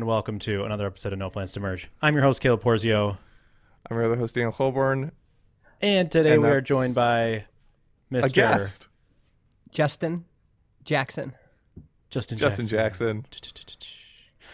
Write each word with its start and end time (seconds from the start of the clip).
Felt 0.00 0.06
good. 0.06 0.06
Hello 0.06 0.06
and 0.06 0.06
welcome 0.06 0.38
to 0.40 0.64
another 0.64 0.86
episode 0.86 1.12
of 1.12 1.18
No 1.18 1.28
Plans 1.28 1.52
to 1.52 1.60
Merge. 1.60 1.90
I'm 2.00 2.14
your 2.14 2.22
host 2.22 2.40
Caleb 2.40 2.62
Porzio, 2.62 3.18
I'm 3.88 3.96
your 3.96 4.06
other 4.06 4.16
host, 4.16 4.34
Daniel 4.34 4.50
Coulbourne. 4.52 5.12
and 5.82 6.10
today 6.10 6.34
And 6.34 6.42
we 6.42 6.48
are 6.48 6.60
joined 6.62 6.94
by 6.94 7.44
Mr. 8.10 8.24
A 8.24 8.28
guest, 8.30 8.88
Justin 9.70 10.24
Jackson. 10.84 11.34
Justin 12.08 12.38
Justin 12.38 12.66
Jackson. 12.66 13.24
Jackson, 13.30 13.76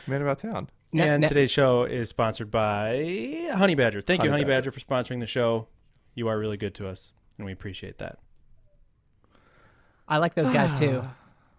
man 0.09 0.23
about 0.23 0.39
town. 0.39 0.69
And 0.93 1.25
today's 1.27 1.51
show 1.51 1.85
is 1.85 2.09
sponsored 2.09 2.51
by 2.51 2.95
Honeybadger. 3.53 4.05
Thank 4.05 4.25
you, 4.25 4.31
Honey 4.31 4.43
Honeybadger. 4.43 4.47
Badger. 4.49 4.71
for 4.73 4.81
sponsoring 4.81 5.21
the 5.21 5.27
show. 5.27 5.69
You 6.15 6.27
are 6.29 6.39
really 6.39 6.57
good 6.57 6.75
to 6.77 6.89
us, 6.89 7.13
and 7.39 7.47
we 7.47 7.53
appreciate 7.53 7.99
that. 7.99 8.19
I 10.09 10.19
like 10.19 10.35
those 10.35 10.53
guys 10.53 10.77
too. 10.79 11.05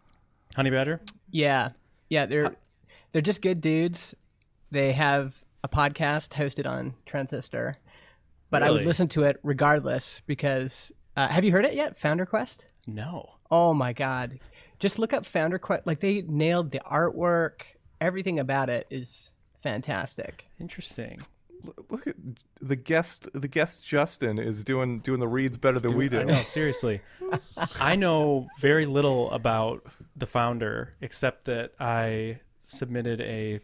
Honeybadger? 0.56 1.00
Yeah, 1.32 1.70
yeah. 2.10 2.26
They're 2.26 2.56
they're 3.12 3.22
just 3.22 3.42
good 3.42 3.62
dudes. 3.62 4.16
They 4.72 4.94
have 4.94 5.44
a 5.64 5.70
podcast 5.70 6.30
hosted 6.30 6.68
on 6.68 6.94
Transistor, 7.06 7.78
but 8.50 8.64
I 8.64 8.72
would 8.72 8.86
listen 8.86 9.08
to 9.10 9.24
it 9.24 9.40
regardless 9.44 10.22
because. 10.26 10.92
Uh, 11.16 11.28
have 11.28 11.44
you 11.44 11.52
heard 11.52 11.66
it 11.66 11.74
yet? 11.74 11.98
Founder 11.98 12.28
Quest. 12.28 12.68
No. 12.86 13.32
Oh 13.50 13.74
my 13.74 13.92
god! 13.92 14.40
Just 14.78 15.00
look 15.00 15.14
up 15.14 15.26
Founder 15.26 15.58
Quest. 15.58 15.88
Like 15.88 16.00
they 16.00 16.22
nailed 16.22 16.72
the 16.72 16.80
artwork. 16.80 17.62
Everything 18.00 18.38
about 18.40 18.70
it 18.70 18.86
is 18.92 19.32
fantastic. 19.64 20.46
Interesting. 20.60 21.20
Look 21.90 22.06
at 22.06 22.16
the 22.62 22.76
guest. 22.76 23.30
The 23.34 23.48
guest 23.48 23.84
Justin 23.84 24.38
is 24.38 24.64
doing 24.64 25.00
doing 25.00 25.20
the 25.20 25.28
reads 25.28 25.58
better 25.58 25.80
than 25.80 25.98
we 25.98 26.08
do. 26.08 26.20
I 26.20 26.24
know, 26.24 26.44
seriously. 26.44 27.02
I 27.80 27.96
know 27.96 28.48
very 28.60 28.86
little 28.86 29.32
about 29.32 29.84
the 30.16 30.28
founder 30.28 30.94
except 31.02 31.46
that 31.46 31.72
I 31.80 32.42
submitted 32.68 33.22
a 33.22 33.60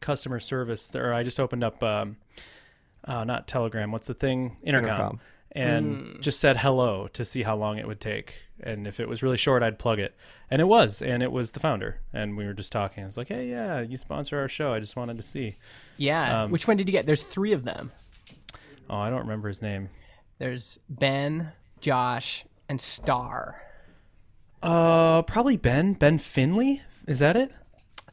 customer 0.00 0.40
service, 0.40 0.94
or 0.94 1.12
I 1.12 1.22
just 1.22 1.40
opened 1.40 1.64
up, 1.64 1.82
um, 1.82 2.16
uh, 3.04 3.24
not 3.24 3.48
Telegram, 3.48 3.92
what's 3.92 4.06
the 4.06 4.14
thing? 4.14 4.56
Intercom. 4.62 4.88
Intercom. 4.88 5.20
And 5.52 6.22
just 6.22 6.38
said 6.38 6.58
hello 6.58 7.08
to 7.08 7.24
see 7.24 7.42
how 7.42 7.56
long 7.56 7.78
it 7.78 7.86
would 7.86 8.00
take. 8.00 8.34
And 8.62 8.86
if 8.86 9.00
it 9.00 9.08
was 9.08 9.22
really 9.22 9.36
short, 9.36 9.64
I'd 9.64 9.80
plug 9.80 9.98
it. 9.98 10.14
And 10.48 10.60
it 10.60 10.66
was. 10.66 11.02
And 11.02 11.24
it 11.24 11.32
was 11.32 11.50
the 11.52 11.60
founder. 11.60 12.00
And 12.12 12.36
we 12.36 12.46
were 12.46 12.52
just 12.54 12.70
talking. 12.70 13.02
I 13.02 13.06
was 13.06 13.16
like, 13.16 13.28
hey, 13.28 13.48
yeah, 13.48 13.80
you 13.80 13.96
sponsor 13.96 14.38
our 14.38 14.48
show. 14.48 14.72
I 14.72 14.78
just 14.78 14.96
wanted 14.96 15.16
to 15.16 15.24
see. 15.24 15.54
Yeah. 15.96 16.42
Um, 16.42 16.50
Which 16.52 16.68
one 16.68 16.76
did 16.76 16.86
you 16.86 16.92
get? 16.92 17.04
There's 17.04 17.24
three 17.24 17.52
of 17.52 17.64
them. 17.64 17.90
Oh, 18.88 18.98
I 18.98 19.10
don't 19.10 19.20
remember 19.22 19.48
his 19.48 19.60
name. 19.60 19.88
There's 20.38 20.78
Ben, 20.88 21.50
Josh, 21.80 22.44
and 22.68 22.80
Starr. 22.80 23.60
Uh, 24.62 25.22
probably 25.22 25.56
Ben. 25.56 25.94
Ben 25.94 26.18
Finley? 26.18 26.82
Is 27.08 27.18
that 27.18 27.36
it? 27.36 27.50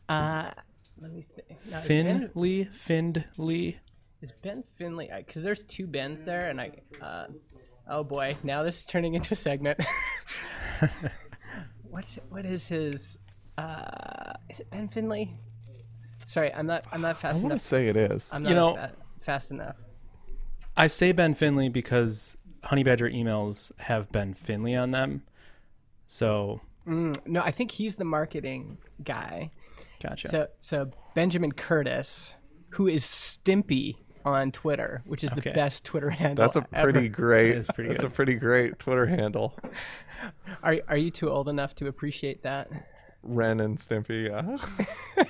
Uh, 0.10 0.52
let 1.00 1.12
me 1.12 1.22
think. 1.22 1.48
No, 1.70 1.78
is 1.78 1.88
Ben, 1.88 2.30
Finley, 2.34 2.64
Findley. 2.66 3.78
is 4.22 4.32
Ben 4.44 4.64
Finley? 4.78 5.10
Because 5.16 5.44
there's 5.44 5.64
two 5.64 5.88
Bens 5.88 6.24
there, 6.24 6.50
and 6.50 6.60
I. 6.62 6.72
Uh, 7.02 7.28
oh 7.90 8.04
boy, 8.04 8.36
now 8.44 8.64
this 8.64 8.80
is 8.80 8.86
turning 8.86 9.14
into 9.16 9.34
a 9.34 9.38
segment. 9.38 9.80
What's 11.90 12.20
what 12.30 12.46
is 12.46 12.68
his? 12.68 13.18
Uh, 13.58 14.34
is 14.50 14.60
it 14.60 14.70
Ben 14.70 14.88
Finley? 14.88 15.34
Sorry, 16.26 16.54
I'm 16.54 16.68
not. 16.68 16.86
I'm 16.92 17.02
not 17.02 17.16
I 17.18 17.20
fast 17.20 17.34
want 17.36 17.42
to 17.44 17.46
enough. 17.54 17.62
say 17.62 17.88
it 17.88 17.96
is. 17.98 18.32
I'm 18.34 18.44
not 18.44 18.50
You 18.50 18.56
know- 18.56 18.88
fast 19.22 19.52
enough. 19.52 19.78
I 20.76 20.88
say 20.88 21.12
Ben 21.12 21.34
Finley 21.34 21.70
because 21.70 22.38
Honeybadger 22.66 23.12
emails 23.14 23.72
have 23.80 24.12
Ben 24.12 24.34
Finley 24.34 24.76
on 24.76 24.92
them. 24.92 25.24
So, 26.06 26.62
Mm, 26.88 27.16
no, 27.26 27.42
I 27.42 27.52
think 27.52 27.72
he's 27.72 27.96
the 27.98 28.06
marketing 28.06 28.78
guy. 29.04 29.52
Gotcha. 30.02 30.30
So, 30.30 30.48
so 30.60 30.90
Benjamin 31.16 31.52
Curtis, 31.52 32.34
who 32.70 32.88
is 32.88 33.04
Stimpy 33.04 33.96
on 34.26 34.52
Twitter, 34.52 35.04
which 35.06 35.24
is 35.24 35.32
Okay. 35.32 35.42
the 35.42 35.52
best 35.52 35.86
Twitter 35.86 36.10
handle. 36.10 36.44
That's 36.44 36.58
a 36.58 36.66
ever. 36.74 36.92
pretty 36.92 37.08
great. 37.10 37.56
is 37.56 37.68
pretty 37.74 37.90
that's 37.90 38.02
good. 38.02 38.12
a 38.12 38.14
pretty 38.14 38.34
great 38.36 38.78
Twitter 38.80 39.06
handle. 39.06 39.58
Are 40.64 40.78
are 40.88 40.98
you 40.98 41.12
too 41.12 41.30
old 41.30 41.48
enough 41.48 41.76
to 41.76 41.88
appreciate 41.88 42.42
that? 42.44 42.70
Ren 43.24 43.60
and 43.60 43.78
Stimpy. 43.78 44.28
Yeah. 44.30 45.24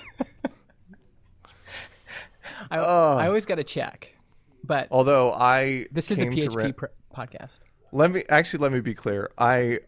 I, 2.72 2.78
I 2.78 3.28
always 3.28 3.46
got 3.46 3.56
to 3.56 3.64
check, 3.64 4.16
but 4.64 4.88
Although 4.92 5.32
I 5.34 5.88
this 5.92 6.10
is 6.12 6.20
a 6.20 6.26
to 6.26 6.32
PHP 6.32 6.56
Ren- 6.56 6.74
pr- 6.74 6.86
podcast. 7.16 7.60
Let 7.92 8.12
me 8.12 8.24
actually 8.30 8.62
let 8.62 8.72
me 8.72 8.80
be 8.80 8.94
clear. 8.94 9.30
I 9.38 9.80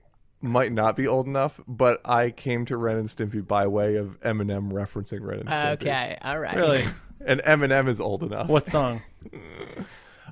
might 0.41 0.71
not 0.71 0.95
be 0.95 1.07
old 1.07 1.27
enough, 1.27 1.59
but 1.67 2.01
I 2.05 2.31
came 2.31 2.65
to 2.65 2.77
Ren 2.77 2.97
and 2.97 3.07
Stimpy 3.07 3.45
by 3.45 3.67
way 3.67 3.95
of 3.95 4.19
Eminem 4.21 4.71
referencing 4.71 5.21
Ren 5.21 5.39
and 5.41 5.49
Stimpy. 5.49 5.73
Okay, 5.81 6.17
all 6.21 6.39
right. 6.39 6.55
really? 6.55 6.83
And 7.25 7.41
Eminem 7.41 7.89
is 7.89 7.99
old 7.99 8.23
enough. 8.23 8.47
what 8.47 8.65
song? 8.65 9.01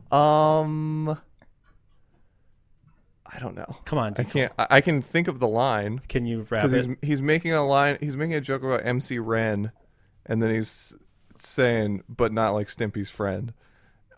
Um, 0.09 1.09
I 3.25 3.39
don't 3.39 3.55
know. 3.55 3.77
Come 3.83 3.99
on. 3.99 4.13
I 4.17 4.23
can't. 4.23 4.53
I, 4.57 4.67
I 4.69 4.81
can 4.81 5.01
think 5.01 5.27
of 5.27 5.39
the 5.39 5.49
line 5.49 5.99
Can 6.07 6.25
you 6.25 6.45
rap 6.49 6.63
because 6.63 6.71
it? 6.71 6.85
he's 6.85 6.95
he's 7.01 7.21
making 7.21 7.51
a 7.51 7.65
line. 7.65 7.97
He's 7.99 8.15
making 8.15 8.35
a 8.35 8.39
joke 8.39 8.63
about 8.63 8.85
MC 8.85 9.19
Ren, 9.19 9.73
and 10.25 10.41
then 10.41 10.51
he's 10.53 10.95
saying, 11.37 12.03
"But 12.07 12.31
not 12.31 12.51
like 12.51 12.67
Stimpy's 12.67 13.09
friend." 13.09 13.53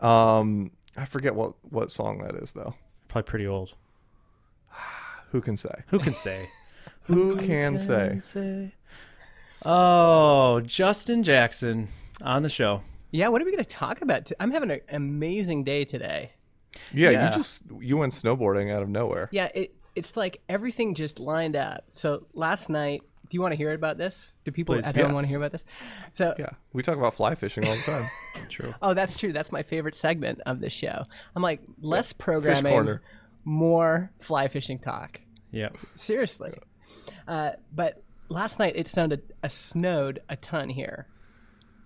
Um, 0.00 0.70
I 0.96 1.06
forget 1.06 1.34
what 1.34 1.54
what 1.68 1.90
song 1.90 2.18
that 2.18 2.36
is 2.36 2.52
though. 2.52 2.74
Probably 3.08 3.28
pretty 3.28 3.48
old. 3.48 3.74
Who 5.30 5.40
can 5.40 5.56
say? 5.56 5.82
Who 5.88 5.98
can 5.98 6.14
say? 6.14 6.48
Who 7.04 7.36
can 7.38 7.78
say? 7.78 8.18
say? 8.20 8.74
Oh, 9.64 10.60
Justin 10.60 11.22
Jackson 11.22 11.88
on 12.22 12.42
the 12.42 12.48
show. 12.48 12.82
Yeah, 13.10 13.28
what 13.28 13.42
are 13.42 13.44
we 13.44 13.50
going 13.50 13.64
to 13.64 13.68
talk 13.70 14.00
about? 14.02 14.30
I'm 14.38 14.50
having 14.52 14.70
an 14.70 14.80
amazing 14.90 15.64
day 15.64 15.84
today. 15.84 16.32
Yeah, 16.94 17.10
Yeah. 17.10 17.26
you 17.26 17.32
just 17.36 17.62
you 17.80 17.96
went 17.96 18.12
snowboarding 18.12 18.72
out 18.72 18.82
of 18.82 18.88
nowhere. 18.88 19.28
Yeah, 19.32 19.48
it 19.54 19.74
it's 19.96 20.16
like 20.16 20.40
everything 20.48 20.94
just 20.94 21.18
lined 21.18 21.56
up. 21.56 21.84
So 21.92 22.26
last 22.32 22.70
night, 22.70 23.02
do 23.28 23.36
you 23.36 23.42
want 23.42 23.52
to 23.52 23.56
hear 23.56 23.72
about 23.72 23.98
this? 23.98 24.32
Do 24.44 24.52
people 24.52 24.76
Please. 24.76 24.86
at 24.86 24.94
home 24.94 25.06
Yes. 25.06 25.14
want 25.14 25.24
to 25.26 25.28
hear 25.28 25.38
about 25.38 25.50
this? 25.52 25.64
So 26.12 26.34
Yeah, 26.38 26.50
we 26.72 26.82
talk 26.84 26.96
about 26.96 27.14
fly 27.14 27.34
fishing 27.34 27.66
all 27.66 27.74
the 27.74 27.82
time. 27.82 28.04
True. 28.48 28.72
Oh, 28.80 28.94
that's 28.94 29.18
true. 29.18 29.32
That's 29.32 29.50
my 29.52 29.62
favorite 29.62 29.94
segment 29.96 30.40
of 30.46 30.60
this 30.60 30.72
show. 30.72 31.04
I'm 31.34 31.42
like 31.42 31.60
less 31.80 32.12
Fish 32.12 32.18
programming, 32.18 32.72
corner. 32.72 33.02
More 33.44 34.12
fly 34.20 34.48
fishing 34.48 34.78
talk. 34.78 35.20
Yeah. 35.50 35.70
Seriously. 35.94 36.52
Uh, 37.26 37.52
but 37.72 38.02
last 38.28 38.58
night 38.58 38.74
it 38.76 38.86
snowed 38.86 39.20
a, 39.42 39.48
snowed 39.48 40.20
a 40.28 40.36
ton 40.36 40.68
here, 40.68 41.06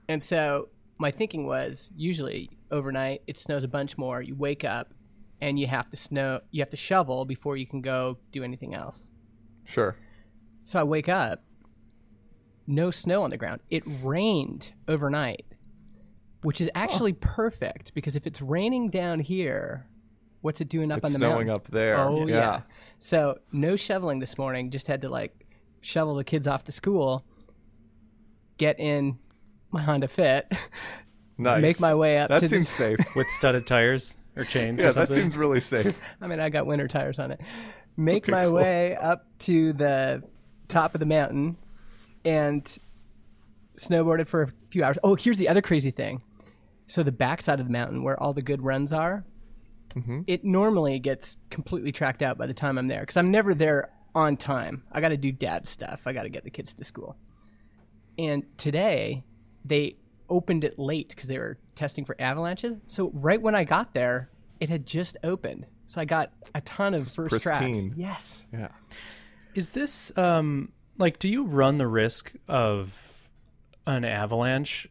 and 0.09 0.23
so 0.23 0.69
my 0.99 1.11
thinking 1.11 1.47
was 1.47 1.91
usually 1.97 2.51
overnight 2.71 3.23
it 3.27 3.39
snows 3.39 3.65
a 3.65 3.69
bunch 3.69 3.99
more. 3.99 4.23
You 4.23 4.35
wake 4.35 4.65
up 4.65 4.93
and 5.41 5.59
you 5.59 5.67
have 5.67 5.91
to 5.91 5.97
snow. 5.97 6.41
You 6.51 6.63
have 6.63 6.71
to 6.71 6.77
shovel 6.77 7.25
before 7.25 7.57
you 7.57 7.67
can 7.67 7.81
go 7.83 8.19
do 8.33 8.43
anything 8.43 8.75
else. 8.75 9.09
Sure. 9.65 9.97
So 10.65 10.81
I 10.81 10.85
wake 10.85 11.09
up, 11.09 11.45
no 12.67 12.91
snow 12.91 13.23
on 13.23 13.31
the 13.31 13.37
ground. 13.37 13.61
It 13.71 13.83
rained 14.03 14.73
overnight, 14.89 15.45
which 16.43 16.61
is 16.61 16.71
actually 16.75 17.13
perfect 17.13 17.93
because 17.95 18.17
if 18.17 18.27
it's 18.27 18.41
raining 18.41 18.89
down 18.89 19.21
here, 19.21 19.87
what's 20.45 20.61
it 20.61 20.69
doing 20.69 20.93
up 20.93 20.99
It's 20.99 21.07
on 21.07 21.13
the 21.13 21.19
snowing 21.19 21.47
mountain? 21.47 21.51
up 21.51 21.65
there. 21.69 21.99
Oh 21.99 22.27
yeah. 22.27 22.35
Yeah. 22.37 22.61
So 22.99 23.39
no 23.51 23.77
shoveling 23.77 24.19
this 24.19 24.37
morning. 24.37 24.71
Just 24.71 24.87
had 24.87 25.01
to 25.01 25.09
like 25.09 25.33
shovel 25.81 26.15
the 26.17 26.25
kids 26.25 26.47
off 26.47 26.65
to 26.65 26.73
school, 26.73 27.25
get 28.59 28.79
in 28.79 29.19
my 29.71 29.83
Honda 29.83 30.09
Fit, 30.09 30.53
Nice. 31.39 31.63
Make 31.63 31.81
my 31.81 31.95
way 31.97 32.19
up 32.19 32.29
That 32.29 32.37
to 32.41 32.41
the- 32.45 32.49
seems 32.49 32.69
safe. 32.69 32.99
With 33.17 33.27
studded 33.29 33.67
tires 33.67 34.17
or 34.37 34.45
chains 34.45 34.81
yeah, 34.81 34.91
or 34.91 34.93
that 34.93 35.09
seems 35.09 35.37
really 35.37 35.59
safe. 35.61 36.01
I 36.21 36.29
mean, 36.29 36.39
I 36.39 36.49
got 36.49 36.65
winter 36.67 36.87
tires 36.87 37.19
on 37.19 37.33
it. 37.33 37.41
Make 37.97 38.25
Okay, 38.25 38.33
my 38.33 38.45
cool. 38.45 38.53
way 38.55 38.95
up 38.97 39.27
to 39.41 39.73
the 39.73 40.23
top 40.69 40.95
of 40.95 41.01
the 41.01 41.07
mountain 41.07 41.57
and 42.25 42.65
snowboarded 43.77 44.29
for 44.29 44.43
a 44.43 44.49
few 44.71 44.85
hours. 44.85 44.97
Oh, 45.03 45.17
here's 45.17 45.39
the 45.39 45.49
other 45.49 45.61
crazy 45.63 45.91
thing. 45.91 46.23
So 46.87 47.03
the 47.03 47.11
backside 47.13 47.59
of 47.61 47.67
the 47.67 47.73
mountain, 47.73 48.03
where 48.05 48.21
all 48.23 48.33
the 48.33 48.43
good 48.43 48.63
runs 48.63 48.93
are, 48.93 49.25
Mm-hmm. 49.91 50.23
it 50.27 50.45
normally 50.45 50.99
gets 50.99 51.37
completely 51.51 51.93
tracked 51.93 52.21
out 52.23 52.37
by 52.37 52.47
the 52.47 52.55
time 52.55 52.79
I'm 52.79 52.89
there 52.89 53.01
because 53.01 53.17
I'm 53.17 53.31
never 53.31 53.55
there 53.55 53.91
on 54.15 54.37
time. 54.37 54.83
I 54.91 55.01
got 55.01 55.09
to 55.11 55.17
do 55.17 55.31
dad 55.31 55.67
stuff. 55.69 56.03
I 56.07 56.13
got 56.13 56.25
to 56.25 56.29
get 56.29 56.43
the 56.45 56.51
kids 56.51 56.75
to 56.75 56.85
school. 56.85 57.17
And 58.19 58.45
today, 58.57 59.23
they 59.65 59.97
opened 60.29 60.65
it 60.65 60.79
late 60.79 61.11
because 61.11 61.29
they 61.29 61.39
were 61.39 61.59
testing 61.75 62.05
for 62.05 62.17
avalanches. 62.21 62.77
So 62.87 63.11
right 63.15 63.41
when 63.41 63.55
I 63.55 63.65
got 63.65 63.95
there, 63.95 64.31
it 64.61 64.69
had 64.69 64.87
just 64.87 65.17
opened. 65.23 65.67
So 65.87 66.01
I 66.01 66.05
got 66.05 66.33
a 66.55 66.61
ton 66.63 66.95
of 66.95 67.07
first 67.07 67.41
tracks. 67.43 67.87
Yes. 67.97 68.47
Yeah. 68.53 68.69
Is 69.55 69.73
this 69.73 70.17
um 70.17 70.73
like 70.99 71.19
do 71.19 71.29
you 71.29 71.45
run 71.45 71.79
the 71.79 71.87
risk 71.87 72.33
of 72.49 73.29
an 73.87 74.05
avalanche 74.05 74.89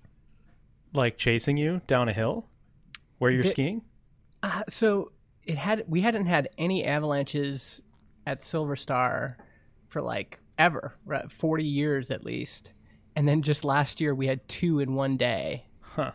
like 0.93 1.17
chasing 1.17 1.57
you 1.57 1.81
down 1.87 2.07
a 2.09 2.13
hill 2.13 2.45
where 3.17 3.31
you're 3.31 3.43
The- 3.43 3.49
skiing? 3.49 3.81
Uh, 4.43 4.61
so 4.69 5.11
it 5.43 5.57
had 5.57 5.83
we 5.87 6.01
hadn't 6.01 6.27
had 6.27 6.49
any 6.57 6.85
avalanches 6.85 7.81
at 8.27 8.39
Silver 8.39 8.75
Star 8.75 9.37
for 9.87 10.01
like 10.01 10.39
ever, 10.57 10.93
right? 11.05 11.31
40 11.31 11.63
years 11.63 12.11
at 12.11 12.23
least. 12.23 12.71
And 13.15 13.27
then 13.27 13.41
just 13.41 13.63
last 13.63 13.99
year 14.01 14.13
we 14.13 14.27
had 14.27 14.47
two 14.47 14.79
in 14.79 14.93
one 14.95 15.17
day. 15.17 15.65
Huh. 15.81 16.11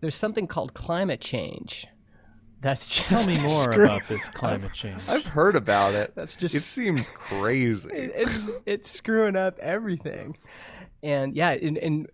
There's 0.00 0.14
something 0.14 0.46
called 0.46 0.74
climate 0.74 1.20
change. 1.20 1.86
That's 2.60 2.86
just 2.86 3.08
Tell 3.08 3.26
me 3.26 3.40
more 3.42 3.62
screw- 3.72 3.84
about 3.84 4.08
this 4.08 4.28
climate 4.28 4.72
change. 4.72 5.02
I've 5.08 5.26
heard 5.26 5.56
about 5.56 5.94
it. 5.94 6.14
That's 6.14 6.36
just 6.36 6.54
It 6.54 6.60
seems 6.62 7.10
crazy. 7.10 7.90
it's 7.92 8.48
it's 8.66 8.90
screwing 8.90 9.36
up 9.36 9.58
everything. 9.58 10.36
And 11.02 11.36
yeah, 11.36 11.52
in, 11.52 11.76
in 11.76 12.06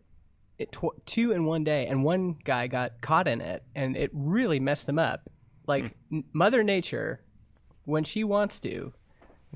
it 0.59 0.73
tw- 0.73 1.05
two 1.07 1.33
in 1.33 1.45
one 1.45 1.65
day, 1.65 1.87
and 1.87 2.03
one 2.05 2.37
guy 2.45 2.67
got 2.67 3.01
caught 3.01 3.29
in 3.29 3.41
it, 3.41 3.63
and 3.75 3.97
it 3.97 4.11
really 4.13 4.61
messed 4.61 4.89
him 4.89 4.99
up. 4.99 5.31
Like 5.71 5.95
hmm. 6.09 6.17
n- 6.17 6.25
Mother 6.33 6.65
Nature, 6.65 7.21
when 7.85 8.03
she 8.03 8.25
wants 8.25 8.59
to, 8.61 8.93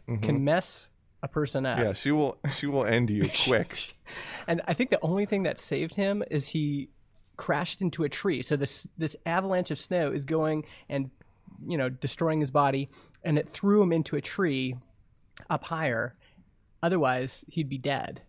can 0.07 0.19
mm-hmm. 0.19 0.45
mess 0.45 0.89
a 1.25 1.29
person 1.29 1.67
up. 1.67 1.79
Yeah, 1.79 1.93
she 1.93 2.13
will. 2.13 2.39
She 2.53 2.67
will 2.67 2.85
end 2.85 3.11
you 3.11 3.29
quick. 3.45 3.97
And 4.47 4.63
I 4.69 4.75
think 4.75 4.91
the 4.91 5.01
only 5.03 5.27
thing 5.27 5.43
that 5.43 5.59
saved 5.59 5.97
him 5.97 6.23
is 6.31 6.49
he 6.49 6.91
crashed 7.37 7.81
into 7.81 8.05
a 8.05 8.09
tree. 8.09 8.43
So 8.43 8.55
this 8.55 8.87
this 8.97 9.17
avalanche 9.27 9.73
of 9.73 9.79
snow 9.79 10.13
is 10.13 10.25
going 10.25 10.65
and 10.89 11.11
you 11.67 11.77
know 11.77 11.89
destroying 11.89 12.39
his 12.39 12.53
body, 12.53 12.89
and 13.25 13.37
it 13.37 13.49
threw 13.49 13.83
him 13.83 13.93
into 13.93 14.15
a 14.15 14.21
tree 14.21 14.77
up 15.51 15.65
higher. 15.65 16.15
Otherwise, 16.81 17.45
he'd 17.49 17.69
be 17.69 17.79
dead. 17.79 18.23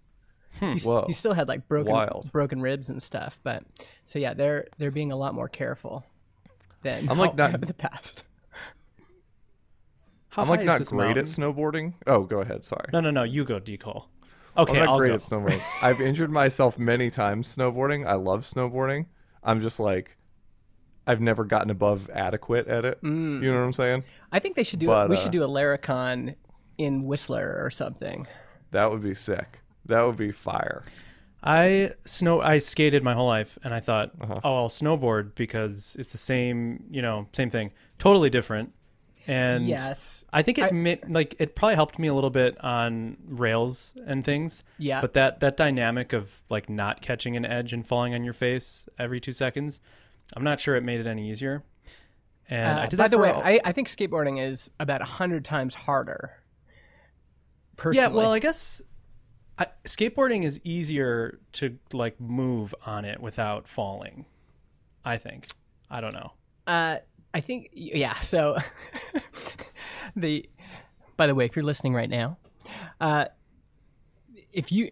Hmm. 0.60 0.78
Whoa. 0.78 1.04
he 1.06 1.14
still 1.14 1.34
had 1.34 1.50
like 1.50 1.68
broken 1.68 1.92
Wild. 1.92 2.32
broken 2.32 2.62
ribs 2.62 2.90
and 2.90 3.04
stuff. 3.04 3.38
But 3.44 3.64
so 4.06 4.18
yeah, 4.18 4.34
they're 4.34 4.68
they're 4.80 4.90
being 4.90 5.12
a 5.12 5.18
lot 5.18 5.36
more 5.36 5.50
careful 5.50 6.04
than 6.86 7.10
I'm 7.10 7.18
like 7.18 7.36
not- 7.36 7.54
in 7.56 7.62
the 7.68 7.74
past. 7.74 8.24
How 10.30 10.42
I'm 10.44 10.50
like 10.50 10.64
not 10.64 10.80
great 10.86 10.92
mountain? 10.94 11.18
at 11.18 11.26
snowboarding. 11.26 11.94
Oh, 12.08 12.24
go 12.24 12.42
ahead. 12.42 12.66
Sorry. 12.66 12.88
No, 12.92 13.00
no, 13.00 13.10
no. 13.12 13.24
You 13.24 13.44
go, 13.46 13.60
Decole. 13.60 14.06
I'm 14.58 14.66
not 14.74 14.88
I'll 14.90 14.98
great 14.98 15.10
go. 15.10 15.14
at 15.16 15.20
snowboarding. 15.22 15.62
I've 15.82 16.02
injured 16.02 16.30
myself 16.30 16.78
many 16.78 17.10
times 17.10 17.54
snowboarding. 17.56 18.06
I 18.06 18.16
love 18.16 18.42
snowboarding. 18.42 19.06
I'm 19.44 19.62
just 19.62 19.80
like, 19.80 20.18
I've 21.08 21.22
never 21.22 21.44
gotten 21.46 21.70
above 21.70 22.10
adequate 22.10 22.68
at 22.68 22.84
it. 22.84 23.02
Mm. 23.02 23.42
You 23.44 23.52
know 23.52 23.60
what 23.60 23.66
I'm 23.66 23.74
saying? 23.74 24.04
I 24.32 24.40
think 24.40 24.56
they 24.56 24.64
should 24.64 24.80
do 24.80 24.88
But, 24.88 25.10
we 25.10 25.16
uh, 25.16 25.20
should 25.20 25.32
do 25.32 25.44
a 25.44 25.48
Laracon 25.48 26.36
in 26.78 27.06
Whistler 27.06 27.58
or 27.62 27.70
something. 27.70 28.28
That 28.72 28.92
would 28.92 29.02
be 29.02 29.14
sick. 29.14 29.60
That 29.86 30.02
would 30.02 30.18
be 30.18 30.32
fire. 30.32 30.84
I 31.46 31.92
snow. 32.06 32.42
I 32.42 32.58
skated 32.58 33.04
my 33.04 33.14
whole 33.14 33.28
life, 33.28 33.58
and 33.64 33.74
I 33.74 33.80
thought, 33.80 34.12
Uh-huh. 34.20 34.40
oh, 34.44 34.56
I'll 34.64 34.70
snowboard 34.70 35.36
because 35.36 35.96
it's 36.00 36.12
the 36.12 36.18
same. 36.18 36.86
You 36.90 37.02
know, 37.02 37.28
same 37.34 37.50
thing. 37.50 37.72
Totally 38.00 38.30
different. 38.30 38.72
And 39.28 39.66
Yes. 39.68 40.24
I 40.32 40.44
think 40.44 40.58
it 40.60 40.66
I- 40.66 40.72
mi- 40.72 41.00
like 41.08 41.36
it 41.40 41.56
probably 41.56 41.76
helped 41.76 41.98
me 41.98 42.08
a 42.08 42.14
little 42.14 42.30
bit 42.30 42.64
on 42.64 43.18
rails 43.28 43.96
and 44.06 44.24
things. 44.24 44.64
Yeah. 44.78 45.02
But 45.02 45.14
that 45.14 45.40
that 45.40 45.58
dynamic 45.58 46.14
of 46.14 46.44
like 46.50 46.70
not 46.70 47.02
catching 47.02 47.36
an 47.36 47.44
edge 47.46 47.74
and 47.74 47.86
falling 47.86 48.14
on 48.14 48.24
your 48.24 48.34
face 48.34 48.88
every 49.00 49.20
two 49.20 49.32
seconds, 49.32 49.82
I'm 50.36 50.44
not 50.44 50.60
sure 50.60 50.76
it 50.76 50.84
made 50.84 51.00
it 51.00 51.08
any 51.08 51.30
easier. 51.32 51.64
And 52.50 52.78
Uh, 52.80 52.82
I 52.84 52.86
did 52.88 52.98
by 52.98 53.08
the 53.08 53.18
for 53.18 53.24
way, 53.24 53.30
a- 53.30 53.38
I, 53.38 53.60
I 53.66 53.72
think 53.72 53.88
skateboarding 53.88 54.40
is 54.40 54.70
about 54.80 55.02
a 55.02 55.06
hundred 55.06 55.44
times 55.44 55.74
harder. 55.74 56.34
Personally, 57.78 58.08
Yeah, 58.10 58.16
well, 58.16 58.32
I 58.32 58.38
guess 58.40 58.82
I, 59.58 59.68
skateboarding 59.86 60.44
is 60.44 60.60
easier 60.64 61.40
to 61.54 61.78
like 61.94 62.20
move 62.20 62.76
on 62.86 63.06
it 63.06 63.20
without 63.22 63.68
falling. 63.68 64.26
I 65.04 65.18
think. 65.18 65.48
I 65.90 66.02
don't 66.02 66.14
know. 66.14 66.32
uh, 66.68 66.98
I 67.34 67.40
think 67.42 67.70
yeah. 67.74 68.16
So 68.16 68.58
the 70.16 70.50
by 71.18 71.28
the 71.28 71.36
way, 71.36 71.46
if 71.46 71.56
you're 71.56 71.66
listening 71.66 71.94
right 71.94 72.10
now, 72.10 72.38
uh, 73.00 73.26
if 74.52 74.72
you, 74.72 74.90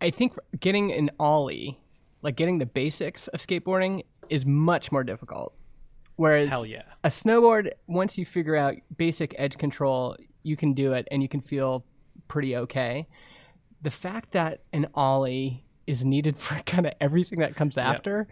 I 0.00 0.10
think 0.10 0.34
getting 0.60 0.92
an 0.92 1.10
ollie, 1.18 1.80
like 2.22 2.36
getting 2.36 2.58
the 2.58 2.66
basics 2.66 3.28
of 3.28 3.40
skateboarding, 3.40 4.04
is 4.28 4.44
much 4.44 4.92
more 4.92 5.04
difficult. 5.04 5.54
Whereas 6.16 6.50
Hell 6.50 6.66
yeah. 6.66 6.82
a 7.02 7.08
snowboard, 7.08 7.70
once 7.86 8.16
you 8.16 8.24
figure 8.24 8.56
out 8.56 8.74
basic 8.96 9.34
edge 9.38 9.58
control, 9.58 10.16
you 10.42 10.56
can 10.56 10.72
do 10.72 10.92
it 10.92 11.08
and 11.10 11.22
you 11.22 11.28
can 11.28 11.40
feel 11.40 11.84
pretty 12.28 12.56
okay. 12.56 13.08
The 13.84 13.90
fact 13.92 14.32
that 14.32 14.62
an 14.72 14.88
ollie 14.94 15.64
is 15.86 16.04
needed 16.04 16.38
for 16.44 16.60
kind 16.64 16.86
of 16.86 16.92
everything 17.00 17.38
that 17.38 17.54
comes 17.54 17.78
after 17.78 18.26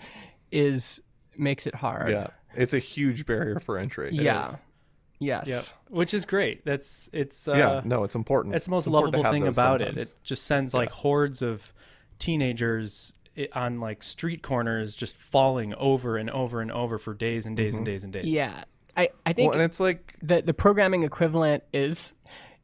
is 0.50 1.00
makes 1.36 1.66
it 1.66 1.74
hard. 1.76 2.10
Yeah. 2.10 2.26
It's 2.54 2.74
a 2.74 2.78
huge 2.78 3.24
barrier 3.24 3.60
for 3.60 3.78
entry. 3.78 4.08
It 4.08 4.14
Yeah. 4.14 4.48
is. 4.48 4.58
Yes. 5.20 5.46
Yep. 5.48 5.64
Which 5.90 6.14
is 6.14 6.24
great. 6.24 6.64
That's 6.64 7.08
it's 7.12 7.46
uh, 7.46 7.54
yeah. 7.54 7.80
No, 7.84 8.02
it's 8.02 8.16
important. 8.16 8.56
It's 8.56 8.64
the 8.64 8.72
most 8.72 8.86
It's 8.86 8.92
lovable 8.92 9.22
thing 9.22 9.46
about 9.46 9.80
it. 9.80 9.86
sometimes. 9.86 10.12
It 10.14 10.18
just 10.24 10.44
sends 10.44 10.74
like 10.74 10.90
hordes 10.90 11.42
of 11.42 11.72
teenagers 12.18 13.14
on 13.54 13.80
like 13.80 14.02
street 14.02 14.42
corners 14.42 14.94
just 14.96 15.14
falling 15.16 15.74
over 15.74 16.16
and 16.16 16.28
over 16.30 16.60
and 16.60 16.70
over 16.72 16.98
for 16.98 17.14
days 17.14 17.46
and 17.46 17.56
days 17.56 17.74
and 17.76 17.84
days 17.86 18.04
and 18.04 18.12
days. 18.12 18.26
Yeah. 18.26 18.64
I, 18.96 19.08
I 19.24 19.32
think 19.32 19.50
Well, 19.50 19.60
and 19.60 19.64
it's 19.64 19.80
like 19.80 20.16
the 20.22 20.42
the 20.42 20.54
programming 20.54 21.02
equivalent 21.02 21.62
is 21.72 22.14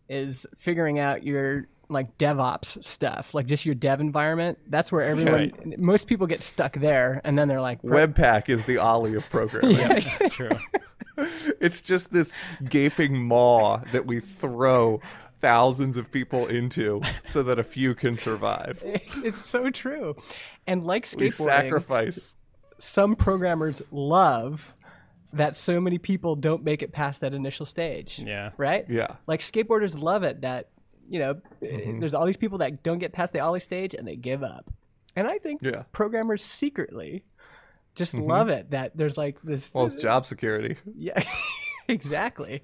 is 0.09 0.47
figuring 0.57 0.99
out 0.99 1.23
your 1.23 1.69
like 1.89 2.19
DevOps 2.19 2.83
stuff, 2.85 3.33
like 3.35 3.47
just 3.47 3.65
your 3.65 3.75
dev 3.75 4.01
environment. 4.01 4.59
That's 4.69 4.93
where 4.93 5.03
everyone 5.03 5.75
most 5.79 6.07
people 6.07 6.27
get 6.27 6.43
stuck 6.43 6.75
there 6.75 7.21
and 7.25 7.39
then 7.39 7.49
they're 7.49 7.61
like 7.61 7.81
Webpack 7.83 8.49
is 8.49 8.65
the 8.65 8.79
ollie 8.79 9.15
of 9.15 9.29
programming. 9.31 9.77
That's 9.79 10.35
true. 10.35 10.51
It's 11.61 11.83
just 11.83 12.13
this 12.13 12.33
gaping 12.69 13.21
maw 13.21 13.79
that 13.91 14.07
we 14.07 14.21
throw 14.21 15.01
thousands 15.41 15.97
of 15.97 16.13
people 16.13 16.47
into 16.47 17.01
so 17.25 17.43
that 17.43 17.59
a 17.59 17.65
few 17.65 17.97
can 17.97 18.17
survive. 18.17 18.81
it's 18.85 19.45
so 19.45 19.69
true. 19.71 20.15
And 20.69 20.85
like 20.87 21.09
We 21.17 21.31
sacrifice. 21.31 22.37
some 22.79 23.17
programmers 23.17 23.83
love 23.91 24.75
that 25.33 25.57
so 25.57 25.81
many 25.81 25.99
people 25.99 26.37
don't 26.37 26.63
make 26.63 26.83
it 26.85 26.93
past 26.93 27.21
that 27.23 27.35
initial 27.35 27.67
stage. 27.67 28.21
Yeah. 28.25 28.51
Right? 28.57 28.85
Yeah. 28.89 29.17
Like 29.27 29.41
skateboarders 29.41 30.01
love 30.01 30.23
it 30.23 30.43
that, 30.43 30.69
you 31.09 31.19
know, 31.19 31.35
Mm-hmm. 31.63 32.01
there's 32.01 32.15
all 32.15 32.27
these 32.27 32.37
people 32.37 32.59
that 32.59 32.83
don't 32.83 32.99
get 32.99 33.13
past 33.13 33.33
the 33.33 33.41
ollie 33.41 33.61
stage 33.61 33.95
and 33.95 34.07
they 34.07 34.17
give 34.17 34.43
up. 34.43 34.71
And 35.17 35.27
I 35.27 35.39
think 35.39 35.61
Yeah. 35.63 35.83
programmers 35.93 36.43
secretly 36.45 37.25
just 37.95 38.17
love 38.19 38.49
it 38.49 38.71
that 38.71 38.97
there's 38.97 39.17
like 39.17 39.41
this. 39.43 39.73
Well, 39.75 39.87
it's 39.87 39.97
job 39.97 40.25
security. 40.27 40.77
yeah, 40.97 41.21
exactly. 41.89 42.63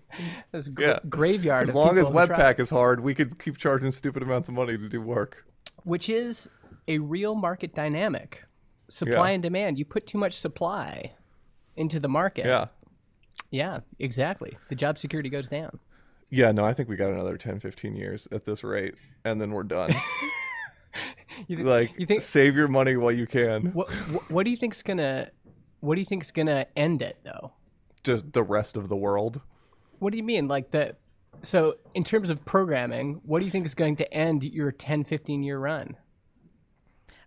This 0.52 0.68
gra- 0.68 0.86
Yeah. 0.86 0.98
graveyard. 1.08 1.64
As 1.64 1.68
of 1.70 1.74
long 1.74 1.98
as 1.98 2.06
people 2.08 2.20
who 2.20 2.26
try- 2.26 2.36
Webpack 2.54 2.60
is 2.60 2.70
hard, 2.70 3.00
we 3.00 3.14
could 3.14 3.38
keep 3.38 3.56
charging 3.58 3.90
stupid 3.90 4.22
amounts 4.22 4.48
of 4.48 4.54
money 4.54 4.76
to 4.78 4.88
do 4.88 5.00
work. 5.00 5.44
which 5.82 6.08
is 6.08 6.48
a 6.88 6.98
real 6.98 7.34
market 7.34 7.74
dynamic, 7.74 8.44
supply 8.88 9.28
Yeah. 9.30 9.34
and 9.34 9.42
demand. 9.42 9.78
You 9.78 9.84
put 9.84 10.06
too 10.06 10.16
much 10.18 10.34
supply 10.34 11.12
into 11.76 11.98
the 12.00 12.08
market. 12.08 12.46
Yeah. 12.46 12.66
Yeah, 13.50 13.80
exactly. 13.98 14.56
The 14.68 14.74
job 14.76 14.96
security 14.98 15.28
goes 15.28 15.48
down. 15.48 15.78
Yeah, 16.34 16.50
no, 16.52 16.64
I 16.64 16.72
think 16.72 16.88
we 16.88 16.96
got 16.96 17.10
another 17.10 17.36
10, 17.36 17.60
15 17.60 17.94
years 17.94 18.26
at 18.32 18.44
this 18.44 18.64
rate, 18.64 18.94
and 19.24 19.40
then 19.40 19.52
we're 19.52 19.62
done. 19.62 19.90
You, 21.48 21.56
thi- 21.56 21.62
like, 21.64 21.92
you 21.98 22.06
think 22.06 22.20
save 22.20 22.54
your 22.56 22.68
money 22.68 22.96
while 22.96 23.10
you 23.10 23.26
can. 23.26 23.72
what, 23.72 23.90
what? 23.90 24.30
What 24.30 24.44
do 24.44 24.50
you 24.52 24.56
think's 24.56 24.84
gonna? 24.84 25.30
What 25.80 25.96
do 25.96 26.00
you 26.00 26.04
think's 26.04 26.30
gonna 26.30 26.66
end 26.76 27.02
it 27.02 27.18
though? 27.24 27.52
Just 28.04 28.32
the 28.32 28.42
rest 28.44 28.76
of 28.76 28.88
the 28.88 28.96
world. 28.96 29.40
What 29.98 30.12
do 30.12 30.16
you 30.16 30.22
mean? 30.22 30.46
Like 30.46 30.70
the 30.70 30.94
so 31.42 31.74
in 31.94 32.04
terms 32.04 32.30
of 32.30 32.44
programming, 32.44 33.20
what 33.24 33.40
do 33.40 33.46
you 33.46 33.50
think 33.50 33.66
is 33.66 33.74
going 33.74 33.96
to 33.96 34.14
end 34.14 34.44
your 34.44 34.70
10, 34.70 35.04
15 35.04 35.42
year 35.42 35.58
run? 35.58 35.96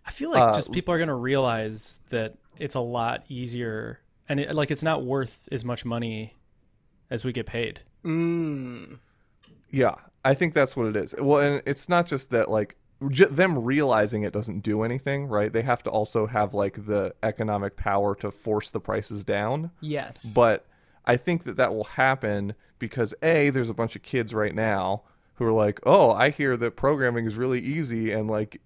I 0.06 0.10
feel 0.10 0.30
like 0.30 0.40
uh, 0.40 0.54
just 0.54 0.72
people 0.72 0.94
are 0.94 0.98
going 0.98 1.08
to 1.08 1.14
realize 1.14 2.00
that 2.08 2.34
it's 2.56 2.74
a 2.74 2.80
lot 2.80 3.24
easier 3.28 4.00
and 4.28 4.40
it, 4.40 4.54
like 4.54 4.70
it's 4.70 4.82
not 4.82 5.04
worth 5.04 5.48
as 5.52 5.64
much 5.64 5.84
money 5.84 6.34
as 7.10 7.24
we 7.24 7.32
get 7.32 7.44
paid. 7.46 7.80
Mm. 8.04 8.98
Yeah, 9.70 9.96
I 10.24 10.34
think 10.34 10.54
that's 10.54 10.76
what 10.76 10.86
it 10.86 10.96
is. 10.96 11.14
Well, 11.18 11.40
and 11.40 11.62
it's 11.66 11.88
not 11.88 12.06
just 12.06 12.30
that 12.30 12.50
like 12.50 12.76
j- 13.10 13.26
them 13.26 13.58
realizing 13.58 14.22
it 14.22 14.32
doesn't 14.32 14.60
do 14.60 14.82
anything, 14.82 15.26
right? 15.26 15.52
They 15.52 15.62
have 15.62 15.82
to 15.84 15.90
also 15.90 16.26
have 16.26 16.54
like 16.54 16.86
the 16.86 17.14
economic 17.22 17.76
power 17.76 18.14
to 18.16 18.30
force 18.30 18.70
the 18.70 18.80
prices 18.80 19.24
down. 19.24 19.70
Yes. 19.80 20.24
But 20.24 20.66
I 21.04 21.16
think 21.16 21.44
that 21.44 21.56
that 21.56 21.74
will 21.74 21.84
happen 21.84 22.54
because 22.78 23.14
a 23.22 23.50
there's 23.50 23.70
a 23.70 23.74
bunch 23.74 23.96
of 23.96 24.02
kids 24.02 24.34
right 24.34 24.54
now 24.54 25.02
who 25.34 25.44
are 25.44 25.52
like, 25.52 25.80
"Oh, 25.84 26.12
I 26.12 26.30
hear 26.30 26.56
that 26.56 26.76
programming 26.76 27.26
is 27.26 27.36
really 27.36 27.60
easy 27.60 28.10
and 28.12 28.28
like 28.28 28.60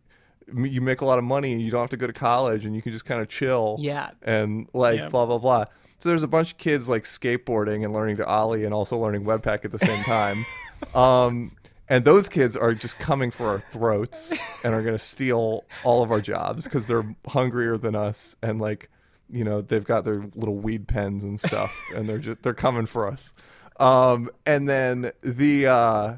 you 0.54 0.80
make 0.80 1.00
a 1.00 1.04
lot 1.04 1.18
of 1.18 1.24
money 1.24 1.52
and 1.52 1.60
you 1.60 1.70
don't 1.70 1.80
have 1.80 1.90
to 1.90 1.96
go 1.96 2.06
to 2.06 2.12
college 2.12 2.64
and 2.66 2.74
you 2.74 2.82
can 2.82 2.92
just 2.92 3.04
kind 3.04 3.20
of 3.20 3.28
chill." 3.28 3.76
Yeah. 3.80 4.10
And 4.22 4.68
like 4.72 4.98
Yeah. 4.98 5.08
blah 5.08 5.26
blah 5.26 5.38
blah. 5.38 5.64
So 5.98 6.08
there's 6.08 6.22
a 6.24 6.28
bunch 6.28 6.52
of 6.52 6.58
kids 6.58 6.88
like 6.88 7.04
skateboarding 7.04 7.84
and 7.84 7.92
learning 7.94 8.16
to 8.16 8.26
ollie 8.26 8.64
and 8.64 8.74
also 8.74 8.98
learning 8.98 9.24
webpack 9.24 9.64
at 9.64 9.70
the 9.70 9.78
same 9.78 10.02
time. 10.04 10.44
um 10.94 11.52
and 11.88 12.04
those 12.04 12.28
kids 12.28 12.56
are 12.56 12.72
just 12.74 12.98
coming 12.98 13.30
for 13.30 13.48
our 13.48 13.60
throats 13.60 14.32
and 14.64 14.72
are 14.74 14.82
going 14.82 14.96
to 14.96 15.02
steal 15.02 15.64
all 15.84 16.02
of 16.02 16.10
our 16.10 16.20
jobs 16.20 16.64
because 16.64 16.86
they're 16.86 17.04
hungrier 17.28 17.76
than 17.76 17.94
us 17.94 18.34
and 18.42 18.60
like 18.60 18.88
you 19.30 19.44
know 19.44 19.60
they've 19.60 19.84
got 19.84 20.04
their 20.04 20.24
little 20.34 20.56
weed 20.56 20.88
pens 20.88 21.22
and 21.22 21.38
stuff 21.38 21.76
and 21.94 22.08
they're 22.08 22.18
just 22.18 22.42
they're 22.42 22.52
coming 22.54 22.86
for 22.86 23.06
us 23.06 23.32
um 23.78 24.28
and 24.46 24.68
then 24.68 25.12
the 25.22 25.66
uh 25.66 26.16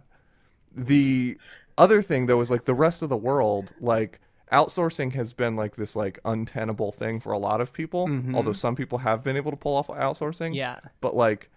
the 0.75 1.37
other 1.78 2.02
thing 2.02 2.26
though 2.26 2.40
is 2.40 2.50
like 2.50 2.64
the 2.64 2.75
rest 2.75 3.02
of 3.02 3.09
the 3.09 3.16
world, 3.16 3.73
like 3.81 4.21
outsourcing 4.52 5.12
has 5.14 5.35
been 5.35 5.57
like 5.57 5.76
this 5.76 5.97
like 5.97 6.19
untenable 6.25 6.93
thing 6.93 7.19
for 7.21 7.33
a 7.33 7.38
lot 7.38 7.61
of 7.61 7.73
people. 7.73 8.09
Although 8.35 8.52
some 8.52 8.76
people 8.76 8.99
have 8.99 9.25
been 9.25 9.37
able 9.37 9.50
to 9.50 9.57
pull 9.57 9.76
off 9.76 9.88
outsourcing. 9.88 10.54
Yeah. 10.54 10.78
But 11.00 11.16
like 11.16 11.50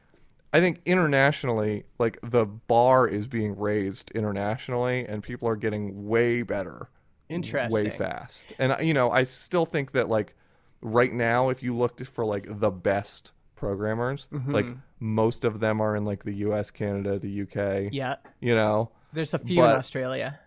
I 0.53 0.59
think 0.61 0.81
internationally, 0.85 1.83
like 1.99 2.17
the 2.23 2.45
bar 2.45 3.07
is 3.07 3.27
being 3.27 3.57
raised 3.57 4.11
internationally 4.11 5.05
and 5.05 5.21
people 5.21 5.47
are 5.49 5.55
getting 5.57 6.07
way 6.07 6.41
better 6.41 6.89
Interesting. 7.29 7.83
way 7.83 7.89
fast. 7.89 8.53
And 8.57 8.75
you 8.81 8.93
know, 8.93 9.11
I 9.11 9.23
still 9.23 9.65
think 9.65 9.91
that 9.91 10.07
like 10.09 10.35
right 10.81 11.11
now, 11.13 11.49
if 11.49 11.61
you 11.61 11.75
looked 11.75 12.03
for 12.07 12.23
like 12.25 12.47
the 12.59 12.71
best 12.71 13.33
programmers, 13.55 14.29
Mm-hmm. 14.31 14.51
like 14.53 14.65
most 14.99 15.45
of 15.45 15.59
them 15.59 15.79
are 15.81 15.95
in 15.95 16.05
like 16.05 16.23
the 16.23 16.33
U.S., 16.33 16.71
Canada, 16.71 17.19
the 17.19 17.29
U.K. 17.29 17.89
Yeah. 17.91 18.15
You 18.39 18.55
know, 18.55 18.89
There's 19.17 19.33
a 19.33 19.39
few 19.39 19.57
But- 19.57 19.71
in 19.73 19.77
Australia. 19.77 20.39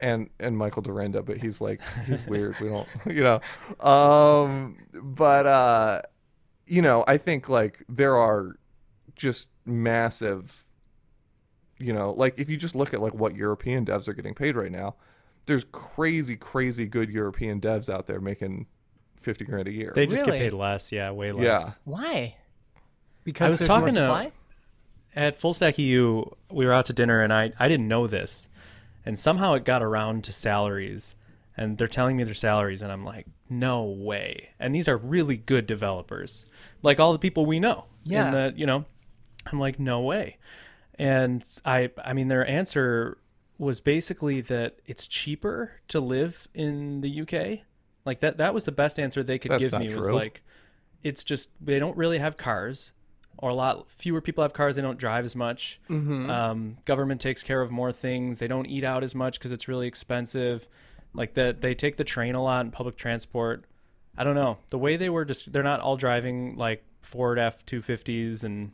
and 0.00 0.28
and 0.38 0.58
Michael 0.58 0.82
Dyrynda, 0.82 1.24
but 1.24 1.38
he's 1.38 1.60
like 1.62 1.80
he's 2.06 2.26
weird. 2.26 2.58
We 2.60 2.68
don't, 2.68 2.86
you 3.06 3.22
know. 3.24 3.40
Um, 3.88 4.76
but 5.02 5.46
uh, 5.46 6.02
you 6.66 6.82
know, 6.82 7.02
I 7.08 7.16
think 7.16 7.48
like 7.48 7.82
there 7.88 8.14
are 8.16 8.56
just 9.14 9.48
massive. 9.64 10.62
You 11.78 11.92
know, 11.92 12.12
like 12.12 12.38
if 12.38 12.48
you 12.48 12.56
just 12.56 12.74
look 12.74 12.92
at 12.94 13.00
like 13.02 13.14
what 13.14 13.34
European 13.36 13.84
devs 13.84 14.08
are 14.08 14.14
getting 14.14 14.34
paid 14.34 14.56
right 14.56 14.72
now, 14.72 14.96
there's 15.46 15.64
crazy, 15.64 16.34
crazy 16.36 16.86
good 16.86 17.10
European 17.10 17.60
devs 17.60 17.92
out 17.92 18.06
there 18.06 18.20
making 18.20 18.66
fifty 19.20 19.44
grand 19.44 19.68
a 19.68 19.72
year. 19.72 19.92
They 19.94 20.06
just 20.06 20.26
Really? 20.26 20.38
get 20.38 20.44
paid 20.46 20.52
less. 20.54 20.90
Yeah, 20.90 21.10
way 21.12 21.32
less. 21.32 21.44
Yeah. 21.44 21.70
Why? 21.84 22.36
Because 23.24 23.48
I 23.48 23.50
was 23.50 23.60
there's 23.60 23.68
talking 23.68 23.80
more 23.82 23.88
to- 23.88 23.94
supply? 23.94 24.32
At 25.16 25.36
Full 25.36 25.54
Stack 25.54 25.78
EU, 25.78 26.24
we 26.50 26.66
were 26.66 26.72
out 26.72 26.86
to 26.86 26.92
dinner, 26.92 27.22
and 27.22 27.32
I 27.32 27.52
I 27.58 27.68
didn't 27.68 27.88
know 27.88 28.06
this, 28.06 28.48
and 29.04 29.18
somehow 29.18 29.54
it 29.54 29.64
got 29.64 29.82
around 29.82 30.24
to 30.24 30.32
salaries, 30.32 31.16
and 31.56 31.78
they're 31.78 31.88
telling 31.88 32.16
me 32.16 32.24
their 32.24 32.34
salaries, 32.34 32.82
and 32.82 32.92
I'm 32.92 33.04
like, 33.04 33.26
no 33.48 33.84
way. 33.84 34.50
And 34.58 34.74
these 34.74 34.88
are 34.88 34.96
really 34.96 35.36
good 35.36 35.66
developers, 35.66 36.44
like 36.82 37.00
all 37.00 37.12
the 37.12 37.18
people 37.18 37.46
we 37.46 37.58
know. 37.58 37.86
Yeah. 38.04 38.26
In 38.26 38.32
the, 38.32 38.52
you 38.56 38.66
know, 38.66 38.84
I'm 39.50 39.58
like, 39.58 39.80
no 39.80 40.00
way. 40.00 40.36
And 40.98 41.42
I 41.64 41.90
I 42.04 42.12
mean, 42.12 42.28
their 42.28 42.46
answer 42.46 43.18
was 43.58 43.80
basically 43.80 44.42
that 44.42 44.76
it's 44.86 45.06
cheaper 45.06 45.72
to 45.88 46.00
live 46.00 46.46
in 46.54 47.00
the 47.00 47.22
UK. 47.22 47.60
Like 48.04 48.20
that 48.20 48.36
that 48.38 48.54
was 48.54 48.64
the 48.64 48.72
best 48.72 48.98
answer 48.98 49.22
they 49.22 49.38
could 49.38 49.50
That's 49.50 49.64
give 49.64 49.72
not 49.72 49.80
me 49.80 49.94
was 49.94 50.12
like 50.12 50.42
it's 51.02 51.24
just 51.24 51.50
they 51.60 51.78
don't 51.78 51.96
really 51.96 52.18
have 52.18 52.36
cars 52.36 52.92
or 53.38 53.50
a 53.50 53.54
lot 53.54 53.90
fewer 53.90 54.20
people 54.20 54.42
have 54.42 54.52
cars 54.52 54.76
they 54.76 54.82
don't 54.82 54.98
drive 54.98 55.24
as 55.24 55.36
much 55.36 55.80
um, 55.90 56.76
government 56.84 57.20
takes 57.20 57.42
care 57.42 57.60
of 57.60 57.70
more 57.70 57.92
things 57.92 58.38
they 58.38 58.48
don't 58.48 58.66
eat 58.66 58.84
out 58.84 59.02
as 59.04 59.14
much 59.14 59.38
because 59.38 59.52
it's 59.52 59.68
really 59.68 59.86
expensive 59.86 60.68
like 61.14 61.34
that 61.34 61.60
they 61.60 61.74
take 61.74 61.96
the 61.96 62.04
train 62.04 62.34
a 62.34 62.42
lot 62.42 62.60
and 62.62 62.72
public 62.72 62.96
transport 62.96 63.64
i 64.16 64.24
don't 64.24 64.34
know 64.34 64.58
the 64.70 64.78
way 64.78 64.96
they 64.96 65.08
were 65.08 65.24
just 65.24 65.52
they're 65.52 65.62
not 65.62 65.80
all 65.80 65.96
driving 65.96 66.56
like 66.56 66.84
ford 67.00 67.38
f-250s 67.38 68.42
and 68.44 68.72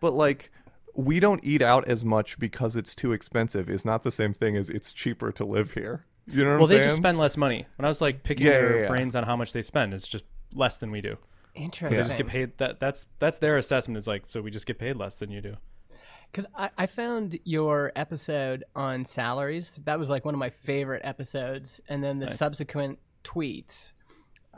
but 0.00 0.12
like 0.12 0.50
we 0.94 1.20
don't 1.20 1.42
eat 1.44 1.62
out 1.62 1.86
as 1.88 2.04
much 2.04 2.38
because 2.38 2.76
it's 2.76 2.94
too 2.94 3.12
expensive. 3.14 3.70
Is 3.70 3.82
not 3.82 4.02
the 4.02 4.10
same 4.10 4.34
thing 4.34 4.58
as 4.58 4.68
it's 4.68 4.92
cheaper 4.92 5.32
to 5.32 5.42
live 5.42 5.72
here. 5.72 6.04
You 6.26 6.44
know 6.44 6.50
what 6.50 6.58
well 6.58 6.66
they 6.66 6.74
saying? 6.74 6.82
just 6.84 6.96
spend 6.96 7.16
less 7.18 7.36
money 7.38 7.64
when 7.76 7.84
i 7.86 7.88
was 7.88 8.02
like 8.02 8.22
picking 8.24 8.46
Yeah, 8.46 8.52
their 8.52 8.74
yeah, 8.76 8.82
yeah. 8.82 8.88
brains 8.88 9.16
on 9.16 9.24
how 9.24 9.34
much 9.34 9.52
they 9.54 9.62
spend 9.62 9.94
it's 9.94 10.06
just 10.06 10.24
less 10.52 10.76
than 10.78 10.90
we 10.90 11.00
do 11.00 11.16
Interesting. 11.54 11.96
they 11.96 12.02
just 12.02 12.16
get 12.16 12.28
paid 12.28 12.56
that 12.58 12.80
that's 12.80 13.06
that's 13.18 13.38
their 13.38 13.58
assessment 13.58 13.98
is 13.98 14.06
like 14.06 14.24
so 14.28 14.40
we 14.40 14.50
just 14.50 14.66
get 14.66 14.78
paid 14.78 14.96
less 14.96 15.16
than 15.16 15.30
you 15.30 15.40
do 15.42 15.56
Because 16.30 16.46
I, 16.56 16.70
I 16.78 16.86
found 16.86 17.38
your 17.44 17.92
episode 17.94 18.64
on 18.74 19.04
salaries. 19.04 19.78
That 19.84 19.98
was 19.98 20.08
like 20.08 20.24
one 20.24 20.34
of 20.34 20.38
my 20.38 20.48
favorite 20.48 21.02
episodes. 21.04 21.78
And 21.88 22.02
then 22.02 22.18
the 22.20 22.28
subsequent 22.28 22.98
tweets. 23.22 23.92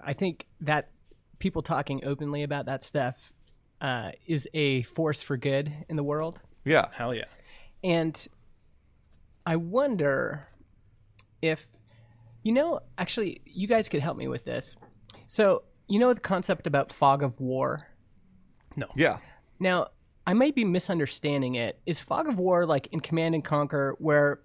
I 0.03 0.13
think 0.13 0.47
that 0.61 0.91
people 1.41 1.63
talking 1.63 2.05
openly 2.05 2.45
about 2.45 2.67
that 2.67 2.83
stuff 2.85 3.33
uh, 3.81 4.13
is 4.27 4.49
a 4.55 4.83
force 4.83 5.23
for 5.23 5.37
good 5.37 5.73
in 5.89 5.97
the 5.97 6.05
world. 6.05 6.41
yeah. 6.65 6.87
hell 6.93 7.13
yeah 7.15 7.25
And 7.83 8.27
I 9.45 9.57
wonder 9.57 10.49
if, 11.43 11.67
you 12.43 12.53
know, 12.53 12.81
actually, 12.97 13.43
you 13.45 13.67
guys 13.67 13.89
could 13.89 14.01
help 14.01 14.17
me 14.17 14.29
with 14.29 14.45
this. 14.45 14.77
So, 15.27 15.65
you 15.89 15.99
know, 15.99 16.13
the 16.13 16.21
concept 16.21 16.67
about 16.67 16.93
fog 16.93 17.23
of 17.23 17.41
war? 17.41 17.89
No. 18.77 18.89
Yeah. 18.97 19.19
Now, 19.61 19.89
I 20.27 20.33
might 20.33 20.55
be 20.55 20.65
misunderstanding 20.65 21.55
it. 21.57 21.81
Is 21.87 22.01
Fog 22.01 22.29
of 22.29 22.39
War 22.39 22.67
like 22.67 22.89
in 22.93 23.01
Command 23.01 23.35
and 23.35 23.45
Conquer 23.45 23.95
where 23.99 24.41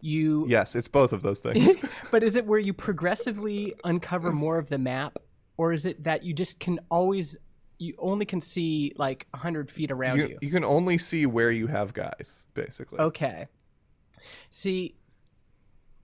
you 0.00 0.46
Yes, 0.48 0.76
it's 0.76 0.88
both 0.88 1.12
of 1.12 1.22
those 1.22 1.40
things. 1.40 1.76
but 2.10 2.22
is 2.22 2.36
it 2.36 2.46
where 2.46 2.58
you 2.58 2.72
progressively 2.72 3.74
uncover 3.84 4.32
more 4.32 4.58
of 4.58 4.68
the 4.68 4.78
map 4.78 5.18
or 5.56 5.72
is 5.72 5.84
it 5.84 6.04
that 6.04 6.22
you 6.22 6.32
just 6.32 6.60
can 6.60 6.78
always 6.90 7.36
you 7.78 7.94
only 7.98 8.26
can 8.26 8.40
see 8.40 8.92
like 8.96 9.26
100 9.30 9.70
feet 9.70 9.90
around 9.90 10.18
you, 10.18 10.28
you? 10.28 10.38
you 10.42 10.50
can 10.50 10.64
only 10.64 10.98
see 10.98 11.24
where 11.24 11.50
you 11.50 11.66
have 11.66 11.94
guys, 11.94 12.46
basically. 12.52 12.98
Okay. 12.98 13.46
See, 14.50 14.96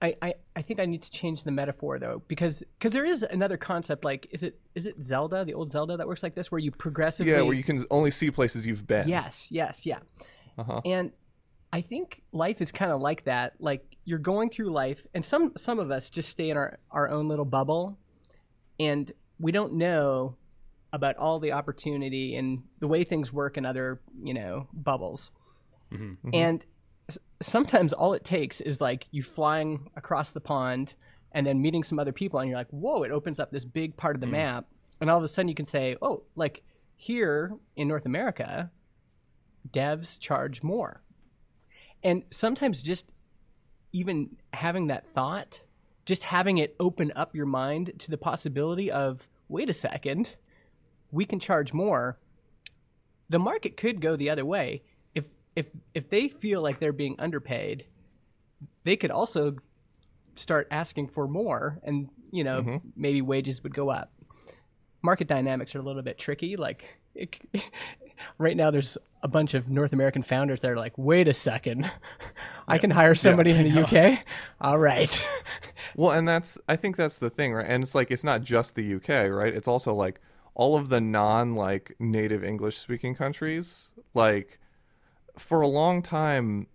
I, 0.01 0.15
I, 0.21 0.33
I 0.55 0.61
think 0.61 0.79
I 0.79 0.85
need 0.85 1.01
to 1.01 1.11
change 1.11 1.43
the 1.43 1.51
metaphor 1.51 1.97
though 1.97 2.21
because 2.27 2.63
because 2.77 2.93
there 2.93 3.05
is 3.05 3.23
another 3.23 3.57
concept 3.57 4.05
like 4.05 4.27
is 4.31 4.43
it 4.43 4.59
is 4.75 4.85
it 4.85 5.01
Zelda 5.01 5.43
the 5.43 5.55
old 5.55 5.71
Zelda 5.71 5.97
that 5.97 6.07
works 6.07 6.21
like 6.21 6.35
this 6.35 6.51
where 6.51 6.59
you 6.59 6.71
progressively 6.71 7.31
Yeah, 7.31 7.41
where 7.41 7.55
you 7.55 7.63
can 7.63 7.79
only 7.89 8.11
see 8.11 8.29
places 8.29 8.65
you've 8.67 8.85
been. 8.85 9.07
Yes, 9.07 9.47
yes, 9.51 9.85
yeah. 9.85 9.99
Uh-huh. 10.57 10.81
And 10.85 11.11
I 11.73 11.81
think 11.81 12.21
life 12.31 12.61
is 12.61 12.71
kind 12.71 12.91
of 12.91 13.01
like 13.01 13.23
that. 13.25 13.55
Like 13.59 13.97
you're 14.05 14.19
going 14.19 14.49
through 14.49 14.69
life, 14.69 15.05
and 15.13 15.25
some 15.25 15.53
some 15.57 15.79
of 15.79 15.89
us 15.91 16.09
just 16.09 16.29
stay 16.29 16.49
in 16.49 16.57
our 16.57 16.79
our 16.91 17.09
own 17.09 17.27
little 17.27 17.45
bubble, 17.45 17.97
and 18.79 19.11
we 19.39 19.51
don't 19.51 19.73
know 19.73 20.35
about 20.93 21.17
all 21.17 21.39
the 21.39 21.51
opportunity 21.51 22.35
and 22.35 22.63
the 22.79 22.87
way 22.87 23.03
things 23.03 23.33
work 23.33 23.57
in 23.57 23.65
other 23.65 23.99
you 24.23 24.33
know 24.33 24.67
bubbles. 24.73 25.31
And 26.33 26.61
s- 26.61 26.67
sometimes 27.41 27.93
all 27.93 28.13
it 28.13 28.23
takes 28.23 28.61
is 28.61 28.81
like 28.81 29.07
you 29.11 29.21
flying 29.21 29.89
across 29.95 30.31
the 30.31 30.41
pond 30.41 30.93
and 31.31 31.45
then 31.45 31.61
meeting 31.61 31.83
some 31.83 31.99
other 31.99 32.11
people, 32.11 32.39
and 32.39 32.49
you're 32.49 32.57
like, 32.57 32.69
whoa! 32.69 33.03
It 33.03 33.11
opens 33.11 33.39
up 33.39 33.51
this 33.51 33.65
big 33.65 33.95
part 33.97 34.15
of 34.15 34.21
the 34.21 34.27
mm. 34.27 34.31
map, 34.31 34.65
and 34.99 35.09
all 35.09 35.17
of 35.17 35.23
a 35.23 35.27
sudden 35.27 35.49
you 35.49 35.55
can 35.55 35.65
say, 35.65 35.95
oh, 36.01 36.23
like 36.35 36.63
here 36.95 37.53
in 37.75 37.87
North 37.87 38.05
America, 38.05 38.71
devs 39.71 40.19
charge 40.19 40.63
more. 40.63 41.01
And 42.03 42.23
sometimes 42.29 42.81
just 42.81 43.05
even 43.91 44.37
having 44.53 44.87
that 44.87 45.05
thought, 45.05 45.61
just 46.05 46.23
having 46.23 46.57
it 46.57 46.75
open 46.79 47.11
up 47.15 47.35
your 47.35 47.45
mind 47.45 47.93
to 47.99 48.11
the 48.11 48.17
possibility 48.17 48.91
of, 48.91 49.27
wait 49.49 49.69
a 49.69 49.73
second, 49.73 50.35
we 51.11 51.25
can 51.25 51.39
charge 51.39 51.73
more. 51.73 52.17
The 53.29 53.39
market 53.39 53.77
could 53.77 54.01
go 54.01 54.15
the 54.15 54.29
other 54.29 54.45
way. 54.45 54.83
If 55.57 55.69
if 55.95 56.07
they 56.09 56.27
feel 56.27 56.61
like 56.61 56.77
they're 56.77 56.93
being 56.93 57.15
underpaid, 57.17 57.85
they 58.83 58.95
could 58.95 59.09
also 59.09 59.55
start 60.35 60.67
asking 60.69 61.07
for 61.07 61.27
more 61.27 61.79
and, 61.81 62.09
you 62.31 62.43
know, 62.43 62.61
mm-hmm. 62.61 62.77
maybe 62.95 63.23
wages 63.23 63.63
would 63.63 63.73
go 63.73 63.89
up. 63.89 64.11
Market 65.01 65.27
dynamics 65.27 65.73
are 65.73 65.79
a 65.79 65.81
little 65.81 66.03
bit 66.03 66.19
tricky 66.19 66.55
like 66.55 66.85
it, 67.15 67.39
right 68.37 68.55
now 68.55 68.69
there's 68.69 68.99
a 69.23 69.27
bunch 69.27 69.55
of 69.55 69.67
North 69.67 69.93
American 69.93 70.21
founders 70.21 70.61
that 70.61 70.69
are 70.69 70.77
like, 70.77 70.93
wait 70.95 71.27
a 71.27 71.33
second, 71.33 71.89
I 72.67 72.77
can 72.77 72.91
hire 72.91 73.15
somebody 73.15 73.49
in 73.49 73.63
the 73.63 73.81
UK. 73.81 74.23
All 74.61 74.77
right. 74.77 75.27
Well, 75.95 76.11
and 76.11 76.27
that's 76.27 76.59
I 76.67 76.75
think 76.75 76.97
that's 76.97 77.17
the 77.17 77.31
thing, 77.31 77.55
right? 77.55 77.65
And 77.67 77.81
it's 77.81 77.95
like 77.95 78.11
it's 78.11 78.23
not 78.23 78.43
just 78.43 78.75
the 78.75 78.95
UK, 78.95 79.31
right? 79.31 79.55
It's 79.55 79.67
also 79.67 79.91
like 79.91 80.21
all 80.53 80.75
of 80.75 80.89
the 80.89 81.01
non 81.01 81.55
like 81.55 81.95
native 81.99 82.43
English 82.43 82.77
speaking 82.77 83.15
countries. 83.15 83.93
Like 84.13 84.59
for 85.39 85.61
a 85.61 85.67
long 85.67 86.01
time, 86.01 86.67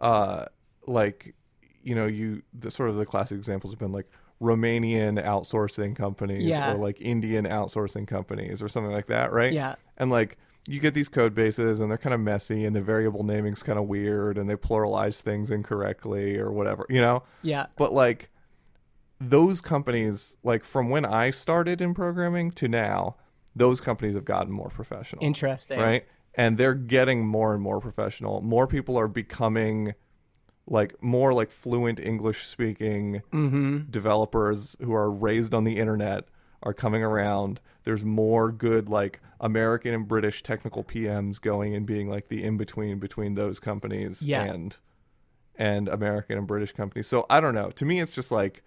uh, 0.00 0.46
like 0.86 1.34
you 1.82 1.94
know, 1.94 2.06
you 2.06 2.42
the 2.58 2.70
sort 2.70 2.88
of 2.88 2.96
the 2.96 3.04
classic 3.06 3.36
examples 3.36 3.72
have 3.72 3.78
been 3.78 3.92
like 3.92 4.10
Romanian 4.40 5.22
outsourcing 5.24 5.94
companies 5.94 6.44
Yeah. 6.44 6.72
or 6.72 6.78
like 6.78 7.00
Indian 7.00 7.44
outsourcing 7.44 8.06
companies 8.06 8.62
or 8.62 8.68
something 8.68 8.92
like 8.92 9.06
that, 9.06 9.32
right? 9.32 9.52
Yeah. 9.52 9.74
And 9.96 10.10
like 10.10 10.38
you 10.66 10.80
get 10.80 10.94
these 10.94 11.08
code 11.08 11.34
bases 11.34 11.80
and 11.80 11.90
they're 11.90 11.98
kind 11.98 12.14
of 12.14 12.20
messy 12.20 12.64
and 12.64 12.74
the 12.74 12.80
variable 12.80 13.22
naming's 13.22 13.62
kind 13.62 13.78
of 13.78 13.86
weird 13.86 14.38
and 14.38 14.48
they 14.48 14.56
pluralize 14.56 15.20
things 15.20 15.50
incorrectly 15.50 16.38
or 16.38 16.50
whatever, 16.50 16.86
you 16.88 17.00
know? 17.02 17.22
Yeah. 17.42 17.66
But 17.76 17.92
like 17.92 18.30
those 19.20 19.60
companies, 19.60 20.36
like 20.42 20.64
from 20.64 20.88
when 20.88 21.04
I 21.04 21.30
started 21.30 21.80
in 21.82 21.92
programming 21.94 22.50
to 22.52 22.68
now, 22.68 23.16
those 23.54 23.80
companies 23.80 24.14
have 24.14 24.24
gotten 24.24 24.52
more 24.52 24.68
professional. 24.68 25.22
Interesting. 25.24 25.78
Right? 25.78 26.06
And 26.36 26.58
they're 26.58 26.74
getting 26.74 27.26
more 27.26 27.54
and 27.54 27.62
more 27.62 27.80
professional. 27.80 28.40
More 28.40 28.66
people 28.66 28.98
are 28.98 29.08
becoming 29.08 29.94
like 30.66 31.00
more 31.02 31.32
like 31.34 31.50
fluent 31.50 32.00
English 32.00 32.44
speaking 32.46 33.20
Mm-hmm. 33.32 33.90
developers 33.90 34.76
who 34.82 34.94
are 34.94 35.10
raised 35.10 35.52
on 35.54 35.64
the 35.64 35.78
internet 35.78 36.24
are 36.62 36.72
coming 36.72 37.02
around. 37.02 37.60
There's 37.84 38.04
more 38.04 38.50
good 38.50 38.88
like 38.88 39.20
American 39.40 39.92
and 39.92 40.08
British 40.08 40.42
technical 40.42 40.82
PMs 40.82 41.38
going 41.40 41.74
and 41.74 41.84
being 41.84 42.08
like 42.08 42.28
the 42.28 42.42
in 42.42 42.56
between 42.56 42.98
between 42.98 43.34
those 43.34 43.60
companies 43.60 44.22
Yeah. 44.26 44.42
and 44.44 44.76
and 45.56 45.88
American 45.88 46.38
and 46.38 46.46
British 46.46 46.72
companies. 46.72 47.06
So 47.06 47.26
I 47.30 47.40
don't 47.40 47.54
know. 47.54 47.70
To 47.70 47.84
me, 47.84 48.00
it's 48.00 48.10
just 48.12 48.32
like, 48.32 48.64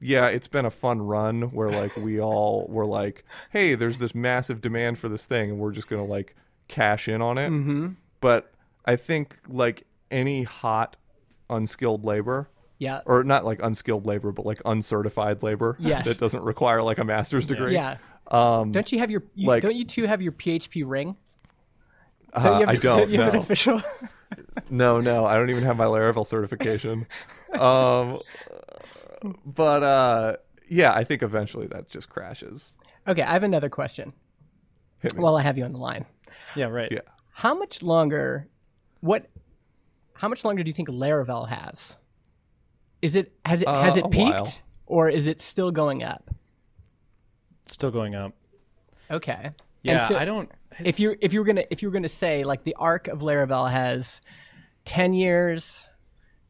yeah, 0.00 0.26
it's 0.26 0.48
been 0.48 0.64
a 0.64 0.70
fun 0.70 1.00
run 1.02 1.42
where 1.52 1.70
like 1.70 1.96
we 1.96 2.18
all 2.20 2.66
were 2.68 2.86
like, 2.86 3.24
hey, 3.50 3.74
there's 3.74 3.98
this 3.98 4.14
massive 4.14 4.60
demand 4.60 4.98
for 4.98 5.08
this 5.08 5.26
thing, 5.26 5.50
and 5.50 5.58
we're 5.60 5.70
just 5.72 5.86
gonna 5.88 6.04
like 6.04 6.34
cash 6.68 7.08
in 7.08 7.22
on 7.22 7.38
it. 7.38 7.50
Mm-hmm. 7.50 7.88
But 8.20 8.52
I 8.84 8.96
think 8.96 9.38
like 9.48 9.86
any 10.10 10.42
hot, 10.44 10.96
unskilled 11.50 12.04
labor, 12.04 12.48
Yeah. 12.78 13.00
or 13.06 13.24
not 13.24 13.44
like 13.44 13.60
unskilled 13.62 14.06
labor, 14.06 14.32
but 14.32 14.46
like 14.46 14.60
uncertified 14.64 15.42
labor 15.42 15.76
Yes. 15.78 16.06
that 16.06 16.18
doesn't 16.18 16.42
require 16.42 16.82
like 16.82 16.98
a 16.98 17.04
master's 17.04 17.46
degree. 17.46 17.74
Yeah. 17.74 17.96
Um, 18.28 18.72
Don't 18.72 18.90
you 18.90 18.98
have 18.98 19.10
your? 19.10 19.22
You, 19.34 19.46
like- 19.48 19.62
don't 19.62 19.76
you 19.76 19.84
two 19.84 20.04
have 20.06 20.20
your 20.22 20.32
PHP 20.32 20.82
ring? 20.86 21.16
uh, 22.32 22.40
you 22.60 22.66
have, 22.66 22.68
I 22.68 22.76
don't 22.76 23.08
you 23.10 23.20
have 23.20 23.28
an 23.28 23.34
know. 23.34 23.40
official? 23.40 23.80
No, 24.68 25.00
no, 25.00 25.24
I 25.24 25.36
don't 25.36 25.50
even 25.50 25.62
have 25.62 25.76
my 25.76 25.84
Laravel 25.84 26.26
certification. 26.26 27.06
um, 27.58 28.18
but 29.44 29.82
uh, 29.84 30.36
yeah, 30.68 30.92
I 30.92 31.04
think 31.04 31.22
eventually 31.22 31.68
that 31.68 31.88
just 31.88 32.10
crashes. 32.10 32.76
okay, 33.06 33.22
I 33.22 33.32
have 33.32 33.44
another 33.44 33.68
question. 33.68 34.12
While 35.14 35.36
I 35.36 35.42
have 35.42 35.56
you 35.56 35.64
on 35.64 35.72
the 35.72 35.78
line, 35.78 36.04
Yeah, 36.56 36.66
right. 36.66 36.90
yeah. 36.90 37.00
how 37.32 37.54
much 37.54 37.82
longer? 37.82 38.48
What? 39.00 39.26
How 40.14 40.28
much 40.28 40.44
longer 40.44 40.62
do 40.62 40.68
you 40.68 40.72
think 40.74 40.88
Laravel 40.88 41.48
has? 41.48 41.96
Is 43.02 43.14
it 43.14 43.32
has 43.44 43.62
it 43.62 43.68
has 43.68 43.96
Uh, 43.96 44.00
it 44.00 44.10
peaked 44.10 44.30
while. 44.30 44.52
or 44.86 45.08
is 45.10 45.26
it 45.26 45.40
still 45.40 45.70
going 45.70 46.02
up? 46.02 46.30
Still 47.66 47.90
going 47.90 48.14
up. 48.14 48.32
Okay. 49.10 49.50
Yeah, 49.82 50.08
so 50.08 50.16
I 50.16 50.24
don't. 50.24 50.50
if 50.84 50.98
you 50.98 51.16
if 51.20 51.32
you 51.32 51.40
were 51.40 51.44
gonna 51.46 51.64
if 51.70 51.82
you 51.82 51.88
were 51.88 51.92
gonna 51.92 52.08
say 52.08 52.42
like 52.44 52.64
the 52.64 52.74
arc 52.78 53.06
of 53.08 53.20
Laravel 53.20 53.70
has 53.70 54.20
ten 54.84 55.12
years, 55.12 55.86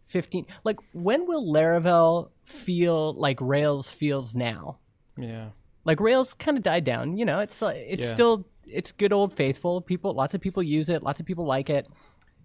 fifteen. 0.04 0.46
Like 0.64 0.78
when 0.92 1.26
will 1.26 1.44
Laravel 1.52 2.30
feel 2.44 3.12
like 3.14 3.38
Rails 3.40 3.92
feels 3.92 4.34
now? 4.34 4.78
yeah, 5.18 5.50
Like 5.84 6.00
Rails 6.00 6.32
kind 6.34 6.56
of 6.56 6.64
died 6.64 6.84
down. 6.84 7.16
You 7.18 7.24
know, 7.24 7.40
it's 7.40 7.60
like 7.60 7.76
it's 7.76 8.04
Yeah. 8.04 8.14
still 8.14 8.48
it's 8.66 8.92
good 8.92 9.12
old 9.12 9.32
faithful. 9.32 9.80
People, 9.80 10.12
lots 10.14 10.34
of 10.34 10.40
people 10.40 10.62
use 10.62 10.88
it. 10.88 11.02
Lots 11.02 11.20
of 11.20 11.26
people 11.26 11.44
like 11.44 11.70
it, 11.70 11.86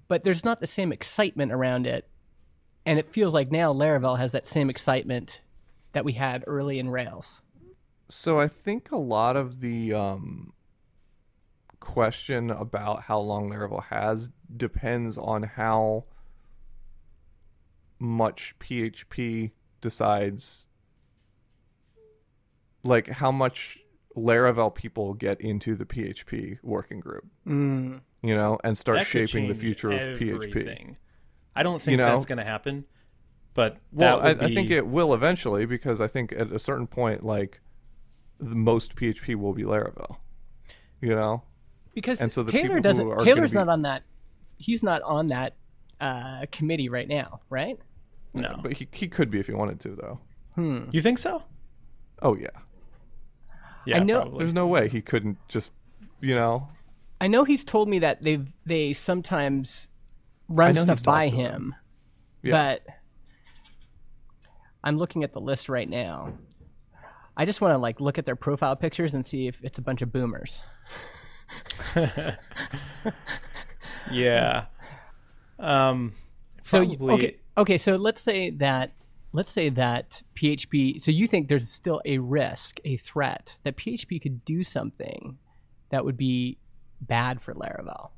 but 0.07 0.23
there's 0.23 0.45
not 0.45 0.59
the 0.59 0.67
same 0.67 0.91
excitement 0.91 1.51
around 1.51 1.87
it. 1.87 2.07
And 2.85 2.97
it 2.97 3.13
feels 3.13 3.33
like 3.33 3.51
now 3.51 3.73
Laravel 3.73 4.17
has 4.17 4.31
that 4.31 4.45
same 4.45 4.69
excitement 4.69 5.41
that 5.93 6.05
we 6.05 6.13
had 6.13 6.43
early 6.47 6.79
in 6.79 6.89
Rails. 6.89 7.41
So 8.09 8.39
I 8.39 8.47
think 8.47 8.91
a 8.91 8.97
lot 8.97 9.37
of 9.37 9.61
the 9.61 9.93
um, 9.93 10.53
question 11.79 12.49
about 12.49 13.03
how 13.03 13.19
long 13.19 13.51
Laravel 13.51 13.83
has 13.85 14.29
depends 14.55 15.17
on 15.17 15.43
how 15.43 16.05
much 17.99 18.57
PHP 18.59 19.51
decides, 19.79 20.67
like 22.83 23.07
how 23.07 23.31
much 23.31 23.80
Laravel 24.15 24.73
people 24.73 25.13
get 25.13 25.39
into 25.41 25.75
the 25.75 25.85
PHP 25.85 26.59
working 26.63 26.99
group, 26.99 27.25
Mm. 27.47 28.01
you 28.21 28.35
know, 28.35 28.57
and 28.63 28.77
start 28.77 29.03
shaping 29.05 29.47
the 29.47 29.53
change 29.53 29.59
future 29.63 29.91
of 29.91 30.01
PHP. 30.17 30.95
I 31.55 31.63
don't 31.63 31.81
think 31.81 31.91
you 31.91 31.97
know? 31.97 32.11
that's 32.11 32.25
going 32.25 32.37
to 32.37 32.43
happen, 32.43 32.85
but 33.53 33.77
Well, 33.91 34.17
that 34.19 34.25
I, 34.25 34.33
would 34.33 34.43
I 34.51 34.53
think 34.53 34.69
it 34.71 34.87
will 34.87 35.13
eventually 35.13 35.65
because 35.65 35.99
I 36.01 36.07
think 36.07 36.31
at 36.33 36.51
a 36.51 36.59
certain 36.59 36.87
point, 36.87 37.23
like 37.23 37.61
the 38.39 38.55
most 38.55 38.95
PHP 38.95 39.35
will 39.35 39.53
be 39.53 39.63
Laravel. 39.63 40.17
You 41.01 41.15
know, 41.15 41.43
because 41.95 42.21
And 42.21 42.31
so 42.31 42.43
the 42.43 42.51
Taylor 42.51 42.79
doesn't. 42.79 43.19
Taylor's 43.19 43.51
be- 43.51 43.57
not 43.57 43.69
on 43.69 43.81
that. 43.81 44.03
He's 44.57 44.83
not 44.83 45.01
on 45.01 45.27
that 45.27 45.55
uh, 45.99 46.45
committee 46.51 46.89
right 46.89 47.07
now, 47.07 47.41
right? 47.49 47.79
no. 48.33 48.59
but 48.61 48.73
he 48.73 48.87
he 48.91 49.07
could 49.07 49.29
be 49.31 49.39
if 49.39 49.47
he 49.47 49.53
wanted 49.53 49.79
to, 49.81 49.89
though. 49.95 50.19
You 50.91 51.01
think 51.01 51.17
so? 51.17 51.43
Oh 52.21 52.35
yeah, 52.35 52.49
Yeah, 53.85 53.99
know- 54.03 54.21
probably. 54.21 54.39
there's 54.39 54.53
no 54.53 54.67
way 54.67 54.87
he 54.89 55.01
couldn't 55.01 55.37
just, 55.47 55.71
you 56.19 56.35
know. 56.35 56.69
I 57.19 57.27
know 57.27 57.43
he's 57.43 57.63
told 57.63 57.87
me 57.89 57.99
that 57.99 58.23
they 58.23 58.39
they 58.65 58.93
sometimes 58.93 59.87
run 60.49 60.73
stuff 60.75 61.03
by 61.03 61.29
talked 61.29 61.35
him, 61.39 61.75
Yeah. 62.41 62.51
but 62.51 62.85
I'm 64.83 64.97
looking 64.97 65.23
at 65.23 65.31
the 65.33 65.39
list 65.41 65.69
right 65.69 65.87
now. 65.89 66.33
I 67.37 67.45
just 67.45 67.61
want 67.61 67.73
to 67.73 67.77
like 67.77 68.01
look 68.01 68.17
at 68.17 68.25
their 68.25 68.35
profile 68.35 68.75
pictures 68.75 69.13
and 69.13 69.25
see 69.25 69.47
if 69.47 69.63
it's 69.63 69.77
a 69.77 69.81
bunch 69.81 70.01
of 70.01 70.11
boomers. 70.11 70.63
Yeah. 74.11 74.65
Um. 75.59 76.13
So 76.63 76.81
okay, 76.81 77.37
okay. 77.57 77.77
So 77.77 77.95
let's 77.97 78.19
say 78.21 78.49
that 78.51 78.91
let's 79.33 79.51
say 79.51 79.69
that 79.69 80.21
PHP. 80.35 81.01
So 81.01 81.11
you 81.11 81.27
think 81.27 81.47
there's 81.47 81.69
still 81.69 82.01
a 82.05 82.17
risk, 82.17 82.79
a 82.83 82.97
threat 82.97 83.57
that 83.63 83.77
PHP 83.77 84.21
could 84.21 84.43
do 84.45 84.63
something 84.63 85.37
that 85.89 86.05
would 86.05 86.17
be 86.17 86.57
bad 86.99 87.41
for 87.41 87.53
Laravel. 87.53 88.11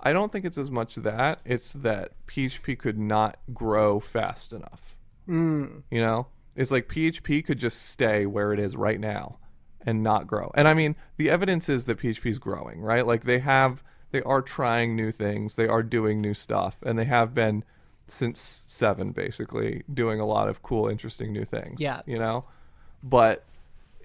I 0.00 0.12
don't 0.12 0.30
think 0.30 0.44
it's 0.44 0.58
as 0.58 0.70
much 0.70 0.96
that 0.96 1.40
it's 1.44 1.72
that 1.72 2.12
PHP 2.26 2.78
could 2.78 2.98
not 2.98 3.38
grow 3.52 4.00
fast 4.00 4.52
enough. 4.52 4.98
Hmm. 5.26 5.78
You 5.90 6.02
know, 6.02 6.26
it's 6.54 6.70
like 6.70 6.88
PHP 6.88 7.44
could 7.44 7.58
just 7.58 7.82
stay 7.82 8.26
where 8.26 8.52
it 8.52 8.58
is 8.58 8.76
right 8.76 9.00
now 9.00 9.38
and 9.86 10.02
not 10.02 10.26
grow. 10.26 10.50
And 10.54 10.68
I 10.68 10.74
mean, 10.74 10.96
the 11.16 11.30
evidence 11.30 11.68
is 11.68 11.86
that 11.86 11.98
PHP 11.98 12.26
is 12.26 12.38
growing, 12.38 12.80
right? 12.80 13.06
Like 13.06 13.22
they 13.22 13.38
have, 13.38 13.82
they 14.10 14.22
are 14.22 14.42
trying 14.42 14.94
new 14.94 15.10
things, 15.10 15.56
they 15.56 15.68
are 15.68 15.82
doing 15.82 16.20
new 16.20 16.34
stuff, 16.34 16.82
and 16.84 16.98
they 16.98 17.04
have 17.04 17.34
been 17.34 17.64
since 18.06 18.64
seven, 18.66 19.12
basically 19.12 19.82
doing 19.92 20.20
a 20.20 20.26
lot 20.26 20.48
of 20.48 20.62
cool, 20.62 20.88
interesting 20.88 21.32
new 21.32 21.44
things. 21.44 21.80
Yeah. 21.80 22.02
you 22.06 22.18
know, 22.18 22.44
but 23.02 23.44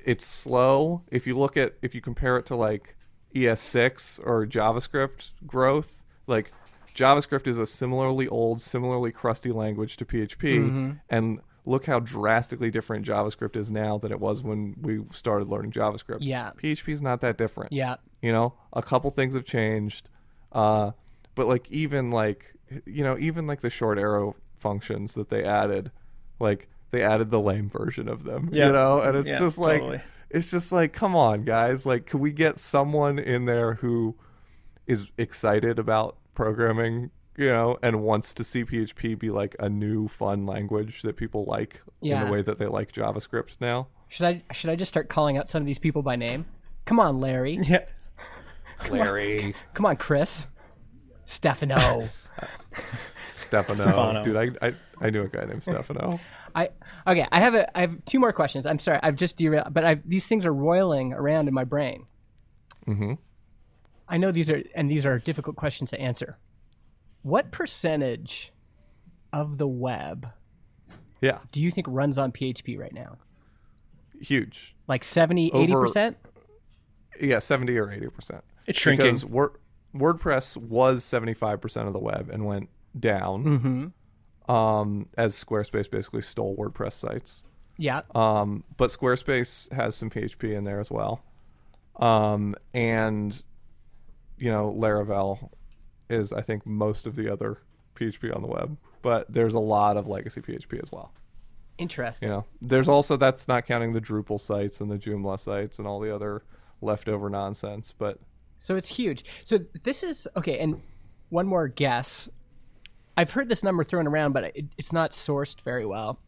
it's 0.05 0.25
slow. 0.25 1.03
If 1.11 1.27
you 1.27 1.37
look 1.37 1.57
at, 1.57 1.75
if 1.81 1.93
you 1.93 2.01
compare 2.01 2.37
it 2.37 2.45
to 2.47 2.55
like 2.55 2.95
ES6 3.35 4.19
or 4.25 4.45
JavaScript 4.45 5.31
growth, 5.45 6.03
like 6.27 6.51
JavaScript 6.95 7.47
is 7.47 7.57
a 7.57 7.65
similarly 7.65 8.27
old, 8.27 8.61
similarly 8.61 9.11
crusty 9.11 9.51
language 9.51 9.97
to 9.97 10.05
PHP, 10.05 10.37
Mm-hmm. 10.59 10.91
and 11.09 11.39
look 11.65 11.85
how 11.85 11.99
drastically 11.99 12.71
different 12.71 13.05
JavaScript 13.05 13.55
is 13.55 13.69
now 13.69 13.97
than 13.97 14.11
it 14.11 14.19
was 14.19 14.43
when 14.43 14.75
we 14.81 15.01
started 15.11 15.47
learning 15.47 15.71
JavaScript. 15.71 16.17
Yeah. 16.21 16.51
PHP 16.61 16.89
is 16.89 17.01
not 17.01 17.21
that 17.21 17.37
different. 17.37 17.71
Yeah. 17.73 17.97
You 18.21 18.31
know, 18.31 18.53
a 18.73 18.81
couple 18.81 19.09
things 19.11 19.35
have 19.35 19.45
changed, 19.45 20.09
uh, 20.51 20.91
but 21.35 21.47
like 21.47 21.69
even 21.71 22.09
like 22.11 22.55
you 22.85 23.03
know 23.03 23.17
even 23.17 23.47
like 23.47 23.61
the 23.61 23.69
short 23.69 23.97
arrow 23.99 24.35
functions 24.57 25.13
that 25.15 25.29
they 25.29 25.43
added, 25.43 25.91
like 26.39 26.67
they 26.91 27.03
added 27.03 27.31
the 27.31 27.39
lame 27.39 27.69
version 27.69 28.07
of 28.09 28.23
them. 28.23 28.49
Yeah. 28.51 28.67
You 28.67 28.73
know, 28.73 29.01
and 29.01 29.15
it's 29.17 29.29
Yeah, 29.29 29.39
just 29.39 29.59
like 29.59 29.79
totally. 29.81 30.01
it's 30.29 30.49
just 30.51 30.71
like 30.71 30.93
come 30.93 31.15
on 31.15 31.43
guys, 31.43 31.85
like 31.85 32.05
can 32.05 32.19
we 32.19 32.31
get 32.31 32.59
someone 32.59 33.19
in 33.19 33.45
there 33.45 33.75
who 33.75 34.15
is 34.87 35.11
excited 35.17 35.79
about 35.79 36.17
programming? 36.35 37.11
You 37.37 37.47
know, 37.47 37.77
and 37.81 38.01
wants 38.03 38.33
to 38.33 38.43
see 38.43 38.65
PHP 38.65 39.17
be 39.17 39.29
like 39.29 39.55
a 39.59 39.69
new 39.69 40.09
fun 40.09 40.45
language 40.45 41.03
that 41.03 41.15
people 41.15 41.45
like 41.45 41.81
in 42.01 42.19
the 42.19 42.29
way 42.29 42.41
that 42.41 42.57
they 42.57 42.65
like 42.65 42.91
JavaScript 42.91 43.61
now. 43.61 43.87
Should 44.09 44.25
I 44.25 44.43
should 44.51 44.69
I 44.69 44.75
just 44.75 44.89
start 44.89 45.07
calling 45.07 45.37
out 45.37 45.47
some 45.47 45.61
of 45.61 45.65
these 45.65 45.79
people 45.79 46.01
by 46.01 46.17
name? 46.17 46.45
Come 46.83 46.99
on, 46.99 47.21
Larry. 47.21 47.57
Yeah. 47.63 47.85
Larry, 48.89 49.53
Come 49.73 49.85
on, 49.85 49.95
Chris. 49.97 50.47
Stefano. 51.23 52.09
Stefano. 53.31 53.81
Stefano. 53.81 54.23
Dude, 54.23 54.35
I, 54.35 54.67
I 54.67 54.73
I 55.01 55.09
knew 55.09 55.23
a 55.23 55.27
guy 55.27 55.45
named 55.45 55.63
Stefano. 55.63 56.19
I 56.55 56.69
okay. 57.07 57.27
I 57.31 57.39
have 57.39 57.55
a 57.55 57.77
I 57.77 57.81
have 57.81 58.03
two 58.05 58.19
more 58.19 58.33
questions. 58.33 58.65
I'm 58.65 58.79
sorry. 58.79 58.99
I've 59.03 59.15
just 59.15 59.37
derailed, 59.37 59.73
but 59.73 59.85
I've, 59.85 60.07
these 60.07 60.27
things 60.27 60.45
are 60.45 60.53
roiling 60.53 61.13
around 61.13 61.47
in 61.47 61.53
my 61.53 61.63
brain. 61.63 62.05
Mm-hmm. 62.87 63.13
I 64.07 64.17
know 64.17 64.31
these 64.31 64.49
are 64.49 64.61
and 64.75 64.89
these 64.89 65.05
are 65.05 65.19
difficult 65.19 65.55
questions 65.55 65.91
to 65.91 65.99
answer. 65.99 66.37
What 67.21 67.51
percentage 67.51 68.51
of 69.31 69.57
the 69.57 69.67
web 69.67 70.27
Yeah, 71.21 71.39
do 71.51 71.61
you 71.61 71.69
think 71.69 71.85
runs 71.89 72.17
on 72.17 72.31
PHP 72.31 72.79
right 72.79 72.93
now? 72.93 73.17
huge. 74.21 74.75
Like 74.87 75.05
70, 75.05 75.51
80%? 75.51 76.15
Yeah, 77.21 77.39
seventy 77.39 77.77
or 77.77 77.91
eighty 77.91 78.07
percent. 78.07 78.43
It's 78.65 78.79
shrinking. 78.79 79.07
Because 79.07 79.25
Word, 79.25 79.51
WordPress 79.95 80.57
was 80.57 81.03
seventy 81.03 81.33
five 81.33 81.61
percent 81.61 81.87
of 81.87 81.93
the 81.93 81.99
web 81.99 82.29
and 82.31 82.45
went 82.45 82.69
down. 82.97 83.43
Mm-hmm. 83.43 84.51
Um, 84.51 85.05
as 85.17 85.35
Squarespace 85.35 85.89
basically 85.89 86.21
stole 86.21 86.55
WordPress 86.55 86.93
sites. 86.93 87.45
Yeah. 87.77 88.01
Um, 88.15 88.63
but 88.77 88.89
Squarespace 88.89 89.71
has 89.71 89.95
some 89.95 90.09
PHP 90.09 90.55
in 90.55 90.63
there 90.63 90.79
as 90.79 90.91
well. 90.91 91.23
Um, 91.97 92.55
and 92.73 93.41
you 94.37 94.51
know, 94.51 94.73
Laravel 94.75 95.49
is 96.09 96.33
I 96.33 96.41
think 96.41 96.65
most 96.65 97.05
of 97.05 97.15
the 97.15 97.31
other 97.31 97.61
PHP 97.95 98.35
on 98.35 98.41
the 98.41 98.47
web, 98.47 98.77
but 99.01 99.31
there's 99.31 99.53
a 99.53 99.59
lot 99.59 99.97
of 99.97 100.07
legacy 100.07 100.41
PHP 100.41 100.81
as 100.81 100.91
well. 100.91 101.13
Interesting. 101.77 102.27
You 102.27 102.35
know, 102.35 102.45
there's 102.61 102.89
also 102.89 103.15
that's 103.15 103.47
not 103.47 103.65
counting 103.65 103.93
the 103.93 104.01
Drupal 104.01 104.39
sites 104.39 104.81
and 104.81 104.91
the 104.91 104.97
Joomla 104.97 105.39
sites 105.39 105.79
and 105.79 105.87
all 105.87 105.99
the 105.99 106.13
other 106.13 106.43
leftover 106.81 107.29
nonsense. 107.29 107.93
But 107.97 108.19
So 108.59 108.75
it's 108.75 108.89
huge. 108.89 109.23
So 109.45 109.57
this 109.83 110.03
is 110.03 110.27
okay. 110.37 110.59
And 110.59 110.79
one 111.29 111.47
more 111.47 111.67
guess. 111.67 112.29
I've 113.17 113.31
heard 113.31 113.47
this 113.47 113.63
number 113.63 113.83
thrown 113.83 114.07
around, 114.07 114.33
but 114.33 114.55
it, 114.55 114.65
it's 114.77 114.93
not 114.93 115.11
sourced 115.11 115.61
very 115.61 115.85
well. 115.85 116.19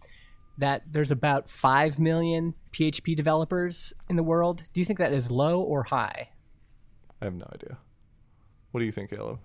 That 0.57 0.83
there's 0.91 1.11
about 1.11 1.49
five 1.49 1.99
million 1.99 2.53
PHP 2.71 3.15
developers 3.15 3.93
in 4.09 4.15
the 4.15 4.23
world. 4.23 4.63
Do 4.73 4.81
you 4.81 4.85
think 4.85 4.99
that 4.99 5.13
is 5.13 5.29
low 5.29 5.61
or 5.61 5.83
high? 5.83 6.29
I 7.21 7.25
have 7.25 7.33
no 7.33 7.47
idea. 7.53 7.77
What 8.71 8.79
do 8.79 8.85
you 8.85 8.91
think, 8.91 9.09
Caleb? 9.09 9.39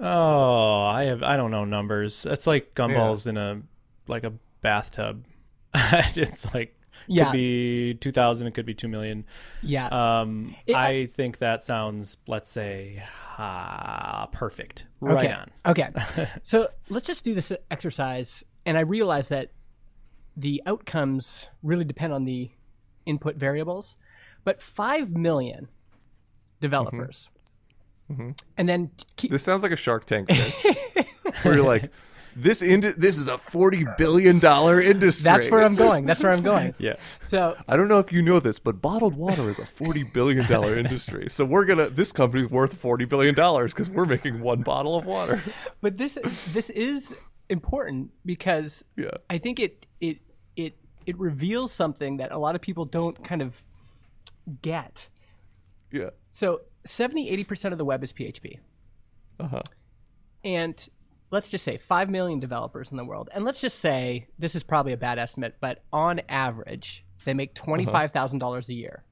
Oh, 0.00 0.82
I 0.82 1.04
have 1.04 1.22
I 1.22 1.36
don't 1.36 1.50
know 1.50 1.64
numbers. 1.64 2.26
It's 2.26 2.46
like 2.46 2.74
gumballs 2.74 3.26
in 3.28 3.36
a 3.36 3.62
like 4.08 4.24
a 4.24 4.32
bathtub. 4.60 5.24
it's 5.74 6.52
like 6.54 6.76
Yeah. 7.06 7.24
could 7.26 7.32
be 7.32 7.94
two 7.94 8.12
thousand. 8.12 8.46
It 8.46 8.54
could 8.54 8.66
be 8.66 8.74
two 8.74 8.88
million. 8.88 9.24
Yeah. 9.62 9.86
Um, 9.88 10.54
It- 10.66 10.76
I 10.76 11.06
think 11.06 11.38
that 11.38 11.62
sounds, 11.64 12.16
let's 12.26 12.50
say, 12.50 13.02
uh, 13.38 14.26
perfect. 14.26 14.86
Right 15.00 15.24
okay. 15.26 15.34
on. 15.34 15.50
Okay. 15.66 16.28
so 16.42 16.68
let's 16.88 17.06
just 17.06 17.24
do 17.24 17.34
this 17.34 17.52
exercise. 17.70 18.44
And 18.64 18.78
I 18.78 18.82
realize 18.82 19.28
that 19.28 19.50
the 20.36 20.62
outcomes 20.66 21.48
really 21.62 21.84
depend 21.84 22.12
on 22.12 22.24
the 22.24 22.50
input 23.06 23.36
variables, 23.36 23.96
but 24.44 24.62
5 24.62 25.16
million 25.16 25.68
developers. 26.60 27.28
And 28.58 28.68
then 28.68 28.90
keep, 29.16 29.30
This 29.30 29.42
sounds 29.42 29.62
like 29.62 29.72
a 29.72 29.76
Shark 29.76 30.04
Tank 30.04 30.28
where 31.42 31.54
you're 31.54 31.64
like, 31.64 31.90
this 32.36 32.62
ind- 32.62 32.94
this 32.96 33.18
is 33.18 33.28
a 33.28 33.36
forty 33.38 33.84
billion 33.98 34.38
dollar 34.38 34.80
industry. 34.80 35.24
that's 35.24 35.50
where 35.50 35.62
I'm 35.62 35.74
going. 35.74 36.04
That's 36.04 36.22
where 36.22 36.32
I'm 36.32 36.42
going. 36.42 36.74
Yeah. 36.78 36.94
So 37.22 37.56
I 37.68 37.76
don't 37.76 37.88
know 37.88 37.98
if 37.98 38.12
you 38.12 38.22
know 38.22 38.40
this, 38.40 38.58
but 38.58 38.80
bottled 38.80 39.14
water 39.14 39.48
is 39.50 39.58
a 39.58 39.66
forty 39.66 40.02
billion 40.02 40.46
dollar 40.46 40.76
industry. 40.76 41.28
So 41.28 41.44
we're 41.44 41.64
gonna 41.64 41.90
this 41.90 42.12
company's 42.12 42.50
worth 42.50 42.74
forty 42.76 43.04
billion 43.04 43.34
dollars 43.34 43.72
because 43.72 43.90
we're 43.90 44.06
making 44.06 44.40
one 44.40 44.62
bottle 44.62 44.96
of 44.96 45.04
water. 45.06 45.42
but 45.80 45.98
this 45.98 46.18
this 46.52 46.70
is 46.70 47.14
important 47.48 48.10
because 48.24 48.84
Yeah. 48.96 49.10
I 49.28 49.38
think 49.38 49.60
it 49.60 49.86
it 50.00 50.18
it 50.56 50.76
it 51.06 51.18
reveals 51.18 51.72
something 51.72 52.16
that 52.18 52.32
a 52.32 52.38
lot 52.38 52.54
of 52.54 52.60
people 52.60 52.84
don't 52.84 53.22
kind 53.22 53.42
of 53.42 53.64
get. 54.62 55.08
Yeah. 55.90 56.10
So 56.30 56.62
70 56.84 57.44
80% 57.44 57.72
of 57.72 57.78
the 57.78 57.84
web 57.84 58.02
is 58.02 58.12
PHP. 58.12 58.58
Uh-huh. 59.38 59.60
And 60.44 60.88
let's 61.32 61.48
just 61.48 61.64
say 61.64 61.78
5 61.78 62.10
million 62.10 62.38
developers 62.38 62.92
in 62.92 62.96
the 62.96 63.04
world. 63.04 63.28
And 63.34 63.44
let's 63.44 63.60
just 63.60 63.80
say 63.80 64.28
this 64.38 64.54
is 64.54 64.62
probably 64.62 64.92
a 64.92 64.96
bad 64.96 65.18
estimate, 65.18 65.56
but 65.60 65.82
on 65.92 66.20
average, 66.28 67.04
they 67.24 67.34
make 67.34 67.54
$25,000 67.54 68.68
a 68.68 68.74
year. 68.74 69.02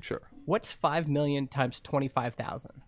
Sure. 0.00 0.20
What's 0.44 0.72
5 0.72 1.08
million 1.08 1.46
times 1.46 1.80
25,000? 1.80 2.82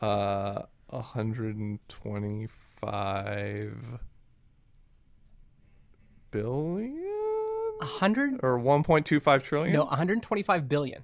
Uh, 0.00 0.62
hundred 0.92 1.56
and 1.56 1.80
twenty-five 1.88 3.98
billion 6.30 6.94
100 7.78 8.38
or 8.44 8.60
one 8.60 8.84
point 8.84 9.04
two 9.04 9.18
five 9.18 9.42
trillion. 9.42 9.74
No, 9.74 9.86
125 9.86 10.68
billion. 10.68 11.02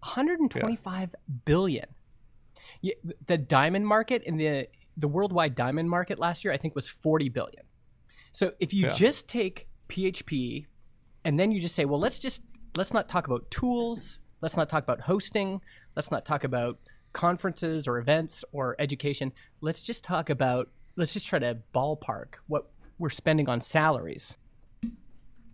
125 0.00 1.14
billion. 1.44 1.84
Yeah, 2.82 2.94
the 3.26 3.38
diamond 3.38 3.86
market 3.86 4.22
in 4.24 4.36
the 4.36 4.68
the 4.96 5.08
worldwide 5.08 5.54
diamond 5.54 5.88
market 5.88 6.18
last 6.18 6.44
year 6.44 6.52
I 6.52 6.58
think 6.58 6.74
was 6.74 6.88
40 6.88 7.30
billion. 7.30 7.62
So 8.32 8.52
if 8.60 8.74
you 8.74 8.86
Yeah. 8.88 8.92
just 8.92 9.26
take 9.28 9.68
PHP 9.88 10.66
and 11.24 11.38
then 11.38 11.50
you 11.50 11.60
just 11.60 11.74
say, 11.74 11.84
well, 11.86 12.00
let's 12.00 12.18
just 12.18 12.42
let's 12.76 12.92
not 12.92 13.08
talk 13.08 13.26
about 13.26 13.50
tools, 13.50 14.20
let's 14.42 14.56
not 14.56 14.68
talk 14.68 14.82
about 14.82 15.00
hosting, 15.02 15.60
let's 15.96 16.10
not 16.10 16.24
talk 16.26 16.44
about 16.44 16.78
conferences 17.12 17.86
or 17.86 17.98
events 17.98 18.44
or 18.52 18.74
education. 18.78 19.32
Let's 19.60 19.80
just 19.82 20.02
talk 20.04 20.28
about 20.30 20.70
let's 20.96 21.12
just 21.12 21.26
try 21.26 21.38
to 21.38 21.58
ballpark 21.74 22.34
what 22.48 22.70
we're 22.98 23.10
spending 23.10 23.48
on 23.48 23.60
salaries. 23.60 24.36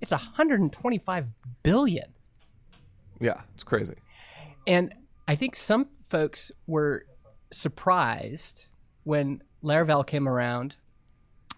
It's 0.00 0.12
125 0.12 1.26
billion. 1.62 2.12
Yeah, 3.20 3.42
it's 3.54 3.64
crazy. 3.64 3.94
And 4.66 4.94
I 5.26 5.34
think 5.34 5.56
some 5.56 5.88
folks 6.08 6.52
were 6.66 7.06
surprised 7.50 8.66
when 9.04 9.42
Laravel 9.62 10.06
came 10.06 10.28
around. 10.28 10.74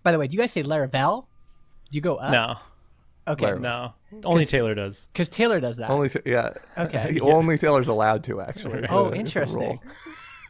By 0.03 0.13
the 0.13 0.19
way, 0.19 0.29
do 0.29 0.35
you 0.35 0.39
guys 0.39 0.53
say 0.53 0.63
Laravel? 0.63 1.27
Do 1.91 1.97
you 1.97 2.01
go 2.01 2.17
up? 2.17 2.33
No. 2.33 2.57
Okay. 3.29 3.47
Laravel. 3.47 3.61
No. 3.61 3.95
Only 4.25 4.47
Taylor 4.47 4.75
does. 4.75 5.09
Because 5.13 5.29
Taylor 5.29 5.61
does 5.61 5.77
that. 5.77 5.91
Only 5.91 6.09
yeah. 6.25 6.51
Okay. 6.77 7.21
Only 7.23 7.59
Taylor's 7.59 7.89
allowed 7.89 8.25
to 8.25 8.41
actually. 8.41 8.81
It's 8.81 8.95
oh, 8.95 9.11
a- 9.11 9.15
interesting. 9.15 9.81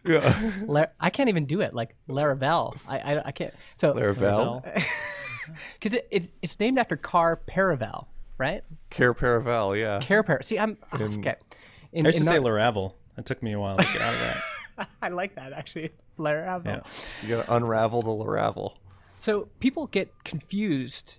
Yeah. 0.04 0.50
La- 0.66 0.86
I 0.98 1.10
can't 1.10 1.28
even 1.28 1.46
do 1.46 1.60
it 1.60 1.74
like 1.74 1.94
Laravel. 2.08 2.78
I, 2.88 2.98
I, 2.98 3.26
I 3.26 3.32
can't. 3.32 3.52
So 3.76 3.92
Laravel. 3.92 4.62
because 5.74 5.92
it, 5.98 6.08
it's 6.10 6.32
it's 6.42 6.58
named 6.58 6.78
after 6.78 6.96
Cair 6.96 7.40
Paravel, 7.48 8.06
right? 8.38 8.62
Cair 8.88 9.12
Paravel, 9.12 9.78
yeah. 9.78 10.00
Car 10.00 10.22
Par. 10.22 10.42
See, 10.42 10.58
I'm 10.58 10.78
ah, 10.92 11.02
okay. 11.02 11.34
In, 11.92 12.06
I 12.06 12.08
used 12.08 12.18
in 12.18 12.24
to 12.24 12.28
say 12.28 12.38
Nor- 12.38 12.52
Laravel. 12.52 12.94
It 13.18 13.26
took 13.26 13.42
me 13.42 13.52
a 13.52 13.60
while 13.60 13.76
to 13.76 13.84
get 13.84 14.00
out 14.00 14.14
of 14.14 14.20
that. 14.20 14.42
I 15.02 15.08
like 15.08 15.34
that 15.36 15.52
actually. 15.52 15.90
Laravel. 16.18 16.64
Yeah. 16.66 16.80
You 17.22 17.28
gotta 17.36 17.54
unravel 17.54 18.02
the 18.02 18.10
Laravel. 18.10 18.74
So 19.16 19.48
people 19.58 19.86
get 19.86 20.24
confused 20.24 21.18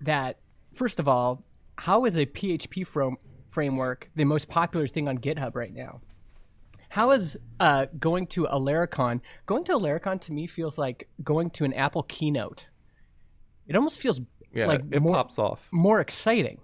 that 0.00 0.38
first 0.72 0.98
of 1.00 1.08
all, 1.08 1.42
how 1.76 2.04
is 2.04 2.16
a 2.16 2.26
PHP 2.26 2.86
from, 2.86 3.18
framework 3.50 4.10
the 4.14 4.24
most 4.24 4.48
popular 4.48 4.86
thing 4.86 5.08
on 5.08 5.18
GitHub 5.18 5.54
right 5.54 5.74
now? 5.74 6.00
How 6.90 7.10
is 7.10 7.36
uh, 7.60 7.86
going 7.98 8.26
to 8.28 8.46
a 8.46 8.58
Laracon? 8.58 9.20
Going 9.46 9.64
to 9.64 9.74
a 9.76 9.80
Laracon 9.80 10.20
to 10.22 10.32
me 10.32 10.46
feels 10.46 10.78
like 10.78 11.08
going 11.22 11.50
to 11.50 11.64
an 11.64 11.72
Apple 11.74 12.02
keynote. 12.04 12.68
It 13.66 13.76
almost 13.76 14.00
feels 14.00 14.20
Yeah, 14.52 14.66
like 14.66 14.82
it 14.90 15.00
more, 15.02 15.14
pops 15.14 15.38
off. 15.38 15.68
more 15.70 16.00
exciting. 16.00 16.60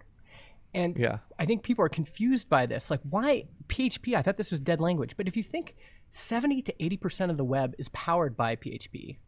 And 0.74 0.96
Yeah. 0.98 1.18
I 1.38 1.46
think 1.46 1.62
people 1.62 1.84
are 1.84 1.88
confused 1.88 2.48
by 2.48 2.66
this. 2.66 2.90
Like, 2.90 3.00
why 3.08 3.44
PHP? 3.68 4.14
I 4.16 4.22
thought 4.22 4.36
this 4.36 4.50
was 4.50 4.60
dead 4.60 4.80
language. 4.80 5.16
But 5.16 5.28
if 5.28 5.36
you 5.36 5.42
think 5.42 5.76
70 6.10 6.62
to 6.62 6.72
80% 6.80 7.30
of 7.30 7.36
the 7.36 7.44
web 7.44 7.74
is 7.78 7.88
powered 7.90 8.36
by 8.36 8.56
PHP, 8.56 9.18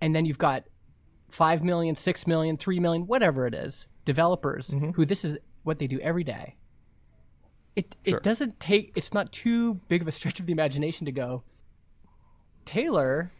and 0.00 0.14
then 0.14 0.26
you've 0.26 0.38
got 0.38 0.64
5 1.30 1.64
million, 1.64 1.94
6 1.94 2.26
million, 2.26 2.56
3 2.56 2.78
million, 2.80 3.06
whatever 3.06 3.46
it 3.46 3.54
is, 3.54 3.88
developers 4.04 4.68
Mm-hmm. 4.70 4.90
who 4.90 5.04
this 5.06 5.24
is 5.24 5.38
what 5.62 5.78
they 5.78 5.86
do 5.86 5.98
every 6.00 6.24
day. 6.24 6.56
It, 7.74 7.96
Sure. 8.06 8.18
it 8.18 8.22
doesn't 8.22 8.60
take, 8.60 8.92
it's 8.96 9.12
not 9.14 9.32
too 9.32 9.74
big 9.88 10.02
of 10.02 10.06
a 10.08 10.12
stretch 10.12 10.38
of 10.40 10.46
the 10.46 10.52
imagination 10.52 11.06
to 11.06 11.12
go, 11.12 11.42
Taylor 12.64 13.32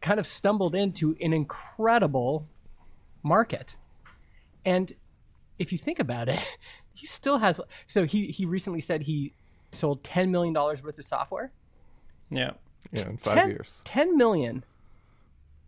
kind 0.00 0.18
of 0.18 0.26
stumbled 0.26 0.74
into 0.74 1.16
an 1.20 1.32
incredible 1.32 2.48
market. 3.22 3.76
And 4.64 4.92
if 5.58 5.72
you 5.72 5.78
think 5.78 5.98
about 5.98 6.28
it, 6.28 6.44
he 6.94 7.06
still 7.06 7.38
has. 7.38 7.60
So 7.86 8.04
he 8.04 8.26
he 8.26 8.44
recently 8.46 8.80
said 8.80 9.02
he 9.02 9.32
sold 9.70 10.02
ten 10.04 10.30
million 10.30 10.52
dollars 10.52 10.82
worth 10.82 10.98
of 10.98 11.04
software. 11.04 11.50
Yeah. 12.30 12.52
Yeah, 12.90 13.08
in 13.10 13.16
five 13.16 13.36
10, 13.36 13.48
years. 13.50 13.80
10 13.84 14.16
million 14.16 14.64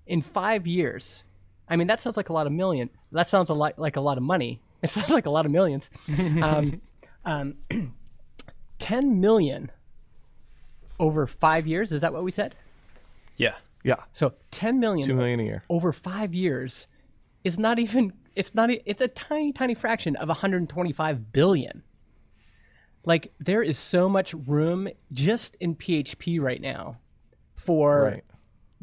in 0.06 0.20
five 0.20 0.66
years. 0.66 1.22
I 1.68 1.76
mean, 1.76 1.86
that 1.86 2.00
sounds 2.00 2.16
like 2.16 2.28
a 2.28 2.32
lot 2.32 2.46
of 2.46 2.52
million. 2.52 2.90
That 3.12 3.28
sounds 3.28 3.50
a 3.50 3.54
lot 3.54 3.78
like 3.78 3.96
a 3.96 4.00
lot 4.00 4.16
of 4.16 4.22
money. 4.22 4.60
It 4.84 4.90
sounds 4.90 5.10
like 5.10 5.24
a 5.24 5.30
lot 5.30 5.46
of 5.46 5.52
millions. 5.52 5.88
um, 6.42 6.82
um, 7.24 7.54
10 8.80 9.18
million 9.18 9.70
over 11.00 11.26
five 11.26 11.66
years. 11.66 11.90
Is 11.90 12.02
that 12.02 12.12
what 12.12 12.22
we 12.22 12.30
said? 12.30 12.54
Yeah. 13.38 13.54
Yeah. 13.82 14.04
So 14.12 14.34
10 14.50 14.80
million 14.80 15.06
Two 15.06 15.14
million 15.14 15.40
a 15.40 15.44
year. 15.44 15.62
over 15.70 15.90
five 15.92 16.34
years 16.34 16.86
is 17.44 17.58
not 17.58 17.78
even 17.78 18.12
it's 18.36 18.54
not 18.54 18.70
it's 18.70 19.00
a 19.00 19.08
tiny 19.08 19.52
tiny 19.52 19.74
fraction 19.74 20.16
of 20.16 20.28
125 20.28 21.32
billion 21.32 21.82
like 23.04 23.32
there 23.38 23.62
is 23.62 23.78
so 23.78 24.08
much 24.08 24.34
room 24.34 24.88
just 25.12 25.56
in 25.60 25.74
php 25.74 26.40
right 26.40 26.60
now 26.60 26.96
for 27.56 28.04
Right. 28.04 28.24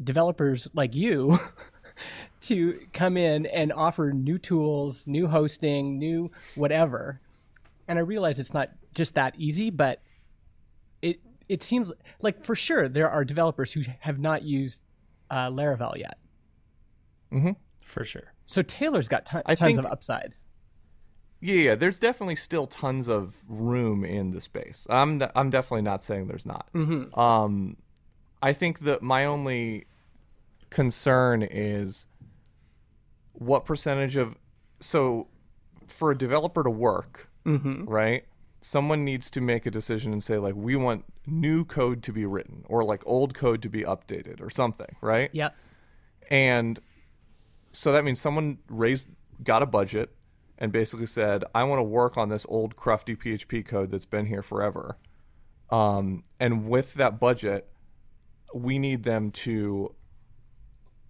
developers 0.02 0.68
like 0.74 0.94
you 0.94 1.38
to 2.42 2.80
come 2.92 3.16
in 3.16 3.46
and 3.46 3.72
offer 3.72 4.12
new 4.12 4.38
tools 4.38 5.06
new 5.06 5.26
hosting 5.26 5.98
new 5.98 6.30
whatever 6.54 7.20
and 7.88 7.98
i 7.98 8.02
realize 8.02 8.38
it's 8.38 8.54
not 8.54 8.70
just 8.94 9.14
that 9.14 9.34
easy 9.36 9.70
but 9.70 10.00
it 11.02 11.20
it 11.48 11.62
seems 11.62 11.92
like 12.20 12.44
for 12.44 12.56
sure 12.56 12.88
there 12.88 13.10
are 13.10 13.24
developers 13.24 13.72
who 13.72 13.82
have 14.00 14.18
not 14.18 14.42
used 14.42 14.80
uh, 15.30 15.48
laravel 15.50 15.96
yet 15.96 16.18
Mm-hmm. 17.32 17.52
For 17.82 18.04
sure. 18.04 18.31
So 18.52 18.62
Taylor's 18.62 19.08
got 19.08 19.24
ton- 19.26 19.42
tons 19.44 19.58
think- 19.58 19.78
of 19.78 19.86
upside. 19.86 20.34
Yeah, 21.40 21.54
yeah, 21.56 21.74
there's 21.74 21.98
definitely 21.98 22.36
still 22.36 22.68
tons 22.68 23.08
of 23.08 23.42
room 23.48 24.04
in 24.04 24.30
the 24.30 24.40
space. 24.40 24.86
I'm 24.88 25.20
I'm 25.34 25.50
definitely 25.50 25.82
not 25.82 26.04
saying 26.04 26.28
there's 26.28 26.46
not. 26.46 26.68
Um, 27.18 27.76
I 28.40 28.52
think 28.52 28.80
that 28.80 29.02
my 29.02 29.24
only 29.24 29.86
concern 30.70 31.42
is 31.42 32.06
what 33.32 33.64
percentage 33.64 34.16
of 34.16 34.36
so 34.78 35.26
for 35.88 36.12
a 36.12 36.16
developer 36.16 36.62
to 36.62 36.70
work, 36.70 37.28
right? 37.44 38.24
someone 38.64 39.04
needs 39.04 39.28
to 39.32 39.40
make 39.40 39.66
a 39.66 39.70
decision 39.72 40.12
and 40.12 40.22
say 40.22 40.38
like 40.38 40.54
we 40.54 40.76
want 40.76 41.04
new 41.26 41.64
code 41.64 42.00
to 42.04 42.12
be 42.12 42.24
written 42.24 42.64
or 42.68 42.84
like 42.84 43.02
old 43.04 43.34
code 43.34 43.60
to 43.62 43.68
be 43.68 43.82
updated 43.82 44.40
or 44.40 44.48
something, 44.48 44.94
right? 45.00 45.30
Yep. 45.32 45.52
And 46.30 46.78
so 47.72 47.92
that 47.92 48.04
means 48.04 48.20
someone 48.20 48.58
raised 48.68 49.08
got 49.42 49.62
a 49.62 49.66
budget 49.66 50.14
and 50.58 50.70
basically 50.70 51.06
said, 51.06 51.44
I 51.54 51.64
want 51.64 51.80
to 51.80 51.84
work 51.84 52.16
on 52.16 52.28
this 52.28 52.46
old 52.48 52.76
crufty 52.76 53.16
PHP 53.16 53.66
code 53.66 53.90
that's 53.90 54.06
been 54.06 54.26
here 54.26 54.42
forever. 54.42 54.96
Um, 55.70 56.22
and 56.38 56.68
with 56.68 56.94
that 56.94 57.18
budget, 57.18 57.68
we 58.54 58.78
need 58.78 59.02
them 59.02 59.30
to 59.30 59.94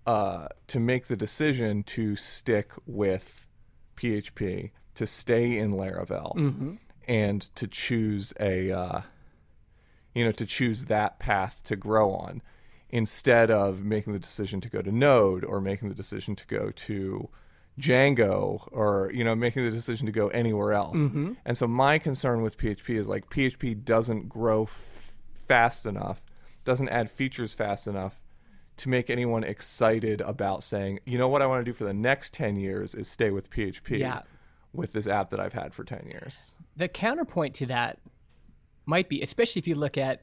uh, 0.06 0.48
to 0.68 0.80
make 0.80 1.06
the 1.06 1.16
decision 1.16 1.82
to 1.84 2.16
stick 2.16 2.72
with 2.86 3.46
PHP, 3.96 4.70
to 4.94 5.06
stay 5.06 5.58
in 5.58 5.72
Laravel, 5.74 6.78
and 7.06 7.40
to 7.56 7.66
choose 7.66 8.32
a 8.40 8.70
uh, 8.70 9.00
you 10.14 10.24
know 10.24 10.32
to 10.32 10.46
choose 10.46 10.86
that 10.86 11.18
path 11.18 11.62
to 11.64 11.76
grow 11.76 12.12
on 12.12 12.42
instead 12.92 13.50
of 13.50 13.82
making 13.84 14.12
the 14.12 14.18
decision 14.18 14.60
to 14.60 14.68
go 14.68 14.82
to 14.82 14.92
Node 14.92 15.44
or 15.44 15.60
making 15.60 15.88
the 15.88 15.94
decision 15.94 16.36
to 16.36 16.46
go 16.46 16.70
to 16.70 17.28
Django 17.80 18.68
or 18.70 19.10
you 19.14 19.24
know 19.24 19.34
making 19.34 19.64
the 19.64 19.70
decision 19.70 20.06
to 20.06 20.12
go 20.12 20.28
anywhere 20.28 20.72
else. 20.74 20.98
And 21.44 21.56
so 21.56 21.66
my 21.66 21.98
concern 21.98 22.42
with 22.42 22.58
PHP 22.58 22.96
is 22.96 23.08
like 23.08 23.30
PHP 23.30 23.82
doesn't 23.84 24.28
grow 24.28 24.64
f- 24.64 25.16
fast 25.34 25.86
enough, 25.86 26.22
doesn't 26.64 26.90
add 26.90 27.10
features 27.10 27.54
fast 27.54 27.86
enough 27.86 28.20
to 28.76 28.88
make 28.88 29.08
anyone 29.10 29.42
excited 29.44 30.20
about 30.20 30.62
saying, 30.62 31.00
you 31.06 31.16
know 31.18 31.28
what 31.28 31.42
I 31.42 31.46
want 31.46 31.60
to 31.60 31.64
do 31.64 31.72
for 31.74 31.84
the 31.84 31.92
next 31.94 32.32
10 32.34 32.56
years 32.56 32.94
is 32.94 33.08
stay 33.08 33.30
with 33.30 33.50
PHP 33.50 33.98
Yeah. 34.00 34.22
with 34.72 34.92
this 34.92 35.06
app 35.06 35.30
that 35.30 35.40
I've 35.40 35.52
had 35.52 35.74
for 35.74 35.84
10 35.84 36.08
years. 36.10 36.56
The 36.76 36.88
counterpoint 36.88 37.54
to 37.56 37.66
that 37.66 37.98
might 38.86 39.08
be, 39.10 39.20
especially 39.22 39.60
if 39.60 39.66
you 39.68 39.74
look 39.74 39.98
at, 39.98 40.22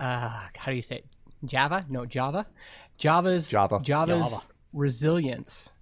uh, 0.00 0.48
how 0.56 0.72
do 0.72 0.74
you 0.76 0.82
say 0.82 0.96
it? 0.96 1.06
Java? 1.44 1.84
No, 1.88 2.06
Java. 2.06 2.46
Java's 2.98 3.50
Java. 3.50 3.80
Java's 3.82 4.30
Java. 4.30 4.42
resilience. 4.72 5.72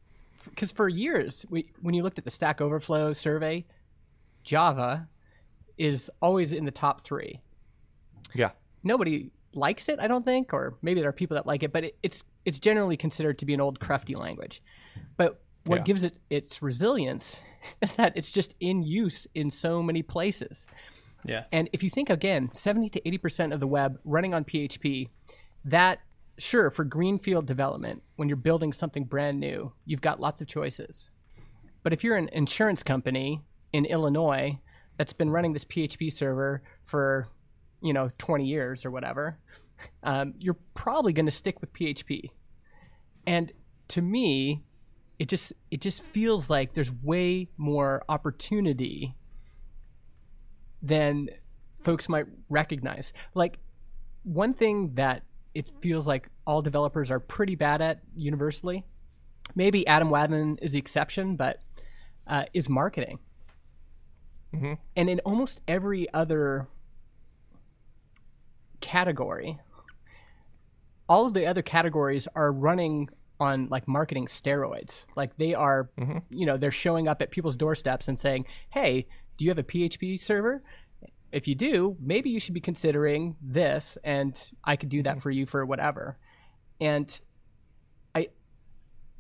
Because 0.45 0.73
for 0.73 0.89
years, 0.89 1.45
we, 1.51 1.71
when 1.83 1.95
you 1.95 2.03
looked 2.03 2.19
at 2.19 2.25
the 2.25 2.31
Stack 2.31 2.61
Overflow 2.61 3.13
survey, 3.13 3.67
Java 4.45 5.09
is 5.77 6.11
always 6.23 6.53
in 6.53 6.65
the 6.65 6.71
top 6.71 7.03
three. 7.03 7.41
Yeah. 8.35 8.51
Nobody 8.83 9.31
likes 9.53 9.89
it, 9.89 9.99
I 9.99 10.07
don't 10.09 10.25
think, 10.25 10.53
or 10.55 10.77
maybe 10.83 11.01
there 11.01 11.11
are 11.11 11.13
people 11.15 11.35
that 11.35 11.47
like 11.47 11.63
it, 11.63 11.73
but 11.73 11.85
it, 11.85 11.99
it's 12.03 12.25
it's 12.45 12.59
generally 12.59 12.97
considered 12.97 13.39
to 13.41 13.45
be 13.47 13.53
an 13.53 13.61
old 13.61 13.81
crufty 13.81 14.17
language. 14.17 14.63
But 15.17 15.43
what 15.67 15.79
Yeah. 15.81 15.83
gives 15.85 16.05
it 16.05 16.19
its 16.31 16.63
resilience 16.63 17.41
is 17.83 17.95
that 17.97 18.13
it's 18.17 18.31
just 18.31 18.55
in 18.61 18.83
use 18.83 19.27
in 19.35 19.51
so 19.51 19.83
many 19.83 20.03
places. 20.03 20.67
Yeah. 21.27 21.45
And 21.53 21.69
if 21.75 21.83
you 21.83 21.91
think 21.91 22.09
again, 22.09 22.51
70 22.51 22.89
to 22.91 23.01
80% 23.03 23.53
of 23.53 23.61
the 23.61 23.67
web 23.67 23.99
running 24.05 24.33
on 24.33 24.45
PHP, 24.45 25.09
that 25.65 26.01
sure 26.39 26.71
for 26.71 26.85
greenfield 26.85 27.47
development, 27.47 28.03
when 28.17 28.29
you're 28.29 28.37
building 28.37 28.73
something 28.73 29.05
brand 29.05 29.39
new, 29.39 29.73
you've 29.85 30.01
got 30.01 30.21
lots 30.21 30.41
of 30.41 30.47
choices. 30.47 31.11
But 31.83 31.93
if 31.93 32.05
you're 32.05 32.17
an 32.17 32.29
insurance 32.33 32.83
company 32.83 33.43
in 33.73 33.85
Illinois 33.85 34.59
that's 34.97 35.13
been 35.13 35.31
running 35.31 35.53
this 35.53 35.65
PHP 35.65 36.13
server 36.13 36.63
for, 36.85 37.29
you 37.83 37.93
know, 37.93 38.11
20 38.19 38.45
years 38.45 38.85
or 38.85 38.91
whatever, 38.91 39.39
um, 40.03 40.35
you're 40.39 40.59
probably 40.75 41.13
going 41.13 41.27
to 41.27 41.33
stick 41.33 41.61
with 41.61 41.73
PHP. 41.73 42.31
And 43.27 43.53
to 43.89 44.03
me, 44.03 44.63
it 45.19 45.29
just 45.29 45.53
it 45.71 45.83
just 45.83 46.03
feels 46.03 46.49
like 46.49 46.73
there's 46.73 46.91
way 46.91 47.49
more 47.59 48.03
opportunity 48.09 49.15
than 50.83 51.29
folks 51.83 52.09
might 52.09 52.25
recognize. 52.49 53.13
Like 53.35 53.59
one 54.23 54.55
thing 54.55 54.95
that 54.95 55.25
it 55.55 55.71
feels 55.81 56.07
like 56.07 56.29
all 56.47 56.63
developers 56.63 57.11
are 57.11 57.21
pretty 57.21 57.55
bad 57.55 57.81
at 57.81 58.01
universally. 58.17 58.85
Maybe 59.55 59.87
Adam 59.87 60.11
Wathan 60.11 60.59
is 60.63 60.73
the 60.73 60.79
exception, 60.79 61.37
but 61.37 61.61
uh, 62.27 62.45
is 62.55 62.69
marketing. 62.69 63.19
And 64.97 65.11
in 65.11 65.21
almost 65.21 65.61
every 65.69 66.13
other 66.13 66.69
category, 68.81 69.59
all 71.09 71.27
of 71.27 71.35
the 71.35 71.47
other 71.47 71.63
categories 71.63 72.29
are 72.35 72.53
running 72.53 73.09
on 73.41 73.69
like 73.71 73.89
marketing 73.89 74.27
steroids. 74.27 75.07
Like 75.17 75.37
they 75.37 75.55
are, 75.55 75.91
you 76.31 76.47
know, 76.47 76.57
they're 76.57 76.71
showing 76.71 77.09
up 77.09 77.23
at 77.23 77.31
people's 77.31 77.57
doorsteps 77.57 78.09
and 78.09 78.19
saying, 78.19 78.47
"Hey, 78.71 79.07
do 79.37 79.45
you 79.45 79.51
have 79.51 79.59
a 79.59 79.63
PHP 79.65 80.19
server? 80.19 80.63
If 81.33 81.47
you 81.47 81.55
do, 81.55 81.97
maybe 82.01 82.31
you 82.31 82.41
should 82.41 82.55
be 82.55 82.61
considering 82.61 83.37
this, 83.41 83.99
and 84.05 84.51
I 84.65 84.77
could 84.77 84.89
do 84.89 85.03
that 85.05 85.23
for 85.23 85.31
you 85.31 85.47
for 85.47 85.65
whatever." 85.65 86.19
And 86.81 87.21
I, 88.15 88.29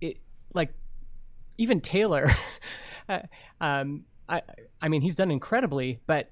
it 0.01 0.19
like 0.55 0.73
even 1.59 1.81
Taylor, 1.81 2.31
uh, 3.09 3.21
um, 3.61 4.05
I 4.29 4.43
I 4.81 4.89
mean 4.89 5.03
he's 5.03 5.15
done 5.15 5.31
incredibly, 5.31 6.01
but 6.07 6.31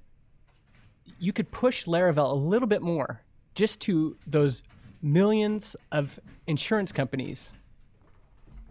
you 1.19 1.33
could 1.33 1.51
push 1.51 1.87
Laravel 1.87 2.31
a 2.31 2.35
little 2.35 2.69
bit 2.69 2.83
more 2.83 3.23
just 3.55 3.81
to 3.83 4.17
those 4.27 4.63
millions 5.03 5.77
of 5.93 6.19
insurance 6.47 6.93
companies 6.93 7.55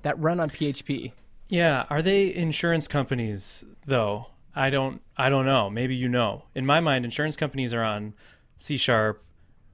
that 0.01 0.19
run 0.19 0.39
on 0.39 0.49
PHP. 0.49 1.11
Yeah, 1.49 1.85
are 1.89 2.01
they 2.01 2.33
insurance 2.33 2.87
companies 2.87 3.63
though? 3.85 4.27
I 4.57 4.69
don't 4.69 5.01
I 5.17 5.29
don't 5.29 5.45
know. 5.45 5.69
Maybe 5.69 5.95
you 5.95 6.09
know. 6.09 6.45
In 6.55 6.65
my 6.65 6.79
mind, 6.79 7.05
insurance 7.05 7.37
companies 7.37 7.73
are 7.73 7.83
on 7.83 8.13
C 8.57 8.77
sharp 8.77 9.23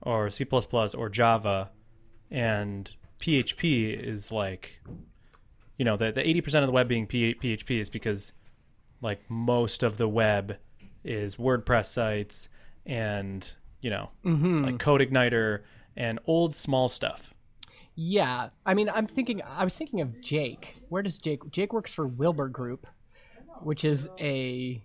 or 0.01 0.29
C 0.29 0.45
or 0.51 1.09
Java 1.09 1.71
and 2.29 2.91
PHP 3.19 3.97
is 3.97 4.31
like 4.31 4.81
you 5.77 5.85
know, 5.85 5.97
the 5.97 6.11
the 6.11 6.21
80% 6.21 6.61
of 6.61 6.67
the 6.67 6.71
web 6.71 6.87
being 6.87 7.07
PHP 7.07 7.79
is 7.79 7.89
because 7.89 8.33
like 9.01 9.21
most 9.29 9.83
of 9.83 9.97
the 9.97 10.07
web 10.07 10.57
is 11.03 11.35
WordPress 11.37 11.85
sites 11.85 12.49
and, 12.85 13.55
you 13.81 13.89
know, 13.89 14.09
mm-hmm. 14.23 14.65
like 14.65 14.75
CodeIgniter 14.75 15.61
and 15.95 16.19
old 16.25 16.55
small 16.55 16.89
stuff. 16.89 17.33
Yeah, 17.95 18.49
I 18.65 18.73
mean, 18.73 18.89
I'm 18.89 19.05
thinking. 19.05 19.41
I 19.43 19.63
was 19.63 19.77
thinking 19.77 20.01
of 20.01 20.19
Jake. 20.19 20.75
Where 20.89 21.03
does 21.03 21.19
Jake? 21.19 21.47
Jake 21.51 21.73
works 21.73 21.93
for 21.93 22.07
Wilbur 22.07 22.47
Group, 22.47 22.87
which 23.61 23.85
is 23.85 24.09
a 24.19 24.81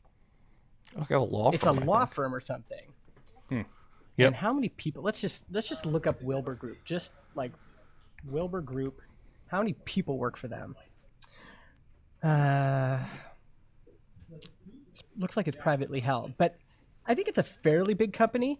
Like 0.97 1.11
a 1.11 1.19
law 1.19 1.51
it's 1.51 1.65
a 1.65 1.75
firm, 1.75 1.83
I 1.83 1.87
law 1.87 2.05
firm 2.05 2.35
or 2.35 2.41
something. 2.41 2.87
Yep. 4.19 4.27
And 4.27 4.37
how 4.37 4.53
many 4.53 4.69
people? 4.71 5.03
Let's 5.05 5.21
just 5.21 5.45
let's 5.53 5.69
just 5.69 5.87
look 5.87 6.09
up 6.09 6.21
Wilbur 6.23 6.55
Group. 6.55 6.79
Just 6.85 7.13
like 7.37 7.53
Wilbur 8.29 8.61
Group, 8.61 9.01
how 9.47 9.59
many 9.59 9.75
people 9.85 10.19
work 10.19 10.37
for 10.37 10.49
them? 10.49 10.75
Uh, 12.21 12.99
looks 15.17 15.37
like 15.37 15.47
it's 15.47 15.57
privately 15.57 16.01
held, 16.01 16.37
but 16.37 16.57
I 17.07 17.15
think 17.15 17.29
it's 17.29 17.39
a 17.39 17.45
fairly 17.45 17.95
big 17.95 18.13
company. 18.13 18.59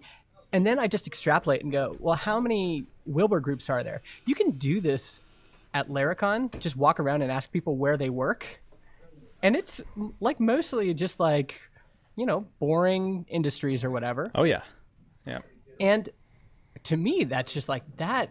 And 0.53 0.65
then 0.65 0.79
I 0.79 0.87
just 0.87 1.09
extrapolate 1.09 1.63
and 1.65 1.73
go, 1.73 1.97
well, 1.99 2.15
how 2.15 2.39
many 2.39 2.87
Wilbur 3.05 3.41
groups 3.41 3.69
are 3.69 3.83
there? 3.83 4.01
You 4.27 4.37
can 4.37 4.53
do 4.53 4.81
this 4.81 5.21
at 5.75 5.89
Laracon. 5.89 6.57
Just 6.61 6.77
walk 6.77 7.01
around 7.01 7.23
and 7.23 7.33
ask 7.33 7.51
people 7.51 7.77
where 7.77 7.97
they 7.97 8.11
work, 8.11 8.61
and 9.43 9.57
it's 9.57 9.81
like 10.21 10.41
mostly 10.41 10.93
just 10.95 11.21
like, 11.21 11.61
you 12.17 12.27
know, 12.27 12.47
boring 12.59 13.25
industries 13.29 13.85
or 13.85 13.91
whatever. 13.91 14.31
Oh 14.35 14.45
yeah. 14.45 14.63
Yeah. 15.27 15.41
And 15.81 16.09
to 16.85 16.97
me, 16.97 17.25
that's 17.25 17.53
just 17.53 17.69
like 17.69 17.85
that. 17.97 18.31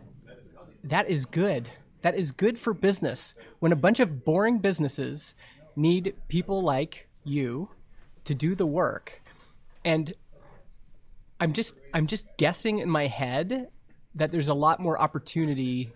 That 0.84 1.10
is 1.10 1.26
good. 1.26 1.70
That 2.02 2.15
is 2.15 2.32
good 2.32 2.58
for 2.58 2.74
business. 2.74 3.36
When 3.60 3.72
a 3.72 3.76
bunch 3.76 4.00
of 4.00 4.24
boring 4.24 4.60
businesses 4.60 5.36
need 5.76 6.15
people 6.28 6.62
like 6.62 7.08
you 7.24 7.70
to 8.26 8.36
do 8.36 8.56
the 8.56 8.65
work, 8.65 9.22
and 9.84 10.13
I'm 11.39 11.54
just 11.54 11.76
I'm 11.93 12.08
just 12.08 12.36
guessing 12.38 12.80
in 12.80 12.89
my 12.89 13.08
head 13.08 13.70
that 14.15 14.32
there's 14.32 14.48
a 14.48 14.54
lot 14.54 14.80
more 14.80 15.00
opportunity 15.00 15.93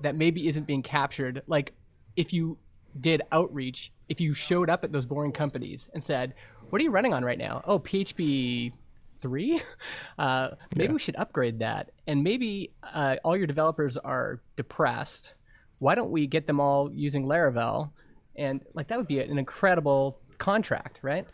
that 0.00 0.16
maybe 0.16 0.48
isn't 0.48 0.66
being 0.66 0.82
captured. 0.82 1.42
Like 1.46 1.74
if 2.16 2.32
you 2.32 2.58
did 3.00 3.22
outreach, 3.32 3.92
if 4.08 4.20
you 4.20 4.34
showed 4.34 4.70
up 4.70 4.84
at 4.84 4.92
those 4.92 5.06
boring 5.06 5.32
companies 5.32 5.88
and 5.94 6.02
said, 6.02 6.34
"What 6.70 6.80
are 6.80 6.84
you 6.84 6.90
running 6.90 7.14
on 7.14 7.24
right 7.24 7.38
now?" 7.38 7.62
Oh, 7.64 7.78
PHP 7.78 8.72
three. 9.20 9.62
Uh, 10.18 10.50
maybe 10.76 10.92
we 10.92 10.98
should 10.98 11.16
upgrade 11.16 11.58
that, 11.60 11.90
and 12.06 12.22
maybe 12.22 12.70
uh, 12.94 13.16
all 13.24 13.36
your 13.36 13.46
developers 13.46 13.96
are 13.96 14.40
depressed. 14.56 15.34
Why 15.78 15.94
don't 15.96 16.10
we 16.10 16.26
get 16.26 16.46
them 16.46 16.60
all 16.60 16.92
using 16.92 17.24
Laravel? 17.24 17.90
And 18.36 18.62
like 18.74 18.88
that 18.88 18.98
would 18.98 19.08
be 19.08 19.18
an 19.20 19.38
incredible 19.38 20.20
contract, 20.38 21.00
right? 21.02 21.26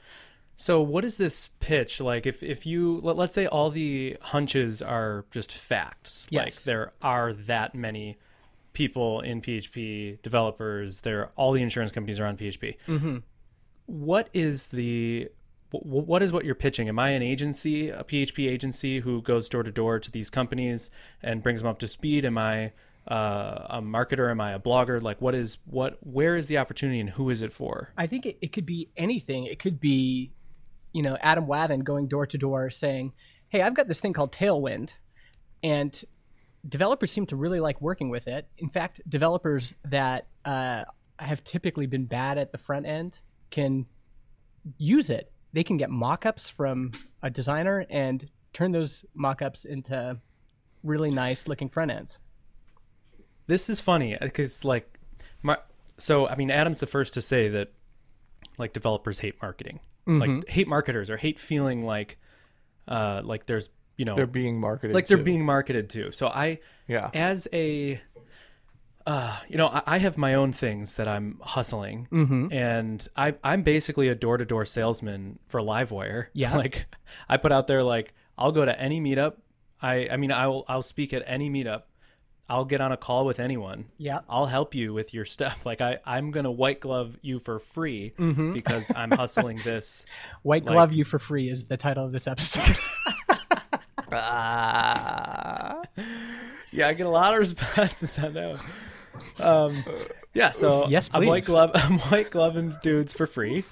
So 0.57 0.81
what 0.81 1.05
is 1.05 1.19
this 1.19 1.51
pitch 1.61 2.01
like? 2.01 2.27
If 2.27 2.43
if 2.43 2.67
you 2.67 2.99
let, 3.03 3.17
let's 3.17 3.35
say 3.35 3.47
all 3.47 3.71
the 3.71 4.17
hunches 4.21 4.81
are 4.81 5.25
just 5.31 5.53
facts, 5.53 6.27
like 6.33 6.55
there 6.63 6.93
are 7.03 7.33
that 7.33 7.75
many 7.75 8.17
people 8.79 9.21
in 9.23 9.43
PHP, 9.43 10.23
developers, 10.23 11.01
there 11.01 11.33
all 11.35 11.51
the 11.51 11.63
insurance 11.63 11.91
companies 11.91 12.21
are 12.21 12.27
on 12.27 12.37
PHP. 12.37 12.77
Mm-hmm. 12.87 13.19
is 14.33 14.69
the 14.69 15.29
what 15.71 16.23
is 16.23 16.33
what 16.33 16.45
you're 16.45 16.55
pitching? 16.55 16.89
Am 16.89 16.99
I 16.99 17.11
an 17.11 17.21
agency, 17.21 17.91
a 17.91 18.05
PHP 18.05 18.49
agency 18.49 19.01
who 19.01 19.21
goes 19.21 19.49
door 19.49 19.65
to 19.65 19.73
door 19.73 19.99
to 19.99 20.11
these 20.11 20.31
companies 20.31 20.91
and 21.23 21.43
brings 21.43 21.61
them 21.61 21.69
up 21.69 21.81
to 21.81 21.89
speed? 21.89 22.25
Am 22.25 22.39
I 22.39 22.73
uh, 23.09 23.67
a 23.69 23.83
marketer? 23.83 24.31
Am 24.31 24.41
I 24.41 24.53
a 24.53 24.61
blogger? 24.61 25.03
Like, 25.03 25.21
what 25.21 25.35
is 25.35 25.59
what? 25.67 25.99
Where 26.01 26.37
is 26.37 26.47
the 26.47 26.57
opportunity, 26.57 27.01
and 27.01 27.11
who 27.11 27.31
is 27.31 27.43
it 27.43 27.53
for? 27.53 27.93
I 27.99 28.07
think 28.07 28.27
it, 28.27 28.39
it 28.41 28.53
could 28.53 28.65
be 28.65 28.91
anything. 28.97 29.45
It 29.45 29.59
could 29.59 29.81
be, 29.81 30.31
you 30.93 31.03
know, 31.03 31.19
Adam 31.21 31.47
Wathan 31.47 31.83
going 31.83 32.07
door 32.07 32.27
to 32.27 32.39
door 32.39 32.71
saying, 32.71 33.13
"Hey, 33.49 33.61
I've 33.61 33.75
got 33.75 33.89
this 33.89 33.99
thing 33.99 34.13
called 34.13 34.33
Tailwind," 34.33 34.93
and 35.65 36.05
developers 36.67 37.11
seem 37.11 37.27
to 37.27 37.37
really 37.37 37.61
like 37.61 37.81
working 37.81 38.09
with 38.09 38.27
it. 38.29 38.49
In 38.59 38.69
fact, 38.69 39.01
developers 39.09 39.75
that 39.85 40.27
uh, 40.45 40.85
have 41.19 41.45
typically 41.45 41.87
been 41.87 42.05
bad 42.05 42.39
at 42.39 42.53
the 42.53 42.59
front 42.59 42.87
end 42.87 43.21
can 43.51 43.87
use 44.77 45.11
it. 45.11 45.33
They 45.53 45.65
can 45.65 45.77
get 45.77 45.91
mock-ups 45.91 46.51
from 46.51 46.93
a 47.23 47.31
designer 47.31 47.87
and 47.89 48.29
turn 48.53 48.73
those 48.73 49.05
mock-ups 49.15 49.65
into 49.65 50.19
really 50.83 51.11
nice 51.11 51.49
looking 51.49 51.69
front 51.69 51.91
ends. 51.91 52.19
This 53.47 53.71
is 53.71 53.81
funny 53.81 54.17
because 54.21 54.65
like, 54.65 54.99
my, 55.43 55.57
so 55.97 56.29
I 56.29 56.37
mean, 56.37 56.51
Adam's 56.51 56.81
the 56.81 56.87
first 56.87 57.15
to 57.15 57.23
say 57.23 57.49
that 57.49 57.73
like 58.59 58.73
developers 58.73 59.21
hate 59.21 59.41
marketing, 59.41 59.81
like 60.07 60.49
hate 60.49 60.69
marketers 60.69 61.11
or 61.11 61.17
hate 61.17 61.39
feeling 61.39 61.85
like, 61.85 62.19
uh, 62.87 63.23
like 63.25 63.47
there's 63.47 63.71
you 63.99 64.07
know 64.07 64.15
They're 64.15 64.27
being 64.27 64.59
marketed. 64.59 64.95
like 64.95 65.07
they're 65.09 65.19
to. 65.19 65.23
being 65.23 65.45
marketed 65.45 65.91
to. 65.91 66.11
So 66.13 66.29
I, 66.29 66.61
Yeah. 66.87 67.11
as 67.13 67.47
a, 67.53 68.01
uh, 69.07 69.39
you 69.49 69.57
know, 69.59 69.69
I, 69.69 69.83
I 69.87 69.99
have 69.99 70.17
my 70.19 70.35
own 70.35 70.53
things 70.53 70.97
that 70.97 71.09
I'm 71.09 71.39
hustling, 71.43 72.09
and 72.53 73.07
I, 73.17 73.35
I'm 73.45 73.63
basically 73.63 74.09
a 74.09 74.15
door 74.15 74.37
to 74.39 74.45
door 74.45 74.65
salesman 74.65 75.39
for 75.49 75.61
Livewire. 75.61 76.27
Yeah. 76.33 76.57
like 76.57 76.87
I 77.29 77.37
put 77.37 77.53
out 77.53 77.67
there 77.67 77.83
like 77.83 78.15
I'll 78.39 78.53
go 78.53 78.65
to 78.65 78.81
any 78.81 79.01
meetup. 79.01 79.35
I, 79.83 80.09
I 80.11 80.17
mean, 80.17 80.33
I'll 80.33 80.65
I'll 80.69 80.83
speak 80.83 81.13
at 81.13 81.23
any 81.27 81.51
meetup. 81.51 81.83
I'll 82.51 82.65
get 82.65 82.81
on 82.81 82.93
a 82.93 82.97
call 82.97 83.27
with 83.27 83.41
anyone. 83.41 83.87
Yeah. 83.99 84.21
I'll 84.29 84.47
help 84.47 84.75
you 84.75 84.95
with 84.95 85.13
your 85.13 85.25
stuff. 85.27 85.67
Like 85.67 85.81
I, 85.81 85.99
I'm 86.07 86.31
gonna 86.31 86.51
white 86.51 86.81
glove 86.81 87.17
you 87.23 87.39
for 87.39 87.59
free 87.59 88.13
Mm-hmm. 88.19 88.53
because 88.55 88.91
I'm 88.95 89.11
hustling 89.11 89.59
this. 89.65 90.07
White 90.43 90.65
glove 90.65 90.93
you 90.95 91.05
for 91.05 91.19
free 91.19 91.49
is 91.51 91.65
the 91.67 91.77
title 91.77 92.05
of 92.07 92.13
this 92.13 92.27
episode. 92.27 92.79
Ah. 94.13 95.83
Yeah, 96.71 96.89
I 96.89 96.93
get 96.93 97.07
a 97.07 97.11
lot 97.11 97.33
of 97.33 97.39
responses 97.41 98.19
on 98.19 98.35
that 98.35 98.51
one. 98.51 99.43
Um, 99.43 99.85
yeah, 100.35 100.51
so 100.51 100.87
Yes, 100.89 101.09
I'm 101.15 101.25
white 101.27 101.47
glove. 101.47 101.71
I'm 101.75 101.99
white 101.99 102.31
gloving 102.31 102.77
dudes 102.83 103.15
for 103.15 103.27
free, 103.27 103.65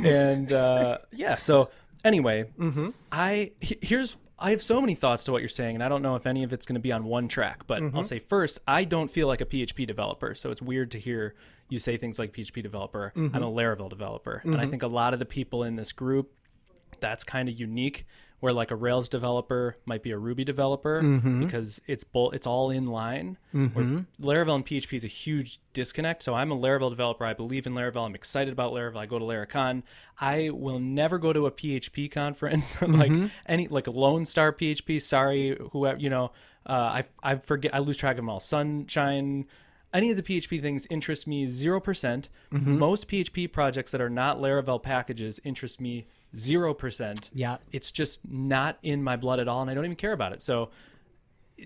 and 0.00 0.52
uh, 0.52 0.98
yeah. 1.10 1.34
So 1.34 1.70
anyway, 2.04 2.44
Mm-hmm. 2.58 2.90
I 3.10 3.50
here's 3.60 4.16
I 4.38 4.50
have 4.50 4.62
so 4.62 4.80
many 4.80 4.94
thoughts 4.94 5.24
to 5.24 5.32
what 5.32 5.42
you're 5.42 5.48
saying, 5.48 5.74
and 5.74 5.82
I 5.84 5.88
don't 5.88 6.00
know 6.00 6.14
if 6.14 6.26
any 6.26 6.44
of 6.44 6.52
it's 6.52 6.64
going 6.64 6.74
to 6.76 6.80
be 6.80 6.92
on 6.92 7.02
one 7.04 7.26
track. 7.26 7.66
But 7.66 7.82
Mm-hmm. 7.82 7.96
I'll 7.96 8.02
say 8.04 8.20
first, 8.20 8.60
I 8.68 8.84
don't 8.84 9.10
feel 9.10 9.26
like 9.26 9.40
a 9.40 9.46
PHP 9.46 9.84
developer, 9.86 10.36
so 10.36 10.52
it's 10.52 10.62
weird 10.62 10.92
to 10.92 10.98
hear 11.00 11.34
you 11.70 11.80
say 11.80 11.96
things 11.96 12.20
like 12.20 12.32
PHP 12.32 12.62
developer. 12.62 13.12
Mm-hmm. 13.16 13.34
I'm 13.34 13.42
a 13.42 13.50
Laravel 13.50 13.90
developer, 13.90 14.42
and 14.44 14.60
I 14.60 14.66
think 14.66 14.84
a 14.84 14.88
lot 14.88 15.12
of 15.12 15.18
the 15.18 15.26
people 15.26 15.64
in 15.64 15.74
this 15.74 15.90
group 15.90 16.32
that's 17.00 17.24
kind 17.24 17.48
of 17.48 17.58
unique 17.58 18.06
where 18.42 18.52
like 18.52 18.72
a 18.72 18.74
rails 18.76 19.08
developer 19.08 19.76
might 19.84 20.02
be 20.02 20.10
a 20.10 20.18
ruby 20.18 20.42
developer 20.44 21.00
Mm-hmm. 21.00 21.44
because 21.44 21.80
it's 21.86 22.02
both 22.02 22.34
it's 22.34 22.44
all 22.46 22.70
in 22.70 22.86
line. 22.88 23.38
Where 23.52 23.60
laravel 24.20 24.56
and 24.56 24.66
php 24.66 24.92
is 24.94 25.04
a 25.04 25.08
huge 25.08 25.60
disconnect. 25.72 26.24
So 26.24 26.34
i'm 26.34 26.50
a 26.50 26.56
laravel 26.56 26.90
developer. 26.90 27.24
I 27.24 27.34
believe 27.34 27.66
in 27.68 27.74
laravel. 27.74 28.04
I'm 28.04 28.16
excited 28.16 28.52
about 28.52 28.72
laravel. 28.72 28.96
I 28.96 29.06
go 29.06 29.18
to 29.20 29.24
laracon. 29.24 29.84
I 30.20 30.50
will 30.50 30.80
never 30.80 31.18
go 31.18 31.32
to 31.32 31.46
a 31.46 31.52
php 31.52 32.10
conference. 32.10 32.76
Like 33.02 33.12
any 33.46 33.68
like 33.68 33.86
lone 33.86 34.24
star 34.24 34.52
php 34.52 35.00
sorry 35.00 35.56
whoever 35.70 35.98
you 35.98 36.10
know 36.10 36.32
uh, 36.66 36.72
I, 36.72 37.04
I 37.22 37.36
forget 37.36 37.74
i 37.74 37.78
lose 37.78 37.96
track 37.96 38.14
of 38.14 38.16
them 38.18 38.28
all. 38.28 38.40
Sunshine 38.40 39.46
any 39.92 40.10
of 40.10 40.16
the 40.16 40.22
PHP 40.22 40.60
things 40.60 40.86
interest 40.90 41.26
me 41.26 41.46
0%. 41.46 41.82
percent 41.82 42.28
mm-hmm. 42.52 42.78
Most 42.78 43.08
PHP 43.08 43.50
projects 43.52 43.92
that 43.92 44.00
are 44.00 44.10
not 44.10 44.38
Laravel 44.38 44.82
packages 44.82 45.40
interest 45.44 45.80
me 45.80 46.06
0%. 46.34 47.30
Yeah. 47.32 47.58
It's 47.70 47.92
just 47.92 48.20
not 48.28 48.78
in 48.82 49.02
my 49.02 49.16
blood 49.16 49.40
at 49.40 49.48
all 49.48 49.62
and 49.62 49.70
I 49.70 49.74
don't 49.74 49.84
even 49.84 49.96
care 49.96 50.12
about 50.12 50.32
it. 50.32 50.42
So 50.42 50.70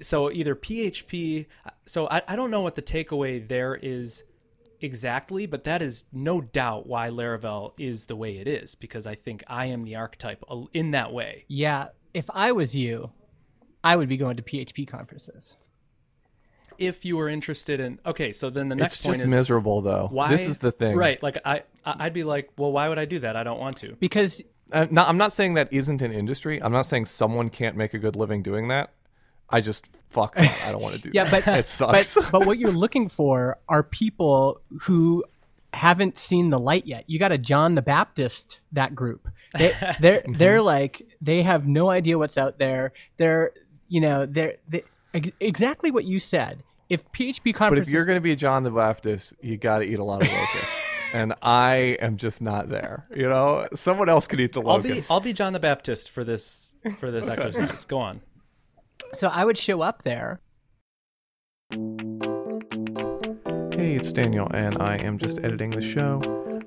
so 0.03 0.31
either 0.31 0.55
PHP 0.55 1.47
so 1.87 2.09
I, 2.09 2.23
I 2.29 2.37
don't 2.37 2.51
know 2.51 2.61
what 2.61 2.75
the 2.75 2.83
takeaway 2.83 3.47
there 3.47 3.75
is 3.75 4.25
exactly, 4.81 5.47
but 5.47 5.65
that 5.65 5.81
is 5.81 6.05
no 6.12 6.41
doubt 6.41 6.87
why 6.87 7.09
Laravel 7.09 7.73
is 7.79 8.07
the 8.07 8.17
way 8.17 8.39
it 8.39 8.49
is 8.49 8.75
because 8.75 9.07
I 9.07 9.15
think 9.15 9.45
I 9.47 9.67
am 9.67 9.85
the 9.85 9.97
archetype 9.97 10.45
in 10.73 10.91
that 10.91 11.12
way. 11.12 11.45
yeah, 11.49 11.89
if 12.12 12.31
I 12.31 12.53
was 12.53 12.75
you, 12.75 13.11
I 13.85 13.95
would 13.95 14.09
be 14.09 14.17
going 14.17 14.39
to 14.39 14.43
PHP 14.43 14.89
conferences. 14.89 15.57
If 16.79 17.05
you 17.05 17.17
were 17.17 17.29
interested 17.29 17.81
in 17.81 17.99
okay, 18.07 18.33
so 18.33 18.51
then 18.51 18.69
the 18.69 18.75
next 18.75 18.97
It's 18.99 19.07
point 19.07 19.15
just 19.17 19.25
is 19.27 19.31
miserable 19.31 19.81
though. 19.83 20.09
why 20.11 20.29
This 20.29 20.47
is 20.47 20.59
the 20.59 20.73
thing. 20.73 20.97
right 20.97 21.23
like 21.23 21.39
I 21.45 21.62
I- 21.85 21.97
i'd 22.07 22.12
be 22.12 22.25
like 22.25 22.51
well 22.59 22.73
why 22.73 22.89
would 22.89 22.99
i 22.99 23.05
do 23.05 23.19
that 23.21 23.37
i 23.37 23.43
don't 23.45 23.61
want 23.61 23.77
to 23.79 23.97
Because 24.01 24.43
Uh, 24.73 24.87
no, 24.91 25.03
I'm 25.05 25.17
not 25.17 25.33
saying 25.33 25.55
that 25.55 25.73
isn't 25.73 26.03
an 26.03 26.11
industry. 26.12 26.61
I'm 26.61 26.73
not 26.73 26.87
saying 26.87 27.05
someone 27.07 27.51
can't 27.51 27.77
make 27.77 27.95
a 27.95 27.99
good 28.01 28.17
living 28.17 28.43
doing 28.43 28.67
that. 28.69 28.91
I 29.49 29.61
just 29.61 29.87
fuck 30.09 30.35
that. 30.35 30.65
I 30.67 30.73
don't 30.73 30.83
want 30.83 30.97
to 30.97 31.01
do 31.01 31.11
yeah, 31.15 31.23
that. 31.25 31.45
but 31.45 31.59
it 31.61 31.69
sucks. 31.69 32.15
But, 32.17 32.33
but 32.33 32.47
what 32.47 32.59
you're 32.59 32.73
looking 32.73 33.09
for 33.09 33.59
are 33.69 33.85
people 33.85 34.61
who 34.83 35.23
haven't 35.73 36.17
seen 36.17 36.51
the 36.51 36.59
light 36.59 36.85
yet. 36.87 37.05
You 37.07 37.19
got 37.21 37.31
a 37.31 37.39
John 37.39 37.77
the 37.77 37.83
Baptist 37.83 38.59
that 38.73 38.95
group. 38.97 39.29
They, 39.57 39.73
they're 40.01 40.23
Mm-hmm. 40.23 40.33
they're 40.33 40.62
like 40.62 41.03
they 41.21 41.43
have 41.43 41.69
no 41.69 41.89
idea 41.91 42.19
what's 42.19 42.37
out 42.37 42.59
there. 42.59 42.93
They're 43.19 43.53
you 43.89 44.01
know 44.01 44.27
they're 44.27 44.57
they, 44.69 44.83
ex- 45.16 45.31
exactly 45.40 45.90
what 45.90 46.05
you 46.05 46.18
said. 46.18 46.62
If 46.88 47.11
PHP 47.11 47.59
but 47.59 47.79
if 47.79 47.88
you're 47.88 48.05
going 48.05 48.16
to 48.16 48.20
be 48.20 48.37
John 48.37 48.62
the 48.62 48.70
Baptist, 48.70 49.35
you 49.40 49.57
got 49.57 49.79
to 49.79 49.85
eat 49.85 49.98
a 49.98 50.05
lot 50.05 50.22
of 50.22 50.31
locusts, 50.33 51.00
and 51.12 51.35
I 51.42 51.96
am 52.00 52.16
just 52.16 52.40
not 52.40 52.68
there. 52.68 53.07
You 53.12 53.29
know, 53.29 53.66
someone 53.74 54.09
else 54.09 54.29
could 54.29 54.38
eat 54.38 54.52
the 54.52 54.62
i'll 54.62 54.79
be 54.79 54.90
locusts. 54.90 55.11
i'll 55.11 55.20
be 55.20 55.33
john 55.33 55.52
the 55.52 55.59
baptist 55.59 56.11
for 56.11 56.22
this 56.22 56.70
for 56.98 57.11
this 57.11 57.26
exercise 57.29 57.85
go 57.87 57.98
on 57.98 58.20
so 59.12 59.29
I 59.29 59.44
would 59.44 59.59
show 59.59 59.83
up 59.83 60.02
there. 60.02 60.40
Hey, 63.72 63.94
it's 63.94 64.12
Daniel, 64.12 64.48
and 64.52 64.81
I 64.83 64.96
am 64.96 65.18
just 65.18 65.38
editing 65.42 65.70
the 65.70 65.81
show. 65.83 66.22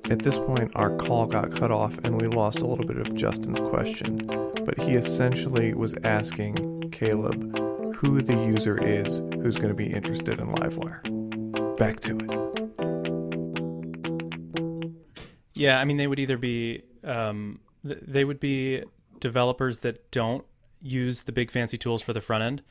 At 0.10 0.20
this 0.20 0.38
point, 0.40 0.72
our 0.76 0.96
call 0.96 1.26
got 1.26 1.52
cut 1.52 1.72
off, 1.72 1.98
and 2.00 2.22
we 2.22 2.28
lost 2.28 2.62
a 2.62 2.68
little 2.68 2.86
bit 2.86 2.98
of 2.98 3.14
Justin's 3.16 3.60
question. 3.60 4.18
But 4.66 4.80
he 4.80 4.94
essentially 4.96 5.74
was 5.74 5.96
asking 6.04 6.90
Caleb 6.92 7.56
who 7.96 8.22
the 8.22 8.34
user 8.34 8.78
is 8.82 9.20
who's 9.42 9.56
going 9.58 9.70
to 9.70 9.74
be 9.76 9.88
interested 9.88 10.40
in 10.40 10.48
Livewire. 10.48 11.02
Back 11.78 12.00
to 12.02 12.18
it. 12.18 12.30
yeah 15.54 15.80
i 15.80 15.86
mean 15.86 15.98
they 15.98 16.08
would 16.08 16.20
either 16.20 16.38
be 16.38 16.82
um 17.04 17.60
th- 17.86 18.00
they 18.06 18.24
would 18.24 18.40
be 18.40 18.84
developers 19.20 19.80
that 19.80 20.10
don't 20.12 20.46
use 20.82 21.24
the 21.24 21.32
big 21.32 21.52
fancy 21.52 21.78
tools 21.78 22.02
for 22.02 22.14
the 22.14 22.22
front 22.22 22.44
end 22.44 22.62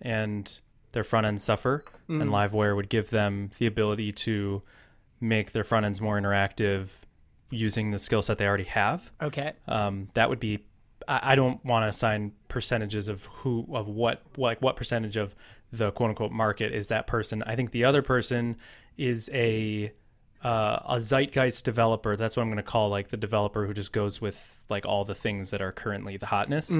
and 0.00 0.60
their 0.92 1.04
front 1.04 1.26
ends 1.26 1.42
suffer 1.42 1.84
and 2.08 2.30
livewire 2.30 2.74
would 2.74 2.88
give 2.88 3.10
them 3.10 3.50
the 3.58 3.66
ability 3.66 4.10
to 4.12 4.62
make 5.20 5.52
their 5.52 5.64
front 5.64 5.84
ends 5.84 6.00
more 6.00 6.18
interactive 6.18 7.00
using 7.50 7.90
the 7.90 7.98
skill 7.98 8.22
set 8.22 8.38
they 8.38 8.46
already 8.46 8.64
have 8.64 9.10
Okay. 9.22 9.52
um, 9.66 10.08
that 10.14 10.28
would 10.30 10.40
be 10.40 10.64
I, 11.08 11.32
I 11.32 11.34
don't 11.34 11.64
want 11.64 11.84
to 11.84 11.88
assign 11.88 12.32
percentages 12.48 13.08
of 13.08 13.24
who 13.26 13.66
of 13.72 13.88
what 13.88 14.22
like 14.36 14.62
what 14.62 14.76
percentage 14.76 15.16
of 15.16 15.34
the 15.72 15.90
quote 15.90 16.10
unquote 16.10 16.32
market 16.32 16.72
is 16.72 16.88
that 16.88 17.06
person. 17.06 17.42
I 17.44 17.56
think 17.56 17.70
the 17.72 17.84
other 17.84 18.02
person 18.02 18.56
is 18.96 19.30
a 19.32 19.92
uh, 20.44 20.78
a 20.88 21.00
zeitgeist 21.00 21.64
developer. 21.64 22.14
That's 22.16 22.36
what 22.36 22.42
I'm 22.44 22.48
going 22.48 22.58
to 22.58 22.62
call 22.62 22.90
like 22.90 23.08
the 23.08 23.16
developer 23.16 23.66
who 23.66 23.74
just 23.74 23.92
goes 23.92 24.20
with 24.20 24.66
like 24.70 24.86
all 24.86 25.04
the 25.04 25.14
things 25.14 25.50
that 25.50 25.60
are 25.60 25.72
currently 25.72 26.16
the 26.16 26.26
hotness. 26.26 26.70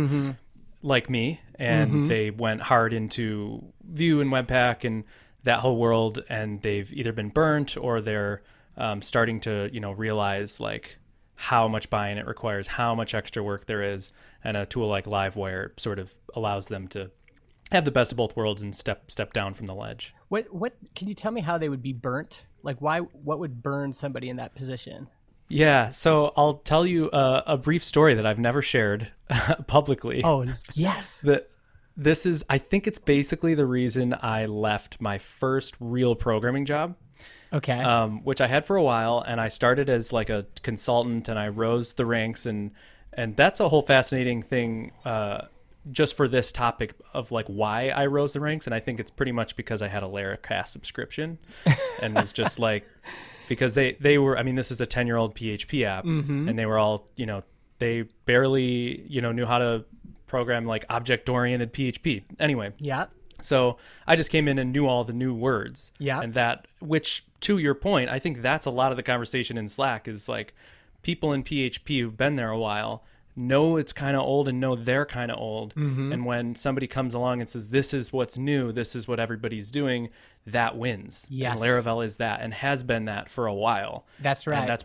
Like 0.80 1.10
me, 1.10 1.40
and 1.56 2.08
they 2.08 2.30
went 2.30 2.60
hard 2.62 2.92
into 2.92 3.64
Vue 3.82 4.20
and 4.20 4.30
Webpack 4.30 4.84
and 4.84 5.02
that 5.42 5.58
whole 5.58 5.76
world, 5.76 6.22
and 6.28 6.62
they've 6.62 6.92
either 6.92 7.12
been 7.12 7.30
burnt 7.30 7.76
or 7.76 8.00
they're 8.00 8.42
um, 8.76 9.02
starting 9.02 9.40
to 9.40 9.68
you 9.72 9.80
know 9.80 9.90
realize 9.90 10.60
like 10.60 10.98
how 11.40 11.68
much 11.68 11.88
buy-in 11.88 12.18
it 12.18 12.26
requires, 12.26 12.66
how 12.66 12.96
much 12.96 13.14
extra 13.14 13.42
work 13.44 13.66
there 13.66 13.80
is, 13.80 14.12
and 14.42 14.56
a 14.56 14.66
tool 14.66 14.88
like 14.88 15.04
Livewire 15.04 15.78
sort 15.78 16.00
of 16.00 16.12
allows 16.34 16.66
them 16.66 16.88
to 16.88 17.12
have 17.70 17.84
the 17.84 17.92
best 17.92 18.10
of 18.10 18.16
both 18.16 18.36
worlds 18.36 18.60
and 18.60 18.74
step 18.74 19.08
step 19.08 19.32
down 19.32 19.54
from 19.54 19.66
the 19.66 19.74
ledge. 19.74 20.14
What 20.28 20.52
what 20.52 20.74
can 20.96 21.06
you 21.06 21.14
tell 21.14 21.30
me 21.30 21.40
how 21.40 21.56
they 21.56 21.68
would 21.68 21.82
be 21.82 21.92
burnt? 21.92 22.44
Like 22.64 22.80
why 22.80 22.98
what 23.00 23.38
would 23.38 23.62
burn 23.62 23.92
somebody 23.92 24.28
in 24.28 24.36
that 24.36 24.56
position? 24.56 25.06
Yeah, 25.48 25.90
so 25.90 26.32
I'll 26.36 26.54
tell 26.54 26.84
you 26.84 27.08
a, 27.12 27.44
a 27.46 27.56
brief 27.56 27.84
story 27.84 28.14
that 28.14 28.26
I've 28.26 28.38
never 28.38 28.60
shared 28.60 29.12
publicly. 29.68 30.22
Oh 30.24 30.44
yes. 30.74 31.20
That 31.20 31.50
this 31.96 32.26
is, 32.26 32.44
I 32.48 32.58
think 32.58 32.86
it's 32.86 32.98
basically 32.98 33.54
the 33.54 33.66
reason 33.66 34.14
I 34.22 34.46
left 34.46 35.00
my 35.00 35.18
first 35.18 35.76
real 35.80 36.14
programming 36.14 36.64
job. 36.64 36.96
Okay. 37.52 37.72
um, 37.72 38.24
which 38.24 38.40
I 38.40 38.46
had 38.46 38.66
for 38.66 38.76
a 38.76 38.82
while, 38.82 39.22
and 39.26 39.40
I 39.40 39.48
started 39.48 39.88
as 39.88 40.12
like 40.12 40.30
a 40.30 40.46
consultant, 40.62 41.28
and 41.28 41.38
I 41.38 41.48
rose 41.48 41.94
the 41.94 42.06
ranks, 42.06 42.46
and 42.46 42.72
and 43.12 43.36
that's 43.36 43.60
a 43.60 43.68
whole 43.68 43.82
fascinating 43.82 44.42
thing. 44.42 44.92
Uh, 45.04 45.42
just 45.90 46.16
for 46.16 46.28
this 46.28 46.52
topic 46.52 46.94
of 47.14 47.32
like 47.32 47.46
why 47.46 47.88
I 47.88 48.06
rose 48.06 48.34
the 48.34 48.40
ranks, 48.40 48.66
and 48.66 48.74
I 48.74 48.80
think 48.80 49.00
it's 49.00 49.10
pretty 49.10 49.32
much 49.32 49.56
because 49.56 49.80
I 49.80 49.88
had 49.88 50.02
a 50.02 50.06
Laracast 50.06 50.68
subscription, 50.68 51.38
and 52.02 52.14
was 52.14 52.32
just 52.32 52.58
like 52.58 52.86
because 53.48 53.74
they 53.74 53.96
they 54.00 54.18
were. 54.18 54.38
I 54.38 54.42
mean, 54.42 54.54
this 54.54 54.70
is 54.70 54.80
a 54.80 54.86
ten 54.86 55.06
year 55.06 55.16
old 55.16 55.34
PHP 55.34 55.84
app, 55.84 56.04
and 56.48 56.58
they 56.58 56.66
were 56.66 56.78
all 56.78 57.08
you 57.16 57.26
know 57.26 57.42
they 57.78 58.02
barely 58.26 59.02
you 59.08 59.20
know 59.22 59.32
knew 59.32 59.46
how 59.46 59.58
to 59.58 59.84
program 60.26 60.66
like 60.66 60.84
object 60.90 61.28
oriented 61.28 61.72
PHP. 61.72 62.24
Anyway, 62.38 62.72
yeah. 62.78 63.06
So 63.40 63.78
I 64.06 64.16
just 64.16 64.30
came 64.30 64.48
in 64.48 64.58
and 64.58 64.72
knew 64.72 64.86
all 64.86 65.04
the 65.04 65.12
new 65.12 65.34
words. 65.34 65.92
Yeah. 65.98 66.20
And 66.20 66.34
that, 66.34 66.66
which 66.80 67.24
to 67.40 67.58
your 67.58 67.74
point, 67.74 68.10
I 68.10 68.18
think 68.18 68.42
that's 68.42 68.66
a 68.66 68.70
lot 68.70 68.90
of 68.90 68.96
the 68.96 69.02
conversation 69.02 69.56
in 69.56 69.68
Slack 69.68 70.08
is 70.08 70.28
like 70.28 70.54
people 71.02 71.32
in 71.32 71.44
PHP 71.44 72.00
who've 72.00 72.16
been 72.16 72.36
there 72.36 72.50
a 72.50 72.58
while 72.58 73.04
know 73.36 73.76
it's 73.76 73.92
kind 73.92 74.16
of 74.16 74.22
old 74.22 74.48
and 74.48 74.58
know 74.58 74.74
they're 74.74 75.06
kind 75.06 75.30
of 75.30 75.38
old. 75.38 75.74
Mm-hmm. 75.76 76.12
And 76.12 76.26
when 76.26 76.56
somebody 76.56 76.88
comes 76.88 77.14
along 77.14 77.40
and 77.40 77.48
says, 77.48 77.68
this 77.68 77.94
is 77.94 78.12
what's 78.12 78.36
new, 78.36 78.72
this 78.72 78.96
is 78.96 79.06
what 79.06 79.20
everybody's 79.20 79.70
doing, 79.70 80.10
that 80.44 80.76
wins. 80.76 81.26
Yes. 81.30 81.52
And 81.52 81.60
Laravel 81.60 82.04
is 82.04 82.16
that 82.16 82.40
and 82.40 82.52
has 82.52 82.82
been 82.82 83.04
that 83.04 83.30
for 83.30 83.46
a 83.46 83.54
while. 83.54 84.04
That's 84.20 84.46
right. 84.48 84.58
And 84.58 84.68
that's, 84.68 84.84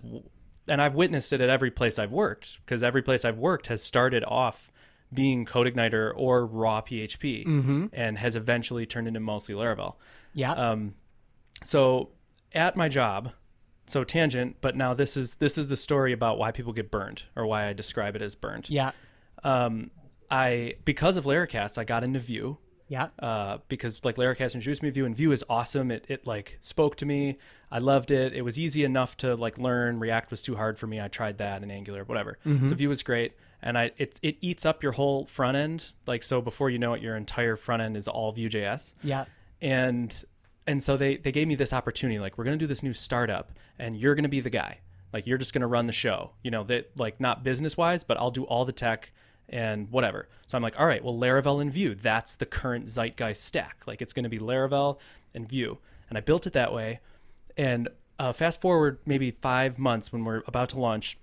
and 0.68 0.82
I've 0.82 0.94
witnessed 0.94 1.34
it 1.34 1.42
at 1.42 1.50
every 1.50 1.72
place 1.72 1.98
I've 1.98 2.12
worked 2.12 2.60
because 2.64 2.84
every 2.84 3.02
place 3.02 3.26
I've 3.26 3.40
worked 3.40 3.68
has 3.68 3.82
started 3.82 4.24
off 4.24 4.70
being 5.14 5.46
CodeIgniter 5.46 6.12
or 6.16 6.46
raw 6.46 6.82
PHP 6.82 7.46
Mm-hmm. 7.46 7.86
and 7.94 8.18
has 8.18 8.36
eventually 8.36 8.86
turned 8.86 9.08
into 9.08 9.20
mostly 9.20 9.56
Laravel. 9.56 9.96
yeah. 10.34 10.52
Um, 10.54 10.96
so 11.64 12.10
at 12.54 12.76
my 12.76 12.90
job, 12.90 13.32
so 13.86 14.04
tangent, 14.04 14.58
but 14.62 14.76
now 14.76 14.94
this 14.94 15.16
is 15.18 15.36
this 15.36 15.58
is 15.58 15.68
the 15.68 15.76
story 15.78 16.14
about 16.14 16.38
why 16.38 16.52
people 16.52 16.74
get 16.74 16.90
burned 16.92 17.24
or 17.36 17.46
why 17.46 17.68
I 17.68 17.74
describe 17.74 18.16
it 18.16 18.22
as 18.22 18.36
burned. 18.36 18.70
yeah. 18.70 18.92
Um, 19.44 19.92
I 20.32 20.76
because 20.86 21.18
of 21.18 21.26
Laracast, 21.26 21.78
I 21.78 21.84
got 21.84 22.04
into 22.04 22.20
Vue 22.20 22.58
Yeah. 22.88 23.10
uh, 23.20 23.58
because 23.68 24.00
like 24.04 24.16
Laracast 24.16 24.54
introduced 24.56 24.82
me 24.82 24.90
to 24.90 24.94
Vue, 24.94 25.06
and 25.06 25.16
Vue 25.16 25.32
is 25.32 25.44
awesome. 25.50 25.92
It 25.92 26.06
it 26.10 26.26
like 26.26 26.58
spoke 26.62 26.96
to 26.98 27.06
me. 27.06 27.38
I 27.70 27.80
loved 27.80 28.10
it. 28.12 28.34
It 28.34 28.42
was 28.44 28.58
easy 28.60 28.84
enough 28.84 29.18
to 29.18 29.36
like 29.36 29.58
learn. 29.58 30.00
React 30.00 30.32
was 30.32 30.42
too 30.42 30.56
hard 30.56 30.78
for 30.80 30.88
me. 30.88 31.02
I 31.02 31.08
tried 31.10 31.38
that 31.40 31.62
and 31.62 31.72
Angular, 31.72 32.04
whatever. 32.04 32.38
So 32.46 32.76
Vue 32.76 32.90
was 32.90 33.04
great, 33.04 33.34
and 33.64 33.78
I 33.78 33.92
it 33.98 34.20
it 34.22 34.38
eats 34.42 34.66
up 34.66 34.84
your 34.84 34.92
whole 34.92 35.26
front 35.26 35.58
end. 35.58 35.94
Like 36.06 36.22
so, 36.22 36.42
before 36.42 36.70
you 36.70 36.78
know 36.78 36.94
it, 36.94 37.02
your 37.02 37.16
entire 37.16 37.56
front 37.56 37.82
end 37.82 37.98
is 37.98 38.08
all 38.08 38.32
Vue.js 38.32 38.94
Yeah. 39.04 39.26
and 39.62 40.24
and 40.68 40.82
so 40.84 40.96
they 40.98 41.18
they 41.18 41.32
gave 41.32 41.48
me 41.48 41.56
this 41.56 41.74
opportunity 41.74 42.20
like 42.20 42.38
we're 42.38 42.44
going 42.46 42.58
to 42.58 42.64
do 42.64 42.68
this 42.68 42.84
new 42.84 42.94
startup 42.94 43.52
and 43.80 43.98
you're 43.98 44.16
going 44.16 44.24
to 44.24 44.30
be 44.30 44.40
the 44.42 44.50
guy. 44.50 44.80
Like 45.12 45.28
you're 45.28 45.38
just 45.38 45.54
going 45.54 45.62
to 45.62 45.68
run 45.68 45.88
the 45.88 45.94
show 45.94 46.32
you 46.44 46.52
know 46.52 46.64
that 46.66 46.92
like 46.98 47.20
not 47.20 47.44
business 47.44 47.76
wise 47.78 48.04
but 48.04 48.18
i'll 48.18 48.32
do 48.32 48.46
all 48.46 48.66
the 48.66 48.72
tech 48.72 49.12
and 49.50 49.90
whatever. 49.92 50.28
So 50.48 50.58
i'm 50.58 50.64
like 50.64 50.80
all 50.80 50.86
right 50.88 51.04
well 51.04 51.14
laravel 51.18 51.62
and 51.62 51.72
vue 51.72 51.96
that's 51.96 52.36
the 52.36 52.46
current 52.46 52.86
zeitgeist 52.88 53.44
stack. 53.44 53.84
Like 53.88 54.02
it's 54.02 54.14
going 54.14 54.24
to 54.24 54.30
be 54.30 54.40
laravel 54.40 54.98
and 55.34 55.48
vue. 55.48 55.78
And 56.10 56.18
i 56.18 56.22
built 56.22 56.48
it 56.48 56.54
that 56.54 56.74
way. 56.74 57.00
And 57.58 57.90
uh, 58.20 58.32
fast 58.32 58.62
forward 58.62 59.00
maybe 59.06 59.32
five 59.32 59.78
months 59.80 60.12
when 60.14 60.24
we're 60.24 60.44
about 60.48 60.70
to 60.70 60.80
launch 60.80 61.18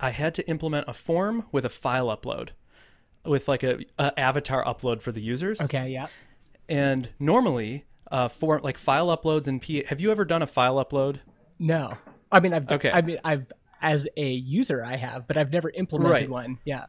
i 0.00 0.10
had 0.10 0.34
to 0.34 0.48
implement 0.48 0.84
a 0.88 0.92
form 0.92 1.44
with 1.52 1.64
a 1.64 1.68
file 1.68 2.06
upload 2.08 2.50
with 3.24 3.48
like 3.48 3.62
a, 3.62 3.78
a 3.98 4.18
avatar 4.18 4.64
upload 4.64 5.02
for 5.02 5.12
the 5.12 5.20
users 5.20 5.60
Okay. 5.60 5.88
Yeah. 5.90 6.06
and 6.68 7.10
normally, 7.18 7.84
uh, 8.10 8.28
for 8.28 8.60
like 8.60 8.78
file 8.78 9.08
uploads 9.14 9.48
and 9.48 9.60
P, 9.60 9.84
have 9.88 10.00
you 10.00 10.10
ever 10.10 10.24
done 10.24 10.40
a 10.40 10.46
file 10.46 10.76
upload? 10.82 11.20
No. 11.58 11.98
I 12.32 12.40
mean, 12.40 12.54
I've. 12.54 12.70
Okay. 12.70 12.90
I 12.90 13.02
mean, 13.02 13.18
I've 13.24 13.52
as 13.82 14.06
a 14.16 14.30
user, 14.30 14.82
I 14.84 14.96
have, 14.96 15.26
but 15.26 15.36
I've 15.36 15.52
never 15.52 15.68
implemented 15.70 16.12
Right. 16.12 16.30
one. 16.30 16.58
Yeah. 16.64 16.86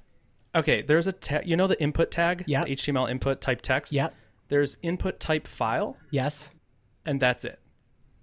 Okay, 0.56 0.82
there's 0.82 1.08
a 1.08 1.12
ta- 1.12 1.42
you 1.44 1.58
know 1.58 1.68
the 1.68 1.82
input 1.82 2.10
tag, 2.12 2.44
Yeah. 2.48 2.64
HTML 2.66 3.10
input 3.10 3.42
type 3.42 3.62
text. 3.62 3.92
Yeah. 3.92 4.10
There's 4.48 4.78
input 4.82 5.20
type 5.20 5.46
file, 5.48 5.98
Yes. 6.12 6.52
and 7.06 7.20
that's 7.20 7.44
it. 7.44 7.60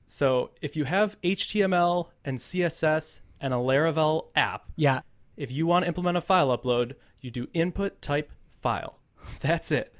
So 0.07 0.51
if 0.62 0.76
you 0.76 0.84
have 0.84 1.20
HTML 1.22 2.11
and 2.24 2.39
CSS 2.39 3.20
and 3.41 3.53
a 3.53 3.57
Laravel 3.59 4.26
app, 4.34 4.64
Yeah. 4.76 5.01
if 5.37 5.51
you 5.53 5.66
want 5.66 5.84
to 5.84 5.89
implement 5.89 6.16
a 6.16 6.20
file 6.20 6.57
upload, 6.57 6.95
you 7.20 7.30
do 7.30 7.49
input 7.53 8.01
type 8.03 8.32
file. 8.61 8.99
That's 9.41 9.70
it. 9.70 9.95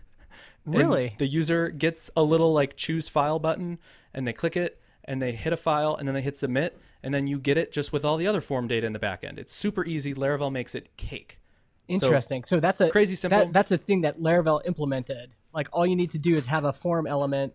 And 0.65 0.75
Really? 0.75 1.15
the 1.19 1.27
user 1.27 1.69
gets 1.71 2.11
a 2.17 2.23
little 2.23 2.53
like 2.53 2.77
choose 2.77 3.09
file 3.09 3.39
button 3.39 3.79
and 4.13 4.27
they 4.27 4.33
click 4.33 4.57
it 4.57 4.81
and 5.05 5.23
they 5.23 5.33
hit 5.33 5.53
a 5.53 5.57
file 5.57 5.95
and 5.95 6.09
then 6.09 6.15
they 6.15 6.23
hit 6.23 6.37
submit 6.37 6.79
and 7.03 7.15
then 7.15 7.27
you 7.29 7.39
get 7.39 7.57
it 7.57 7.71
just 7.71 7.93
with 7.93 8.05
all 8.05 8.17
the 8.17 8.27
other 8.27 8.41
form 8.41 8.67
data 8.67 8.87
in 8.87 8.93
the 8.93 8.99
back 8.99 9.23
end. 9.23 9.39
It's 9.39 9.53
super 9.53 9.85
easy. 9.85 10.13
Laravel 10.15 10.51
makes 10.51 10.75
it 10.75 10.97
cake. 10.97 11.39
Interesting. 11.89 12.43
So, 12.45 12.59
that's 12.59 12.81
a 12.81 12.91
crazy 12.91 13.15
simple. 13.15 13.39
That, 13.39 13.53
that's 13.53 13.71
a 13.71 13.79
thing 13.79 14.01
that 14.01 14.19
Laravel 14.19 14.61
implemented. 14.67 15.31
Like 15.53 15.69
all 15.73 15.87
you 15.87 15.95
need 15.95 16.11
to 16.13 16.19
do 16.19 16.35
is 16.35 16.47
have 16.47 16.65
a 16.65 16.73
form 16.73 17.07
element 17.07 17.55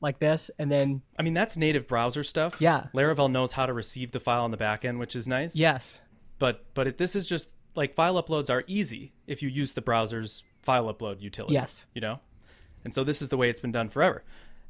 like 0.00 0.18
this, 0.18 0.50
and 0.58 0.70
then 0.70 1.02
I 1.18 1.22
mean, 1.22 1.34
that's 1.34 1.56
native 1.56 1.86
browser 1.86 2.22
stuff. 2.24 2.60
Yeah. 2.60 2.86
Laravel 2.94 3.30
knows 3.30 3.52
how 3.52 3.66
to 3.66 3.72
receive 3.72 4.12
the 4.12 4.20
file 4.20 4.44
on 4.44 4.50
the 4.50 4.56
back 4.56 4.84
end, 4.84 4.98
which 4.98 5.16
is 5.16 5.26
nice. 5.26 5.56
yes, 5.56 6.00
But 6.38 6.64
but 6.74 6.86
it, 6.86 6.98
this 6.98 7.16
is 7.16 7.26
just 7.28 7.50
like 7.74 7.94
file 7.94 8.22
uploads 8.22 8.50
are 8.50 8.64
easy 8.66 9.12
if 9.26 9.42
you 9.42 9.48
use 9.48 9.72
the 9.74 9.82
browser's 9.82 10.44
file 10.62 10.92
upload 10.92 11.20
utility. 11.20 11.54
Yes. 11.54 11.86
You 11.94 12.00
know? 12.00 12.20
And 12.84 12.94
so 12.94 13.04
this 13.04 13.20
is 13.20 13.28
the 13.30 13.36
way 13.36 13.50
it's 13.50 13.60
been 13.60 13.72
done 13.72 13.88
forever. 13.88 14.22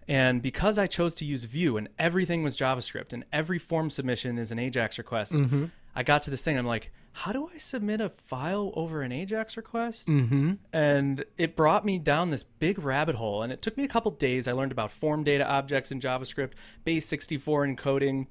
And 0.08 0.40
because 0.40 0.78
I 0.78 0.86
chose 0.86 1.14
to 1.16 1.24
use 1.24 1.44
Vue 1.44 1.76
and 1.76 1.88
everything 1.98 2.42
was 2.42 2.56
JavaScript 2.56 3.12
and 3.12 3.24
every 3.32 3.58
form 3.58 3.90
submission 3.90 4.38
is 4.38 4.50
an 4.52 4.58
Ajax 4.58 4.98
request, 4.98 5.32
Mm-hmm. 5.34 5.66
I 5.96 6.02
got 6.02 6.22
to 6.22 6.30
this 6.30 6.44
thing. 6.44 6.58
I'm 6.58 6.66
like, 6.66 6.92
how 7.12 7.32
do 7.32 7.48
I 7.52 7.56
submit 7.56 8.02
a 8.02 8.10
file 8.10 8.72
over 8.76 9.00
an 9.00 9.10
Ajax 9.10 9.56
request? 9.56 10.06
mm-hmm. 10.06 10.52
and 10.70 11.24
it 11.38 11.56
brought 11.56 11.82
me 11.82 11.98
down 11.98 12.28
this 12.28 12.44
big 12.44 12.78
rabbit 12.78 13.16
hole 13.16 13.42
and 13.42 13.50
it 13.50 13.62
took 13.62 13.76
me 13.78 13.84
a 13.84 13.88
couple 13.88 14.10
days 14.10 14.46
i 14.46 14.52
learned 14.52 14.70
about 14.70 14.90
form 14.90 15.24
data 15.24 15.46
objects 15.46 15.90
in 15.90 15.98
javascript 15.98 16.52
base 16.84 17.06
64 17.06 17.66
encoding 17.66 18.26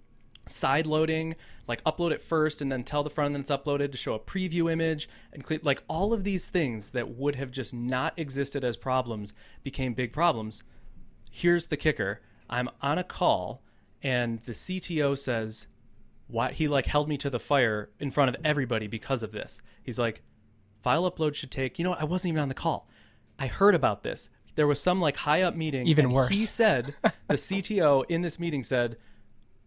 side 0.46 0.86
loading 0.86 1.36
like 1.68 1.84
upload 1.84 2.12
it 2.12 2.22
first 2.22 2.62
and 2.62 2.72
then 2.72 2.84
tell 2.84 3.04
the 3.04 3.10
front 3.10 3.34
end 3.34 3.42
it's 3.42 3.50
uploaded 3.50 3.92
to 3.92 3.98
show 3.98 4.14
a 4.14 4.20
preview 4.20 4.72
image 4.72 5.10
and 5.34 5.44
cle 5.44 5.58
like 5.64 5.82
all 5.88 6.14
of 6.14 6.24
these 6.24 6.50
things 6.50 6.90
that 6.90 7.10
would 7.10 7.36
have 7.36 7.50
just 7.50 7.74
not 7.74 8.14
existed 8.18 8.64
as 8.64 8.78
problems 8.78 9.34
became 9.64 9.96
big 9.96 10.14
problems 10.14 10.64
here's 11.32 11.68
the 11.68 11.78
kicker 11.78 12.22
i'm 12.50 12.70
on 12.84 13.00
a 13.00 13.04
call 13.04 13.64
and 14.04 14.40
the 14.44 14.52
cto 14.52 15.18
says 15.18 15.66
why 16.28 16.52
he 16.52 16.68
like 16.68 16.86
held 16.86 17.08
me 17.08 17.18
to 17.18 17.30
the 17.30 17.40
fire 17.40 17.90
in 18.00 18.12
front 18.12 18.36
of 18.36 18.46
everybody 18.46 18.88
because 18.88 19.24
of 19.24 19.32
this. 19.32 19.62
He's 19.84 20.00
like 20.00 20.22
file 20.82 21.10
upload 21.10 21.34
should 21.34 21.50
take 21.50 21.80
you 21.80 21.84
know 21.84 21.90
what, 21.90 22.02
i 22.02 22.04
wasn't 22.04 22.30
even 22.30 22.42
on 22.42 22.50
the 22.50 22.54
call. 22.56 22.88
I 23.38 23.48
heard 23.48 23.76
about 23.76 24.04
this. 24.04 24.30
There 24.56 24.68
was 24.68 24.82
some 24.82 25.02
like 25.02 25.18
high 25.18 25.42
up 25.42 25.56
meeting 25.56 25.88
Even 25.88 26.06
and 26.06 26.14
worse. 26.14 26.30
he 26.30 26.46
said 26.46 26.96
the 27.28 27.36
cto 27.36 28.06
in 28.10 28.22
this 28.22 28.40
meeting 28.40 28.64
said 28.64 28.98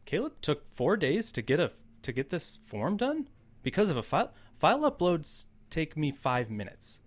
caleb 0.06 0.34
took 0.40 0.68
four 0.68 0.96
days 0.96 1.30
to 1.32 1.42
get 1.42 1.60
a 1.60 1.70
to 2.02 2.12
get 2.12 2.30
this 2.30 2.56
form 2.56 2.96
done 2.96 3.28
because 3.62 3.90
of 3.90 3.96
a 3.96 4.02
file 4.02 4.32
file 4.58 4.80
uploads 4.90 5.46
take 5.70 5.96
me 5.96 6.10
five 6.10 6.50
minutes. 6.50 7.00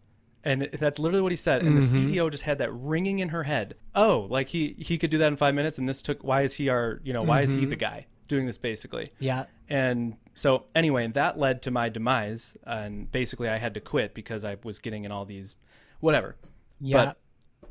And 0.44 0.70
that's 0.74 0.98
literally 0.98 1.22
what 1.22 1.32
he 1.32 1.36
said. 1.36 1.62
And 1.62 1.78
the 1.78 1.82
mm-hmm. 1.82 2.14
cto 2.14 2.32
just 2.32 2.44
had 2.44 2.58
that 2.58 2.74
ringing 2.74 3.20
in 3.20 3.30
her 3.30 3.44
head. 3.44 3.76
Oh 3.96 4.28
like 4.30 4.50
he 4.50 4.76
he 4.80 4.98
could 4.98 5.10
do 5.10 5.18
that 5.18 5.28
in 5.28 5.36
five 5.36 5.56
minutes 5.56 5.78
and 5.78 5.90
this 5.90 6.02
took 6.02 6.24
why 6.24 6.42
is 6.42 6.56
he 6.56 6.70
our 6.70 7.00
you 7.04 7.14
know 7.14 7.24
why 7.24 7.42
is 7.42 7.52
he 7.52 7.62
mm-hmm. 7.62 7.70
the 7.70 7.76
guy 7.76 8.06
doing 8.32 8.46
this 8.48 8.58
basically 8.58 9.06
yeah, 9.20 9.46
and 9.70 10.16
so 10.34 10.64
anyway, 10.74 11.06
that 11.08 11.38
led 11.38 11.62
to 11.64 11.72
my 11.72 11.90
demise, 11.90 12.56
and 12.66 13.12
basically 13.12 13.50
I 13.50 13.58
had 13.58 13.74
to 13.76 13.80
quit 13.82 14.14
because 14.14 14.44
I 14.46 14.56
was 14.64 14.80
getting 14.80 15.04
in 15.06 15.12
all 15.12 15.26
these, 15.26 15.56
whatever. 16.00 16.38
yeah. 16.80 17.06
But 17.06 17.18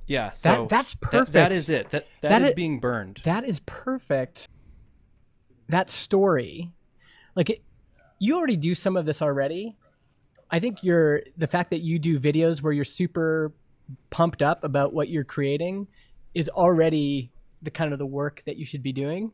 yeah, 0.06 0.30
so 0.32 0.66
that's 0.68 0.94
that- 0.94 1.10
that 1.10 1.26
perfect. 1.26 1.52
is 1.52 1.70
it. 1.70 1.90
That 1.90 2.06
That 2.20 2.28
that 2.28 2.42
is 2.42 2.50
i- 2.50 2.52
being 2.54 2.78
burned. 2.78 3.20
that 3.24 3.44
is 3.44 3.60
perfect. 3.60 4.48
That 5.68 5.88
story, 5.88 6.70
like 7.34 7.48
it, 7.50 7.62
you 8.18 8.36
already 8.36 8.56
do 8.56 8.74
some 8.74 8.96
of 8.96 9.04
this 9.06 9.22
already. 9.22 9.76
I 10.50 10.58
think 10.58 10.82
you're 10.84 11.22
the 11.36 11.46
fact 11.46 11.70
that 11.70 11.80
you 11.80 11.98
do 11.98 12.18
videos 12.20 12.60
where 12.62 12.72
you're 12.72 12.84
super 12.84 13.52
pumped 14.10 14.42
up 14.42 14.64
about 14.64 14.92
what 14.92 15.08
you're 15.08 15.24
creating 15.24 15.86
is 16.34 16.48
already 16.48 17.30
the 17.62 17.70
kind 17.70 17.92
of 17.92 17.98
the 17.98 18.06
work 18.06 18.42
that 18.46 18.56
you 18.56 18.64
should 18.64 18.82
be 18.82 18.92
doing. 18.92 19.32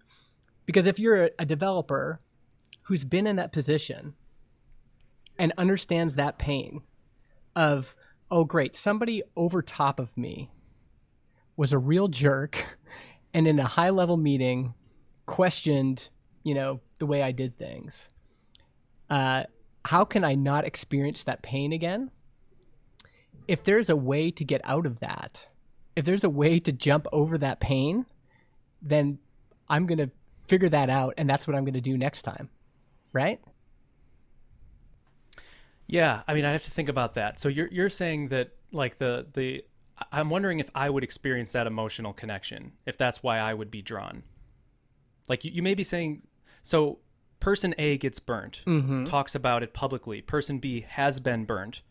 Because 0.66 0.86
if 0.86 0.98
you're 0.98 1.30
a, 1.38 1.46
developer 1.46 2.20
who's 2.82 3.04
been 3.04 3.26
in 3.26 3.36
that 3.36 3.52
position 3.52 4.14
and 5.38 5.52
understands 5.56 6.16
that 6.16 6.38
pain 6.38 6.82
of, 7.54 7.94
oh, 8.30 8.44
great, 8.44 8.74
somebody 8.74 9.22
over 9.36 9.62
top 9.62 10.00
of 10.00 10.16
me 10.16 10.50
was 11.56 11.72
a 11.72 11.78
real 11.78 12.08
jerk 12.08 12.78
and 13.34 13.46
in 13.46 13.58
a 13.58 13.64
high 13.64 13.90
level 13.90 14.16
meeting 14.16 14.74
questioned, 15.24 16.08
you 16.42 16.54
know, 16.54 16.80
the 16.98 17.06
way 17.06 17.22
I 17.22 17.32
did 17.32 17.56
things. 17.56 18.08
Uh, 19.08 19.44
how 19.84 20.04
can 20.04 20.24
I 20.24 20.34
not 20.34 20.64
experience 20.64 21.24
that 21.24 21.42
pain 21.42 21.72
again? 21.72 22.10
If 23.46 23.62
there's 23.62 23.88
a 23.88 23.96
way 23.96 24.32
to 24.32 24.44
get 24.44 24.60
out 24.64 24.86
of 24.86 24.98
that, 24.98 25.46
if 25.94 26.04
there's 26.04 26.24
a 26.24 26.30
way 26.30 26.58
to 26.60 26.72
jump 26.72 27.06
over 27.12 27.38
that 27.38 27.60
pain, 27.60 28.04
then 28.82 29.18
I'm 29.68 29.86
going 29.86 29.98
to 29.98 30.10
figure 30.48 30.68
that 30.68 30.90
out 30.90 31.14
and 31.16 31.28
that's 31.28 31.46
what 31.46 31.56
I'm 31.56 31.64
going 31.64 31.74
to 31.74 31.80
do 31.80 31.96
next 31.96 32.22
time. 32.22 32.48
Right? 33.12 33.40
Yeah, 35.86 36.22
I 36.26 36.34
mean, 36.34 36.44
I 36.44 36.50
have 36.50 36.64
to 36.64 36.70
think 36.70 36.88
about 36.88 37.14
that. 37.14 37.38
So 37.38 37.48
you're 37.48 37.68
you're 37.68 37.88
saying 37.88 38.28
that 38.28 38.50
like 38.72 38.98
the 38.98 39.26
the 39.32 39.64
I'm 40.12 40.30
wondering 40.30 40.60
if 40.60 40.70
I 40.74 40.90
would 40.90 41.04
experience 41.04 41.52
that 41.52 41.66
emotional 41.66 42.12
connection, 42.12 42.72
if 42.84 42.98
that's 42.98 43.22
why 43.22 43.38
I 43.38 43.54
would 43.54 43.70
be 43.70 43.82
drawn. 43.82 44.24
Like 45.28 45.44
you, 45.44 45.50
you 45.52 45.62
may 45.62 45.74
be 45.74 45.84
saying, 45.84 46.22
so 46.62 46.98
person 47.40 47.74
A 47.78 47.96
gets 47.98 48.18
burnt, 48.18 48.62
mm-hmm. 48.66 49.04
talks 49.04 49.34
about 49.34 49.62
it 49.62 49.72
publicly. 49.72 50.20
Person 50.20 50.58
B 50.58 50.84
has 50.88 51.20
been 51.20 51.44
burnt, 51.44 51.82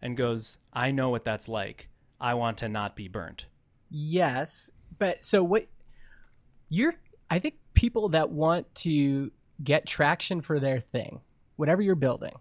and 0.00 0.16
goes, 0.16 0.58
"I 0.72 0.90
know 0.90 1.10
what 1.10 1.24
that's 1.24 1.48
like. 1.48 1.88
I 2.20 2.34
want 2.34 2.58
to 2.58 2.68
not 2.68 2.96
be 2.96 3.08
burnt." 3.08 3.46
Yes, 3.90 4.70
but 4.98 5.24
so 5.24 5.42
what 5.42 5.66
you're 6.68 6.94
I 7.30 7.38
think 7.38 7.54
people 7.74 8.10
that 8.10 8.30
want 8.30 8.72
to 8.76 9.30
get 9.62 9.86
traction 9.86 10.40
for 10.40 10.58
their 10.58 10.80
thing, 10.80 11.20
whatever 11.56 11.82
you're 11.82 11.94
building, 11.94 12.34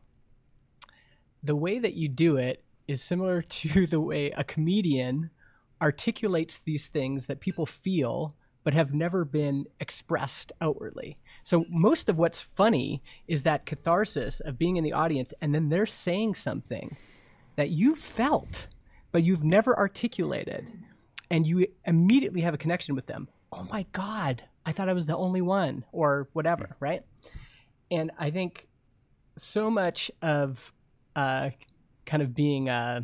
the 1.43 1.55
way 1.55 1.79
that 1.79 1.93
you 1.93 2.07
do 2.07 2.37
it 2.37 2.63
is 2.87 3.01
similar 3.01 3.41
to 3.49 3.87
the 3.87 3.99
way 3.99 4.31
a 4.31 4.43
comedian 4.43 5.29
articulates 5.81 6.61
these 6.61 6.89
things 6.89 7.27
that 7.27 7.39
people 7.39 7.65
feel 7.65 8.35
but 8.63 8.75
have 8.75 8.93
never 8.93 9.25
been 9.25 9.65
expressed 9.79 10.51
outwardly. 10.61 11.17
So 11.43 11.65
most 11.67 12.09
of 12.09 12.19
what's 12.19 12.43
funny 12.43 13.01
is 13.27 13.41
that 13.41 13.65
catharsis 13.65 14.39
of 14.39 14.59
being 14.59 14.77
in 14.77 14.83
the 14.83 14.93
audience 14.93 15.33
and 15.41 15.55
then 15.55 15.69
they're 15.69 15.87
saying 15.87 16.35
something 16.35 16.95
that 17.55 17.71
you 17.71 17.95
felt 17.95 18.67
but 19.11 19.23
you've 19.23 19.43
never 19.43 19.77
articulated 19.77 20.71
and 21.29 21.45
you 21.47 21.67
immediately 21.85 22.41
have 22.41 22.53
a 22.53 22.57
connection 22.57 22.95
with 22.95 23.07
them. 23.07 23.27
Oh 23.51 23.65
my 23.69 23.85
God, 23.91 24.43
I 24.65 24.71
thought 24.71 24.89
I 24.89 24.93
was 24.93 25.07
the 25.07 25.17
only 25.17 25.41
one, 25.41 25.83
or 25.91 26.27
whatever, 26.33 26.75
right? 26.79 27.03
And 27.89 28.11
I 28.17 28.29
think 28.29 28.67
so 29.37 29.69
much 29.69 30.11
of 30.21 30.71
uh, 31.15 31.49
kind 32.05 32.21
of 32.21 32.33
being 32.35 32.69
a, 32.69 33.03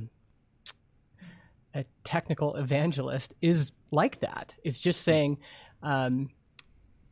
a 1.73 1.85
technical 2.03 2.55
evangelist 2.55 3.33
is 3.41 3.71
like 3.91 4.19
that. 4.21 4.55
It's 4.63 4.79
just 4.79 5.01
saying, 5.01 5.39
um, 5.83 6.29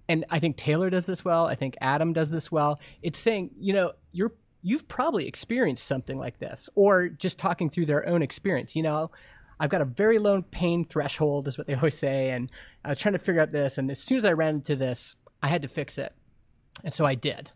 and 0.07 0.25
I 0.29 0.39
think 0.39 0.57
Taylor 0.57 0.89
does 0.89 1.05
this 1.05 1.25
well. 1.25 1.47
I 1.47 1.55
think 1.55 1.75
Adam 1.81 2.13
does 2.13 2.29
this 2.29 2.51
well. 2.51 2.79
It's 3.01 3.19
saying, 3.19 3.51
you 3.57 3.73
know, 3.73 3.93
you're 4.11 4.33
you've 4.61 4.87
probably 4.87 5.27
experienced 5.27 5.85
something 5.85 6.17
like 6.17 6.39
this, 6.39 6.69
or 6.75 7.09
just 7.09 7.37
talking 7.39 7.69
through 7.69 7.85
their 7.85 8.07
own 8.07 8.21
experience. 8.21 8.75
You 8.75 8.83
know, 8.83 9.11
I've 9.59 9.69
got 9.69 9.81
a 9.81 9.85
very 9.85 10.19
low 10.19 10.41
pain 10.41 10.85
threshold, 10.85 11.47
is 11.47 11.57
what 11.57 11.67
they 11.67 11.75
always 11.75 11.97
say, 11.97 12.31
and 12.31 12.51
I 12.83 12.89
was 12.89 12.99
trying 12.99 13.13
to 13.13 13.19
figure 13.19 13.41
out 13.41 13.51
this, 13.51 13.77
and 13.77 13.89
as 13.89 13.99
soon 13.99 14.17
as 14.17 14.25
I 14.25 14.33
ran 14.33 14.55
into 14.55 14.75
this, 14.75 15.15
I 15.41 15.47
had 15.47 15.61
to 15.61 15.67
fix 15.67 15.97
it, 15.97 16.13
and 16.83 16.93
so 16.93 17.05
I 17.05 17.15
did. 17.15 17.51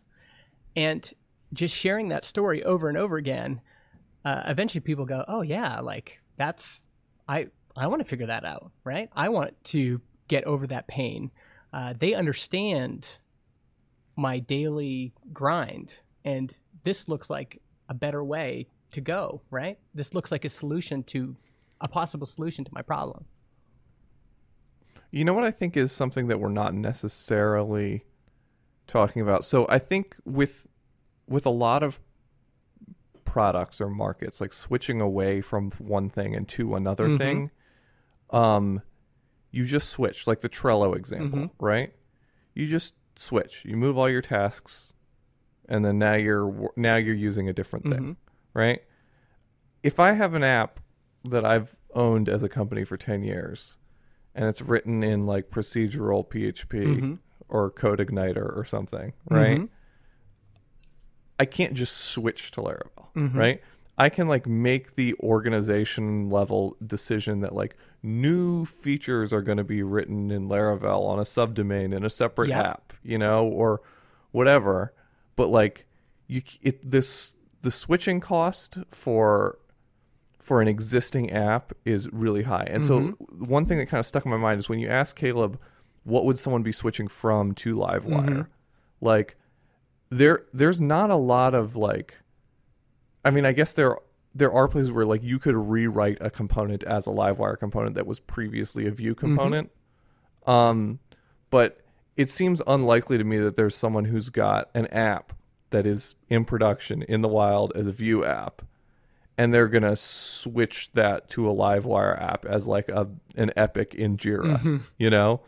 And 0.76 1.10
just 1.52 1.74
sharing 1.74 2.08
that 2.08 2.24
story 2.24 2.62
over 2.64 2.88
and 2.88 2.96
over 2.96 3.16
again, 3.16 3.60
uh, 4.24 4.42
eventually 4.46 4.80
people 4.80 5.04
go, 5.04 5.24
"Oh 5.28 5.42
yeah, 5.42 5.80
like 5.80 6.20
that's 6.36 6.86
I 7.28 7.48
I 7.76 7.86
want 7.86 8.00
to 8.00 8.08
figure 8.08 8.26
that 8.26 8.44
out, 8.44 8.70
right? 8.84 9.08
I 9.14 9.28
want 9.28 9.62
to 9.64 10.00
get 10.28 10.44
over 10.44 10.66
that 10.68 10.86
pain." 10.88 11.30
Uh, 11.72 11.94
they 11.98 12.14
understand 12.14 13.18
my 14.16 14.38
daily 14.38 15.12
grind, 15.32 15.98
and 16.24 16.56
this 16.84 17.08
looks 17.08 17.30
like 17.30 17.60
a 17.88 17.94
better 17.94 18.22
way 18.24 18.66
to 18.92 19.00
go, 19.00 19.40
right? 19.50 19.78
This 19.94 20.14
looks 20.14 20.30
like 20.30 20.44
a 20.44 20.48
solution 20.48 21.02
to 21.04 21.36
a 21.80 21.88
possible 21.88 22.26
solution 22.26 22.64
to 22.64 22.70
my 22.72 22.82
problem. 22.82 23.24
You 25.10 25.24
know 25.24 25.34
what 25.34 25.44
I 25.44 25.50
think 25.50 25.76
is 25.76 25.92
something 25.92 26.28
that 26.28 26.38
we're 26.38 26.48
not 26.48 26.74
necessarily 26.74 28.04
talking 28.86 29.22
about. 29.22 29.44
So 29.44 29.66
I 29.68 29.78
think 29.78 30.16
with 30.24 30.66
with 31.26 31.46
a 31.46 31.50
lot 31.50 31.82
of 31.82 32.00
products 33.24 33.80
or 33.80 33.88
markets, 33.88 34.40
like 34.40 34.52
switching 34.52 35.00
away 35.00 35.40
from 35.40 35.70
one 35.78 36.10
thing 36.10 36.34
and 36.34 36.48
to 36.48 36.74
another 36.74 37.06
mm-hmm. 37.06 37.16
thing, 37.16 37.50
um, 38.30 38.82
you 39.50 39.64
just 39.64 39.88
switch. 39.88 40.26
Like 40.26 40.40
the 40.40 40.48
Trello 40.48 40.96
example, 40.96 41.38
mm-hmm. 41.38 41.64
right? 41.64 41.92
You 42.54 42.66
just 42.66 42.94
switch. 43.16 43.64
You 43.64 43.76
move 43.76 43.96
all 43.98 44.08
your 44.08 44.22
tasks, 44.22 44.92
and 45.68 45.84
then 45.84 45.98
now 45.98 46.14
you're 46.14 46.70
now 46.76 46.96
you're 46.96 47.14
using 47.14 47.48
a 47.48 47.52
different 47.52 47.86
thing, 47.86 48.00
mm-hmm. 48.00 48.58
right? 48.58 48.82
If 49.82 49.98
I 49.98 50.12
have 50.12 50.34
an 50.34 50.44
app 50.44 50.80
that 51.24 51.44
I've 51.44 51.76
owned 51.94 52.28
as 52.28 52.42
a 52.42 52.48
company 52.48 52.84
for 52.84 52.96
10 52.96 53.22
years 53.22 53.78
and 54.34 54.48
it's 54.48 54.62
written 54.62 55.02
in 55.02 55.26
like 55.26 55.50
procedural 55.50 56.26
PHP 56.26 56.66
mm-hmm. 56.66 57.14
or 57.48 57.70
CodeIgniter 57.70 58.56
or 58.56 58.64
something, 58.64 59.12
right? 59.28 59.58
Mm-hmm. 59.58 59.64
I 61.38 61.44
can't 61.46 61.74
just 61.74 61.96
switch 61.96 62.50
to 62.52 62.60
Laravel, 62.60 63.06
mm-hmm. 63.16 63.38
right? 63.38 63.62
I 63.98 64.08
can 64.08 64.28
like 64.28 64.46
make 64.46 64.94
the 64.94 65.14
organization 65.20 66.30
level 66.30 66.76
decision 66.86 67.40
that 67.40 67.54
like 67.54 67.76
new 68.02 68.64
features 68.64 69.32
are 69.32 69.42
going 69.42 69.58
to 69.58 69.64
be 69.64 69.82
written 69.82 70.30
in 70.30 70.48
Laravel 70.48 71.06
on 71.06 71.18
a 71.18 71.22
subdomain 71.22 71.94
in 71.94 72.04
a 72.04 72.10
separate 72.10 72.48
Yeah. 72.48 72.62
app, 72.62 72.94
you 73.02 73.18
know, 73.18 73.46
or 73.46 73.82
whatever. 74.30 74.94
But 75.36 75.48
like 75.48 75.86
you 76.28 76.42
it 76.62 76.90
this 76.90 77.36
the 77.60 77.70
switching 77.70 78.20
cost 78.20 78.78
for 78.88 79.58
for 80.40 80.60
an 80.60 80.68
existing 80.68 81.30
app 81.30 81.72
is 81.84 82.10
really 82.12 82.42
high. 82.42 82.66
And 82.68 82.82
so 82.82 82.98
mm-hmm. 82.98 83.44
one 83.44 83.64
thing 83.64 83.78
that 83.78 83.86
kind 83.86 84.00
of 84.00 84.06
stuck 84.06 84.24
in 84.24 84.30
my 84.30 84.36
mind 84.36 84.58
is 84.58 84.68
when 84.68 84.78
you 84.78 84.88
ask 84.88 85.14
Caleb 85.14 85.60
what 86.04 86.24
would 86.24 86.38
someone 86.38 86.62
be 86.62 86.72
switching 86.72 87.08
from 87.08 87.52
to 87.52 87.76
Livewire? 87.76 88.28
Mm-hmm. 88.28 88.42
Like 89.00 89.36
there 90.08 90.46
there's 90.52 90.80
not 90.80 91.10
a 91.10 91.16
lot 91.16 91.54
of 91.54 91.76
like 91.76 92.20
I 93.24 93.30
mean, 93.30 93.44
I 93.44 93.52
guess 93.52 93.72
there 93.72 93.96
there 94.34 94.52
are 94.52 94.68
places 94.68 94.92
where 94.92 95.04
like 95.04 95.22
you 95.22 95.38
could 95.38 95.54
rewrite 95.54 96.18
a 96.20 96.30
component 96.30 96.84
as 96.84 97.06
a 97.06 97.10
Livewire 97.10 97.58
component 97.58 97.94
that 97.96 98.06
was 98.06 98.20
previously 98.20 98.86
a 98.86 98.90
Vue 98.90 99.14
mm-hmm. 99.14 99.26
component. 99.26 99.70
Um, 100.46 101.00
but 101.50 101.80
it 102.16 102.30
seems 102.30 102.62
unlikely 102.66 103.18
to 103.18 103.24
me 103.24 103.38
that 103.38 103.56
there's 103.56 103.74
someone 103.74 104.06
who's 104.06 104.30
got 104.30 104.70
an 104.74 104.86
app 104.88 105.32
that 105.70 105.86
is 105.86 106.16
in 106.28 106.44
production 106.44 107.02
in 107.02 107.20
the 107.22 107.28
wild 107.28 107.72
as 107.74 107.86
a 107.86 107.92
Vue 107.92 108.24
app, 108.24 108.62
and 109.40 109.54
they're 109.54 109.68
gonna 109.68 109.96
switch 109.96 110.92
that 110.92 111.30
to 111.30 111.48
a 111.48 111.54
Livewire 111.54 112.20
app 112.20 112.44
as 112.44 112.68
like 112.68 112.90
a 112.90 113.08
an 113.36 113.50
epic 113.56 113.94
in 113.94 114.18
Jira. 114.18 114.58
Mm-hmm. 114.58 114.76
You 114.98 115.08
know, 115.08 115.40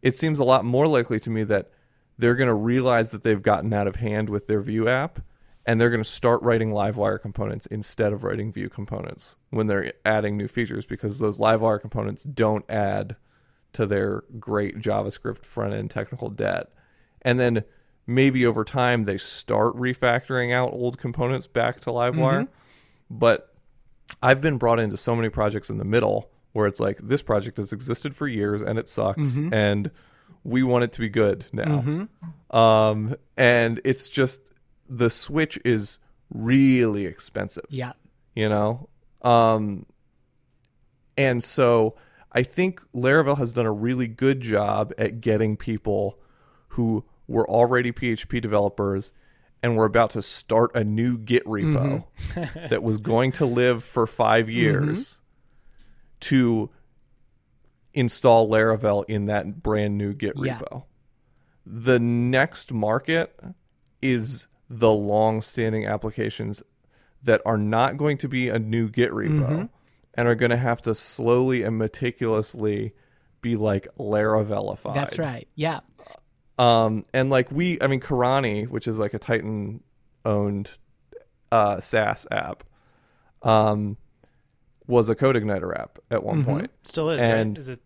it 0.00 0.14
seems 0.14 0.38
a 0.38 0.44
lot 0.44 0.64
more 0.64 0.86
likely 0.86 1.18
to 1.18 1.28
me 1.28 1.42
that 1.44 1.72
they're 2.16 2.36
gonna 2.36 2.54
realize 2.54 3.10
that 3.10 3.24
they've 3.24 3.42
gotten 3.42 3.74
out 3.74 3.88
of 3.88 3.96
hand 3.96 4.30
with 4.30 4.46
their 4.46 4.60
Vue 4.60 4.86
app 4.86 5.18
and 5.66 5.80
they're 5.80 5.90
going 5.90 6.02
to 6.02 6.08
start 6.08 6.42
writing 6.42 6.70
Livewire 6.70 7.20
components 7.20 7.66
instead 7.66 8.12
of 8.12 8.24
writing 8.24 8.52
Vue 8.52 8.68
components 8.68 9.36
when 9.50 9.68
they're 9.68 9.92
adding 10.04 10.36
new 10.36 10.48
features 10.48 10.86
because 10.86 11.18
those 11.18 11.38
Livewire 11.38 11.80
components 11.80 12.24
don't 12.24 12.68
add 12.68 13.14
to 13.72 13.86
their 13.86 14.24
great 14.40 14.78
JavaScript 14.78 15.44
front 15.44 15.72
end 15.72 15.90
technical 15.90 16.30
debt. 16.30 16.68
And 17.22 17.38
then 17.38 17.62
maybe 18.08 18.44
over 18.44 18.64
time 18.64 19.04
they 19.04 19.16
start 19.16 19.76
refactoring 19.76 20.52
out 20.52 20.72
old 20.72 20.98
components 20.98 21.46
back 21.46 21.78
to 21.80 21.90
Livewire. 21.90 22.42
Mm-hmm. 22.42 22.52
But 23.14 23.54
I've 24.22 24.40
been 24.40 24.56
brought 24.58 24.80
into 24.80 24.96
so 24.96 25.14
many 25.14 25.28
projects 25.28 25.68
in 25.70 25.76
the 25.78 25.84
middle 25.84 26.30
where 26.52 26.66
it's 26.66 26.80
like 26.80 26.98
this 26.98 27.20
project 27.22 27.58
has 27.58 27.72
existed 27.72 28.14
for 28.16 28.26
years 28.26 28.62
and 28.62 28.78
it 28.78 28.88
sucks 28.88 29.38
and 29.52 29.90
we 30.44 30.62
want 30.62 30.82
it 30.84 30.92
to 30.92 31.00
be 31.00 31.08
good 31.08 31.44
now. 31.52 32.08
Um, 32.50 33.14
and 33.36 33.80
it's 33.84 34.08
just 34.08 34.52
the 34.88 35.08
switch 35.10 35.58
is 35.64 35.98
really 36.34 37.04
expensive 37.06 37.64
Yeah. 37.68 37.92
you 38.34 38.48
know 38.48 38.88
um 39.20 39.84
and 41.16 41.44
so 41.44 41.94
i 42.32 42.42
think 42.42 42.80
laravel 42.94 43.36
has 43.38 43.52
done 43.52 43.66
a 43.66 43.72
really 43.72 44.06
good 44.08 44.40
job 44.40 44.92
at 44.98 45.20
getting 45.20 45.56
people 45.58 46.18
who 46.68 47.04
were 47.28 47.48
already 47.48 47.92
php 47.92 48.40
developers 48.40 49.12
and 49.62 49.76
were 49.76 49.84
about 49.84 50.10
to 50.10 50.22
start 50.22 50.74
a 50.74 50.84
new 50.84 51.18
git 51.18 51.44
repo 51.44 52.04
mm-hmm. 52.32 52.66
that 52.68 52.82
was 52.82 52.98
going 52.98 53.32
to 53.32 53.46
live 53.46 53.82
for 53.82 54.06
five 54.06 54.46
mm-hmm. 54.46 54.58
years 54.58 55.20
to 56.20 56.70
install 57.94 58.48
laravel 58.48 59.04
in 59.08 59.26
that 59.26 59.62
brand 59.62 59.98
new 59.98 60.12
git 60.14 60.34
Yeah. 60.36 60.58
repo 60.58 60.84
the 61.64 61.98
next 61.98 62.72
market 62.72 63.38
is 64.00 64.48
the 64.68 64.90
long-standing 64.90 65.86
applications 65.86 66.62
that 67.22 67.40
are 67.46 67.58
not 67.58 67.96
going 67.96 68.18
to 68.18 68.28
be 68.28 68.48
a 68.48 68.58
new 68.58 68.88
Git 68.88 69.12
repo 69.12 69.48
mm-hmm. 69.48 69.64
and 70.14 70.28
are 70.28 70.34
going 70.34 70.50
to 70.50 70.56
have 70.56 70.82
to 70.82 70.94
slowly 70.94 71.62
and 71.62 71.78
meticulously 71.78 72.94
be 73.40 73.56
like 73.56 73.86
Laravelified. 73.98 74.94
That's 74.94 75.18
right. 75.18 75.46
Yeah. 75.54 75.80
Um, 76.58 77.04
and 77.14 77.30
like 77.30 77.50
we, 77.50 77.78
I 77.80 77.86
mean, 77.86 78.00
Karani, 78.00 78.68
which 78.68 78.86
is 78.86 78.98
like 78.98 79.14
a 79.14 79.18
Tighten-owned 79.18 80.70
uh, 81.50 81.80
SaaS 81.80 82.26
app, 82.30 82.64
um, 83.42 83.96
was 84.86 85.08
a 85.08 85.14
CodeIgniter 85.14 85.76
app 85.78 85.98
at 86.10 86.22
one 86.22 86.44
point. 86.44 86.70
Still 86.84 87.10
is, 87.10 87.20
And- 87.20 87.56
right? 87.56 87.58
Is 87.58 87.68
it? 87.68 87.80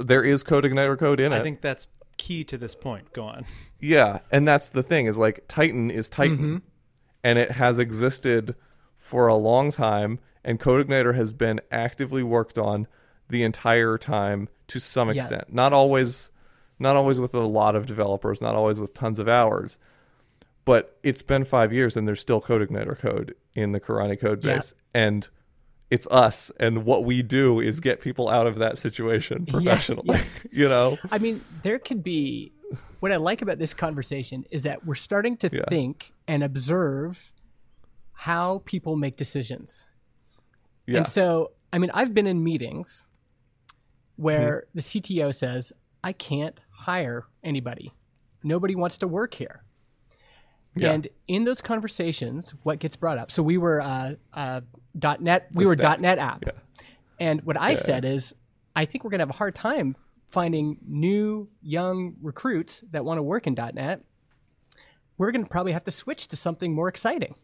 There 0.00 0.22
is 0.22 0.44
CodeIgniter 0.44 0.98
code 0.98 1.18
in 1.18 1.32
it. 1.32 1.36
I 1.36 1.42
think 1.42 1.60
that's 1.60 1.86
key 2.18 2.44
to 2.44 2.58
this 2.58 2.74
point. 2.74 3.12
Go 3.12 3.24
on. 3.24 3.44
Yeah, 3.80 4.20
and 4.30 4.46
that's 4.46 4.68
the 4.68 4.82
thing 4.82 5.06
is 5.06 5.18
like 5.18 5.44
Tighten 5.48 5.90
is 5.90 6.08
Tighten, 6.08 6.62
and 7.24 7.38
it 7.38 7.52
has 7.52 7.78
existed 7.78 8.54
for 8.94 9.26
a 9.28 9.34
long 9.36 9.70
time, 9.70 10.18
and 10.44 10.60
CodeIgniter 10.60 11.14
has 11.14 11.32
been 11.32 11.60
actively 11.70 12.22
worked 12.22 12.58
on 12.58 12.86
the 13.28 13.42
entire 13.42 13.96
time 13.98 14.48
to 14.68 14.78
some 14.80 15.08
Yeah. 15.08 15.14
extent. 15.14 15.52
Not 15.52 15.72
always, 15.72 16.30
not 16.78 16.96
always 16.96 17.18
with 17.20 17.34
a 17.34 17.40
lot 17.40 17.74
of 17.76 17.86
developers, 17.86 18.40
not 18.40 18.54
always 18.54 18.78
with 18.80 18.94
tons 18.94 19.18
of 19.18 19.28
hours, 19.28 19.78
but 20.64 20.98
it's 21.02 21.22
been 21.22 21.44
five 21.44 21.72
years, 21.72 21.96
and 21.96 22.06
there's 22.06 22.20
still 22.20 22.40
CodeIgniter 22.40 22.98
code 22.98 23.34
in 23.54 23.72
the 23.72 23.80
Karani 23.80 24.18
code 24.20 24.44
Yeah. 24.44 24.54
base, 24.56 24.74
and 24.94 25.28
it's 25.90 26.06
us, 26.08 26.52
and 26.60 26.84
what 26.84 27.04
we 27.04 27.22
do 27.22 27.60
is 27.60 27.80
get 27.80 28.00
people 28.00 28.28
out 28.28 28.46
of 28.46 28.56
that 28.56 28.76
situation 28.78 29.46
professionally. 29.46 30.04
yes. 30.08 30.38
you 30.52 30.68
know, 30.68 30.98
I 31.10 31.18
mean, 31.18 31.40
there 31.62 31.78
could 31.78 32.02
be 32.04 32.52
what 33.00 33.10
I 33.12 33.16
like 33.16 33.40
about 33.40 33.58
this 33.58 33.72
conversation 33.72 34.44
is 34.50 34.64
that 34.64 34.84
we're 34.84 34.94
starting 34.94 35.36
to 35.38 35.48
Yeah. 35.50 35.62
think 35.70 36.12
and 36.26 36.42
observe 36.42 37.32
how 38.12 38.60
people 38.66 38.96
make 38.96 39.16
decisions. 39.16 39.86
yeah, 40.86 40.98
And 40.98 41.08
so, 41.08 41.52
I 41.72 41.78
mean, 41.78 41.90
I've 41.94 42.12
been 42.12 42.26
in 42.26 42.44
meetings 42.44 43.04
where 44.16 44.66
Mm-hmm. 44.74 44.78
the 44.78 44.82
CTO 44.82 45.34
says, 45.34 45.72
I 46.04 46.12
can't 46.12 46.60
hire 46.88 47.26
anybody. 47.44 47.92
Nobody 48.42 48.74
wants 48.74 48.96
to 48.98 49.06
work 49.06 49.34
here. 49.34 49.62
Yeah. 50.74 50.92
And 50.92 51.06
in 51.26 51.44
those 51.44 51.60
conversations, 51.60 52.54
what 52.62 52.78
gets 52.78 52.96
brought 52.96 53.18
up? 53.18 53.30
So 53.30 53.42
we 53.42 53.58
were 53.58 53.82
uh, 53.82 54.14
uh, 54.32 54.62
.NET. 55.20 55.48
We 55.52 55.64
The 55.64 55.68
were 55.68 55.74
stack. 55.74 56.00
.NET 56.00 56.18
app, 56.18 56.44
Yeah. 56.46 56.52
and 57.20 57.42
what 57.42 57.60
I 57.60 57.74
said 57.74 58.06
is, 58.06 58.34
I 58.74 58.86
think 58.86 59.04
we're 59.04 59.10
going 59.10 59.18
to 59.18 59.26
have 59.26 59.30
a 59.30 59.36
hard 59.36 59.54
time 59.54 59.94
finding 60.30 60.78
new 60.86 61.48
young 61.62 62.14
recruits 62.22 62.82
that 62.92 63.04
want 63.04 63.18
to 63.18 63.22
work 63.22 63.46
in 63.46 63.54
.NET. 63.54 64.02
We're 65.18 65.30
going 65.32 65.44
to 65.44 65.50
probably 65.50 65.72
have 65.72 65.84
to 65.84 65.90
switch 65.90 66.28
to 66.28 66.36
something 66.36 66.72
more 66.74 66.88
exciting, 66.88 67.34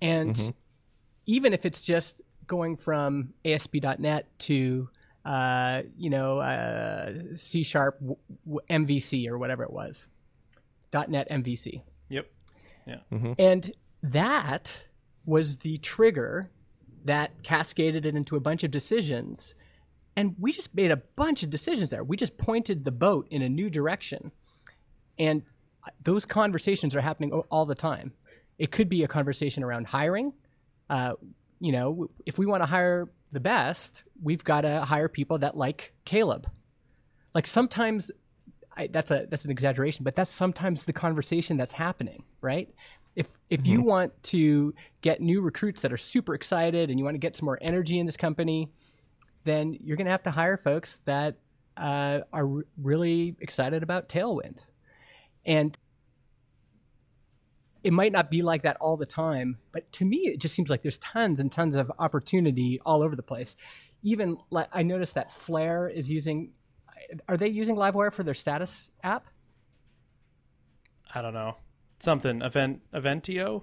and 0.00 0.52
even 1.26 1.52
if 1.52 1.66
it's 1.66 1.82
just 1.82 2.22
going 2.46 2.76
from 2.76 3.34
ASP.NET 3.44 4.26
to 4.38 4.88
uh, 5.26 5.82
you 5.98 6.08
know 6.08 6.38
uh, 6.38 7.12
C 7.34 7.62
sharp 7.62 7.98
w- 7.98 8.16
w- 8.46 8.60
MVC 8.70 9.28
or 9.28 9.36
whatever 9.38 9.64
it 9.64 9.72
was, 9.72 10.06
.NET 10.92 11.28
MVC. 11.28 11.82
Yep. 12.08 12.30
Yeah. 12.86 12.98
And 13.38 13.72
that 14.02 14.86
was 15.24 15.58
the 15.58 15.78
trigger 15.78 16.50
that 17.04 17.42
cascaded 17.42 18.06
it 18.06 18.14
into 18.14 18.36
a 18.36 18.40
bunch 18.40 18.62
of 18.62 18.70
decisions. 18.70 19.56
And 20.14 20.36
we 20.38 20.52
just 20.52 20.74
made 20.74 20.92
a 20.92 20.96
bunch 20.96 21.42
of 21.42 21.50
decisions 21.50 21.90
there. 21.90 22.04
We 22.04 22.16
just 22.16 22.38
pointed 22.38 22.84
the 22.84 22.92
boat 22.92 23.26
in 23.30 23.42
a 23.42 23.48
new 23.48 23.68
direction. 23.68 24.30
And 25.18 25.42
those 26.02 26.24
conversations 26.24 26.94
are 26.94 27.00
happening 27.00 27.32
all 27.32 27.66
the 27.66 27.74
time. 27.74 28.12
It 28.58 28.70
could 28.70 28.88
be 28.88 29.02
a 29.02 29.08
conversation 29.08 29.62
around 29.62 29.88
hiring. 29.88 30.32
Uh, 30.88 31.14
you 31.58 31.72
know, 31.72 32.08
if 32.24 32.38
we 32.38 32.46
want 32.46 32.62
to 32.62 32.66
hire 32.66 33.08
the 33.32 33.40
best, 33.40 34.04
we've 34.22 34.44
got 34.44 34.62
to 34.62 34.82
hire 34.82 35.08
people 35.08 35.38
that 35.38 35.56
like 35.56 35.92
Caleb. 36.04 36.48
Like 37.34 37.46
sometimes 37.46 38.10
I, 38.76 38.88
that's 38.88 39.10
a 39.10 39.26
that's 39.30 39.44
an 39.44 39.50
exaggeration, 39.50 40.04
but 40.04 40.14
that's 40.14 40.30
sometimes 40.30 40.84
the 40.84 40.92
conversation 40.92 41.56
that's 41.56 41.72
happening, 41.72 42.24
right? 42.40 42.72
If 43.14 43.28
if 43.48 43.66
you 43.66 43.80
want 43.80 44.12
to 44.24 44.74
get 45.00 45.20
new 45.20 45.40
recruits 45.40 45.80
that 45.82 45.92
are 45.92 45.96
super 45.96 46.34
excited 46.34 46.90
and 46.90 46.98
you 46.98 47.04
want 47.04 47.14
to 47.14 47.18
get 47.18 47.34
some 47.34 47.46
more 47.46 47.58
energy 47.62 47.98
in 47.98 48.06
this 48.06 48.16
company, 48.16 48.70
then 49.44 49.76
you're 49.82 49.96
going 49.96 50.06
to 50.06 50.10
have 50.10 50.22
to 50.24 50.30
hire 50.30 50.58
folks 50.58 51.00
that 51.06 51.36
uh, 51.76 52.20
are 52.32 52.56
r- 52.56 52.64
really 52.82 53.36
excited 53.40 53.82
about 53.82 54.08
Tailwind, 54.08 54.64
and 55.46 55.75
it 57.84 57.92
might 57.92 58.12
not 58.12 58.30
be 58.30 58.42
like 58.42 58.62
that 58.62 58.76
all 58.80 58.96
the 58.96 59.06
time, 59.06 59.58
but 59.72 59.90
to 59.92 60.04
me, 60.04 60.18
it 60.28 60.40
just 60.40 60.54
seems 60.54 60.70
like 60.70 60.82
there's 60.82 60.98
tons 60.98 61.38
and 61.40 61.50
tons 61.52 61.76
of 61.76 61.90
opportunity 61.98 62.80
all 62.84 63.02
over 63.02 63.14
the 63.16 63.22
place. 63.22 63.56
Even 64.02 64.36
like 64.50 64.68
I 64.72 64.82
noticed 64.82 65.14
that 65.14 65.32
Flare 65.32 65.88
is 65.88 66.10
using. 66.10 66.52
Are 67.28 67.36
they 67.36 67.48
using 67.48 67.76
Livewire 67.76 68.12
for 68.12 68.22
their 68.24 68.34
status 68.34 68.90
app? 69.04 69.26
I 71.14 71.22
don't 71.22 71.34
know. 71.34 71.56
Something 72.00 72.42
event 72.42 72.80
Eventio, 72.92 73.62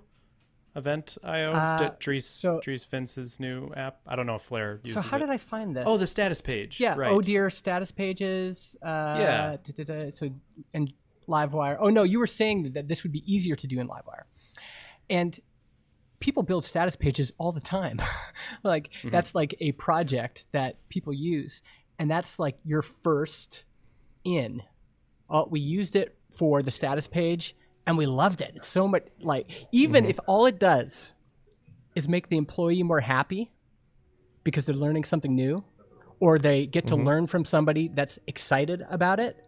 Event.io. 0.75 1.51
Uh, 1.51 1.77
D- 1.77 1.95
Dries 1.99 2.25
so- 2.27 2.59
Dries 2.63 2.83
Vints's 2.83 3.39
new 3.39 3.71
app. 3.75 3.99
I 4.07 4.15
don't 4.15 4.25
know 4.25 4.35
if 4.35 4.41
Flare 4.41 4.79
uses 4.83 4.95
So 5.03 5.07
how 5.07 5.17
it. 5.17 5.19
did 5.19 5.29
I 5.29 5.37
find 5.37 5.75
this? 5.75 5.83
Oh, 5.85 5.97
the 5.97 6.07
status 6.07 6.41
page. 6.41 6.79
yeah. 6.79 6.95
Right. 6.97 7.11
Oh 7.11 7.21
dear, 7.21 7.49
status 7.49 7.91
pages. 7.91 8.75
Uh, 8.81 9.15
Yeah. 9.19 9.57
da, 9.63 9.83
da, 9.83 9.83
da, 10.05 10.11
so 10.11 10.29
and 10.73 10.91
Livewire. 11.27 11.77
Oh 11.79 11.89
no, 11.89 12.03
you 12.03 12.19
were 12.19 12.27
saying 12.27 12.73
that 12.73 12.87
this 12.87 13.03
would 13.03 13.11
be 13.11 13.23
easier 13.31 13.55
to 13.55 13.67
do 13.67 13.79
in 13.79 13.87
Livewire, 13.87 14.23
and 15.09 15.39
people 16.19 16.43
build 16.43 16.63
status 16.63 16.95
pages 16.95 17.33
all 17.37 17.51
the 17.51 17.61
time. 17.61 18.01
like 18.63 18.91
Mm-hmm. 18.93 19.09
that's 19.09 19.35
like 19.35 19.55
a 19.59 19.71
project 19.73 20.47
that 20.51 20.77
people 20.89 21.13
use, 21.13 21.61
and 21.99 22.09
that's 22.09 22.39
like 22.39 22.57
your 22.63 22.81
first 22.81 23.63
in. 24.23 24.61
Oh, 25.29 25.47
we 25.49 25.59
used 25.59 25.95
it 25.95 26.15
for 26.31 26.61
the 26.61 26.71
status 26.71 27.07
page, 27.07 27.55
and 27.85 27.97
we 27.97 28.05
loved 28.05 28.41
it. 28.41 28.53
It's 28.55 28.67
so 28.67 28.87
much 28.87 29.03
like 29.19 29.49
even 29.71 30.03
mm-hmm. 30.03 30.11
if 30.11 30.19
all 30.27 30.45
it 30.45 30.59
does 30.59 31.13
is 31.95 32.07
make 32.07 32.29
the 32.29 32.37
employee 32.37 32.83
more 32.83 32.99
happy 32.99 33.51
because 34.43 34.65
they're 34.65 34.75
learning 34.75 35.03
something 35.03 35.35
new 35.35 35.63
or 36.19 36.39
they 36.39 36.65
get 36.65 36.87
to 36.87 36.95
mm-hmm. 36.95 37.05
learn 37.05 37.27
from 37.27 37.45
somebody 37.45 37.89
that's 37.89 38.17
excited 38.27 38.85
about 38.89 39.19
it 39.19 39.42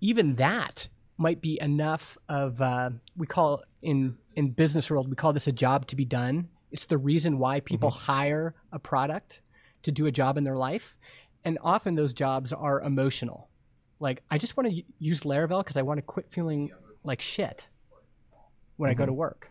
even 0.00 0.36
that 0.36 0.88
might 1.18 1.40
be 1.40 1.58
enough 1.60 2.18
of 2.28 2.60
uh, 2.60 2.90
we 3.16 3.26
call 3.26 3.62
in 3.82 4.16
in 4.34 4.50
business 4.50 4.90
world 4.90 5.08
we 5.08 5.16
call 5.16 5.32
this 5.32 5.46
a 5.46 5.52
job 5.52 5.86
to 5.86 5.96
be 5.96 6.04
done. 6.04 6.48
It's 6.70 6.86
the 6.86 6.98
reason 6.98 7.38
why 7.38 7.60
people 7.60 7.90
hire 7.90 8.54
a 8.72 8.78
product 8.78 9.40
to 9.82 9.92
do 9.92 10.06
a 10.06 10.12
job 10.12 10.36
in 10.36 10.44
their 10.44 10.56
life. 10.56 10.96
And 11.44 11.58
often 11.62 11.94
those 11.94 12.12
jobs 12.12 12.52
are 12.52 12.82
emotional. 12.82 13.48
Like 13.98 14.22
i 14.30 14.36
just 14.36 14.56
want 14.56 14.68
to 14.70 14.82
use 14.98 15.22
laravel 15.22 15.60
because 15.60 15.76
i 15.76 15.82
want 15.82 15.98
to 15.98 16.02
quit 16.02 16.26
feeling 16.30 16.70
like 17.02 17.20
shit 17.20 17.68
when 18.76 18.90
i 18.90 18.94
go 18.94 19.06
to 19.06 19.12
work. 19.12 19.50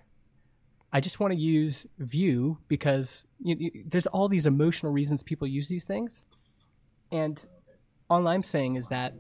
I 0.96 1.02
just 1.02 1.20
want 1.20 1.34
to 1.34 1.38
use 1.38 1.86
Vue 2.00 2.58
because 2.70 3.26
you, 3.42 3.58
you, 3.60 3.84
there's 3.86 4.08
all 4.08 4.30
these 4.30 4.46
emotional 4.46 4.94
reasons 4.94 5.24
people 5.24 5.46
use 5.46 5.68
these 5.68 5.84
things. 5.84 6.24
And 7.12 7.46
all 8.10 8.26
I'm 8.30 8.44
saying 8.44 8.76
is 8.78 8.88
that 8.88 9.14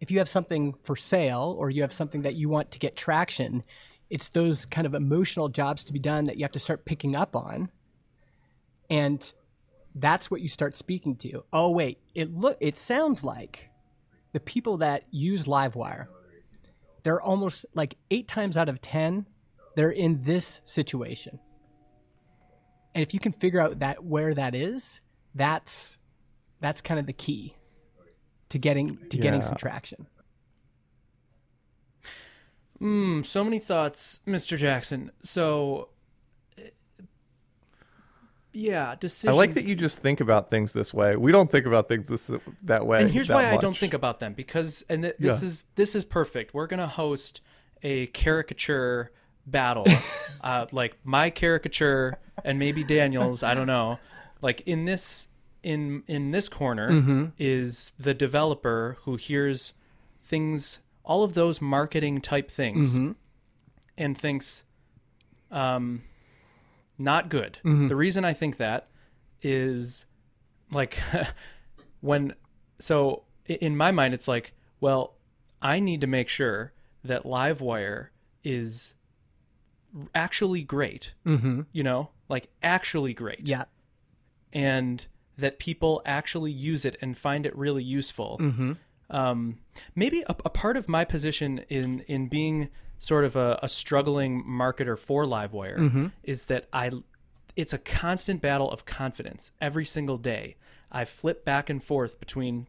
if 0.00 0.10
you 0.10 0.18
have 0.18 0.28
something 0.28 0.74
for 0.82 0.96
sale 0.96 1.54
or 1.58 1.70
you 1.70 1.82
have 1.82 1.92
something 1.92 2.22
that 2.22 2.34
you 2.34 2.48
want 2.48 2.70
to 2.72 2.78
get 2.78 2.96
traction, 2.96 3.62
it's 4.10 4.28
those 4.30 4.66
kind 4.66 4.86
of 4.86 4.94
emotional 4.94 5.48
jobs 5.48 5.84
to 5.84 5.92
be 5.92 5.98
done 5.98 6.24
that 6.24 6.36
you 6.36 6.44
have 6.44 6.52
to 6.52 6.58
start 6.58 6.84
picking 6.84 7.14
up 7.16 7.36
on. 7.36 7.70
And 8.90 9.32
that's 9.94 10.30
what 10.30 10.40
you 10.40 10.48
start 10.48 10.76
speaking 10.76 11.16
to. 11.16 11.44
Oh 11.52 11.70
wait, 11.70 11.98
it 12.14 12.34
look 12.34 12.56
it 12.60 12.76
sounds 12.76 13.24
like 13.24 13.70
the 14.32 14.40
people 14.40 14.78
that 14.78 15.04
use 15.10 15.46
Livewire, 15.46 16.06
they're 17.02 17.20
almost 17.20 17.66
like 17.74 17.96
8 18.10 18.26
times 18.28 18.56
out 18.56 18.68
of 18.68 18.80
10 18.80 19.26
they're 19.74 19.90
in 19.90 20.22
this 20.22 20.60
situation. 20.64 21.38
And 22.94 23.02
if 23.02 23.14
you 23.14 23.20
can 23.20 23.32
figure 23.32 23.60
out 23.60 23.78
that 23.78 24.04
where 24.04 24.34
that 24.34 24.54
is, 24.54 25.00
that's 25.34 25.98
that's 26.60 26.80
kind 26.80 27.00
of 27.00 27.06
the 27.06 27.12
key 27.12 27.56
to 28.52 28.58
getting 28.58 28.98
to 29.08 29.16
getting 29.16 29.40
some 29.40 29.56
traction. 29.56 30.06
Mm, 32.82 33.24
so 33.24 33.42
many 33.42 33.58
thoughts, 33.58 34.20
Mr. 34.26 34.58
Jackson. 34.58 35.10
So, 35.22 35.88
yeah, 38.52 38.94
I 39.26 39.30
like 39.30 39.54
that 39.54 39.64
you 39.64 39.74
just 39.74 40.00
think 40.00 40.20
about 40.20 40.50
things 40.50 40.74
this 40.74 40.92
way. 40.92 41.16
We 41.16 41.32
don't 41.32 41.50
think 41.50 41.64
about 41.64 41.88
things 41.88 42.08
this 42.08 42.30
that 42.64 42.86
way. 42.86 43.00
and 43.00 43.10
here's 43.10 43.28
that 43.28 43.34
why 43.34 43.50
I 43.50 43.56
don't 43.56 43.76
think 43.76 43.94
about 43.94 44.20
them 44.20 44.34
because 44.34 44.84
and 44.90 45.02
th- 45.04 45.14
this 45.18 45.40
Yeah. 45.40 45.48
is 45.48 45.64
this 45.76 45.94
is 45.94 46.04
perfect. 46.04 46.52
We're 46.52 46.66
gonna 46.66 46.86
host 46.88 47.40
a 47.82 48.08
caricature 48.08 49.12
battle, 49.46 49.86
uh, 50.44 50.66
like 50.72 50.98
my 51.04 51.30
caricature 51.30 52.18
and 52.44 52.58
maybe 52.58 52.84
Daniel's. 52.84 53.42
I 53.42 53.54
don't 53.54 53.66
know. 53.66 53.98
Like 54.42 54.60
in 54.62 54.84
this 54.84 55.28
in 55.62 56.02
in 56.06 56.28
this 56.28 56.48
corner 56.48 56.90
Mm-hmm. 56.90 57.24
is 57.38 57.92
the 57.98 58.14
developer 58.14 58.98
who 59.02 59.16
hears 59.16 59.72
things, 60.22 60.78
all 61.04 61.22
of 61.22 61.34
those 61.34 61.60
marketing 61.60 62.20
type 62.20 62.50
things, 62.50 62.90
Mm-hmm. 62.90 63.12
and 63.96 64.16
thinks, 64.18 64.62
um, 65.50 66.02
not 66.98 67.28
good. 67.28 67.58
Mm-hmm. 67.64 67.88
The 67.88 67.96
reason 67.96 68.24
I 68.24 68.32
think 68.32 68.56
that 68.58 68.88
is 69.42 70.06
like 70.70 70.98
when 72.00 72.34
so 72.80 73.24
in 73.46 73.76
my 73.76 73.90
mind 73.90 74.14
it's 74.14 74.28
like 74.28 74.52
well 74.80 75.14
i 75.60 75.78
need 75.80 76.00
to 76.00 76.06
make 76.06 76.28
sure 76.28 76.72
that 77.04 77.24
livewire 77.24 78.08
is 78.44 78.94
actually 80.14 80.62
great 80.62 81.12
Mm-hmm. 81.26 81.62
you 81.72 81.82
know 81.82 82.10
like 82.28 82.48
actually 82.62 83.12
great 83.14 83.46
Yeah. 83.46 83.64
and 84.52 85.04
that 85.42 85.58
people 85.58 86.00
actually 86.06 86.50
use 86.52 86.84
it 86.84 86.96
and 87.02 87.16
find 87.18 87.44
it 87.46 87.54
really 87.56 87.84
useful 87.84 88.38
Mm-hmm. 88.40 88.72
um, 89.10 89.58
maybe 89.94 90.22
a, 90.22 90.34
a 90.44 90.50
part 90.50 90.76
of 90.76 90.88
my 90.88 91.04
position 91.04 91.50
in 91.68 92.00
in 92.08 92.28
being 92.28 92.68
sort 92.98 93.24
of 93.24 93.34
a, 93.36 93.58
a 93.62 93.68
struggling 93.68 94.42
marketer 94.44 94.96
for 94.98 95.24
Livewire 95.26 96.10
is 96.22 96.46
that 96.46 96.62
I 96.72 96.90
it's 97.54 97.72
a 97.74 97.78
constant 97.78 98.40
battle 98.40 98.70
of 98.70 98.84
confidence 98.86 99.50
every 99.60 99.84
single 99.84 100.16
day. 100.16 100.56
I 100.90 101.04
flip 101.04 101.44
back 101.44 101.68
and 101.68 101.82
forth 101.82 102.18
between 102.20 102.66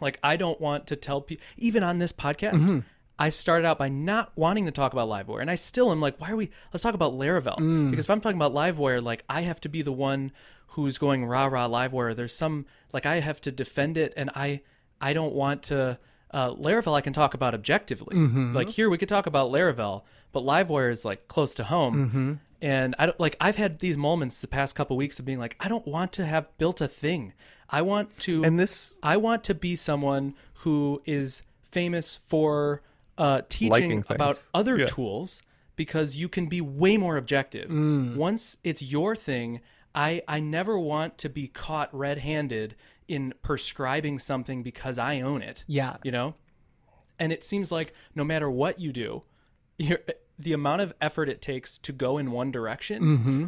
like 0.00 0.18
I 0.22 0.36
don't 0.36 0.60
want 0.60 0.86
to 0.88 0.96
tell 0.96 1.20
people 1.22 1.44
even 1.56 1.82
on 1.82 1.98
this 1.98 2.12
podcast. 2.12 2.84
I 3.20 3.30
started 3.30 3.66
out 3.66 3.78
by 3.78 3.88
not 3.88 4.30
wanting 4.36 4.66
to 4.66 4.70
talk 4.70 4.92
about 4.92 5.08
Livewire, 5.08 5.40
and 5.40 5.50
I 5.50 5.56
still 5.56 5.90
am 5.90 6.00
like, 6.00 6.20
why 6.20 6.30
are 6.32 6.36
we? 6.36 6.50
Let's 6.72 6.82
talk 6.84 6.94
about 6.94 7.14
Laravel 7.14 7.90
because 7.90 8.06
if 8.06 8.10
I'm 8.10 8.20
talking 8.20 8.40
about 8.40 8.54
Livewire, 8.54 9.02
like 9.02 9.24
I 9.28 9.40
have 9.42 9.60
to 9.62 9.68
be 9.68 9.82
the 9.82 9.92
one 10.10 10.30
who's 10.82 10.96
going 10.98 11.24
rah 11.26 11.46
rah 11.46 11.66
Livewire. 11.68 12.14
There's 12.14 12.34
some 12.34 12.66
like 12.92 13.04
I 13.04 13.18
have 13.20 13.40
to 13.42 13.50
defend 13.50 13.96
it, 13.96 14.12
and 14.16 14.30
I 14.34 14.60
I 15.00 15.12
don't 15.12 15.34
want 15.34 15.64
to. 15.64 15.98
Uh, 16.30 16.50
Laravel 16.54 16.94
I 16.94 17.00
can 17.00 17.12
talk 17.12 17.32
about 17.34 17.54
objectively. 17.54 18.14
Like 18.54 18.68
here 18.68 18.88
we 18.90 18.98
could 18.98 19.08
talk 19.08 19.26
about 19.26 19.50
Laravel, 19.50 20.02
but 20.30 20.42
Livewire 20.44 20.90
is 20.92 21.04
like 21.04 21.26
close 21.26 21.54
to 21.54 21.64
home. 21.64 22.40
And 22.60 22.94
I 22.98 23.06
don't 23.06 23.18
like 23.18 23.34
I've 23.40 23.56
had 23.56 23.78
these 23.80 23.96
moments 23.96 24.38
the 24.38 24.46
past 24.48 24.74
couple 24.74 24.96
weeks 24.96 25.18
of 25.18 25.24
being 25.24 25.38
like 25.38 25.56
I 25.58 25.68
don't 25.68 25.86
want 25.86 26.12
to 26.14 26.26
have 26.26 26.44
built 26.58 26.80
a 26.80 26.88
thing. 26.88 27.32
I 27.70 27.82
want 27.82 28.16
to 28.20 28.44
And 28.44 28.58
this 28.60 28.98
I 29.02 29.16
want 29.16 29.42
to 29.44 29.54
be 29.54 29.74
someone 29.76 30.34
who 30.62 31.00
is 31.06 31.42
famous 31.70 32.16
for 32.16 32.82
uh, 33.16 33.42
teaching 33.48 34.04
about 34.10 34.36
other 34.54 34.76
Yeah. 34.78 34.86
tools 34.86 35.42
because 35.76 36.16
you 36.16 36.28
can 36.28 36.46
be 36.46 36.60
way 36.60 36.96
more 36.98 37.16
objective. 37.16 37.68
Once 38.16 38.56
it's 38.64 38.82
your 38.82 39.14
thing, 39.16 39.60
I 39.94 40.22
I 40.28 40.40
never 40.40 40.78
want 40.78 41.18
to 41.18 41.28
be 41.28 41.48
caught 41.48 41.94
red-handed 41.94 42.76
in 43.06 43.34
prescribing 43.42 44.18
something 44.18 44.62
because 44.62 44.98
I 44.98 45.20
own 45.20 45.42
it. 45.42 45.64
Yeah. 45.66 45.96
You 46.02 46.12
know? 46.12 46.34
And 47.18 47.32
it 47.32 47.42
seems 47.42 47.72
like 47.72 47.92
no 48.14 48.22
matter 48.22 48.50
what 48.50 48.78
you 48.78 48.92
do, 48.92 49.22
you're, 49.78 50.00
the 50.38 50.52
amount 50.52 50.82
of 50.82 50.94
effort 51.00 51.28
it 51.28 51.42
takes 51.42 51.78
to 51.78 51.92
go 51.92 52.18
in 52.18 52.30
one 52.30 52.52
direction, 52.52 53.02
mm-hmm. 53.02 53.46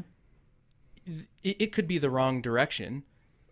it, 1.43 1.57
it 1.61 1.73
could 1.73 1.87
be 1.87 1.99
the 1.99 2.11
wrong 2.11 2.41
direction, 2.41 3.05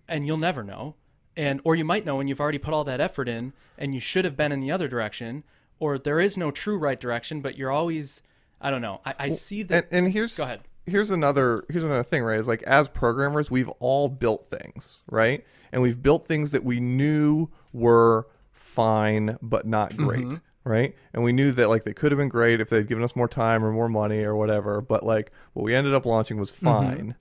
and 0.09 0.27
you'll 0.27 0.37
never 0.37 0.65
know. 0.65 0.97
And 1.37 1.61
or 1.63 1.77
you 1.77 1.85
might 1.85 2.05
know, 2.05 2.19
and 2.19 2.29
you've 2.29 2.41
already 2.41 2.59
put 2.59 2.75
all 2.75 2.83
that 2.85 3.01
effort 3.01 3.29
in, 3.29 3.53
and 3.77 3.95
you 3.95 4.01
should 4.01 4.25
have 4.25 4.37
been 4.37 4.51
in 4.51 4.59
the 4.59 4.73
other 4.73 4.89
direction, 4.89 5.45
or 5.79 5.97
there 5.99 6.19
is 6.19 6.37
no 6.37 6.51
true 6.51 6.77
right 6.77 6.99
direction, 6.99 7.41
but 7.41 7.57
you're 7.57 7.71
always, 7.71 8.23
I 8.61 8.71
don't 8.71 8.83
know. 8.83 9.01
I, 9.05 9.15
I 9.21 9.29
see 9.29 9.63
that. 9.65 9.85
and, 9.93 10.07
and 10.07 10.13
here's 10.13 10.37
Go 10.37 10.43
ahead. 10.43 10.63
Here's 10.89 11.11
another 11.11 11.65
here's 11.69 11.85
another 11.85 12.03
thing 12.03 12.23
right? 12.23 12.39
Is 12.39 12.49
like 12.49 12.63
as 12.65 12.89
programmers 12.89 13.51
we've 13.51 13.69
all 13.81 14.09
built 14.09 14.47
things 14.47 15.03
right? 15.11 15.45
And 15.73 15.83
we've 15.83 16.03
built 16.03 16.25
things 16.27 16.53
that 16.53 16.65
we 16.65 16.81
knew 16.81 17.49
were 17.73 18.27
fine 18.53 19.39
but 19.43 19.67
not 19.67 19.93
mm-hmm. 19.93 20.05
great 20.05 20.41
right? 20.65 20.95
And 21.15 21.23
we 21.23 21.33
knew 21.33 21.53
that 21.53 21.69
like 21.69 21.85
they 21.85 21.95
could 21.95 22.13
have 22.13 22.19
been 22.19 22.29
great 22.29 22.61
if 22.61 22.69
they'd 22.69 22.87
given 22.87 23.05
us 23.05 23.17
more 23.17 23.29
time 23.29 23.65
or 23.65 23.73
more 23.73 23.89
money 23.89 24.23
or 24.23 24.37
whatever 24.37 24.81
but 24.81 25.05
like 25.05 25.33
what 25.53 25.63
we 25.63 25.75
ended 25.75 25.95
up 25.95 26.07
launching 26.07 26.39
was 26.39 26.53
mm-hmm. 26.53 26.65
fine. 26.65 27.15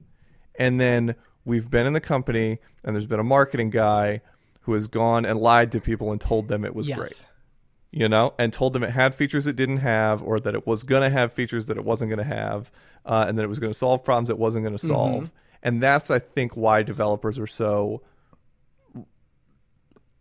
And 0.59 0.81
then 0.81 1.15
we've 1.45 1.69
been 1.69 1.85
in 1.85 1.93
the 1.93 2.01
company 2.01 2.59
and 2.83 2.95
there's 2.95 3.05
been 3.05 3.19
a 3.19 3.23
marketing 3.23 3.69
guy 3.69 4.21
who 4.61 4.73
has 4.73 4.87
gone 4.87 5.25
and 5.25 5.39
lied 5.39 5.71
to 5.71 5.79
people 5.79 6.11
and 6.11 6.19
told 6.19 6.47
them 6.47 6.65
it 6.65 6.75
was 6.75 6.89
yes. 6.89 6.97
great 6.97 7.25
you 7.91 8.09
know, 8.09 8.33
and 8.37 8.51
told 8.51 8.73
them 8.73 8.83
it 8.83 8.91
had 8.91 9.15
features 9.15 9.47
it 9.47 9.55
didn't 9.55 9.77
have, 9.77 10.21
or 10.21 10.39
that 10.39 10.53
it 10.53 10.67
was 10.67 10.83
going 10.83 11.01
to 11.01 11.09
have 11.09 11.31
features 11.31 11.67
that 11.67 11.77
it 11.77 11.85
wasn't 11.85 12.09
going 12.09 12.19
to 12.19 12.35
have, 12.35 12.71
uh, 13.05 13.25
and 13.27 13.37
that 13.37 13.43
it 13.43 13.47
was 13.47 13.59
going 13.59 13.71
to 13.71 13.77
solve 13.77 14.03
problems 14.03 14.29
it 14.29 14.37
wasn't 14.37 14.63
going 14.63 14.77
to 14.77 14.85
solve. 14.85 15.31
And 15.63 15.81
that's, 15.81 16.11
I 16.11 16.19
think, 16.19 16.55
why 16.55 16.83
developers 16.83 17.39
are 17.39 17.47
so 17.47 18.01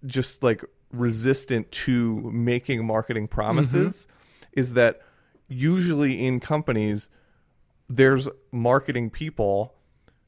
just 0.04 0.42
like 0.42 0.64
resistant 0.92 1.70
to 1.72 2.30
making 2.30 2.86
marketing 2.86 3.26
promises 3.28 4.06
is 4.52 4.74
that 4.74 5.00
usually 5.48 6.24
in 6.24 6.40
companies, 6.40 7.10
there's 7.88 8.28
marketing 8.52 9.10
people 9.10 9.74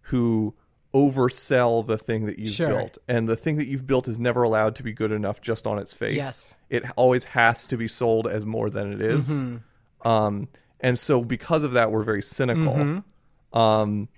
who 0.02 0.54
oversell 0.94 1.84
the 1.86 1.98
thing 1.98 2.26
that 2.26 2.38
you've 2.38 2.48
Sure. 2.54 2.68
built 2.68 2.98
and 3.08 3.28
the 3.28 3.36
thing 3.36 3.56
that 3.56 3.66
you've 3.66 3.86
built 3.86 4.08
is 4.08 4.18
never 4.18 4.42
allowed 4.42 4.74
to 4.76 4.82
be 4.82 4.92
good 4.92 5.12
enough 5.12 5.40
just 5.40 5.66
on 5.66 5.78
its 5.78 5.94
face 5.94 6.16
Yes. 6.16 6.54
it 6.70 6.82
always 6.96 7.24
has 7.24 7.66
to 7.66 7.76
be 7.76 7.86
sold 7.86 8.26
as 8.26 8.46
more 8.46 8.70
than 8.70 8.92
it 8.94 9.00
is. 9.02 9.30
Mm-hmm. 9.42 10.08
um 10.08 10.48
and 10.80 10.98
so 10.98 11.22
because 11.22 11.62
of 11.64 11.72
that 11.72 11.92
we're 11.92 12.02
very 12.02 12.22
cynical 12.22 12.74
Mm-hmm. 12.74 13.58
um 13.58 14.08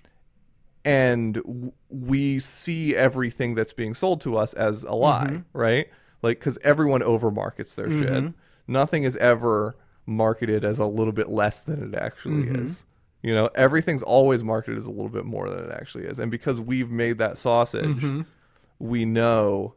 and 0.83 1.35
w- 1.35 1.71
we 1.89 2.39
see 2.39 2.95
everything 2.95 3.53
that's 3.53 3.73
being 3.73 3.93
sold 3.93 4.21
to 4.21 4.37
us 4.37 4.53
as 4.53 4.83
a 4.83 4.93
lie 4.93 5.25
Mm-hmm. 5.27 5.57
right 5.57 5.87
like 6.21 6.39
because 6.39 6.57
everyone 6.63 7.01
overmarkets 7.01 7.75
their 7.75 7.91
shit 7.91 8.33
nothing 8.67 9.03
is 9.03 9.17
ever 9.17 9.75
marketed 10.05 10.63
as 10.65 10.79
a 10.79 10.85
little 10.85 11.13
bit 11.13 11.29
less 11.29 11.63
than 11.63 11.93
it 11.93 11.97
actually 11.97 12.45
Mm-hmm. 12.45 12.63
is 12.63 12.85
you 13.23 13.33
know 13.35 13.49
everything's 13.55 14.03
always 14.03 14.43
marketed 14.43 14.77
as 14.77 14.87
a 14.87 14.91
little 14.91 15.09
bit 15.09 15.25
more 15.25 15.49
than 15.49 15.59
it 15.65 15.71
actually 15.71 16.05
is 16.05 16.19
and 16.19 16.31
because 16.31 16.59
we've 16.61 16.89
made 16.91 17.17
that 17.19 17.37
sausage 17.37 17.85
Mm-hmm. 18.01 18.21
we 18.79 19.05
know 19.05 19.75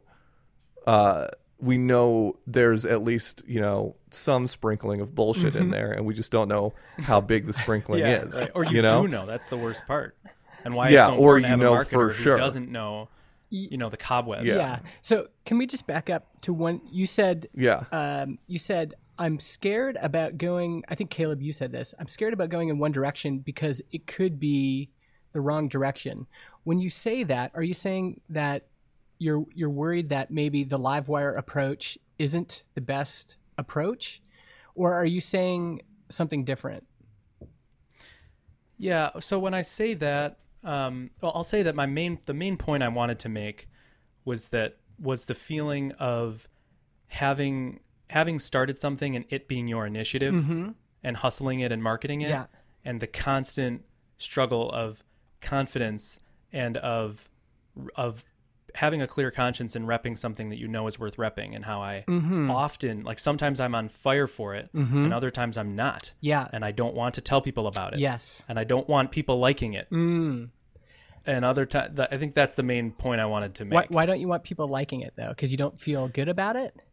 uh 0.87 1.27
we 1.59 1.77
know 1.77 2.37
there's 2.45 2.85
at 2.85 3.03
least 3.03 3.43
you 3.47 3.61
know 3.61 3.95
some 4.09 4.45
sprinkling 4.47 4.99
of 5.01 5.15
bullshit 5.15 5.55
in 5.55 5.69
there 5.69 5.91
and 5.91 6.05
we 6.05 6.13
just 6.13 6.31
don't 6.31 6.47
know 6.47 6.73
how 7.03 7.21
big 7.21 7.45
the 7.45 7.53
sprinkling 7.53 8.01
Mm-hmm. 8.03 8.09
yeah, 8.11 8.27
is 8.27 8.35
right. 8.35 8.51
or 8.53 8.65
you, 8.65 8.81
know 8.81 9.03
do 9.03 9.07
know. 9.07 9.25
That's 9.25 9.47
the 9.47 9.57
worst 9.57 9.85
part. 9.87 10.17
And 10.65 10.73
why 10.75 10.89
Yeah, 10.89 11.11
it's 11.13 11.21
or 11.21 11.37
you 11.37 11.55
know 11.55 11.81
for 11.81 12.11
sure. 12.11 12.37
doesn't 12.37 12.69
know, 12.71 13.07
you 13.49 13.77
know, 13.77 13.89
the 13.89 13.97
cobwebs. 13.97 14.45
Yeah. 14.45 14.55
Yeah. 14.55 14.79
So 15.01 15.27
can 15.45 15.57
we 15.57 15.65
just 15.67 15.85
back 15.87 16.09
up 16.09 16.41
to 16.41 16.53
one? 16.53 16.81
You 16.91 17.05
said 17.05 17.47
yeah 17.55 17.83
um, 17.91 18.37
you 18.47 18.59
said 18.59 18.95
I'm 19.17 19.39
scared 19.39 19.97
about 20.01 20.37
going. 20.37 20.83
I 20.89 20.95
think 20.95 21.09
Caleb, 21.09 21.41
you 21.41 21.53
said 21.53 21.71
this. 21.71 21.93
I'm 21.99 22.07
scared 22.07 22.33
about 22.33 22.49
going 22.49 22.69
in 22.69 22.77
one 22.77 22.91
direction 22.91 23.39
because 23.39 23.81
it 23.91 24.07
could 24.07 24.39
be 24.39 24.89
the 25.31 25.41
wrong 25.41 25.67
direction. 25.67 26.27
When 26.63 26.79
you 26.79 26.89
say 26.89 27.23
that, 27.23 27.51
are 27.53 27.63
you 27.63 27.73
saying 27.73 28.21
that 28.29 28.67
you're 29.17 29.45
you're 29.53 29.69
worried 29.69 30.09
that 30.09 30.31
maybe 30.31 30.63
the 30.63 30.79
Livewire 30.79 31.37
approach 31.37 31.97
isn't 32.19 32.63
the 32.73 32.81
best 32.81 33.37
approach, 33.57 34.21
or 34.75 34.93
are 34.93 35.05
you 35.05 35.21
saying 35.21 35.81
something 36.09 36.43
different? 36.43 36.85
Yeah. 38.77 39.11
So 39.19 39.39
when 39.39 39.53
I 39.53 39.61
say 39.61 39.93
that, 39.95 40.39
um, 40.63 41.11
well, 41.21 41.31
I'll 41.33 41.43
say 41.43 41.63
that 41.63 41.75
my 41.75 41.85
main 41.85 42.19
the 42.25 42.33
main 42.33 42.57
point 42.57 42.83
I 42.83 42.89
wanted 42.89 43.19
to 43.19 43.29
make 43.29 43.69
was 44.25 44.49
that 44.49 44.77
was 44.99 45.25
the 45.25 45.35
feeling 45.35 45.91
of 45.93 46.47
having 47.07 47.79
having 48.09 48.39
started 48.39 48.77
something 48.77 49.15
and 49.15 49.25
it 49.29 49.47
being 49.47 49.67
your 49.67 49.85
initiative 49.85 50.33
mm-hmm. 50.33 50.69
and 51.03 51.17
hustling 51.17 51.59
it 51.59 51.71
and 51.71 51.81
marketing 51.81 52.21
it 52.21 52.29
Yeah. 52.29 52.45
and 52.83 52.99
the 52.99 53.07
constant 53.07 53.83
struggle 54.17 54.71
of 54.71 55.03
confidence 55.41 56.19
and 56.51 56.77
of 56.77 57.29
of 57.95 58.23
having 58.75 59.01
a 59.01 59.07
clear 59.07 59.31
conscience 59.31 59.75
and 59.75 59.87
repping 59.87 60.17
something 60.17 60.49
that 60.49 60.57
you 60.57 60.67
know 60.67 60.85
is 60.87 60.99
worth 60.99 61.15
repping 61.17 61.55
and 61.55 61.63
how 61.63 61.81
I 61.81 62.03
mm-hmm. 62.07 62.51
often 62.51 63.03
like 63.03 63.19
sometimes 63.19 63.59
I'm 63.59 63.73
on 63.73 63.89
fire 63.89 64.27
for 64.27 64.53
it 64.53 64.69
mm-hmm. 64.73 65.05
and 65.05 65.13
other 65.13 65.31
times 65.31 65.57
I'm 65.57 65.75
not 65.75 66.13
Yeah. 66.19 66.47
and 66.51 66.63
I 66.65 66.71
don't 66.71 66.93
want 66.93 67.15
to 67.15 67.21
tell 67.21 67.41
people 67.41 67.67
about 67.67 67.93
it 67.93 67.99
Yes. 67.99 68.43
and 68.49 68.59
I 68.59 68.63
don't 68.65 68.87
want 68.87 69.11
people 69.11 69.39
liking 69.39 69.73
it. 69.73 69.89
Mm. 69.91 70.49
And 71.27 71.43
other 71.43 71.65
times, 71.65 71.99
I 71.99 72.17
think 72.17 72.35
that's 72.35 72.55
the 72.55 72.63
main 72.63 72.91
point 72.91 73.19
I 73.19 73.25
wanted 73.25 73.55
to 73.55 73.65
make. 73.65 73.73
Why, 73.73 73.87
why 73.89 74.05
don't 74.05 74.19
you 74.19 74.27
want 74.27 74.43
people 74.43 74.67
liking 74.67 75.01
it 75.01 75.13
though? 75.15 75.29
Because 75.29 75.51
you 75.51 75.57
don't 75.57 75.79
feel 75.79 76.07
good 76.07 76.29
about 76.29 76.55
it. 76.55 76.83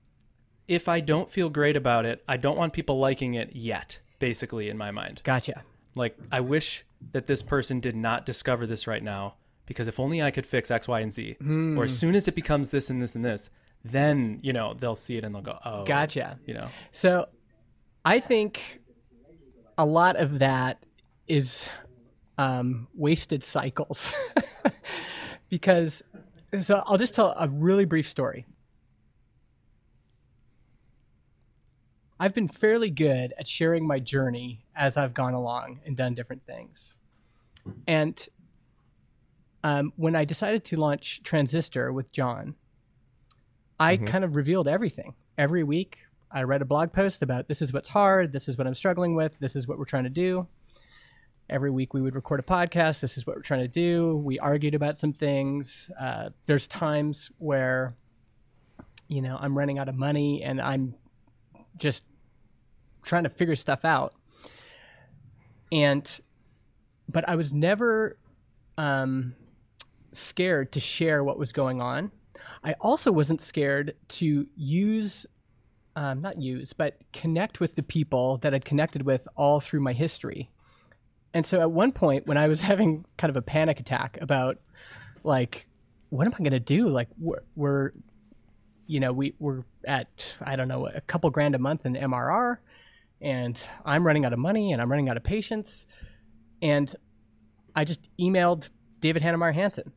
If 0.73 0.89
I 0.89 1.01
don't 1.01 1.29
feel 1.31 1.51
great 1.51 1.77
about 1.77 2.07
it, 2.07 2.25
I 2.27 2.37
don't 2.39 2.57
want 2.57 2.73
people 2.73 2.99
liking 2.99 3.35
it 3.35 3.51
yet. 3.55 3.99
Basically, 4.19 4.69
in 4.71 4.79
my 4.79 4.91
mind, 4.91 5.21
Gotcha. 5.25 5.63
like 5.97 6.17
I 6.31 6.41
wish 6.41 6.85
that 7.13 7.27
this 7.27 7.43
person 7.43 7.81
did 7.81 7.97
not 7.97 8.25
discover 8.25 8.67
this 8.67 8.87
right 8.87 9.03
now 9.03 9.35
because 9.67 9.87
if 9.89 9.99
only 10.01 10.23
I 10.23 10.31
could 10.31 10.47
fix 10.47 10.71
X, 10.71 10.87
Y, 10.89 11.01
and 11.01 11.13
Z, 11.13 11.37
Hmm. 11.41 11.77
or 11.79 11.85
as 11.85 11.99
soon 11.99 12.15
as 12.15 12.29
it 12.29 12.35
becomes 12.35 12.71
this 12.71 12.89
and 12.89 13.03
this 13.03 13.15
and 13.17 13.25
this, 13.25 13.51
then 13.85 14.39
you 14.43 14.53
know 14.53 14.75
they'll 14.75 14.95
see 14.95 15.17
it 15.17 15.25
and 15.25 15.35
they'll 15.35 15.43
go, 15.43 15.59
oh, 15.65 15.85
Gotcha. 15.85 16.39
You 16.47 16.55
know, 16.55 16.69
So 16.93 17.29
I 18.05 18.21
think 18.21 18.81
a 19.77 19.85
lot 19.85 20.17
of 20.17 20.39
that 20.39 20.85
is 21.27 21.69
um, 22.39 22.87
wasted 22.95 23.43
cycles. 23.43 24.13
because, 25.49 26.03
so 26.61 26.83
I'll 26.87 26.99
just 26.99 27.15
tell 27.15 27.35
a 27.39 27.49
really 27.49 27.85
brief 27.85 28.09
story. 28.09 28.47
I've 32.23 32.35
been 32.35 32.47
fairly 32.47 32.91
good 32.91 33.35
at 33.37 33.49
sharing 33.49 33.85
my 33.85 33.99
journey 33.99 34.65
as 34.77 34.97
I've 34.97 35.13
gone 35.13 35.35
along 35.35 35.81
and 35.85 35.97
done 35.97 36.15
different 36.15 36.47
things. 36.47 36.95
And 37.89 38.17
um, 39.65 39.93
when 39.97 40.15
I 40.15 40.25
decided 40.25 40.63
to 40.67 40.77
launch 40.77 41.25
Transistor 41.25 41.93
with 41.93 42.13
Jon, 42.13 42.55
I 43.81 43.97
kind 43.97 44.23
of 44.23 44.37
revealed 44.37 44.69
everything. 44.69 45.15
Every 45.37 45.65
week, 45.65 45.99
I 46.31 46.45
read 46.45 46.63
a 46.63 46.65
blog 46.65 46.93
post 46.93 47.23
about 47.23 47.49
this 47.49 47.61
is 47.61 47.73
what's 47.73 47.89
hard, 47.89 48.31
this 48.31 48.49
is 48.49 48.57
what 48.57 48.69
I'm 48.69 48.75
struggling 48.75 49.17
with, 49.17 49.37
this 49.41 49.57
is 49.57 49.67
what 49.67 49.77
we're 49.77 49.85
trying 49.85 50.05
to 50.05 50.09
do. 50.09 50.47
Every 51.51 51.73
week, 51.73 51.93
we 51.93 52.03
would 52.03 52.15
record 52.15 52.39
a 52.39 52.45
podcast. 52.45 53.01
This 53.01 53.19
is 53.19 53.27
what 53.27 53.35
we're 53.35 53.43
trying 53.43 53.63
to 53.63 53.69
do. 53.69 54.15
We 54.19 54.39
argued 54.39 54.77
about 54.77 54.97
some 54.97 55.13
things. 55.13 55.91
Uh, 56.01 56.29
there's 56.47 56.69
times 56.69 57.33
where, 57.39 57.97
you 59.09 59.23
know, 59.23 59.37
I'm 59.41 59.59
running 59.59 59.81
out 59.81 59.89
of 59.89 59.97
money 59.97 60.45
and 60.45 60.61
I'm 60.61 60.95
just 61.79 62.05
trying 63.03 63.25
to 63.25 63.31
figure 63.31 63.57
stuff 63.57 63.85
out. 63.85 64.15
And, 65.71 66.21
but 67.09 67.29
I 67.29 67.37
was 67.37 67.53
never 67.55 68.19
um, 68.79 69.35
scared 70.13 70.73
to 70.73 70.81
share 70.81 71.25
what 71.25 71.39
was 71.39 71.53
going 71.53 71.81
on. 71.81 72.11
I 72.65 72.75
also 72.81 73.11
wasn't 73.11 73.41
scared 73.41 73.95
to 74.09 74.47
use, 74.57 75.27
um, 75.97 76.21
not 76.21 76.41
use, 76.41 76.73
but 76.73 76.97
connect 77.13 77.61
with 77.61 77.75
the 77.75 77.83
people 77.83 78.39
that 78.39 78.55
I'd 78.55 78.65
connected 78.65 79.03
with 79.03 79.27
all 79.37 79.61
through 79.61 79.81
my 79.81 79.93
history. 79.93 80.51
And 81.35 81.47
so 81.47 81.61
at 81.61 81.71
one 81.71 81.93
point, 81.93 82.27
when 82.27 82.37
I 82.37 82.49
was 82.49 82.61
having 82.63 83.05
kind 83.17 83.31
of 83.31 83.37
a 83.37 83.43
panic 83.43 83.81
attack 83.81 84.19
about, 84.21 84.59
like, 85.25 85.67
what 86.11 86.27
am 86.27 86.35
I 86.35 86.39
going 86.39 86.53
to 86.53 86.61
do? 86.61 86.89
Like, 86.89 87.09
we're, 87.19 87.43
we're, 87.57 87.93
you 88.87 89.01
know, 89.01 89.13
we, 89.13 89.35
we're 89.39 89.63
at, 89.87 90.37
I 90.43 90.57
don't 90.57 90.69
know, 90.69 90.87
a 90.87 91.01
couple 91.01 91.31
grand 91.31 91.55
a 91.55 91.59
month 91.59 91.87
in 91.87 91.95
MRR, 91.95 92.59
and 93.23 93.59
I'm 93.85 94.07
running 94.07 94.25
out 94.25 94.33
of 94.33 94.39
money 94.39 94.73
and 94.73 94.83
I'm 94.83 94.91
running 94.91 95.09
out 95.09 95.17
of 95.17 95.25
patience. 95.25 95.87
And 96.61 96.95
I 97.75 97.85
just 97.85 98.09
emailed 98.21 98.69
David 99.01 99.23
Heinemeier 99.23 99.55
Hansson 99.55 99.93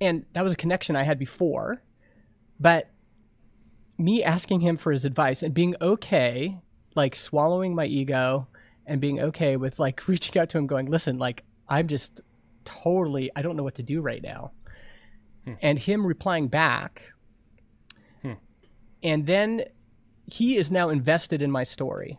and 0.00 0.24
that 0.32 0.42
was 0.42 0.52
a 0.54 0.56
connection 0.56 0.96
I 0.96 1.02
had 1.02 1.18
before, 1.18 1.82
but 2.58 2.90
me 3.98 4.24
asking 4.24 4.60
him 4.60 4.76
for 4.76 4.92
his 4.92 5.04
advice 5.04 5.42
and 5.42 5.52
being 5.52 5.76
okay, 5.80 6.58
like 6.94 7.14
swallowing 7.14 7.74
my 7.74 7.84
ego 7.84 8.48
and 8.86 9.00
being 9.00 9.20
okay 9.20 9.56
with 9.56 9.78
like 9.78 10.08
reaching 10.08 10.40
out 10.40 10.48
to 10.50 10.58
him, 10.58 10.66
going, 10.66 10.86
listen, 10.86 11.18
like 11.18 11.44
I'm 11.68 11.86
just 11.86 12.22
totally, 12.64 13.30
I 13.36 13.42
don't 13.42 13.56
know 13.56 13.62
what 13.62 13.74
to 13.76 13.82
do 13.82 14.00
right 14.00 14.22
now. 14.22 14.52
Hmm. 15.44 15.54
And 15.60 15.78
him 15.78 16.06
replying 16.06 16.48
back. 16.48 17.12
Hmm. 18.22 18.34
And 19.02 19.26
then 19.26 19.64
he 20.30 20.56
is 20.56 20.70
now 20.70 20.88
invested 20.88 21.42
in 21.42 21.50
my 21.50 21.64
story 21.64 22.18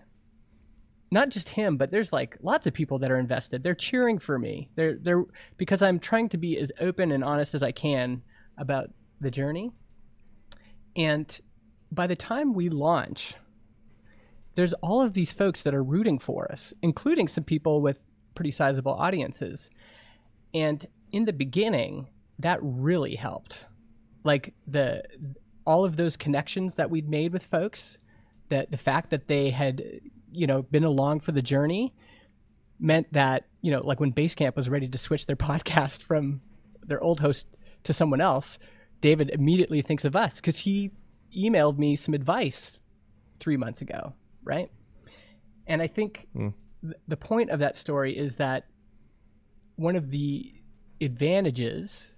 not 1.12 1.30
just 1.30 1.50
him, 1.50 1.76
but 1.76 1.92
there's 1.92 2.14
like 2.14 2.38
lots 2.42 2.66
of 2.66 2.74
people 2.74 2.98
that 3.00 3.12
are 3.12 3.20
invested. 3.20 3.62
They're 3.62 3.76
cheering 3.76 4.18
for 4.18 4.40
me. 4.40 4.70
They're 4.76 4.98
they're 4.98 5.26
because 5.58 5.82
I'm 5.82 6.00
trying 6.00 6.30
to 6.30 6.38
be 6.38 6.58
as 6.58 6.72
open 6.80 7.12
and 7.12 7.24
honest 7.24 7.54
as 7.54 7.62
I 7.62 7.74
can 7.74 8.24
about 8.58 8.90
the 9.20 9.30
journey. 9.30 9.72
And 10.96 11.40
by 11.92 12.08
the 12.08 12.16
time 12.16 12.54
we 12.54 12.70
launch, 12.70 13.36
there's 14.56 14.74
all 14.76 15.02
of 15.02 15.14
these 15.14 15.34
folks 15.34 15.64
that 15.64 15.76
are 15.76 15.84
rooting 15.84 16.18
for 16.18 16.50
us, 16.52 16.74
including 16.82 17.28
some 17.28 17.44
people 17.44 17.82
with 17.82 18.02
pretty 18.34 18.52
sizable 18.52 18.94
audiences. 18.94 19.70
And 20.54 20.86
in 21.12 21.26
the 21.26 21.34
beginning, 21.34 22.08
that 22.40 22.60
really 22.62 23.16
helped. 23.16 23.66
Like 24.24 24.54
the 24.66 25.04
all 25.66 25.84
of 25.84 25.98
those 25.98 26.16
connections 26.16 26.76
that 26.76 26.90
we'd 26.90 27.10
made 27.10 27.34
with 27.34 27.44
folks, 27.44 27.98
that 28.52 28.70
the 28.70 28.78
fact 28.78 29.10
that 29.10 29.28
they 29.28 29.50
had 29.50 29.84
you 30.32 30.46
know 30.46 30.62
been 30.62 30.84
along 30.84 31.20
for 31.22 31.32
the 31.32 31.42
journey 31.42 31.94
meant 32.80 33.12
that 33.14 33.48
you 33.62 33.72
know 33.72 33.82
like 33.84 34.00
when 34.00 34.14
Basecamp 34.14 34.56
was 34.56 34.70
ready 34.70 34.88
to 34.88 34.98
switch 34.98 35.26
their 35.26 35.36
podcast 35.50 36.04
from 36.04 36.42
their 36.86 37.02
old 37.02 37.20
host 37.20 37.48
to 37.84 37.94
someone 37.94 38.22
else, 38.22 38.60
David 39.02 39.32
immediately 39.32 39.82
thinks 39.82 40.06
of 40.06 40.16
us 40.16 40.36
because 40.36 40.60
he 40.60 40.92
emailed 41.36 41.78
me 41.78 41.96
some 41.96 42.14
advice 42.14 42.80
three 43.40 43.58
months 43.58 43.82
ago, 43.82 44.14
right? 44.44 44.70
And 45.68 45.82
I 45.82 45.88
think 45.88 46.28
mm. 46.36 46.54
th- 46.84 46.96
the 47.08 47.18
point 47.18 47.50
of 47.50 47.60
that 47.60 47.76
story 47.76 48.16
is 48.18 48.36
that 48.36 48.68
one 49.76 49.96
of 49.96 50.12
the 50.12 50.54
advantages, 51.00 52.16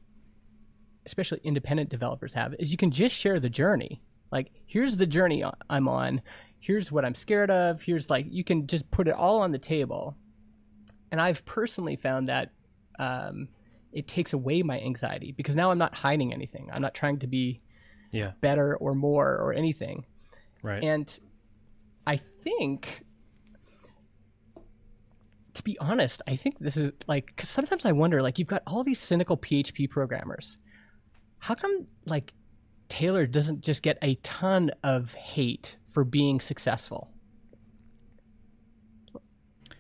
especially 1.05 1.39
independent 1.43 1.89
developers 1.89 2.33
have, 2.33 2.53
is 2.59 2.71
you 2.71 2.77
can 2.77 2.91
just 2.91 3.15
share 3.15 3.39
the 3.39 3.49
journey. 3.49 4.01
Like, 4.33 4.51
here's 4.65 4.97
the 4.97 5.07
journey 5.07 5.45
I'm 5.69 5.87
on 5.87 6.21
here's 6.63 6.93
what 6.93 7.03
I'm 7.03 7.13
scared 7.13 7.51
of. 7.51 7.81
Here's 7.81 8.09
like, 8.09 8.25
you 8.29 8.45
can 8.45 8.67
just 8.67 8.89
put 8.89 9.09
it 9.09 9.13
all 9.13 9.41
on 9.41 9.51
the 9.51 9.59
table. 9.59 10.15
And 11.11 11.19
I've 11.19 11.43
personally 11.43 11.97
found 11.97 12.29
that 12.29 12.51
um, 12.97 13.49
it 13.91 14.07
takes 14.07 14.31
away 14.31 14.63
my 14.63 14.79
anxiety 14.79 15.33
because 15.33 15.57
now 15.57 15.71
I'm 15.71 15.77
not 15.77 15.93
hiding 15.93 16.31
anything. 16.31 16.69
I'm 16.71 16.81
not 16.81 16.93
trying 16.93 17.19
to 17.19 17.27
be 17.27 17.59
yeah. 18.11 18.31
better 18.39 18.77
or 18.77 18.95
more 18.95 19.27
or 19.27 19.51
anything. 19.51 20.05
Right. 20.61 20.81
And 20.81 21.19
I 22.07 22.15
think, 22.15 23.03
to 25.55 25.63
be 25.63 25.77
honest, 25.79 26.21
I 26.27 26.37
think 26.37 26.59
this 26.59 26.77
is 26.77 26.93
like, 27.07 27.25
because 27.25 27.49
sometimes 27.49 27.85
I 27.85 27.91
wonder, 27.91 28.21
like, 28.21 28.39
you've 28.39 28.47
got 28.47 28.63
all 28.65 28.85
these 28.85 29.01
cynical 29.01 29.35
PHP 29.35 29.89
programmers. 29.89 30.57
How 31.39 31.55
come, 31.55 31.87
like, 32.05 32.33
Taylor 32.93 33.25
doesn't 33.25 33.61
just 33.61 33.81
get 33.81 33.97
a 34.03 34.13
ton 34.21 34.69
of 34.83 35.15
hate 35.15 35.77
for 35.87 36.03
being 36.03 36.39
successful. 36.39 37.09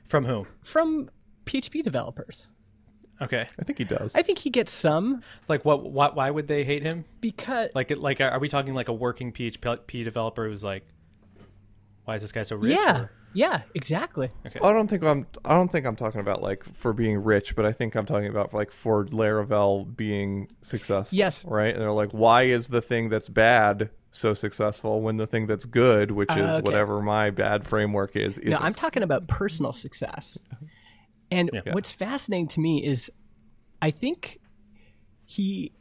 From 0.03 0.25
who? 0.25 0.47
From 0.63 1.11
PHP 1.45 1.83
developers. 1.83 2.49
Okay. 3.21 3.45
I 3.59 3.63
think 3.63 3.77
he 3.77 3.83
does. 3.83 4.15
I 4.15 4.23
think 4.23 4.39
he 4.39 4.49
gets 4.49 4.71
some. 4.71 5.21
Like 5.47 5.63
what? 5.63 5.91
Why, 5.91 6.09
why 6.09 6.31
would 6.31 6.47
they 6.47 6.63
hate 6.63 6.81
him? 6.81 7.05
Because 7.21 7.69
like 7.75 7.95
like 7.95 8.19
are 8.19 8.39
we 8.39 8.49
talking 8.49 8.73
like 8.73 8.87
a 8.87 8.93
working 8.93 9.31
PHP 9.31 10.03
developer 10.03 10.47
who's 10.47 10.63
like, 10.63 10.83
why 12.05 12.15
is 12.15 12.23
this 12.23 12.31
guy 12.31 12.41
so 12.41 12.55
rich? 12.55 12.71
Yeah. 12.71 13.01
Or? 13.01 13.11
Yeah, 13.33 13.61
exactly. 13.73 14.29
Okay. 14.45 14.59
I 14.61 14.73
don't 14.73 14.87
think 14.87 15.03
I'm. 15.03 15.25
I 15.43 15.55
don't 15.55 15.71
think 15.71 15.85
I'm 15.85 15.95
talking 15.95 16.21
about 16.21 16.41
like 16.41 16.63
for 16.63 16.93
being 16.93 17.23
rich, 17.23 17.55
but 17.55 17.65
I 17.65 17.71
think 17.71 17.95
I'm 17.95 18.05
talking 18.05 18.29
about 18.29 18.53
like 18.53 18.71
for 18.71 19.05
Laravel 19.05 19.95
being 19.95 20.47
successful. 20.61 21.17
Yes. 21.17 21.45
Right. 21.45 21.73
And 21.73 21.81
they're 21.81 21.91
like, 21.91 22.11
why 22.11 22.43
is 22.43 22.67
the 22.69 22.81
thing 22.81 23.09
that's 23.09 23.29
bad 23.29 23.89
so 24.11 24.33
successful 24.33 25.01
when 25.01 25.15
the 25.17 25.25
thing 25.25 25.47
that's 25.47 25.65
good, 25.65 26.11
which 26.11 26.31
is 26.31 26.37
uh, 26.37 26.53
okay. 26.55 26.61
whatever 26.61 27.01
my 27.01 27.31
bad 27.31 27.65
framework 27.65 28.15
is, 28.15 28.37
is 28.37 28.51
No, 28.51 28.59
I'm 28.61 28.73
talking 28.73 29.01
about 29.03 29.27
personal 29.27 29.73
success. 29.73 30.37
And 31.31 31.49
yeah. 31.51 31.61
what's 31.71 31.91
fascinating 31.91 32.47
to 32.49 32.59
me 32.59 32.85
is, 32.85 33.11
I 33.81 33.89
think 33.89 34.39
he 35.25 35.71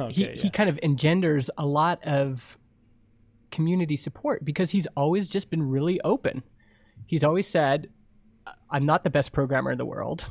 okay, 0.00 0.12
he 0.12 0.24
yeah. 0.24 0.32
he 0.32 0.50
kind 0.50 0.68
of 0.68 0.78
engenders 0.82 1.50
a 1.56 1.64
lot 1.64 2.02
of 2.04 2.58
community 3.50 3.96
support 3.96 4.44
because 4.44 4.72
he's 4.72 4.86
always 4.96 5.26
just 5.26 5.48
been 5.48 5.62
really 5.62 6.00
open 6.02 6.42
he's 7.08 7.24
always 7.24 7.48
said, 7.48 7.88
I'm 8.70 8.84
not 8.84 9.02
the 9.02 9.10
best 9.10 9.32
programmer 9.32 9.72
in 9.72 9.78
the 9.78 9.86
world. 9.86 10.26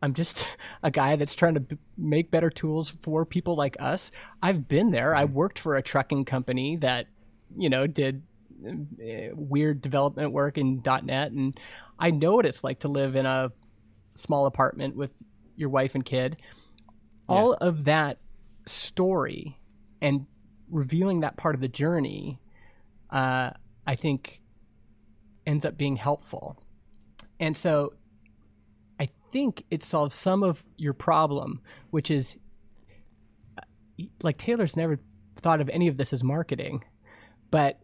I'm 0.00 0.14
just 0.14 0.46
a 0.82 0.90
guy 0.90 1.16
that's 1.16 1.34
trying 1.34 1.54
to 1.54 1.60
b- 1.60 1.76
make 1.98 2.30
better 2.30 2.48
tools 2.48 2.94
for 3.02 3.26
people 3.26 3.56
like 3.56 3.76
us. 3.80 4.10
I've 4.42 4.66
been 4.66 4.92
there. 4.92 5.14
I 5.14 5.26
worked 5.26 5.58
for 5.58 5.76
a 5.76 5.82
trucking 5.82 6.24
company 6.24 6.76
that, 6.76 7.08
you 7.56 7.68
know, 7.68 7.86
did 7.86 8.22
uh, 8.66 9.34
weird 9.34 9.82
development 9.82 10.32
work 10.32 10.56
in 10.56 10.82
.NET, 10.84 11.32
and 11.32 11.58
I 11.98 12.10
know 12.10 12.36
what 12.36 12.46
it's 12.46 12.64
like 12.64 12.78
to 12.80 12.88
live 12.88 13.16
in 13.16 13.26
a 13.26 13.52
small 14.14 14.46
apartment 14.46 14.96
with 14.96 15.10
your 15.56 15.68
wife 15.68 15.94
and 15.94 16.04
kid. 16.04 16.36
Yeah. 16.38 17.34
All 17.34 17.52
of 17.54 17.84
that 17.84 18.18
story 18.66 19.58
and 20.00 20.26
revealing 20.70 21.20
that 21.20 21.36
part 21.36 21.54
of 21.54 21.60
the 21.60 21.68
journey, 21.68 22.40
uh, 23.10 23.50
I 23.86 23.96
think 23.96 24.40
ends 25.46 25.64
up 25.64 25.76
being 25.76 25.96
helpful. 25.96 26.58
And 27.40 27.56
so 27.56 27.94
I 29.00 29.08
think 29.32 29.64
it 29.70 29.82
solves 29.82 30.14
some 30.14 30.42
of 30.42 30.64
your 30.76 30.92
problem, 30.92 31.60
which 31.90 32.10
is 32.10 32.36
like 34.22 34.38
Taylor's 34.38 34.76
never 34.76 34.98
thought 35.36 35.60
of 35.60 35.68
any 35.68 35.88
of 35.88 35.96
this 35.96 36.12
as 36.12 36.24
marketing, 36.24 36.84
but 37.50 37.80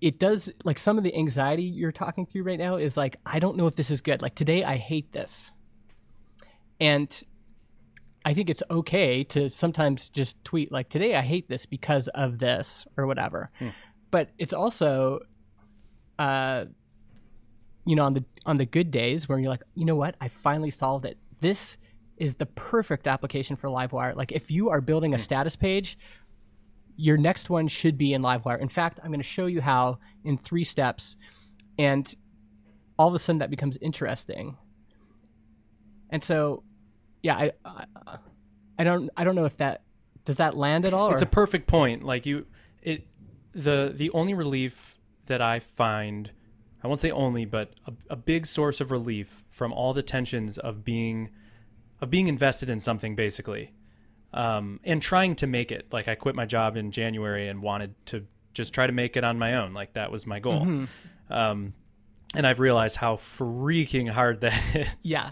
it 0.00 0.18
does 0.18 0.50
like 0.64 0.78
some 0.78 0.98
of 0.98 1.04
the 1.04 1.14
anxiety 1.14 1.62
you're 1.62 1.92
talking 1.92 2.26
through 2.26 2.42
right 2.42 2.58
now 2.58 2.76
is 2.76 2.96
like, 2.96 3.16
I 3.24 3.38
don't 3.38 3.56
know 3.56 3.66
if 3.66 3.74
this 3.76 3.90
is 3.90 4.00
good. 4.00 4.22
Like 4.22 4.34
today, 4.34 4.62
I 4.62 4.76
hate 4.76 5.12
this. 5.12 5.50
And 6.80 7.22
I 8.24 8.34
think 8.34 8.50
it's 8.50 8.62
okay 8.70 9.24
to 9.24 9.48
sometimes 9.48 10.08
just 10.08 10.42
tweet 10.44 10.70
like 10.72 10.88
today 10.88 11.14
I 11.14 11.22
hate 11.22 11.48
this 11.48 11.64
because 11.64 12.08
of 12.08 12.38
this 12.38 12.86
or 12.96 13.06
whatever. 13.06 13.50
Hmm. 13.58 13.68
But 14.10 14.30
it's 14.38 14.52
also 14.52 15.20
uh, 16.18 16.66
you 17.84 17.96
know, 17.96 18.04
on 18.04 18.14
the 18.14 18.24
on 18.44 18.56
the 18.56 18.66
good 18.66 18.90
days 18.90 19.28
where 19.28 19.38
you're 19.38 19.50
like, 19.50 19.62
you 19.74 19.84
know 19.84 19.96
what, 19.96 20.16
I 20.20 20.28
finally 20.28 20.70
solved 20.70 21.04
it. 21.04 21.16
This 21.40 21.78
is 22.16 22.34
the 22.34 22.46
perfect 22.46 23.06
application 23.06 23.56
for 23.56 23.68
Livewire. 23.68 24.16
Like 24.16 24.32
if 24.32 24.50
you 24.50 24.70
are 24.70 24.80
building 24.80 25.12
a 25.14 25.16
hmm. 25.16 25.22
status 25.22 25.56
page, 25.56 25.98
your 26.96 27.16
next 27.16 27.50
one 27.50 27.68
should 27.68 27.98
be 27.98 28.12
in 28.14 28.22
Livewire. 28.22 28.60
In 28.60 28.68
fact, 28.68 28.98
I'm 29.02 29.10
going 29.10 29.20
to 29.20 29.24
show 29.24 29.46
you 29.46 29.60
how 29.60 29.98
in 30.24 30.38
three 30.38 30.64
steps, 30.64 31.16
and 31.78 32.12
all 32.98 33.08
of 33.08 33.14
a 33.14 33.18
sudden 33.18 33.38
that 33.38 33.50
becomes 33.50 33.76
interesting. 33.80 34.56
And 36.10 36.22
so, 36.22 36.62
yeah, 37.22 37.34
I, 37.34 37.52
I, 37.64 37.84
I 38.78 38.84
don't, 38.84 39.10
I 39.16 39.24
don't 39.24 39.34
know 39.34 39.44
if 39.44 39.56
that 39.58 39.82
does 40.24 40.38
that 40.38 40.56
land 40.56 40.86
at 40.86 40.94
all. 40.94 41.12
It's 41.12 41.20
or? 41.20 41.26
a 41.26 41.28
perfect 41.28 41.66
point. 41.66 42.02
Like 42.02 42.24
you, 42.24 42.46
it, 42.82 43.06
the 43.52 43.92
the 43.94 44.10
only 44.10 44.34
relief 44.34 44.95
that 45.26 45.40
I 45.42 45.58
find 45.58 46.30
I 46.82 46.88
won't 46.88 47.00
say 47.00 47.10
only, 47.10 47.44
but 47.46 47.72
a, 47.86 47.92
a 48.10 48.16
big 48.16 48.46
source 48.46 48.80
of 48.80 48.90
relief 48.90 49.44
from 49.50 49.72
all 49.72 49.92
the 49.92 50.02
tensions 50.02 50.56
of 50.58 50.84
being 50.84 51.30
of 52.00 52.10
being 52.10 52.28
invested 52.28 52.68
in 52.68 52.78
something 52.80 53.16
basically 53.16 53.72
um, 54.34 54.80
and 54.84 55.00
trying 55.00 55.34
to 55.36 55.46
make 55.46 55.72
it. 55.72 55.86
Like 55.92 56.08
I 56.08 56.14
quit 56.14 56.34
my 56.34 56.44
job 56.44 56.76
in 56.76 56.90
January 56.90 57.48
and 57.48 57.62
wanted 57.62 57.94
to 58.06 58.26
just 58.52 58.72
try 58.74 58.86
to 58.86 58.92
make 58.92 59.16
it 59.16 59.24
on 59.24 59.38
my 59.38 59.54
own. 59.54 59.72
Like 59.72 59.94
that 59.94 60.12
was 60.12 60.26
my 60.26 60.38
goal. 60.38 60.86
Um, 61.30 61.72
and 62.34 62.46
I've 62.46 62.60
realized 62.60 62.96
how 62.96 63.16
freaking 63.16 64.10
hard 64.10 64.42
that 64.42 64.62
is. 64.76 64.96
Yeah. 65.02 65.30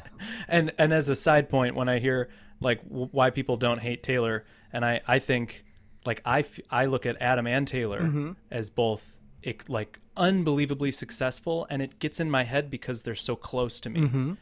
And 0.48 0.72
and 0.78 0.92
as 0.92 1.08
a 1.08 1.14
side 1.14 1.48
point, 1.50 1.74
when 1.74 1.88
I 1.88 1.98
hear 1.98 2.30
like 2.60 2.82
w- 2.88 3.08
why 3.12 3.30
people 3.30 3.56
don't 3.58 3.80
hate 3.80 4.02
Taylor, 4.02 4.44
and 4.72 4.84
I 4.84 5.02
I 5.06 5.18
think 5.18 5.64
like 6.06 6.22
I 6.24 6.40
f- 6.40 6.60
I 6.70 6.86
look 6.86 7.04
at 7.06 7.20
Adam 7.20 7.46
and 7.46 7.68
Taylor 7.68 8.34
as 8.50 8.70
both 8.70 9.20
it, 9.44 9.68
like 9.68 10.00
unbelievably 10.16 10.90
successful, 10.92 11.66
and 11.70 11.82
it 11.82 11.98
gets 11.98 12.20
in 12.20 12.30
my 12.30 12.44
head 12.44 12.70
because 12.70 13.02
they're 13.02 13.14
so 13.14 13.36
close 13.36 13.80
to 13.80 13.90
me. 13.90 14.00
Mm-hmm. 14.00 14.32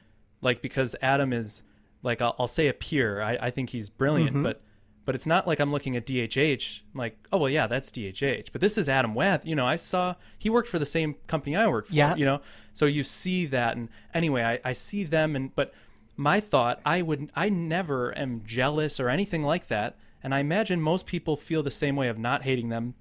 Like 0.40 0.62
because 0.62 0.96
Adam 1.02 1.32
is 1.32 1.62
like 2.02 2.20
I'll, 2.20 2.34
I'll 2.38 2.48
say 2.48 2.68
a 2.68 2.72
peer. 2.72 3.22
I, 3.22 3.38
I 3.40 3.50
think 3.50 3.70
he's 3.70 3.90
brilliant, 3.90 4.34
mm-hmm. 4.34 4.42
but 4.42 4.62
but 5.04 5.14
it's 5.14 5.26
not 5.26 5.46
like 5.46 5.58
I'm 5.58 5.72
looking 5.72 5.96
at 5.96 6.06
DHH 6.06 6.82
like 6.94 7.16
oh 7.32 7.38
well 7.38 7.50
yeah 7.50 7.66
that's 7.66 7.90
DHH. 7.90 8.52
But 8.52 8.60
this 8.60 8.78
is 8.78 8.88
Adam 8.88 9.14
Wath. 9.14 9.46
You 9.46 9.54
know 9.54 9.66
I 9.66 9.76
saw 9.76 10.14
he 10.38 10.50
worked 10.50 10.68
for 10.68 10.78
the 10.78 10.86
same 10.86 11.14
company 11.26 11.56
I 11.56 11.66
worked 11.66 11.88
for. 11.88 11.94
Yeah. 11.94 12.14
You 12.14 12.24
know 12.24 12.40
so 12.72 12.86
you 12.86 13.02
see 13.02 13.46
that 13.46 13.76
and 13.76 13.88
anyway 14.14 14.42
I, 14.42 14.70
I 14.70 14.72
see 14.72 15.04
them 15.04 15.34
and 15.36 15.54
but 15.54 15.72
my 16.16 16.40
thought 16.40 16.80
I 16.84 17.02
would 17.02 17.30
I 17.34 17.48
never 17.48 18.16
am 18.16 18.42
jealous 18.44 19.00
or 19.00 19.08
anything 19.08 19.42
like 19.42 19.68
that. 19.68 19.96
And 20.22 20.34
I 20.34 20.38
imagine 20.38 20.80
most 20.80 21.06
people 21.06 21.36
feel 21.36 21.64
the 21.64 21.70
same 21.70 21.96
way 21.96 22.08
of 22.08 22.18
not 22.18 22.42
hating 22.42 22.68
them 22.68 22.94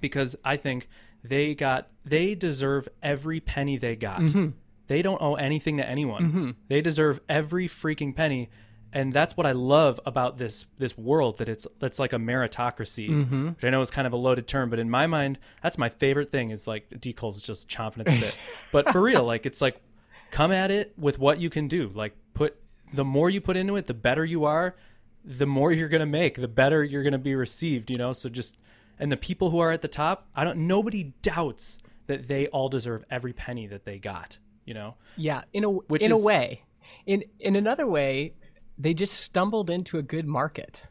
because 0.00 0.34
I 0.44 0.56
think 0.56 0.88
they 1.28 1.54
got 1.54 1.88
they 2.04 2.34
deserve 2.34 2.88
every 3.02 3.40
penny 3.40 3.76
they 3.76 3.96
got. 3.96 4.20
Mm-hmm. 4.20 4.48
They 4.86 5.02
don't 5.02 5.20
owe 5.20 5.34
anything 5.34 5.78
to 5.78 5.88
anyone. 5.88 6.22
Mm-hmm. 6.22 6.50
They 6.68 6.80
deserve 6.80 7.20
every 7.28 7.68
freaking 7.68 8.14
penny. 8.14 8.50
And 8.92 9.12
that's 9.12 9.36
what 9.36 9.46
I 9.46 9.52
love 9.52 10.00
about 10.06 10.38
this 10.38 10.64
this 10.78 10.96
world 10.96 11.38
that 11.38 11.48
it's 11.48 11.66
that's 11.78 11.98
like 11.98 12.12
a 12.12 12.18
meritocracy, 12.18 13.10
mm-hmm. 13.10 13.48
which 13.48 13.64
I 13.64 13.70
know 13.70 13.80
is 13.80 13.90
kind 13.90 14.06
of 14.06 14.12
a 14.12 14.16
loaded 14.16 14.46
term, 14.46 14.70
but 14.70 14.78
in 14.78 14.88
my 14.88 15.06
mind, 15.06 15.38
that's 15.62 15.76
my 15.76 15.88
favorite 15.88 16.30
thing. 16.30 16.50
Is 16.50 16.66
like 16.66 17.00
D 17.00 17.12
Cole's 17.12 17.42
just 17.42 17.68
chomping 17.68 18.00
at 18.00 18.06
the 18.06 18.20
bit, 18.20 18.36
but 18.72 18.90
for 18.92 19.02
real, 19.02 19.24
like 19.24 19.44
it's 19.44 19.60
like 19.60 19.82
come 20.30 20.52
at 20.52 20.70
it 20.70 20.94
with 20.96 21.18
what 21.18 21.40
you 21.40 21.50
can 21.50 21.68
do. 21.68 21.88
Like 21.88 22.16
put 22.32 22.56
the 22.94 23.04
more 23.04 23.28
you 23.28 23.40
put 23.40 23.56
into 23.56 23.76
it, 23.76 23.86
the 23.86 23.94
better 23.94 24.24
you 24.24 24.44
are, 24.44 24.76
the 25.24 25.46
more 25.46 25.72
you're 25.72 25.88
gonna 25.88 26.06
make, 26.06 26.36
the 26.36 26.48
better 26.48 26.82
you're 26.82 27.02
gonna 27.02 27.18
be 27.18 27.34
received. 27.34 27.90
You 27.90 27.98
know, 27.98 28.12
so 28.12 28.28
just 28.28 28.56
and 28.98 29.10
the 29.12 29.16
people 29.16 29.50
who 29.50 29.58
are 29.58 29.72
at 29.72 29.82
the 29.82 29.88
top, 29.88 30.28
I 30.34 30.44
don't. 30.44 30.66
Nobody 30.66 31.14
doubts 31.22 31.78
that 32.06 32.28
they 32.28 32.46
all 32.48 32.68
deserve 32.68 33.04
every 33.10 33.32
penny 33.32 33.66
that 33.66 33.84
they 33.84 33.98
got. 33.98 34.38
You 34.64 34.74
know, 34.74 34.94
Yeah, 35.16 35.42
in 35.52 35.64
a 35.64 35.70
Which 35.70 36.02
in 36.02 36.12
a 36.12 36.18
way. 36.18 36.62
In 37.04 37.24
in 37.38 37.54
another 37.56 37.86
way, 37.86 38.34
they 38.78 38.94
just 38.94 39.14
stumbled 39.14 39.70
into 39.70 39.98
a 39.98 40.02
good 40.02 40.26
market. 40.26 40.82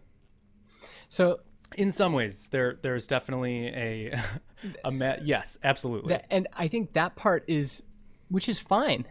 So 1.10 1.40
in 1.76 1.92
some 1.92 2.14
ways, 2.14 2.48
there 2.48 2.78
there's 2.82 3.08
definitely 3.08 3.68
a 3.68 4.20
a 4.86 4.92
ma- 4.92 5.16
yes, 5.22 5.58
absolutely. 5.64 6.14
that, 6.14 6.26
and 6.30 6.48
I 6.54 6.68
think 6.68 6.94
that 6.94 7.16
part 7.16 7.44
is, 7.48 7.84
which 8.30 8.48
is 8.48 8.60
fine. 8.60 9.06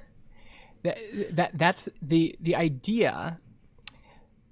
That 0.82 0.98
that 1.32 1.50
that's 1.58 1.88
the 2.00 2.36
the 2.40 2.56
idea. 2.56 3.38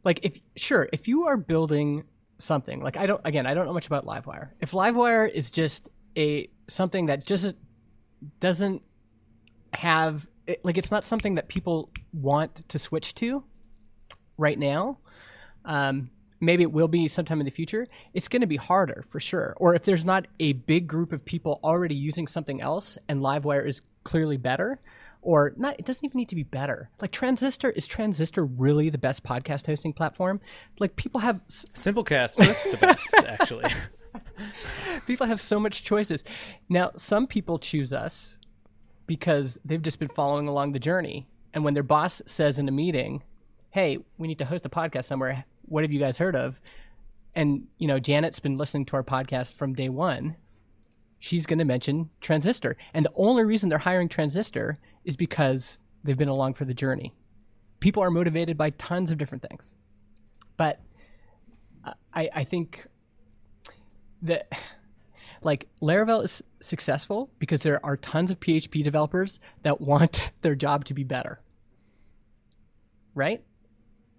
Like 0.04 0.20
if 0.22 0.38
sure, 0.56 0.88
if 0.92 1.06
you 1.08 1.24
are 1.24 1.36
building 1.36 2.04
something 2.42 2.80
like 2.80 2.96
I 2.96 3.06
don't 3.06 3.20
again 3.24 3.46
I 3.46 3.54
don't 3.54 3.66
know 3.66 3.72
much 3.72 3.86
about 3.86 4.04
Livewire. 4.06 4.50
If 4.60 4.72
Livewire 4.72 5.30
is 5.30 5.50
just 5.50 5.90
a 6.16 6.48
something 6.68 7.06
that 7.06 7.26
just 7.26 7.54
doesn't 8.40 8.82
have 9.72 10.26
it, 10.46 10.64
like 10.64 10.76
it's 10.76 10.90
not 10.90 11.04
something 11.04 11.36
that 11.36 11.48
people 11.48 11.90
want 12.12 12.68
to 12.68 12.78
switch 12.78 13.14
to 13.16 13.44
right 14.36 14.58
now. 14.58 14.98
Um, 15.64 16.10
maybe 16.40 16.62
it 16.64 16.72
will 16.72 16.88
be 16.88 17.08
sometime 17.08 17.40
in 17.40 17.44
the 17.44 17.50
future. 17.52 17.86
It's 18.14 18.28
going 18.28 18.40
to 18.40 18.46
be 18.46 18.56
harder 18.56 19.04
for 19.08 19.20
sure. 19.20 19.54
Or 19.58 19.74
if 19.74 19.84
there's 19.84 20.04
not 20.04 20.26
a 20.40 20.54
big 20.54 20.88
group 20.88 21.12
of 21.12 21.24
people 21.24 21.60
already 21.62 21.94
using 21.94 22.26
something 22.26 22.60
else 22.60 22.98
and 23.08 23.20
Livewire 23.20 23.66
is 23.66 23.82
clearly 24.02 24.36
better, 24.36 24.80
or 25.22 25.54
not, 25.56 25.76
it 25.78 25.86
doesn't 25.86 26.04
even 26.04 26.18
need 26.18 26.28
to 26.28 26.34
be 26.34 26.42
better. 26.42 26.90
Like 27.00 27.12
Transistor, 27.12 27.70
is 27.70 27.86
Transistor 27.86 28.44
really 28.44 28.90
the 28.90 28.98
best 28.98 29.22
podcast 29.22 29.66
hosting 29.66 29.92
platform? 29.92 30.40
Like 30.80 30.96
people 30.96 31.20
have 31.20 31.40
Simplecast 31.48 32.40
is 32.40 32.72
the 32.72 32.76
best, 32.76 33.14
actually. 33.26 33.72
people 35.06 35.26
have 35.26 35.40
so 35.40 35.60
much 35.60 35.84
choices. 35.84 36.24
Now, 36.68 36.90
some 36.96 37.28
people 37.28 37.58
choose 37.58 37.92
us 37.92 38.38
because 39.06 39.58
they've 39.64 39.80
just 39.80 40.00
been 40.00 40.08
following 40.08 40.48
along 40.48 40.72
the 40.72 40.78
journey. 40.80 41.28
And 41.54 41.64
when 41.64 41.74
their 41.74 41.82
boss 41.82 42.20
says 42.26 42.58
in 42.58 42.68
a 42.68 42.72
meeting, 42.72 43.22
"Hey, 43.70 43.98
we 44.18 44.26
need 44.26 44.38
to 44.38 44.44
host 44.44 44.66
a 44.66 44.70
podcast 44.70 45.04
somewhere. 45.04 45.44
What 45.62 45.84
have 45.84 45.92
you 45.92 46.00
guys 46.00 46.18
heard 46.18 46.34
of?" 46.34 46.60
And 47.34 47.68
you 47.78 47.86
know, 47.86 48.00
Janet's 48.00 48.40
been 48.40 48.58
listening 48.58 48.86
to 48.86 48.96
our 48.96 49.04
podcast 49.04 49.54
from 49.54 49.74
day 49.74 49.88
one. 49.88 50.36
She's 51.20 51.46
going 51.46 51.60
to 51.60 51.64
mention 51.64 52.10
Transistor, 52.20 52.76
and 52.92 53.04
the 53.04 53.12
only 53.14 53.44
reason 53.44 53.68
they're 53.68 53.78
hiring 53.78 54.08
Transistor 54.08 54.80
is 55.04 55.16
because 55.16 55.78
they've 56.04 56.18
been 56.18 56.28
along 56.28 56.54
for 56.54 56.64
the 56.64 56.74
journey. 56.74 57.12
People 57.80 58.02
are 58.02 58.10
motivated 58.10 58.56
by 58.56 58.70
tons 58.70 59.10
of 59.10 59.18
different 59.18 59.42
things, 59.48 59.72
but 60.56 60.80
uh, 61.84 61.92
I, 62.14 62.28
I 62.34 62.44
think 62.44 62.86
that 64.22 64.50
like 65.42 65.68
Laravel 65.80 66.22
is 66.22 66.42
successful 66.60 67.30
because 67.38 67.62
there 67.62 67.84
are 67.84 67.96
tons 67.96 68.30
of 68.30 68.38
PHP 68.38 68.84
developers 68.84 69.40
that 69.62 69.80
want 69.80 70.30
their 70.42 70.54
job 70.54 70.84
to 70.86 70.94
be 70.94 71.04
better. 71.04 71.40
Right? 73.14 73.42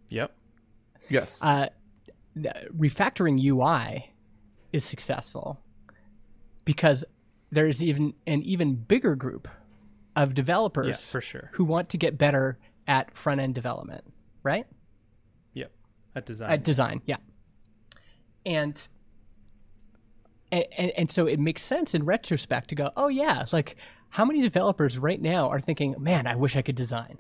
yep. 0.10 0.36
Yes. 1.10 1.44
Uh, 1.44 1.68
refactoring 2.38 3.44
UI 3.44 4.14
is 4.72 4.84
successful 4.84 5.60
because 6.66 7.04
there's 7.52 7.84
even 7.84 8.14
an 8.26 8.42
even 8.44 8.76
bigger 8.76 9.16
group 9.16 9.48
of 10.16 10.34
developers 10.34 10.88
Yeah, 10.88 11.12
for 11.12 11.22
sure. 11.22 11.50
who 11.54 11.64
want 11.66 11.90
to 11.90 11.98
get 11.98 12.18
better 12.18 12.58
at 12.88 13.16
front 13.16 13.42
end 13.42 13.56
development, 13.56 14.04
right? 14.44 14.66
Yep. 15.54 15.72
At 16.16 16.26
design. 16.26 16.52
at 16.52 16.64
design 16.64 17.02
yeah 17.06 17.18
and, 18.46 18.88
and 20.52 20.66
and 20.78 20.92
and 20.98 21.12
so 21.12 21.26
it 21.28 21.40
makes 21.40 21.62
sense 21.62 21.96
in 21.96 22.04
retrospect 22.06 22.70
to 22.70 22.76
go 22.76 22.92
oh 22.98 23.08
yeah 23.08 23.46
like 23.52 23.78
how 24.10 24.26
many 24.26 24.42
developers 24.42 25.00
right 25.00 25.22
now 25.22 25.50
are 25.50 25.62
thinking 25.62 25.96
man 25.98 26.28
i 26.28 26.36
wish 26.36 26.56
i 26.56 26.62
could 26.62 26.76
design 26.76 27.20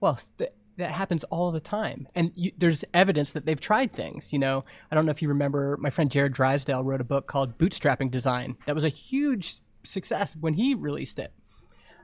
well 0.00 0.18
th- 0.38 0.50
that 0.78 0.90
happens 0.90 1.22
all 1.24 1.52
the 1.52 1.60
time 1.60 2.08
and 2.14 2.32
you, 2.34 2.50
there's 2.58 2.84
evidence 2.92 3.32
that 3.34 3.46
they've 3.46 3.60
tried 3.60 3.92
things 3.92 4.32
you 4.32 4.38
know 4.38 4.64
i 4.90 4.94
don't 4.94 5.06
know 5.06 5.10
if 5.12 5.22
you 5.22 5.28
remember 5.28 5.76
my 5.78 5.90
friend 5.90 6.10
jarrod 6.10 6.32
drysdale 6.32 6.82
wrote 6.82 7.00
a 7.00 7.04
book 7.04 7.26
called 7.28 7.56
bootstrapping 7.58 8.10
design 8.10 8.56
that 8.66 8.74
was 8.74 8.84
a 8.84 8.88
huge 8.88 9.60
success 9.84 10.36
when 10.40 10.54
he 10.54 10.74
released 10.74 11.18
it 11.18 11.32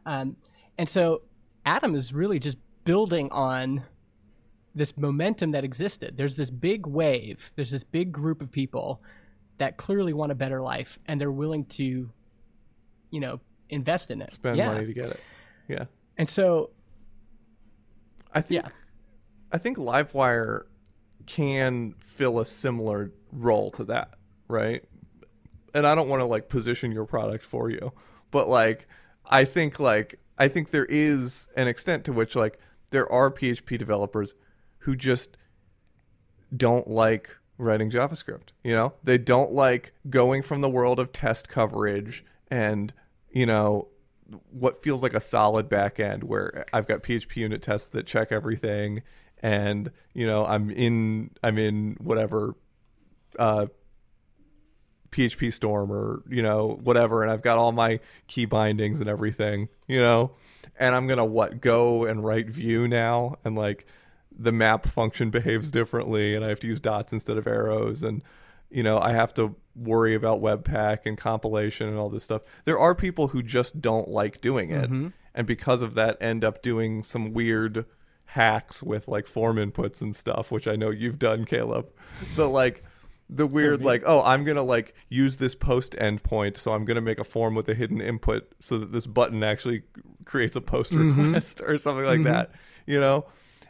um, 0.08 0.36
and 0.78 0.88
so 0.88 1.22
adam 1.64 1.94
is 1.94 2.12
really 2.12 2.38
just 2.38 2.56
building 2.84 3.28
on 3.30 3.84
this 4.74 4.96
momentum 4.96 5.50
that 5.50 5.64
existed. 5.64 6.16
There's 6.16 6.36
this 6.36 6.50
big 6.50 6.86
wave. 6.86 7.52
There's 7.56 7.70
this 7.70 7.84
big 7.84 8.12
group 8.12 8.40
of 8.40 8.50
people 8.50 9.02
that 9.58 9.76
clearly 9.76 10.12
want 10.12 10.32
a 10.32 10.34
better 10.34 10.62
life, 10.62 10.98
and 11.06 11.20
they're 11.20 11.32
willing 11.32 11.64
to, 11.66 12.08
you 13.10 13.20
know, 13.20 13.40
invest 13.68 14.10
in 14.10 14.22
it. 14.22 14.32
Spend 14.32 14.56
yeah. 14.56 14.68
money 14.68 14.86
to 14.86 14.92
get 14.92 15.06
it. 15.06 15.20
Yeah. 15.68 15.84
And 16.16 16.30
so, 16.30 16.70
I 18.32 18.40
think 18.40 18.62
yeah, 18.62 18.70
I 19.52 19.58
think 19.58 19.76
Livewire 19.76 20.62
can 21.26 21.94
fill 21.98 22.38
a 22.38 22.46
similar 22.46 23.12
role 23.32 23.70
to 23.72 23.84
that, 23.84 24.14
right? 24.46 24.84
And 25.74 25.86
I 25.86 25.94
don't 25.94 26.08
want 26.08 26.20
to 26.20 26.24
like 26.24 26.48
position 26.48 26.92
your 26.92 27.04
product 27.04 27.44
for 27.44 27.68
you, 27.68 27.92
but 28.30 28.48
like 28.48 28.86
I 29.28 29.44
think 29.44 29.78
like 29.78 30.18
I 30.38 30.48
think 30.48 30.70
there 30.70 30.86
is 30.86 31.48
an 31.56 31.68
extent 31.68 32.04
to 32.06 32.12
which 32.12 32.34
like 32.34 32.58
there 32.90 33.10
are 33.10 33.30
PHP 33.30 33.78
developers 33.78 34.34
who 34.78 34.96
just 34.96 35.36
don't 36.56 36.88
like 36.88 37.36
writing 37.58 37.90
JavaScript. 37.90 38.50
You 38.64 38.72
know, 38.72 38.94
they 39.02 39.18
don't 39.18 39.52
like 39.52 39.92
going 40.08 40.42
from 40.42 40.60
the 40.60 40.70
world 40.70 40.98
of 40.98 41.12
test 41.12 41.48
coverage 41.48 42.24
and 42.50 42.94
you 43.30 43.44
know 43.44 43.88
what 44.50 44.82
feels 44.82 45.02
like 45.02 45.14
a 45.14 45.20
solid 45.20 45.68
backend 45.68 46.24
where 46.24 46.64
I've 46.72 46.86
got 46.86 47.02
PHP 47.02 47.36
unit 47.36 47.62
tests 47.62 47.88
that 47.90 48.06
check 48.06 48.30
everything 48.30 49.02
and 49.42 49.90
you 50.14 50.26
know 50.26 50.44
I'm 50.44 50.70
in 50.70 51.30
I'm 51.42 51.58
in 51.58 51.96
whatever 52.00 52.54
uh 53.38 53.66
PhpStorm 55.10 55.90
or 55.90 56.22
you 56.28 56.42
know 56.42 56.78
whatever 56.82 57.22
and 57.22 57.30
I've 57.30 57.42
got 57.42 57.58
all 57.58 57.72
my 57.72 58.00
key 58.26 58.44
bindings 58.44 59.00
and 59.00 59.08
everything, 59.08 59.68
you 59.86 60.00
know, 60.00 60.32
and 60.78 60.94
I'm 60.94 61.06
going 61.06 61.18
to 61.18 61.24
what 61.24 61.60
go 61.60 62.04
and 62.04 62.24
write 62.24 62.48
Vue 62.50 62.86
now 62.88 63.36
and 63.44 63.56
like 63.56 63.86
the 64.36 64.52
map 64.52 64.86
function 64.86 65.30
behaves 65.38 65.70
differently 65.70 66.34
and 66.34 66.44
I 66.44 66.48
have 66.48 66.60
to 66.60 66.66
use 66.66 66.80
dots 66.80 67.12
instead 67.12 67.38
of 67.38 67.46
arrows 67.46 68.02
and 68.02 68.22
you 68.70 68.82
know 68.82 68.98
I 68.98 69.12
have 69.12 69.32
to 69.34 69.56
worry 69.74 70.14
about 70.14 70.42
webpack 70.42 71.06
and 71.06 71.16
compilation 71.16 71.88
and 71.88 71.98
all 71.98 72.10
this 72.10 72.24
stuff. 72.24 72.42
There 72.64 72.78
are 72.78 72.94
people 72.94 73.28
who 73.28 73.42
just 73.42 73.80
don't 73.80 74.08
like 74.08 74.40
doing 74.40 74.70
it 74.70 74.90
mm-hmm. 74.90 75.08
and 75.34 75.46
because 75.46 75.82
of 75.82 75.94
that 75.94 76.16
end 76.20 76.44
up 76.44 76.62
doing 76.62 77.02
some 77.02 77.32
weird 77.32 77.86
hacks 78.32 78.82
with 78.82 79.08
like 79.08 79.26
form 79.26 79.56
inputs 79.56 80.02
and 80.02 80.14
stuff, 80.14 80.52
which 80.52 80.68
I 80.68 80.76
know 80.76 80.90
you've 80.90 81.18
done, 81.18 81.44
Caleb. 81.44 81.88
But 82.36 82.48
like 82.48 82.84
the 83.30 83.46
weird 83.46 83.84
like 83.84 84.02
oh 84.06 84.22
i'm 84.22 84.44
gonna 84.44 84.62
like 84.62 84.94
use 85.08 85.36
this 85.36 85.54
post 85.54 85.94
endpoint 86.00 86.56
so 86.56 86.72
i'm 86.72 86.84
gonna 86.84 87.00
make 87.00 87.18
a 87.18 87.24
form 87.24 87.54
with 87.54 87.68
a 87.68 87.74
hidden 87.74 88.00
input 88.00 88.50
so 88.58 88.78
that 88.78 88.90
this 88.92 89.06
button 89.06 89.42
actually 89.44 89.82
creates 90.24 90.56
a 90.56 90.60
post 90.60 90.92
request 90.92 91.60
or 91.66 91.76
something 91.78 92.04
like 92.06 92.22
that 92.24 92.50
you 92.86 92.98
know 92.98 93.26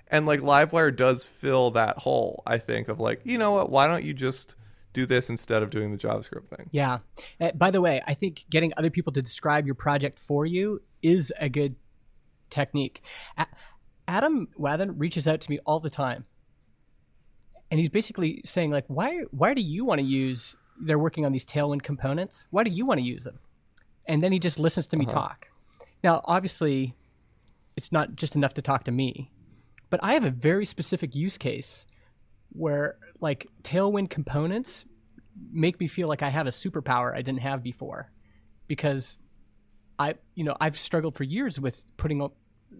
and 0.09 0.26
like 0.26 0.40
livewire 0.40 0.94
does 0.94 1.26
fill 1.26 1.72
that 1.72 1.98
hole 1.98 2.42
i 2.46 2.56
think 2.56 2.88
of 2.88 3.00
like 3.00 3.20
you 3.24 3.36
know 3.36 3.52
what 3.52 3.68
why 3.70 3.86
don't 3.88 4.04
you 4.04 4.14
just 4.14 4.54
do 4.92 5.04
this 5.04 5.28
instead 5.28 5.62
of 5.62 5.70
doing 5.70 5.90
the 5.92 5.98
javascript 5.98 6.46
thing 6.48 6.68
Yeah. 6.72 6.98
Uh, 7.40 7.50
by 7.52 7.70
the 7.70 7.80
way, 7.80 8.00
I 8.06 8.14
think 8.14 8.46
getting 8.50 8.72
other 8.76 8.90
people 8.90 9.12
to 9.12 9.22
describe 9.22 9.66
your 9.66 9.74
project 9.74 10.18
for 10.18 10.46
you 10.46 10.80
is 11.02 11.30
a 11.38 11.48
good 11.50 11.76
technique. 12.48 13.02
A- 13.36 13.46
Adam 14.09 14.48
Wathan 14.59 14.94
reaches 14.96 15.28
out 15.28 15.42
to 15.42 15.50
me 15.50 15.59
all 15.66 15.78
the 15.78 15.90
time. 15.90 16.24
And 17.70 17.78
he's 17.78 17.90
basically 17.90 18.40
saying 18.44 18.70
like 18.70 18.84
why 18.88 19.22
why 19.30 19.54
do 19.54 19.62
you 19.62 19.84
want 19.84 20.00
to 20.00 20.06
use 20.06 20.56
they're 20.80 20.98
working 20.98 21.24
on 21.24 21.32
these 21.32 21.44
tailwind 21.44 21.82
components? 21.82 22.46
Why 22.50 22.64
do 22.64 22.70
you 22.70 22.86
want 22.86 23.00
to 23.00 23.04
use 23.04 23.24
them? 23.24 23.38
And 24.06 24.22
then 24.22 24.32
he 24.32 24.38
just 24.38 24.58
listens 24.58 24.86
to 24.88 24.96
me 24.96 25.06
uh-huh. 25.06 25.14
talk. 25.14 25.48
Now, 26.02 26.22
obviously, 26.24 26.94
it's 27.76 27.92
not 27.92 28.14
just 28.14 28.36
enough 28.36 28.54
to 28.54 28.62
talk 28.62 28.84
to 28.84 28.90
me, 28.90 29.30
but 29.90 30.00
I 30.02 30.14
have 30.14 30.24
a 30.24 30.30
very 30.30 30.64
specific 30.64 31.14
use 31.14 31.36
case 31.36 31.86
where 32.50 32.98
like 33.20 33.46
tailwind 33.62 34.10
components 34.10 34.84
make 35.52 35.78
me 35.80 35.86
feel 35.86 36.08
like 36.08 36.22
I 36.22 36.28
have 36.28 36.46
a 36.46 36.50
superpower 36.50 37.14
I 37.14 37.22
didn't 37.22 37.40
have 37.40 37.62
before 37.62 38.10
because 38.66 39.18
I 39.98 40.14
you 40.34 40.44
know 40.44 40.56
I've 40.60 40.78
struggled 40.78 41.16
for 41.16 41.24
years 41.24 41.60
with 41.60 41.84
putting 41.96 42.22
up 42.22 42.34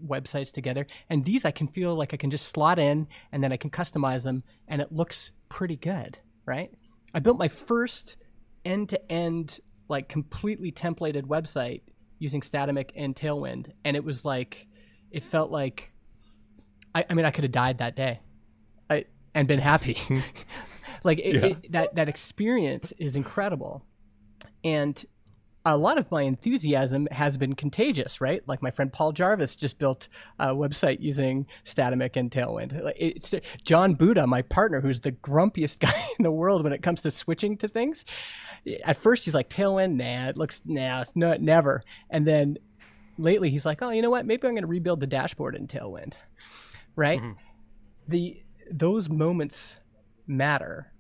websites 0.07 0.53
together. 0.53 0.87
And 1.11 1.25
these 1.25 1.45
I 1.45 1.51
can 1.51 1.69
feel 1.69 1.95
like 1.95 2.15
I 2.15 2.17
can 2.17 2.31
just 2.31 2.49
slot 2.49 2.79
in 2.79 3.09
and 3.33 3.43
then 3.43 3.53
I 3.53 3.57
can 3.57 3.71
customize 3.71 4.25
them 4.25 4.43
and 4.69 4.81
it 4.81 4.93
looks 4.93 5.33
pretty 5.49 5.77
good 5.77 6.19
right? 6.47 6.71
I 7.13 7.19
built 7.21 7.39
my 7.39 7.49
first 7.49 8.17
end 8.65 8.89
to 8.89 9.13
end 9.13 9.61
like 9.89 10.09
completely 10.09 10.73
templated 10.73 11.25
website 11.25 11.83
using 12.19 12.41
Statamic 12.41 12.91
and 12.97 13.15
Tailwind 13.15 13.71
and 13.85 13.97
it 13.97 14.03
was 14.03 14.25
like 14.25 14.67
it 15.11 15.23
felt 15.25 15.51
like 15.51 15.93
I, 16.95 17.05
I 17.09 17.15
mean 17.15 17.27
I 17.27 17.31
could 17.31 17.45
have 17.45 17.53
died 17.53 17.79
that 17.79 17.97
day 17.97 18.21
I 18.89 19.05
and 19.35 19.47
been 19.47 19.61
happy. 19.61 19.99
Like 21.05 21.21
it, 21.21 21.35
Yeah. 21.37 21.47
it, 21.47 21.73
that 21.73 21.95
that 21.95 22.09
experience 22.09 22.93
is 22.99 23.15
incredible. 23.17 23.85
And 24.65 25.03
a 25.75 25.77
lot 25.77 25.99
of 25.99 26.11
my 26.11 26.23
enthusiasm 26.23 27.07
has 27.11 27.37
been 27.37 27.55
contagious, 27.55 28.21
right? 28.21 28.43
Like 28.47 28.63
my 28.63 28.71
friend 28.71 28.93
Paul 28.93 29.13
Jarvis 29.13 29.55
just 29.55 29.79
built 29.79 30.09
a 30.39 30.49
website 30.49 31.01
using 31.01 31.47
Statamic 31.65 32.17
and 32.17 32.31
Tailwind. 32.31 32.93
It's 32.97 33.35
Jon 33.65 33.95
Buchan, 33.95 34.29
my 34.29 34.43
partner, 34.43 34.81
who's 34.81 35.01
the 35.01 35.13
grumpiest 35.13 35.79
guy 35.81 36.07
in 36.19 36.23
the 36.23 36.31
world 36.31 36.65
when 36.65 36.73
it 36.73 36.83
comes 36.83 37.03
to 37.03 37.11
switching 37.11 37.57
to 37.59 37.69
things. 37.69 38.05
At 38.85 38.97
first, 38.97 39.25
he's 39.25 39.35
like 39.35 39.51
Tailwind, 39.51 39.97
nah, 39.97 40.29
it 40.29 40.37
looks 40.37 40.63
nah, 40.65 41.05
no, 41.15 41.35
never. 41.35 41.83
And 42.09 42.27
then 42.27 42.59
lately, 43.19 43.51
he's 43.51 43.67
like, 43.67 43.83
oh, 43.83 43.91
you 43.91 44.01
know 44.01 44.11
what? 44.11 44.25
Maybe 44.25 44.47
I'm 44.49 44.55
going 44.55 44.63
to 44.63 44.69
rebuild 44.69 45.01
the 45.01 45.07
dashboard 45.07 45.55
in 45.55 45.67
Tailwind, 45.67 46.15
right? 46.97 47.21
Mm-hmm. 47.21 47.33
The 48.09 48.43
those 48.71 49.11
moments 49.11 49.79
matter, 50.27 50.93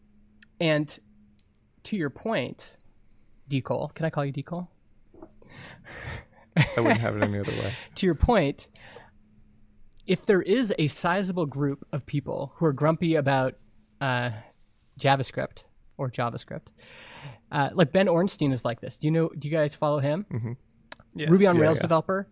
and 0.60 0.98
to 1.84 1.96
your 1.96 2.10
point, 2.10 2.76
Decol. 3.48 3.94
Can 3.94 4.06
I 4.06 4.10
call 4.10 4.24
you 4.24 4.32
Decol? 4.32 4.68
i 6.76 6.80
wouldn't 6.80 7.00
have 7.00 7.16
it 7.16 7.22
any 7.22 7.38
other 7.38 7.52
way 7.52 7.72
To 7.96 8.06
your 8.06 8.14
point, 8.16 8.66
if 10.06 10.26
there 10.26 10.42
is 10.42 10.72
a 10.78 10.88
sizable 10.88 11.46
group 11.46 11.86
of 11.92 12.04
people 12.04 12.52
who 12.56 12.66
are 12.66 12.72
grumpy 12.72 13.14
about 13.14 13.54
uh, 14.00 14.30
JavaScript 14.98 15.64
or 15.96 16.10
JavaScript, 16.10 16.68
uh, 17.52 17.70
like 17.74 17.92
Ben 17.92 18.06
Orenstein 18.06 18.52
is 18.52 18.64
like 18.64 18.80
this. 18.80 18.98
Do 18.98 19.06
you 19.08 19.12
know? 19.12 19.28
Do 19.38 19.48
you 19.48 19.54
guys 19.56 19.74
follow 19.74 19.98
him? 20.00 20.26
Yeah. 21.14 21.26
Ruby 21.28 21.46
on 21.46 21.56
Yeah, 21.56 21.62
Rails 21.62 21.78
yeah. 21.78 21.82
developer 21.82 22.28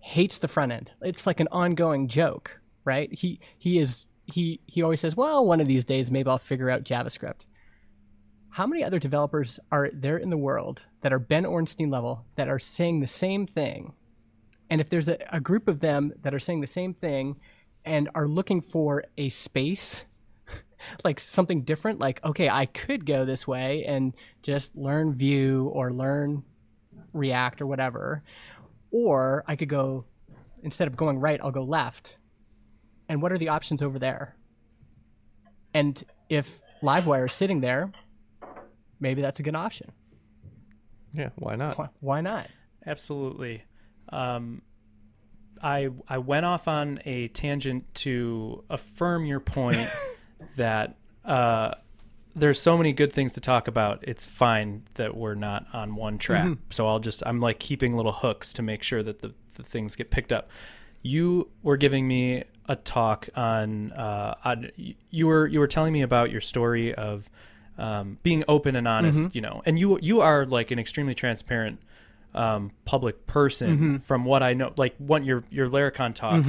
hates 0.00 0.38
the 0.38 0.48
front 0.48 0.72
end. 0.72 0.92
It's 1.02 1.26
like 1.26 1.40
an 1.40 1.48
ongoing 1.52 2.08
joke, 2.08 2.60
right? 2.84 3.12
He 3.12 3.40
he 3.58 3.78
is 3.78 4.06
he 4.24 4.60
he 4.66 4.82
always 4.82 5.00
says, 5.00 5.16
"Well, 5.16 5.44
one 5.46 5.60
of 5.60 5.68
these 5.68 5.84
days 5.84 6.10
maybe 6.10 6.28
I'll 6.30 6.38
figure 6.38 6.70
out 6.70 6.84
JavaScript." 6.84 7.46
How 8.50 8.66
many 8.66 8.82
other 8.82 8.98
developers 8.98 9.60
are 9.70 9.90
there 9.92 10.16
in 10.16 10.30
the 10.30 10.36
world 10.36 10.86
that 11.02 11.12
are 11.12 11.18
Ben 11.20 11.44
Orenstein 11.44 11.90
level 11.90 12.24
that 12.34 12.48
are 12.48 12.58
saying 12.58 13.00
the 13.00 13.06
same 13.06 13.46
thing? 13.46 13.92
And 14.68 14.80
if 14.80 14.90
there's 14.90 15.08
a, 15.08 15.18
a 15.32 15.40
group 15.40 15.68
of 15.68 15.80
them 15.80 16.12
that 16.22 16.34
are 16.34 16.40
saying 16.40 16.60
the 16.60 16.66
same 16.66 16.92
thing 16.92 17.36
and 17.84 18.08
are 18.14 18.26
looking 18.26 18.60
for 18.60 19.04
a 19.16 19.28
space 19.28 20.04
like 21.04 21.20
something 21.20 21.62
different 21.62 21.98
like 21.98 22.22
okay 22.24 22.48
i 22.48 22.66
could 22.66 23.06
go 23.06 23.24
this 23.24 23.46
way 23.46 23.84
and 23.84 24.14
just 24.42 24.76
learn 24.76 25.14
vue 25.14 25.66
or 25.68 25.92
learn 25.92 26.42
react 27.12 27.60
or 27.60 27.66
whatever 27.66 28.22
or 28.90 29.44
i 29.46 29.56
could 29.56 29.68
go 29.68 30.04
instead 30.62 30.88
of 30.88 30.96
going 30.96 31.18
right 31.18 31.40
i'll 31.42 31.50
go 31.50 31.62
left 31.62 32.18
and 33.08 33.22
what 33.22 33.32
are 33.32 33.38
the 33.38 33.48
options 33.48 33.82
over 33.82 33.98
there 33.98 34.36
and 35.74 36.04
if 36.28 36.60
livewire 36.82 37.26
is 37.26 37.32
sitting 37.32 37.60
there 37.60 37.90
maybe 39.00 39.20
that's 39.22 39.40
a 39.40 39.42
good 39.42 39.56
option 39.56 39.90
yeah 41.12 41.30
why 41.36 41.56
not 41.56 41.76
Why- 41.76 41.88
why 42.00 42.20
not 42.20 42.48
Absolutely. 42.86 43.64
Um, 44.08 44.62
I 45.62 45.90
I 46.08 46.18
went 46.18 46.46
off 46.46 46.68
on 46.68 47.00
a 47.04 47.28
tangent 47.28 47.94
to 47.96 48.64
affirm 48.70 49.26
your 49.26 49.40
point 49.40 49.86
that 50.56 50.96
uh, 51.24 51.72
there's 52.34 52.60
so 52.60 52.78
many 52.78 52.92
good 52.92 53.12
things 53.12 53.34
to 53.34 53.40
talk 53.40 53.68
about. 53.68 54.02
It's 54.02 54.24
fine 54.24 54.84
that 54.94 55.16
we're 55.16 55.34
not 55.34 55.66
on 55.72 55.94
one 55.94 56.16
track. 56.18 56.46
So 56.70 56.88
I'll 56.88 57.00
just 57.00 57.22
I'm 57.26 57.40
like 57.40 57.58
keeping 57.58 57.96
little 57.96 58.12
hooks 58.12 58.52
to 58.54 58.62
make 58.62 58.82
sure 58.82 59.02
that 59.02 59.20
the, 59.20 59.34
the 59.54 59.62
things 59.62 59.96
get 59.96 60.10
picked 60.10 60.32
up. 60.32 60.50
You 61.02 61.50
were 61.62 61.76
giving 61.76 62.06
me 62.08 62.44
a 62.68 62.76
talk 62.76 63.28
on, 63.34 63.92
uh, 63.92 64.34
on 64.44 64.70
you 64.76 65.26
were 65.26 65.46
you 65.46 65.58
were 65.58 65.66
telling 65.66 65.92
me 65.92 66.02
about 66.02 66.30
your 66.30 66.40
story 66.40 66.94
of 66.94 67.28
um, 67.80 68.18
being 68.22 68.44
open 68.46 68.76
and 68.76 68.86
honest, 68.86 69.34
you 69.34 69.40
know, 69.40 69.62
and 69.66 69.78
you 69.78 69.98
you 70.02 70.20
are 70.20 70.44
like 70.46 70.70
an 70.70 70.78
extremely 70.78 71.14
transparent 71.14 71.80
um, 72.34 72.70
public 72.84 73.26
person 73.26 73.98
from 74.00 74.24
what 74.24 74.42
I 74.42 74.54
know. 74.54 74.72
Like 74.76 74.94
what 74.98 75.24
your 75.24 75.42
your 75.50 75.68
Laracon 75.68 76.14
talk 76.14 76.44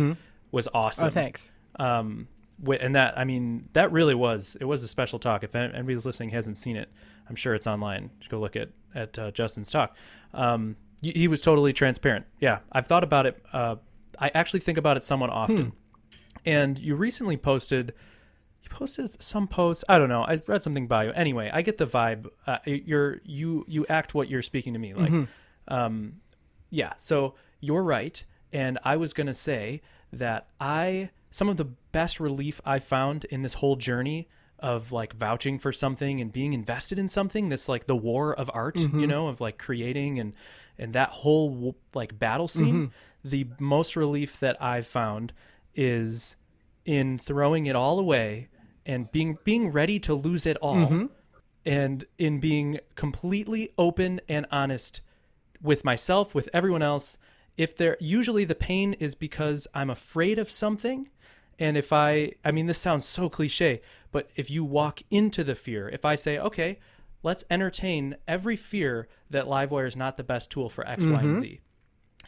was 0.52 0.68
awesome. 0.74 1.08
oh 1.08 1.10
thanks 1.10 1.52
Um, 1.78 2.28
and 2.68 2.96
that 2.96 3.18
I 3.18 3.24
mean 3.24 3.70
that 3.74 3.92
really 3.92 4.14
was 4.14 4.58
it 4.60 4.66
was 4.66 4.84
a 4.84 4.88
special 4.88 5.18
talk. 5.20 5.44
If 5.44 5.56
anybody's 5.56 6.06
listening 6.06 6.30
hasn't 6.32 6.58
seen 6.58 6.76
it, 6.76 6.90
I'm 7.30 7.36
sure 7.36 7.56
it's 7.56 7.68
online. 7.68 8.12
Just 8.20 8.30
go 8.30 8.40
look 8.40 8.56
at 8.56 8.70
at 8.94 9.18
uh, 9.18 9.32
Justin's 9.32 9.72
talk. 9.72 9.96
Um, 10.34 10.76
he, 11.02 11.12
he 11.12 11.28
was 11.28 11.42
totally 11.42 11.74
transparent. 11.74 12.26
Yeah, 12.40 12.60
I've 12.72 12.86
thought 12.88 13.04
about 13.04 13.26
it. 13.26 13.44
Uh, 13.54 13.78
I 14.20 14.30
actually 14.36 14.60
think 14.60 14.78
about 14.78 14.98
it 14.98 15.04
somewhat 15.04 15.30
often. 15.30 15.72
And 16.46 16.78
you 16.78 16.96
recently 16.96 17.38
posted 17.38 17.94
posted 18.72 19.22
some 19.22 19.48
posts. 19.48 19.84
I 19.88 20.00
don't 20.00 20.10
know. 20.10 20.24
I 20.24 20.40
read 20.48 20.64
something 20.64 20.88
by 20.88 21.04
you. 21.06 21.12
Anyway, 21.12 21.52
I 21.54 21.62
get 21.62 21.78
the 21.78 21.86
vibe. 21.86 22.28
Uh, 22.48 22.58
you're 22.66 23.20
you 23.24 23.66
you 23.68 23.86
act 23.88 24.16
what 24.16 24.30
you're 24.30 24.42
speaking 24.42 24.74
to 24.74 24.80
me 24.80 24.94
like. 24.96 25.12
Um, 25.68 26.22
yeah. 26.72 26.94
So 26.98 27.36
you're 27.60 27.84
right. 27.84 28.24
And 28.52 28.80
I 28.84 28.98
was 28.98 29.14
gonna 29.14 29.34
say 29.34 29.82
that 30.14 30.48
I 30.60 31.12
some 31.30 31.50
of 31.50 31.58
the 31.58 31.66
best 31.92 32.20
relief 32.20 32.60
I 32.66 32.80
found 32.80 33.26
in 33.26 33.42
this 33.44 33.56
whole 33.56 33.76
journey 33.76 34.28
of 34.60 34.92
like 34.92 35.14
vouching 35.16 35.58
for 35.60 35.72
something 35.72 36.22
and 36.22 36.32
being 36.32 36.54
invested 36.54 37.00
in 37.00 37.08
something. 37.08 37.50
This 37.50 37.68
like 37.70 37.86
the 37.88 37.96
war 37.96 38.34
of 38.34 38.50
art, 38.54 38.80
you 38.80 39.08
know, 39.08 39.28
of 39.28 39.42
like 39.42 39.58
creating 39.58 40.20
and 40.20 40.36
and 40.78 40.94
that 40.94 41.10
whole 41.10 41.76
like 41.94 42.18
battle 42.18 42.48
scene. 42.48 42.92
The 43.24 43.48
most 43.60 43.96
relief 43.96 44.40
that 44.40 44.62
I've 44.62 44.88
found 44.88 45.32
is 45.76 46.36
in 46.86 47.20
throwing 47.20 47.68
it 47.68 47.76
all 47.76 48.00
away 48.00 48.50
and 48.86 49.12
being 49.12 49.38
being 49.44 49.72
ready 49.72 50.00
to 50.00 50.14
lose 50.14 50.46
it 50.46 50.58
all 50.58 50.76
mm-hmm. 50.76 51.06
and 51.66 52.06
in 52.18 52.40
being 52.40 52.80
completely 52.96 53.70
open 53.78 54.22
and 54.28 54.46
honest 54.52 55.02
with 55.62 55.84
myself 55.86 56.34
with 56.34 56.50
everyone 56.54 56.82
else 56.82 57.18
if 57.58 57.76
there 57.76 57.98
usually 58.00 58.44
the 58.44 58.56
pain 58.56 58.94
is 58.94 59.16
because 59.16 59.68
i'm 59.74 59.90
afraid 59.90 60.40
of 60.40 60.50
something. 60.50 61.10
And 61.60 61.78
if 61.78 61.94
i 61.94 62.32
i 62.44 62.52
mean 62.52 62.66
this 62.66 62.80
sounds 62.80 63.06
so 63.06 63.30
cliche 63.30 63.82
but 64.12 64.30
if 64.36 64.50
you 64.50 64.64
walk 64.64 65.02
into 65.12 65.44
the 65.44 65.54
fear 65.54 65.88
if 65.90 66.06
i 66.06 66.16
say 66.16 66.40
okay 66.40 66.80
let's 67.22 67.44
entertain 67.52 68.16
every 68.28 68.56
fear 68.56 69.08
that 69.30 69.46
livewire 69.46 69.86
is 69.86 69.96
not 69.96 70.18
the 70.18 70.24
best 70.24 70.50
tool 70.50 70.70
for 70.70 70.88
X, 70.88 71.06
Y, 71.06 71.12
and 71.12 71.22
mm-hmm. 71.22 71.40
z 71.40 71.60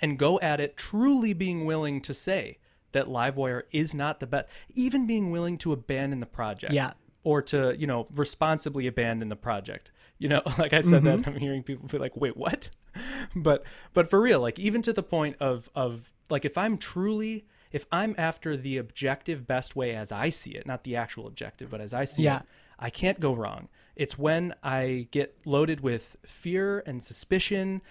and 0.01 0.19
go 0.19 0.39
at 0.41 0.59
it 0.59 0.77
truly 0.77 1.33
being 1.33 1.65
willing 1.65 2.01
to 2.01 2.13
say 2.13 2.57
that 2.93 3.07
livewire 3.07 3.63
is 3.71 3.93
not 3.93 4.19
the 4.19 4.27
best 4.27 4.49
even 4.73 5.05
being 5.05 5.31
willing 5.31 5.57
to 5.57 5.73
abandon 5.73 6.19
the 6.19 6.25
project 6.25 6.73
Yeah. 6.73 6.93
or 7.23 7.41
to 7.43 7.75
you 7.77 7.87
know 7.87 8.07
responsibly 8.13 8.87
abandon 8.87 9.29
the 9.29 9.35
project 9.35 9.91
you 10.17 10.29
know 10.29 10.41
like 10.57 10.73
i 10.73 10.81
said 10.81 11.03
that 11.03 11.19
mm-hmm. 11.19 11.29
i'm 11.29 11.39
hearing 11.39 11.63
people 11.63 11.87
be 11.87 11.97
like 11.97 12.15
wait 12.15 12.37
what 12.37 12.69
but 13.35 13.63
but 13.93 14.09
for 14.09 14.21
real 14.21 14.39
like 14.39 14.57
even 14.59 14.81
to 14.83 14.93
the 14.93 15.03
point 15.03 15.35
of 15.39 15.69
of 15.75 16.13
like 16.29 16.45
if 16.45 16.57
i'm 16.57 16.77
truly 16.77 17.45
if 17.73 17.87
I'm 17.91 18.13
after 18.19 18.55
the 18.55 18.77
objective 18.77 19.47
best 19.47 19.75
way 19.75 19.95
as 19.95 20.11
I 20.11 20.29
see 20.29 20.51
it, 20.51 20.67
not 20.67 20.83
the 20.83 20.95
actual 20.95 21.25
objective, 21.25 21.71
but 21.71 21.81
as 21.81 21.91
I 21.93 22.05
see 22.05 22.23
Yeah. 22.23 22.37
it, 22.41 22.43
I 22.79 22.91
can't 22.91 23.19
go 23.19 23.33
wrong. 23.33 23.67
It's 23.95 24.17
when 24.17 24.53
I 24.63 25.07
get 25.09 25.35
loaded 25.43 25.81
with 25.81 26.15
fear 26.23 26.83
and 26.85 27.01
suspicion, 27.01 27.81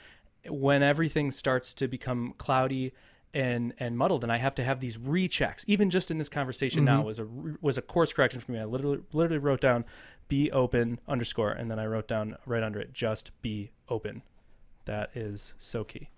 when 0.49 0.83
everything 0.85 1.33
starts 1.33 1.75
to 1.75 1.89
become 1.89 2.35
cloudy 2.39 2.93
and 3.35 3.73
and 3.79 3.97
muddled, 3.97 4.23
and 4.23 4.33
I 4.33 4.39
have 4.39 4.55
to 4.57 4.65
have 4.65 4.81
these 4.81 4.99
rechecks. 4.99 5.65
Even 5.67 5.91
just 5.91 6.11
in 6.11 6.19
this 6.19 6.29
conversation 6.29 6.85
now 6.85 6.99
mm-hmm. 6.99 7.07
was 7.07 7.19
a 7.19 7.27
was 7.61 7.79
a 7.79 7.83
course 7.83 8.13
correction 8.13 8.41
for 8.41 8.53
me. 8.53 8.59
I 8.59 8.65
literally 8.65 9.01
literally 9.13 9.39
wrote 9.39 9.61
down 9.61 9.85
"be 10.29 10.51
open" 10.51 11.01
underscore, 11.09 11.53
and 11.53 11.71
then 11.71 11.79
I 11.79 11.87
wrote 11.87 12.09
down 12.09 12.37
right 12.47 12.63
under 12.63 12.81
it 12.81 12.93
just 12.93 13.31
"be 13.43 13.71
open." 13.89 14.23
That 14.85 15.11
is 15.15 15.55
so 15.59 15.85
key. 15.85 16.11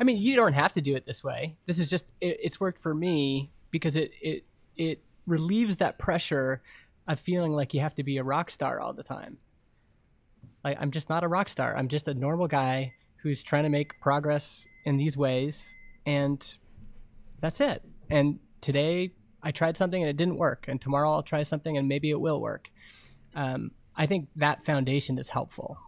I 0.00 0.04
mean, 0.04 0.18
you 0.18 0.36
don't 0.36 0.52
have 0.52 0.72
to 0.74 0.80
do 0.80 0.96
it 0.96 1.06
this 1.06 1.22
way. 1.22 1.56
This 1.66 1.78
is 1.78 1.90
just 1.90 2.06
it, 2.20 2.38
it's 2.42 2.60
worked 2.60 2.82
for 2.82 2.94
me 2.94 3.50
because 3.70 3.96
it 3.96 4.12
it 4.20 4.44
it 4.76 5.02
relieves 5.26 5.76
that 5.76 5.98
pressure 5.98 6.62
of 7.06 7.20
feeling 7.20 7.52
like 7.52 7.74
you 7.74 7.80
have 7.80 7.94
to 7.94 8.02
be 8.02 8.18
a 8.18 8.24
rock 8.24 8.50
star 8.50 8.80
all 8.80 8.92
the 8.92 9.02
time. 9.02 9.38
Like 10.64 10.76
I'm 10.80 10.90
just 10.90 11.08
not 11.08 11.24
a 11.24 11.28
rock 11.28 11.48
star. 11.48 11.76
I'm 11.76 11.88
just 11.88 12.08
a 12.08 12.14
normal 12.14 12.48
guy 12.48 12.94
who's 13.22 13.42
trying 13.42 13.64
to 13.64 13.68
make 13.68 14.00
progress 14.00 14.66
in 14.84 14.96
these 14.96 15.16
ways 15.16 15.76
and 16.06 16.58
that's 17.40 17.60
it. 17.60 17.82
And 18.10 18.38
today 18.60 19.12
I 19.42 19.50
tried 19.52 19.76
something 19.76 20.02
and 20.02 20.08
it 20.08 20.16
didn't 20.16 20.36
work 20.36 20.66
and 20.68 20.80
tomorrow 20.80 21.12
I'll 21.12 21.22
try 21.22 21.42
something 21.42 21.76
and 21.76 21.88
maybe 21.88 22.10
it 22.10 22.20
will 22.20 22.40
work. 22.40 22.70
Um, 23.34 23.72
I 23.96 24.06
think 24.06 24.28
that 24.36 24.64
foundation 24.64 25.18
is 25.18 25.28
helpful. 25.28 25.78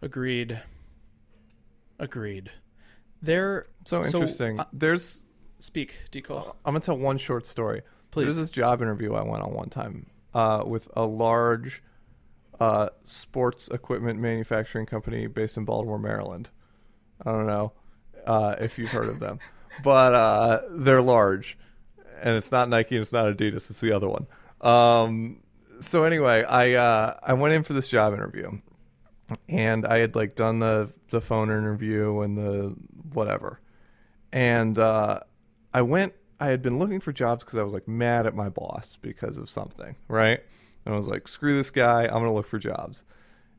Agreed. 0.00 0.60
Agreed. 1.98 2.50
There. 3.22 3.64
So 3.84 4.04
interesting. 4.04 4.60
uh, 4.60 4.66
There's 4.72 5.24
speak, 5.58 5.96
Decol. 6.12 6.54
I'm 6.64 6.74
gonna 6.74 6.80
tell 6.80 6.98
one 6.98 7.16
short 7.16 7.46
story. 7.46 7.82
Please. 8.10 8.24
There's 8.24 8.36
this 8.36 8.50
job 8.50 8.82
interview 8.82 9.14
I 9.14 9.22
went 9.22 9.42
on 9.42 9.54
one 9.54 9.70
time 9.70 10.06
uh, 10.34 10.62
with 10.66 10.88
a 10.94 11.04
large 11.04 11.82
uh, 12.60 12.90
sports 13.02 13.68
equipment 13.68 14.20
manufacturing 14.20 14.86
company 14.86 15.26
based 15.26 15.56
in 15.56 15.64
Baltimore, 15.64 15.98
Maryland. 15.98 16.50
I 17.26 17.32
don't 17.32 17.46
know 17.46 17.72
uh, 18.26 18.56
if 18.58 18.78
you've 18.78 18.90
heard 18.90 19.08
of 19.08 19.20
them, 19.20 19.40
but 19.82 20.14
uh, 20.14 20.60
they're 20.70 21.02
large, 21.02 21.58
and 22.22 22.36
it's 22.36 22.52
not 22.52 22.68
Nike 22.68 22.96
and 22.96 23.02
it's 23.02 23.12
not 23.12 23.26
Adidas. 23.26 23.70
It's 23.70 23.80
the 23.80 23.92
other 23.92 24.08
one. 24.08 24.26
Um, 24.60 25.42
so 25.80 26.04
anyway, 26.04 26.44
I 26.44 26.74
uh, 26.74 27.18
I 27.22 27.34
went 27.34 27.54
in 27.54 27.62
for 27.62 27.72
this 27.72 27.88
job 27.88 28.12
interview, 28.14 28.60
and 29.48 29.86
I 29.86 29.98
had 29.98 30.16
like 30.16 30.34
done 30.34 30.58
the 30.58 30.94
the 31.10 31.20
phone 31.20 31.50
interview 31.50 32.20
and 32.20 32.36
the 32.36 32.74
whatever, 33.12 33.60
and 34.32 34.78
uh, 34.78 35.20
I 35.72 35.82
went. 35.82 36.14
I 36.40 36.48
had 36.48 36.62
been 36.62 36.78
looking 36.78 37.00
for 37.00 37.12
jobs 37.12 37.44
because 37.44 37.56
I 37.56 37.62
was 37.62 37.72
like 37.72 37.86
mad 37.86 38.26
at 38.26 38.34
my 38.34 38.48
boss 38.48 38.96
because 38.96 39.38
of 39.38 39.48
something, 39.48 39.96
right? 40.08 40.40
And 40.84 40.92
I 40.92 40.96
was 40.96 41.08
like, 41.08 41.28
screw 41.28 41.54
this 41.54 41.70
guy. 41.70 42.04
I'm 42.04 42.12
gonna 42.14 42.34
look 42.34 42.46
for 42.46 42.58
jobs, 42.58 43.04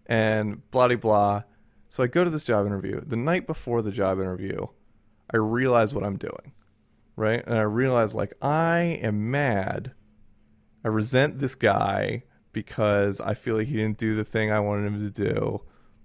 and 0.06 0.70
blah 0.72 0.88
de 0.90 0.98
blah. 0.98 1.44
So 1.90 2.04
I 2.04 2.08
go 2.08 2.24
to 2.24 2.30
this 2.30 2.46
job 2.46 2.66
interview. 2.66 3.02
The 3.02 3.16
night 3.16 3.48
before 3.48 3.82
the 3.82 3.92
job 3.92 4.20
interview, 4.20 4.68
I 5.34 5.38
realize 5.38 5.94
what 5.94 6.04
I'm 6.04 6.18
doing, 6.18 6.54
right? 7.16 7.44
And 7.46 7.58
I 7.58 7.64
realize 7.64 8.16
like 8.16 8.34
I 8.42 9.00
am 9.02 9.32
mad. 9.32 9.94
I 10.84 10.90
resent 10.90 11.40
this 11.40 11.56
guy 11.56 12.24
because 12.52 13.20
I 13.20 13.34
feel 13.34 13.56
like 13.56 13.68
he 13.68 13.76
didn't 13.76 13.98
do 13.98 14.16
the 14.16 14.24
thing 14.24 14.52
I 14.52 14.60
wanted 14.60 14.88
him 14.88 15.00
to 15.00 15.10
do, 15.10 15.62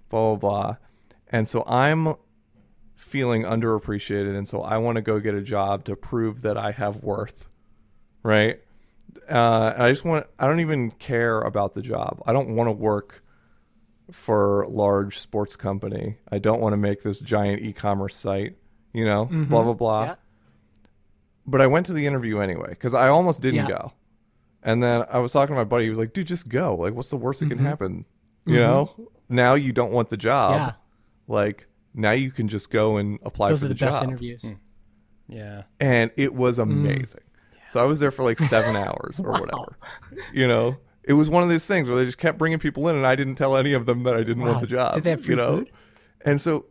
blah 0.09 0.35
blah 0.35 0.36
blah. 0.36 0.77
And 1.28 1.47
so 1.47 1.65
I'm 1.66 2.15
feeling 2.97 3.44
underappreciated 3.44 4.36
and 4.36 4.47
so 4.47 4.62
I 4.62 4.77
want 4.78 4.97
to 4.97 5.02
go 5.02 5.20
get 5.20 5.35
a 5.35 5.43
job 5.43 5.85
to 5.85 5.97
prove 5.97 6.43
that 6.43 6.57
I 6.57 6.73
have 6.73 7.02
worth. 7.02 7.48
Right? 8.23 8.61
Uh, 9.28 9.74
I 9.77 9.89
just 9.89 10.05
want 10.05 10.27
I 10.39 10.47
don't 10.47 10.61
even 10.61 10.90
care 10.93 11.40
about 11.40 11.74
the 11.74 11.82
job. 11.82 12.23
I 12.27 12.32
don't 12.32 12.55
want 12.55 12.69
to 12.69 12.73
work 12.73 13.23
for 14.12 14.66
large 14.69 15.19
sports 15.19 15.57
company. 15.57 16.19
I 16.31 16.39
don't 16.39 16.61
want 16.61 16.73
to 16.73 16.77
make 16.77 17.03
this 17.03 17.20
giant 17.20 17.62
e-commerce 17.62 18.16
site, 18.16 18.57
you 18.93 19.05
know, 19.05 19.27
mm-hmm. 19.27 19.45
blah 19.45 19.62
blah 19.62 19.74
blah. 19.74 20.05
Yeah. 20.05 20.15
But 21.47 21.61
I 21.61 21.66
went 21.66 21.87
to 21.87 21.93
the 21.93 22.07
interview 22.07 22.39
anyway 22.39 22.74
cuz 22.74 22.95
I 22.95 23.09
almost 23.09 23.43
didn't 23.43 23.66
Yeah. 23.66 23.69
go. 23.69 23.93
And 24.62 24.82
then 24.82 25.05
I 25.11 25.19
was 25.19 25.32
talking 25.32 25.55
to 25.55 25.61
my 25.61 25.65
buddy. 25.65 25.85
He 25.85 25.91
was 25.91 25.99
like, 25.99 26.12
"Dude, 26.12 26.27
just 26.27 26.49
go. 26.49 26.74
Like, 26.77 26.95
what's 26.95 27.11
the 27.11 27.16
worst 27.16 27.41
that 27.41 27.47
can 27.49 27.59
mm-hmm. 27.59 27.66
happen? 27.66 28.05
You 28.45 28.57
mm-hmm. 28.57 28.62
know? 28.62 29.11
Now 29.28 29.55
you 29.55 29.73
don't 29.73 29.93
want 29.93 30.11
the 30.11 30.16
job. 30.16 30.55
Yeah. 30.55 30.73
Like, 31.27 31.66
now 31.95 32.11
you 32.12 32.31
can 32.31 32.49
just 32.49 32.70
go 32.70 32.97
and 32.99 33.19
apply 33.23 33.51
Those 33.51 33.61
for 33.61 33.66
are 33.66 33.69
the, 33.69 33.74
the, 33.74 33.87
best 33.87 33.99
job." 34.01 34.09
interviews. 34.09 34.49
Hmm. 34.51 34.55
Yeah. 35.35 35.62
And 35.78 36.11
it 36.16 36.35
was 36.35 36.59
Mm. 36.59 36.62
amazing. 36.62 37.23
So 37.69 37.81
I 37.81 37.85
was 37.85 38.01
there 38.01 38.11
for 38.11 38.24
like 38.24 38.39
seven 38.41 38.74
hours 38.85 39.20
or 39.24 39.31
whatever. 39.32 39.77
You 40.32 40.49
know, 40.49 40.77
it 41.05 41.15
was 41.15 41.31
one 41.31 41.43
of 41.43 41.49
those 41.49 41.67
things 41.67 41.89
where 41.89 41.97
they 41.99 42.05
just 42.05 42.19
kept 42.19 42.39
bringing 42.39 42.59
people 42.59 42.89
in, 42.89 42.97
and 42.97 43.07
I 43.07 43.17
didn't 43.17 43.37
tell 43.37 43.57
any 43.57 43.73
of 43.73 43.87
them 43.87 44.03
that 44.05 44.15
I 44.17 44.23
didn't 44.23 44.43
want 44.43 44.61
the 44.61 44.67
job. 44.67 44.95
Did 44.95 45.05
they 45.05 45.11
have 45.11 45.23
free 45.25 45.33
you 45.33 45.37
know? 45.37 45.59
food? 45.59 45.71
And 46.25 46.41
so, 46.41 46.67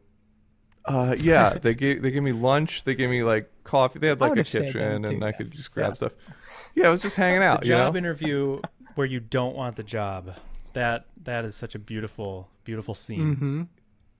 uh, 0.85 1.15
yeah, 1.19 1.49
they 1.61 1.73
gave 1.73 2.01
they 2.01 2.11
gave 2.11 2.23
me 2.23 2.31
lunch. 2.31 2.83
They 2.83 2.95
gave 2.95 3.09
me 3.09 3.23
like 3.23 3.49
coffee. 3.63 3.99
They 3.99 4.07
had 4.07 4.21
like 4.21 4.33
a 4.33 4.37
have 4.37 4.47
stayed 4.47 4.59
there, 4.59 4.65
kitchen, 4.67 5.05
and. 5.05 5.23
I 5.23 5.31
could 5.31 5.51
just 5.51 5.73
grab 5.73 5.95
stuff. 5.97 6.13
Yeah, 6.75 6.87
I 6.87 6.91
was 6.91 7.01
just 7.01 7.15
hanging 7.15 7.41
out. 7.43 7.61
The 7.61 7.67
you 7.67 7.73
job 7.73 7.93
know? 7.93 7.97
interview 7.97 8.61
where 8.95 9.07
you 9.07 9.19
don't 9.19 9.55
want 9.55 9.75
the 9.75 9.83
job. 9.83 10.35
That 10.73 11.05
that 11.23 11.45
is 11.45 11.55
such 11.55 11.73
a 11.75 11.79
beautiful 11.79 12.49
beautiful 12.63 12.93
scene. 12.95 13.35
Mm-hmm. 13.35 13.61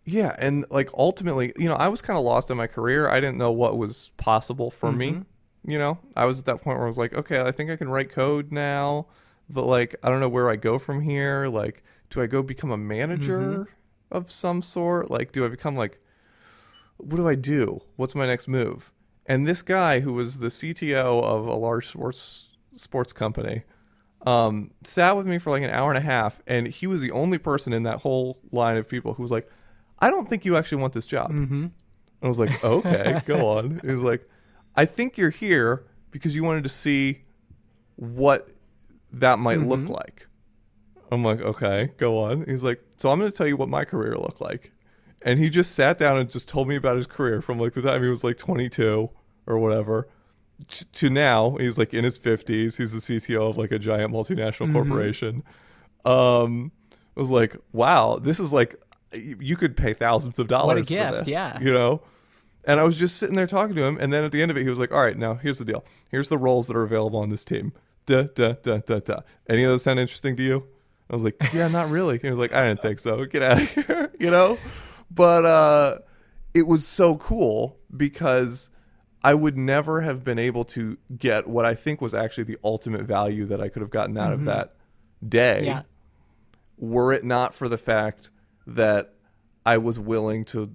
Yeah, 0.05 0.35
and 0.39 0.65
like 0.71 0.89
ultimately, 0.95 1.53
you 1.57 1.69
know, 1.69 1.75
I 1.75 1.87
was 1.89 2.01
kind 2.01 2.17
of 2.17 2.25
lost 2.25 2.49
in 2.49 2.57
my 2.57 2.65
career. 2.65 3.07
I 3.07 3.19
didn't 3.19 3.37
know 3.37 3.51
what 3.51 3.77
was 3.77 4.11
possible 4.17 4.71
for 4.71 4.89
Mm-hmm. 4.89 4.97
me. 4.97 5.21
You 5.65 5.77
know, 5.77 5.99
I 6.15 6.25
was 6.25 6.39
at 6.39 6.45
that 6.45 6.61
point 6.61 6.77
where 6.77 6.85
I 6.85 6.87
was 6.87 6.97
like, 6.97 7.13
okay, 7.13 7.41
I 7.41 7.51
think 7.51 7.69
I 7.69 7.75
can 7.75 7.89
write 7.89 8.09
code 8.09 8.51
now, 8.51 9.07
but 9.49 9.65
like, 9.65 9.95
I 10.03 10.09
don't 10.09 10.19
know 10.19 10.29
where 10.29 10.49
I 10.49 10.55
go 10.55 10.77
from 10.79 11.01
here. 11.01 11.47
Like, 11.47 11.83
do 12.09 12.21
I 12.21 12.27
go 12.27 12.41
become 12.43 12.71
a 12.71 12.77
manager 12.77 13.39
Mm-hmm. 13.39 13.63
of 14.11 14.31
some 14.31 14.61
sort? 14.61 15.09
Like, 15.11 15.31
do 15.31 15.45
I 15.45 15.47
become 15.49 15.75
like, 15.75 15.99
what 16.97 17.17
do 17.17 17.27
I 17.27 17.35
do? 17.35 17.81
What's 17.95 18.15
my 18.15 18.25
next 18.27 18.47
move? 18.47 18.91
And 19.25 19.45
this 19.47 19.61
guy 19.61 19.99
who 20.01 20.13
was 20.13 20.39
the 20.39 20.47
CTO 20.47 21.23
of 21.23 21.47
a 21.47 21.55
large 21.55 21.87
sports 21.87 22.49
sports 22.75 23.13
company 23.13 23.63
um, 24.25 24.71
sat 24.83 25.15
with 25.15 25.25
me 25.27 25.37
for 25.37 25.49
like 25.51 25.63
an 25.63 25.69
hour 25.69 25.89
and 25.89 25.97
a 25.97 26.01
half, 26.01 26.41
and 26.47 26.67
he 26.67 26.87
was 26.87 27.01
the 27.01 27.11
only 27.11 27.37
person 27.37 27.71
in 27.73 27.83
that 27.83 27.99
whole 27.99 28.39
line 28.51 28.75
of 28.77 28.89
people 28.89 29.13
who 29.13 29.23
was 29.23 29.31
like, 29.31 29.49
"I 29.99 30.09
don't 30.09 30.27
think 30.27 30.43
you 30.45 30.57
actually 30.57 30.81
want 30.81 30.93
this 30.93 31.05
job." 31.05 31.31
Mm-hmm. 31.31 31.67
I 32.21 32.27
was 32.27 32.39
like, 32.39 32.61
"Okay, 32.63 33.21
go 33.25 33.47
on." 33.57 33.79
He 33.83 33.91
was 33.91 34.03
like, 34.03 34.27
"I 34.75 34.83
think 34.85 35.17
you're 35.17 35.29
here 35.29 35.85
because 36.11 36.35
you 36.35 36.43
wanted 36.43 36.63
to 36.63 36.69
see 36.69 37.21
what 37.95 38.49
that 39.13 39.39
might 39.39 39.59
look 39.61 39.81
Mm-hmm. 39.81 39.93
like." 39.93 40.27
I'm 41.11 41.23
like, 41.23 41.41
"Okay, 41.41 41.91
go 41.97 42.19
on." 42.23 42.45
He's 42.47 42.63
like, 42.63 42.81
"So 42.97 43.09
I'm 43.11 43.19
going 43.19 43.31
to 43.31 43.35
tell 43.37 43.47
you 43.47 43.57
what 43.57 43.69
my 43.69 43.83
career 43.85 44.15
looked 44.15 44.41
like." 44.41 44.71
And 45.21 45.37
he 45.39 45.49
just 45.49 45.73
sat 45.75 45.97
down 45.97 46.17
and 46.17 46.29
just 46.31 46.47
told 46.47 46.67
me 46.67 46.75
about 46.75 46.95
his 46.97 47.07
career 47.07 47.41
from 47.41 47.59
like 47.59 47.73
the 47.73 47.81
time 47.81 48.01
he 48.03 48.07
was 48.09 48.23
like 48.23 48.37
22 48.37 49.09
or 49.47 49.59
whatever 49.59 50.07
to 50.93 51.09
now. 51.09 51.55
He's 51.57 51.77
like 51.77 51.93
in 51.93 52.03
his 52.05 52.17
50s. 52.19 52.77
He's 52.77 52.93
the 52.93 52.99
CTO 53.17 53.49
of 53.49 53.57
like 53.57 53.71
a 53.71 53.79
giant 53.79 54.13
multinational 54.13 54.67
Mm-hmm. 54.67 54.73
corporation. 54.73 55.43
Um, 56.05 56.71
I 57.17 57.19
was 57.19 57.31
like, 57.31 57.55
wow, 57.73 58.17
this 58.21 58.39
is 58.39 58.53
like 58.53 58.75
you 59.13 59.55
could 59.57 59.75
pay 59.75 59.93
thousands 59.93 60.39
of 60.39 60.47
dollars 60.47 60.87
for 60.87 60.93
gift, 60.93 61.11
this, 61.11 61.27
yeah. 61.27 61.59
you 61.59 61.73
know. 61.73 62.01
And 62.65 62.79
I 62.79 62.83
was 62.83 62.97
just 62.99 63.17
sitting 63.17 63.35
there 63.35 63.47
talking 63.47 63.75
to 63.75 63.83
him, 63.83 63.97
and 63.99 64.13
then 64.13 64.23
at 64.23 64.31
the 64.31 64.41
end 64.41 64.51
of 64.51 64.57
it, 64.57 64.63
he 64.63 64.69
was 64.69 64.79
like, 64.79 64.91
"All 64.93 65.01
right, 65.01 65.17
now 65.17 65.33
here's 65.35 65.57
the 65.59 65.65
deal. 65.65 65.83
Here's 66.09 66.29
the 66.29 66.37
roles 66.37 66.67
that 66.67 66.75
are 66.77 66.83
available 66.83 67.19
on 67.19 67.29
this 67.29 67.43
team. 67.43 67.73
Da 68.09 68.23
da 68.33 68.53
da 68.61 68.77
da 68.79 68.99
da. 68.99 69.19
Any 69.47 69.63
of 69.63 69.69
those 69.71 69.83
sound 69.83 69.99
interesting 69.99 70.35
to 70.37 70.43
you?" 70.43 70.65
I 71.09 71.13
was 71.13 71.23
like, 71.23 71.35
"Yeah, 71.53 71.67
not 71.67 71.89
really." 71.89 72.17
He 72.19 72.29
was 72.29 72.39
like, 72.39 72.53
"I 72.53 72.67
didn't 72.67 72.81
think 72.81 72.97
so. 72.99 73.23
Get 73.25 73.43
out 73.43 73.61
of 73.61 73.69
here," 73.87 74.11
you 74.19 74.31
know. 74.31 74.57
But 75.11 75.45
uh, 75.45 75.99
it 76.53 76.65
was 76.67 76.87
so 76.87 77.17
cool 77.17 77.77
because 77.95 78.69
I 79.23 79.33
would 79.33 79.57
never 79.57 80.01
have 80.01 80.23
been 80.23 80.39
able 80.39 80.63
to 80.65 80.97
get 81.17 81.47
what 81.47 81.65
I 81.65 81.75
think 81.75 82.01
was 82.01 82.13
actually 82.15 82.45
the 82.45 82.57
ultimate 82.63 83.01
value 83.03 83.45
that 83.45 83.59
I 83.61 83.69
could 83.69 83.81
have 83.81 83.91
gotten 83.91 84.17
out 84.17 84.31
of 84.33 84.45
that 84.45 84.75
day 85.27 85.65
Yeah. 85.65 85.81
were 86.77 87.11
it 87.13 87.23
not 87.25 87.53
for 87.53 87.67
the 87.67 87.77
fact 87.77 88.31
that 88.65 89.13
I 89.65 89.77
was 89.77 89.99
willing 89.99 90.45
to 90.45 90.71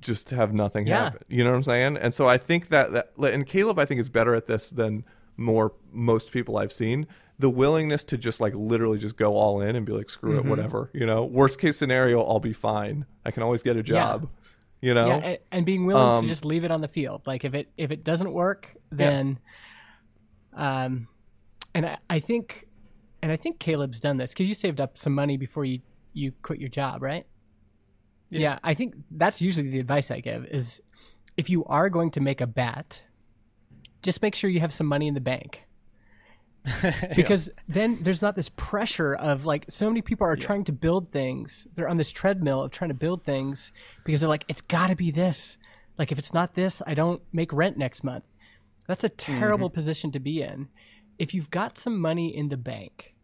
just 0.00 0.30
have 0.30 0.52
nothing 0.54 0.86
Yeah. 0.86 1.04
happen. 1.04 1.22
You 1.28 1.44
know 1.44 1.50
what 1.50 1.56
I'm 1.56 1.62
saying? 1.64 1.96
And 1.96 2.14
so 2.14 2.28
I 2.28 2.38
think 2.38 2.68
that 2.68 2.92
that 2.92 3.12
and 3.34 3.44
Caleb 3.46 3.78
I 3.78 3.84
think 3.84 4.00
is 4.00 4.08
better 4.08 4.34
at 4.34 4.46
this 4.46 4.70
than 4.70 5.04
more 5.42 5.74
most 5.90 6.32
people 6.32 6.56
I've 6.58 6.72
seen. 6.72 7.06
The 7.38 7.50
willingness 7.50 8.04
to 8.04 8.18
just 8.18 8.40
like 8.40 8.54
literally 8.54 8.98
just 8.98 9.16
go 9.16 9.34
all 9.36 9.60
in 9.60 9.74
and 9.76 9.84
be 9.84 9.92
like 9.92 10.08
screw 10.10 10.38
Mm-hmm. 10.38 10.46
it 10.46 10.50
whatever, 10.50 10.90
you 10.92 11.04
know. 11.06 11.24
Worst 11.24 11.60
case 11.60 11.76
scenario, 11.76 12.22
I'll 12.22 12.40
be 12.40 12.52
fine. 12.52 13.04
I 13.24 13.30
can 13.30 13.42
always 13.42 13.62
get 13.62 13.76
a 13.76 13.82
job. 13.82 14.28
You 14.80 14.94
know? 14.94 15.06
Yeah, 15.06 15.16
and, 15.16 15.38
and 15.52 15.66
being 15.66 15.86
willing 15.86 16.16
Um, 16.18 16.22
to 16.24 16.28
just 16.28 16.44
leave 16.44 16.64
it 16.64 16.70
on 16.70 16.80
the 16.80 16.88
field. 16.88 17.22
Like 17.26 17.44
if 17.44 17.54
it 17.54 17.68
if 17.76 17.90
it 17.90 18.02
doesn't 18.04 18.32
work, 18.32 18.74
then, 18.90 19.38
um, 20.54 21.08
and 21.74 21.86
I, 21.86 21.98
I 22.10 22.18
think, 22.20 22.66
and 23.22 23.30
I 23.30 23.36
think 23.36 23.58
Caleb's 23.58 24.00
done 24.00 24.16
this 24.16 24.32
because 24.32 24.48
you 24.48 24.54
saved 24.54 24.80
up 24.80 24.98
some 24.98 25.14
money 25.14 25.36
before 25.36 25.64
you 25.64 25.80
you 26.12 26.32
quit 26.42 26.58
your 26.60 26.68
job, 26.68 27.02
right? 27.02 27.26
Yeah. 28.30 28.58
I 28.64 28.74
think 28.74 28.94
that's 29.10 29.40
usually 29.42 29.68
the 29.70 29.78
advice 29.78 30.10
I 30.10 30.20
give 30.20 30.46
is 30.46 30.80
if 31.36 31.48
you 31.50 31.64
are 31.66 31.88
going 31.88 32.10
to 32.12 32.20
make 32.20 32.40
a 32.40 32.46
bet, 32.46 33.02
just 34.02 34.22
make 34.22 34.34
sure 34.34 34.50
you 34.50 34.60
have 34.60 34.72
some 34.72 34.86
money 34.86 35.06
in 35.06 35.14
the 35.14 35.20
bank. 35.20 35.64
because 37.16 37.50
then 37.68 37.98
there's 38.02 38.22
not 38.22 38.36
this 38.36 38.48
pressure 38.50 39.14
of 39.14 39.44
like 39.44 39.64
so 39.68 39.88
many 39.88 40.00
people 40.00 40.24
are 40.26 40.36
trying 40.36 40.62
to 40.64 40.72
build 40.72 41.10
things. 41.10 41.66
They're 41.74 41.88
on 41.88 41.96
this 41.96 42.12
treadmill 42.12 42.62
of 42.62 42.70
trying 42.70 42.88
to 42.90 42.94
build 42.94 43.24
things 43.24 43.72
because 44.04 44.20
they're 44.20 44.28
like, 44.28 44.44
it's 44.48 44.60
got 44.60 44.88
to 44.88 44.96
be 44.96 45.10
this. 45.10 45.58
Like 45.98 46.12
if 46.12 46.18
it's 46.18 46.32
not 46.32 46.54
this, 46.54 46.80
I 46.86 46.94
don't 46.94 47.20
make 47.32 47.52
rent 47.52 47.76
next 47.76 48.04
month. 48.04 48.24
That's 48.86 49.02
a 49.04 49.08
terrible 49.08 49.68
mm-hmm. 49.68 49.74
position 49.74 50.12
to 50.12 50.20
be 50.20 50.42
in. 50.42 50.68
If 51.18 51.34
you've 51.34 51.50
got 51.50 51.78
some 51.78 51.98
money 52.00 52.36
in 52.36 52.48
the 52.48 52.56
bank 52.56 53.14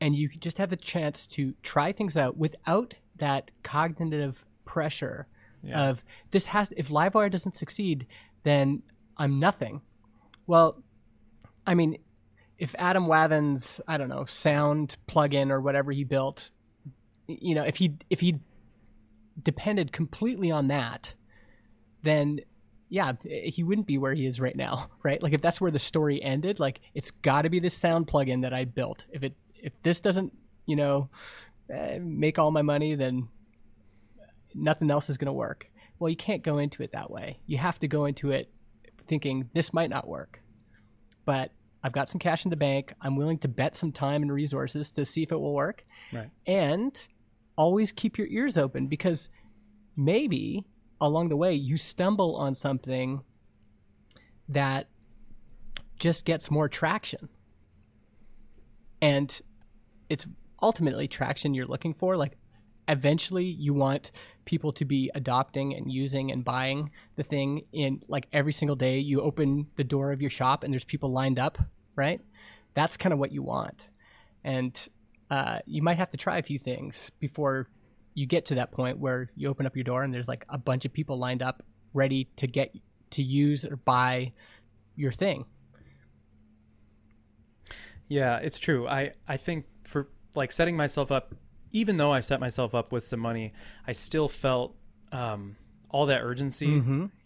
and 0.00 0.14
you 0.14 0.28
just 0.28 0.58
have 0.58 0.70
the 0.70 0.76
chance 0.76 1.26
to 1.28 1.54
try 1.62 1.92
things 1.92 2.16
out 2.16 2.38
without 2.38 2.94
that 3.16 3.50
cognitive 3.62 4.44
pressure 4.64 5.26
of 5.74 6.04
this 6.30 6.46
has 6.46 6.72
if 6.76 6.88
Livewire 6.88 7.30
doesn't 7.30 7.56
succeed, 7.56 8.06
then 8.44 8.82
I'm 9.16 9.38
nothing. 9.38 9.80
Well, 10.48 10.82
I 11.66 11.74
mean, 11.74 11.98
if 12.58 12.74
Adam 12.78 13.06
Wathan's 13.06 13.80
I 13.86 13.98
don't 13.98 14.08
know 14.08 14.24
sound 14.24 14.96
plugin 15.06 15.50
or 15.50 15.60
whatever 15.60 15.92
he 15.92 16.02
built, 16.02 16.50
you 17.28 17.54
know, 17.54 17.62
if 17.62 17.76
he 17.76 17.94
if 18.10 18.20
he 18.20 18.40
depended 19.40 19.92
completely 19.92 20.50
on 20.50 20.68
that, 20.68 21.14
then 22.02 22.40
yeah, 22.88 23.12
he 23.22 23.62
wouldn't 23.62 23.86
be 23.86 23.98
where 23.98 24.14
he 24.14 24.24
is 24.24 24.40
right 24.40 24.56
now, 24.56 24.88
right? 25.04 25.22
Like 25.22 25.34
if 25.34 25.42
that's 25.42 25.60
where 25.60 25.70
the 25.70 25.78
story 25.78 26.20
ended, 26.20 26.58
like 26.58 26.80
it's 26.94 27.10
got 27.10 27.42
to 27.42 27.50
be 27.50 27.60
this 27.60 27.74
sound 27.74 28.08
plugin 28.08 28.42
that 28.42 28.54
I 28.54 28.64
built. 28.64 29.06
If 29.12 29.22
it 29.22 29.34
if 29.54 29.74
this 29.82 30.00
doesn't, 30.00 30.32
you 30.64 30.76
know, 30.76 31.10
eh, 31.70 31.98
make 32.00 32.38
all 32.38 32.50
my 32.50 32.62
money, 32.62 32.94
then 32.94 33.28
nothing 34.54 34.90
else 34.90 35.10
is 35.10 35.18
going 35.18 35.26
to 35.26 35.32
work. 35.32 35.68
Well, 35.98 36.08
you 36.08 36.16
can't 36.16 36.42
go 36.42 36.56
into 36.56 36.82
it 36.82 36.92
that 36.92 37.10
way. 37.10 37.40
You 37.46 37.58
have 37.58 37.78
to 37.80 37.88
go 37.88 38.06
into 38.06 38.30
it 38.30 38.48
thinking 39.08 39.48
this 39.54 39.72
might 39.72 39.90
not 39.90 40.06
work. 40.06 40.42
But 41.24 41.50
I've 41.82 41.92
got 41.92 42.08
some 42.08 42.18
cash 42.18 42.44
in 42.44 42.50
the 42.50 42.56
bank. 42.56 42.92
I'm 43.00 43.16
willing 43.16 43.38
to 43.38 43.48
bet 43.48 43.74
some 43.74 43.92
time 43.92 44.22
and 44.22 44.32
resources 44.32 44.90
to 44.92 45.04
see 45.04 45.22
if 45.22 45.32
it 45.32 45.40
will 45.40 45.54
work. 45.54 45.82
Right. 46.12 46.30
And 46.46 47.08
always 47.56 47.92
keep 47.92 48.18
your 48.18 48.26
ears 48.28 48.56
open 48.56 48.86
because 48.86 49.28
maybe 49.96 50.64
along 51.00 51.28
the 51.28 51.36
way 51.36 51.52
you 51.52 51.76
stumble 51.76 52.36
on 52.36 52.54
something 52.54 53.20
that 54.48 54.88
just 55.98 56.24
gets 56.24 56.50
more 56.50 56.68
traction. 56.68 57.28
And 59.02 59.40
it's 60.08 60.26
ultimately 60.62 61.06
traction 61.06 61.54
you're 61.54 61.66
looking 61.66 61.94
for. 61.94 62.16
Like 62.16 62.37
eventually 62.88 63.44
you 63.44 63.74
want 63.74 64.10
people 64.44 64.72
to 64.72 64.84
be 64.84 65.10
adopting 65.14 65.74
and 65.74 65.92
using 65.92 66.32
and 66.32 66.44
buying 66.44 66.90
the 67.16 67.22
thing 67.22 67.62
in 67.72 68.02
like 68.08 68.26
every 68.32 68.52
single 68.52 68.76
day 68.76 68.98
you 68.98 69.20
open 69.20 69.66
the 69.76 69.84
door 69.84 70.10
of 70.10 70.20
your 70.22 70.30
shop 70.30 70.64
and 70.64 70.72
there's 70.72 70.84
people 70.84 71.12
lined 71.12 71.38
up, 71.38 71.58
right? 71.96 72.20
That's 72.74 72.96
kind 72.96 73.12
of 73.12 73.18
what 73.18 73.30
you 73.30 73.42
want. 73.42 73.88
And 74.42 74.88
uh, 75.30 75.58
you 75.66 75.82
might 75.82 75.98
have 75.98 76.10
to 76.10 76.16
try 76.16 76.38
a 76.38 76.42
few 76.42 76.58
things 76.58 77.10
before 77.20 77.68
you 78.14 78.26
get 78.26 78.46
to 78.46 78.54
that 78.56 78.72
point 78.72 78.98
where 78.98 79.30
you 79.36 79.48
open 79.48 79.66
up 79.66 79.76
your 79.76 79.84
door 79.84 80.02
and 80.02 80.12
there's 80.12 80.28
like 80.28 80.44
a 80.48 80.58
bunch 80.58 80.84
of 80.84 80.92
people 80.92 81.18
lined 81.18 81.42
up 81.42 81.62
ready 81.92 82.24
to 82.36 82.46
get 82.46 82.74
to 83.10 83.22
use 83.22 83.64
or 83.64 83.76
buy 83.76 84.32
your 84.96 85.12
thing. 85.12 85.44
Yeah, 88.08 88.38
it's 88.38 88.58
true. 88.58 88.88
I 88.88 89.12
I 89.26 89.36
think 89.36 89.66
for 89.84 90.08
like 90.34 90.50
setting 90.52 90.76
myself 90.76 91.12
up, 91.12 91.34
even 91.72 91.96
though 91.96 92.12
I 92.12 92.20
set 92.20 92.40
myself 92.40 92.74
up 92.74 92.92
with 92.92 93.06
some 93.06 93.20
money, 93.20 93.52
I 93.86 93.92
still 93.92 94.28
felt 94.28 94.74
um, 95.12 95.56
all 95.90 96.06
that 96.06 96.22
urgency, 96.22 96.66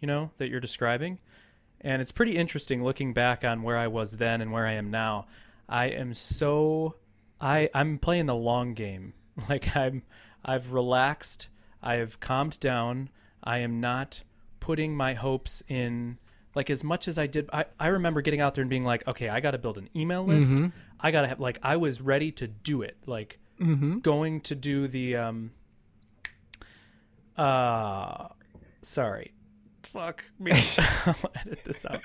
you 0.00 0.06
know, 0.06 0.30
that 0.38 0.48
you're 0.48 0.60
describing. 0.60 1.18
And 1.80 2.00
it's 2.00 2.12
pretty 2.12 2.36
interesting 2.36 2.84
looking 2.84 3.12
back 3.12 3.44
on 3.44 3.62
where 3.62 3.76
I 3.76 3.88
was 3.88 4.12
then 4.12 4.40
and 4.40 4.52
where 4.52 4.66
I 4.66 4.72
am 4.72 4.90
now. 4.90 5.26
I 5.68 5.86
am 5.86 6.14
so 6.14 6.94
I 7.40 7.70
I'm 7.74 7.98
playing 7.98 8.26
the 8.26 8.34
long 8.36 8.74
game. 8.74 9.14
Like 9.48 9.74
I'm 9.74 10.02
I've 10.44 10.72
relaxed, 10.72 11.48
I 11.82 11.94
have 11.94 12.20
calmed 12.20 12.60
down. 12.60 13.08
I 13.42 13.58
am 13.58 13.80
not 13.80 14.22
putting 14.60 14.94
my 14.94 15.14
hopes 15.14 15.62
in 15.68 16.18
like 16.54 16.68
as 16.68 16.84
much 16.84 17.08
as 17.08 17.18
I 17.18 17.26
did 17.26 17.48
I, 17.52 17.64
I 17.80 17.86
remember 17.88 18.20
getting 18.20 18.40
out 18.40 18.54
there 18.54 18.62
and 18.62 18.68
being 18.68 18.84
like, 18.84 19.08
okay, 19.08 19.28
I 19.30 19.40
gotta 19.40 19.58
build 19.58 19.78
an 19.78 19.88
email 19.96 20.22
list. 20.24 20.54
I 21.00 21.10
gotta 21.10 21.28
have 21.28 21.40
like 21.40 21.58
I 21.62 21.76
was 21.78 22.00
ready 22.02 22.30
to 22.32 22.46
do 22.46 22.82
it. 22.82 22.96
Like 23.06 23.38
going 24.00 24.40
to 24.42 24.54
do 24.54 24.88
the 24.88 25.16
um 25.16 25.52
uh 27.36 28.28
sorry. 28.82 29.32
Fuck 29.84 30.24
me. 30.38 30.52
I'll 31.06 31.32
edit 31.34 31.64
this 31.64 31.84
out. 31.86 32.02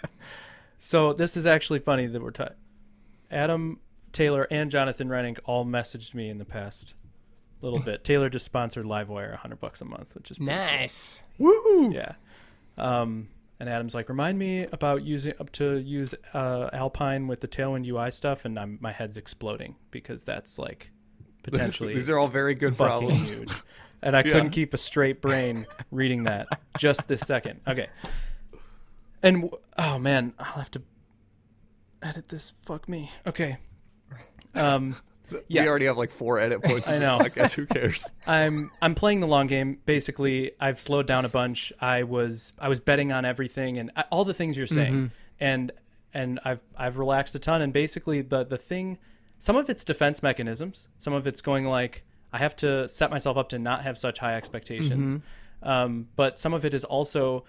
So 0.77 1.13
this 1.13 1.37
is 1.37 1.47
actually 1.47 1.79
funny 1.79 2.07
that 2.07 2.21
we're 2.21 2.31
talking. 2.31 2.55
Adam 3.31 3.79
Taylor 4.11 4.47
and 4.49 4.71
Jonathan 4.71 5.09
Reinink 5.09 5.39
all 5.45 5.65
messaged 5.65 6.13
me 6.13 6.29
in 6.29 6.37
the 6.37 6.45
past 6.45 6.93
little 7.61 7.79
bit. 7.79 8.03
Taylor 8.03 8.29
just 8.29 8.45
sponsored 8.45 8.85
Livewire, 8.85 9.35
hundred 9.35 9.59
bucks 9.59 9.81
a 9.81 9.85
month, 9.85 10.15
which 10.15 10.31
is 10.31 10.37
pretty 10.37 10.51
cool. 10.51 10.59
Nice. 10.59 11.21
Woo! 11.37 11.91
Yeah. 11.91 12.13
Um, 12.77 13.29
and 13.59 13.67
Adam's 13.69 13.95
like, 13.95 14.09
remind 14.09 14.37
me 14.37 14.67
about 14.71 15.03
using 15.03 15.33
up 15.39 15.51
to 15.53 15.77
use 15.77 16.13
uh, 16.33 16.69
Alpine 16.73 17.27
with 17.27 17.41
the 17.41 17.47
Tailwind 17.47 17.87
UI 17.87 18.11
stuff, 18.11 18.45
and 18.45 18.59
I'm, 18.59 18.77
my 18.81 18.91
head's 18.91 19.17
exploding 19.17 19.75
because 19.89 20.23
that's 20.23 20.59
like 20.59 20.91
potentially 21.51 21.93
These 21.95 22.09
are 22.09 22.17
all 22.19 22.27
very 22.27 22.55
good 22.55 22.75
problems. 22.77 23.39
huge. 23.39 23.51
And 24.01 24.15
I 24.15 24.21
couldn't 24.23 24.51
keep 24.51 24.73
a 24.73 24.77
straight 24.77 25.21
brain 25.21 25.65
reading 25.91 26.23
that 26.25 26.47
just 26.77 27.07
this 27.07 27.21
second. 27.21 27.61
Okay. 27.67 27.87
And 29.23 29.49
oh 29.77 29.97
man, 29.99 30.33
I'll 30.37 30.45
have 30.45 30.71
to 30.71 30.81
edit 32.01 32.29
this. 32.29 32.53
Fuck 32.63 32.87
me. 32.87 33.11
Okay. 33.25 33.57
Um, 34.53 34.95
yes. 35.47 35.63
We 35.63 35.69
already 35.69 35.85
have 35.85 35.97
like 35.97 36.11
four 36.11 36.39
edit 36.39 36.61
points 36.63 36.87
in 36.87 36.95
I 36.95 36.99
know. 36.99 37.17
podcast. 37.19 37.55
Who 37.55 37.65
cares? 37.65 38.13
I'm 38.27 38.69
I'm 38.81 38.93
playing 38.95 39.19
the 39.21 39.27
long 39.27 39.47
game. 39.47 39.79
Basically, 39.85 40.51
I've 40.59 40.79
slowed 40.79 41.07
down 41.07 41.25
a 41.25 41.29
bunch. 41.29 41.73
I 41.81 42.03
was 42.03 42.53
I 42.59 42.69
was 42.69 42.79
betting 42.79 43.11
on 43.11 43.25
everything 43.25 43.79
and 43.79 43.91
I- 43.95 44.05
all 44.11 44.25
the 44.25 44.33
things 44.35 44.57
you're 44.57 44.67
saying, 44.67 45.11
and 45.39 45.71
and 46.13 46.39
I've 46.45 46.61
I've 46.77 46.97
relaxed 46.97 47.33
a 47.35 47.39
ton. 47.39 47.61
And 47.63 47.73
basically, 47.73 48.21
the 48.21 48.43
the 48.43 48.57
thing, 48.59 48.99
some 49.39 49.55
of 49.55 49.69
it's 49.69 49.83
defense 49.83 50.23
mechanisms. 50.23 50.89
Some 50.97 51.13
of 51.13 51.27
it's 51.27 51.41
going 51.41 51.65
like 51.65 52.03
I 52.31 52.39
have 52.39 52.55
to 52.57 52.87
set 52.89 53.09
myself 53.09 53.37
up 53.37 53.49
to 53.49 53.59
not 53.59 53.83
have 53.83 53.97
such 53.97 54.19
high 54.19 54.35
expectations. 54.35 55.17
Um, 55.63 56.07
but 56.15 56.39
some 56.39 56.53
of 56.53 56.65
it 56.65 56.73
is 56.73 56.83
also 56.83 57.45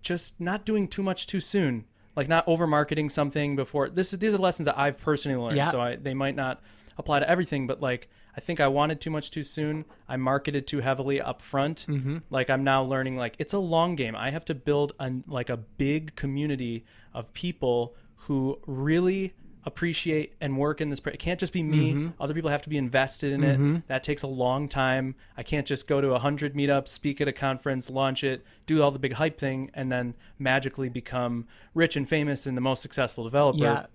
just 0.00 0.40
not 0.40 0.64
doing 0.64 0.88
too 0.88 1.02
much 1.02 1.26
too 1.26 1.40
soon. 1.40 1.84
Like 2.14 2.28
not 2.28 2.46
over 2.46 2.66
marketing 2.66 3.08
something 3.08 3.56
before. 3.56 3.88
This 3.88 4.12
is 4.12 4.18
these 4.18 4.34
are 4.34 4.38
lessons 4.38 4.66
that 4.66 4.78
I've 4.78 5.00
personally 5.00 5.38
learned. 5.38 5.56
Yeah. 5.56 5.70
So 5.70 5.80
I, 5.80 5.96
they 5.96 6.12
might 6.12 6.36
not 6.36 6.60
apply 6.98 7.20
to 7.20 7.28
everything, 7.28 7.66
but 7.66 7.80
like 7.80 8.08
I 8.36 8.40
think 8.40 8.60
I 8.60 8.68
wanted 8.68 9.00
too 9.00 9.10
much 9.10 9.30
too 9.30 9.42
soon. 9.42 9.86
I 10.08 10.16
marketed 10.16 10.66
too 10.66 10.80
heavily 10.80 11.20
up 11.20 11.40
front. 11.40 11.86
Mm-hmm. 11.88 12.18
Like 12.28 12.50
I'm 12.50 12.64
now 12.64 12.82
learning 12.82 13.16
like 13.16 13.36
it's 13.38 13.54
a 13.54 13.58
long 13.58 13.96
game. 13.96 14.14
I 14.14 14.30
have 14.30 14.44
to 14.46 14.54
build 14.54 14.92
a 14.98 15.10
like 15.26 15.48
a 15.48 15.56
big 15.56 16.14
community 16.16 16.84
of 17.14 17.32
people 17.32 17.94
who 18.16 18.58
really 18.66 19.34
appreciate 19.64 20.34
and 20.40 20.58
work 20.58 20.80
in 20.80 20.90
this. 20.90 21.00
It 21.06 21.18
can't 21.18 21.38
just 21.38 21.52
be 21.52 21.62
me. 21.62 21.92
Mm-hmm. 21.92 22.22
Other 22.22 22.34
people 22.34 22.50
have 22.50 22.62
to 22.62 22.68
be 22.68 22.76
invested 22.76 23.32
in 23.32 23.44
it. 23.44 23.54
Mm-hmm. 23.54 23.76
That 23.86 24.02
takes 24.02 24.22
a 24.22 24.26
long 24.26 24.68
time. 24.68 25.14
I 25.36 25.42
can't 25.42 25.66
just 25.66 25.86
go 25.86 26.00
to 26.00 26.12
a 26.14 26.18
hundred 26.18 26.54
meetups, 26.54 26.88
speak 26.88 27.20
at 27.20 27.28
a 27.28 27.32
conference, 27.32 27.88
launch 27.90 28.24
it, 28.24 28.44
do 28.66 28.82
all 28.82 28.90
the 28.90 28.98
big 28.98 29.14
hype 29.14 29.38
thing, 29.38 29.70
and 29.74 29.90
then 29.92 30.14
magically 30.38 30.88
become 30.88 31.46
rich 31.74 31.96
and 31.96 32.08
famous 32.08 32.46
and 32.46 32.56
the 32.56 32.60
most 32.60 32.82
successful 32.82 33.24
developer 33.24 33.58
Yeah. 33.58 33.86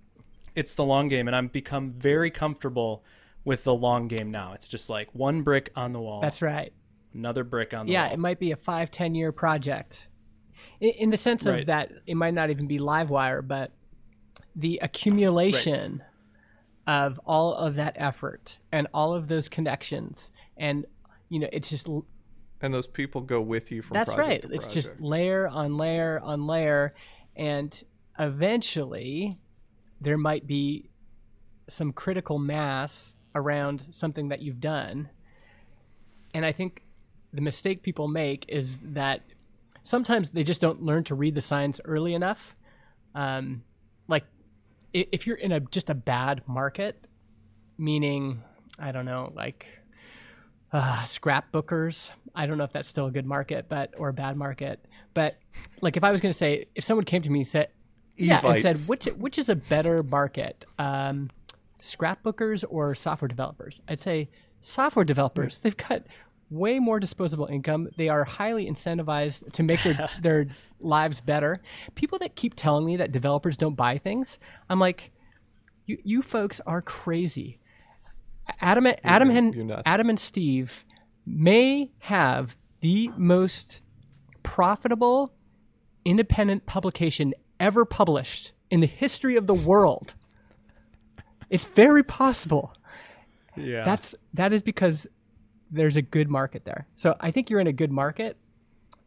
it's 0.56 0.73
the 0.73 0.84
long 0.84 1.07
game 1.10 1.27
and 1.27 1.35
I've 1.35 1.52
become 1.52 1.91
very 1.91 2.31
comfortable 2.31 3.03
with 3.45 3.64
the 3.64 3.73
long 3.73 4.07
game 4.07 4.31
now 4.31 4.53
it's 4.53 4.68
just 4.68 4.89
like 4.89 5.10
one 5.14 5.41
brick 5.41 5.72
on 5.76 5.94
the 5.94 5.99
wall 5.99 6.22
That's 6.22 6.41
right. 6.41 6.73
another 7.14 7.44
brick 7.44 7.73
on 7.73 7.85
the 7.85 7.91
Yeah, 7.91 8.02
wall 8.03 8.07
Yeah, 8.10 8.14
it 8.14 8.19
might 8.19 8.39
be 8.39 8.52
a 8.52 8.56
five, 8.56 8.89
ten 8.91 9.14
year 9.15 9.31
project. 9.31 10.07
In, 10.80 10.89
in 10.91 11.10
the 11.10 11.18
sense 11.18 11.45
of 11.45 11.53
Right. 11.53 11.68
that 11.68 11.91
it 12.07 12.15
might 12.15 12.34
not 12.34 12.49
even 12.49 12.68
be 12.68 12.80
Livewire, 12.80 13.45
but 13.48 13.72
the 14.57 14.79
accumulation 14.81 16.03
of 16.88 17.19
all 17.25 17.53
of 17.53 17.75
that 17.75 17.93
effort 17.95 18.59
and 18.71 18.88
all 18.93 19.13
of 19.13 19.27
those 19.27 19.47
connections. 19.47 20.31
And 20.57 20.85
you 21.29 21.39
know 21.39 21.47
it's 21.53 21.69
just 21.69 21.88
And 22.61 22.73
those 22.73 22.88
people 22.88 23.21
go 23.21 23.39
with 23.39 23.71
you 23.71 23.81
from 23.81 23.95
that's 23.95 24.15
right. 24.15 24.43
it's 24.49 24.67
just 24.67 24.99
layer 24.99 25.47
on 25.47 25.77
layer 25.77 26.19
on 26.21 26.47
layer. 26.47 26.93
And 27.35 27.81
eventually 28.17 29.38
there 30.01 30.17
might 30.17 30.47
be 30.47 30.89
some 31.69 31.93
critical 31.93 32.39
mass 32.39 33.17
around 33.35 33.85
something 33.91 34.29
that 34.29 34.41
you've 34.41 34.59
done. 34.59 35.09
And 36.34 36.45
i 36.45 36.51
think 36.51 36.84
the 37.34 37.41
mistake 37.41 37.84
people 37.84 38.07
make 38.07 38.45
is 38.47 38.79
that 38.79 39.21
sometimes 39.84 40.31
they 40.31 40.43
just 40.43 40.61
don't 40.61 40.81
learn 40.81 41.03
to 41.05 41.15
read 41.15 41.35
the 41.35 41.41
signs 41.41 41.79
early 41.85 42.13
enough. 42.13 42.55
Um, 43.15 43.63
like 44.07 44.25
if 44.93 45.27
you're 45.27 45.38
in 45.38 45.51
a 45.51 45.59
just 45.59 45.89
a 45.89 45.95
bad 45.95 46.41
market 46.47 47.07
meaning 47.77 48.41
i 48.80 48.91
don't 48.91 49.05
know 49.05 49.31
like 49.35 49.68
uh, 50.73 50.99
scrapbookers 51.03 52.09
I 52.38 52.45
don't 52.45 52.59
know 52.59 52.64
if 52.64 52.72
that's 52.72 52.88
still 52.88 53.07
a 53.07 53.11
good 53.11 53.26
market, 53.26 53.65
but 53.68 53.95
or 53.97 54.09
a 54.09 54.14
bad 54.14 54.38
market. 54.38 54.85
But 55.15 55.39
like 55.81 55.97
if 55.97 56.03
I 56.03 56.11
was 56.11 56.22
going 56.22 56.31
to 56.31 56.38
say, 56.38 56.68
if 56.76 56.84
someone 56.84 57.03
came 57.03 57.23
to 57.23 57.31
me 57.31 57.39
and 57.39 57.47
said, 57.47 57.69
yeah, 58.15 58.39
and 58.45 58.59
said 58.61 58.77
which 58.88 59.05
which 59.18 59.39
is 59.39 59.49
a 59.49 59.55
better 59.55 60.03
market, 60.03 60.65
um, 60.77 61.31
scrapbookers 61.80 62.64
or 62.69 62.93
software 62.93 63.27
developers? 63.27 63.81
I'd 63.88 63.99
say 63.99 64.30
software 64.61 65.03
developers. 65.03 65.57
They've 65.59 65.76
got 65.76 66.03
way 66.49 66.80
more 66.80 66.99
disposable 66.99 67.45
income. 67.45 67.90
They 67.98 68.10
are 68.10 68.24
highly 68.24 68.69
incentivized 68.69 69.52
to 69.53 69.64
make 69.64 69.84
their 69.84 70.10
their 70.22 70.48
lives 70.80 71.22
better. 71.22 71.61
People 71.95 72.19
that 72.19 72.36
keep 72.36 72.56
telling 72.56 72.86
me 72.86 72.98
that 72.98 73.11
developers 73.11 73.57
don't 73.57 73.76
buy 73.76 73.98
things, 73.98 74.40
I'm 74.69 74.80
like, 74.80 75.11
you 75.86 75.98
you 76.03 76.22
folks 76.22 76.61
are 76.65 76.82
crazy. 76.82 77.60
Adam 78.61 78.88
Adam 79.03 79.30
and. 79.30 79.74
Adam 79.86 80.10
and 80.10 80.19
Steve 80.19 80.86
may 81.26 81.91
have 81.99 82.56
the 82.80 83.10
most 83.18 83.82
profitable 84.44 85.34
independent 86.06 86.65
publication 86.65 87.34
ever 87.60 87.84
published 87.84 88.53
in 88.69 88.80
the 88.80 88.88
history 88.88 89.36
of 89.36 89.48
the 89.48 89.53
world. 89.53 90.14
It's 91.49 91.65
very 91.65 92.03
possible. 92.03 92.74
Yeah. 93.56 93.84
That's 93.84 94.15
that 94.34 94.53
is 94.53 94.61
because 94.61 95.07
there's 95.72 95.98
a 95.98 96.02
good 96.02 96.30
market 96.30 96.65
there. 96.65 96.88
So 96.95 97.15
I 97.19 97.31
think 97.31 97.49
you're 97.49 97.60
in 97.60 97.68
a 97.68 97.73
good 97.73 97.91
market. 97.91 98.38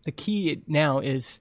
The 0.05 0.13
key 0.13 0.63
now 0.67 1.01
is 1.01 1.41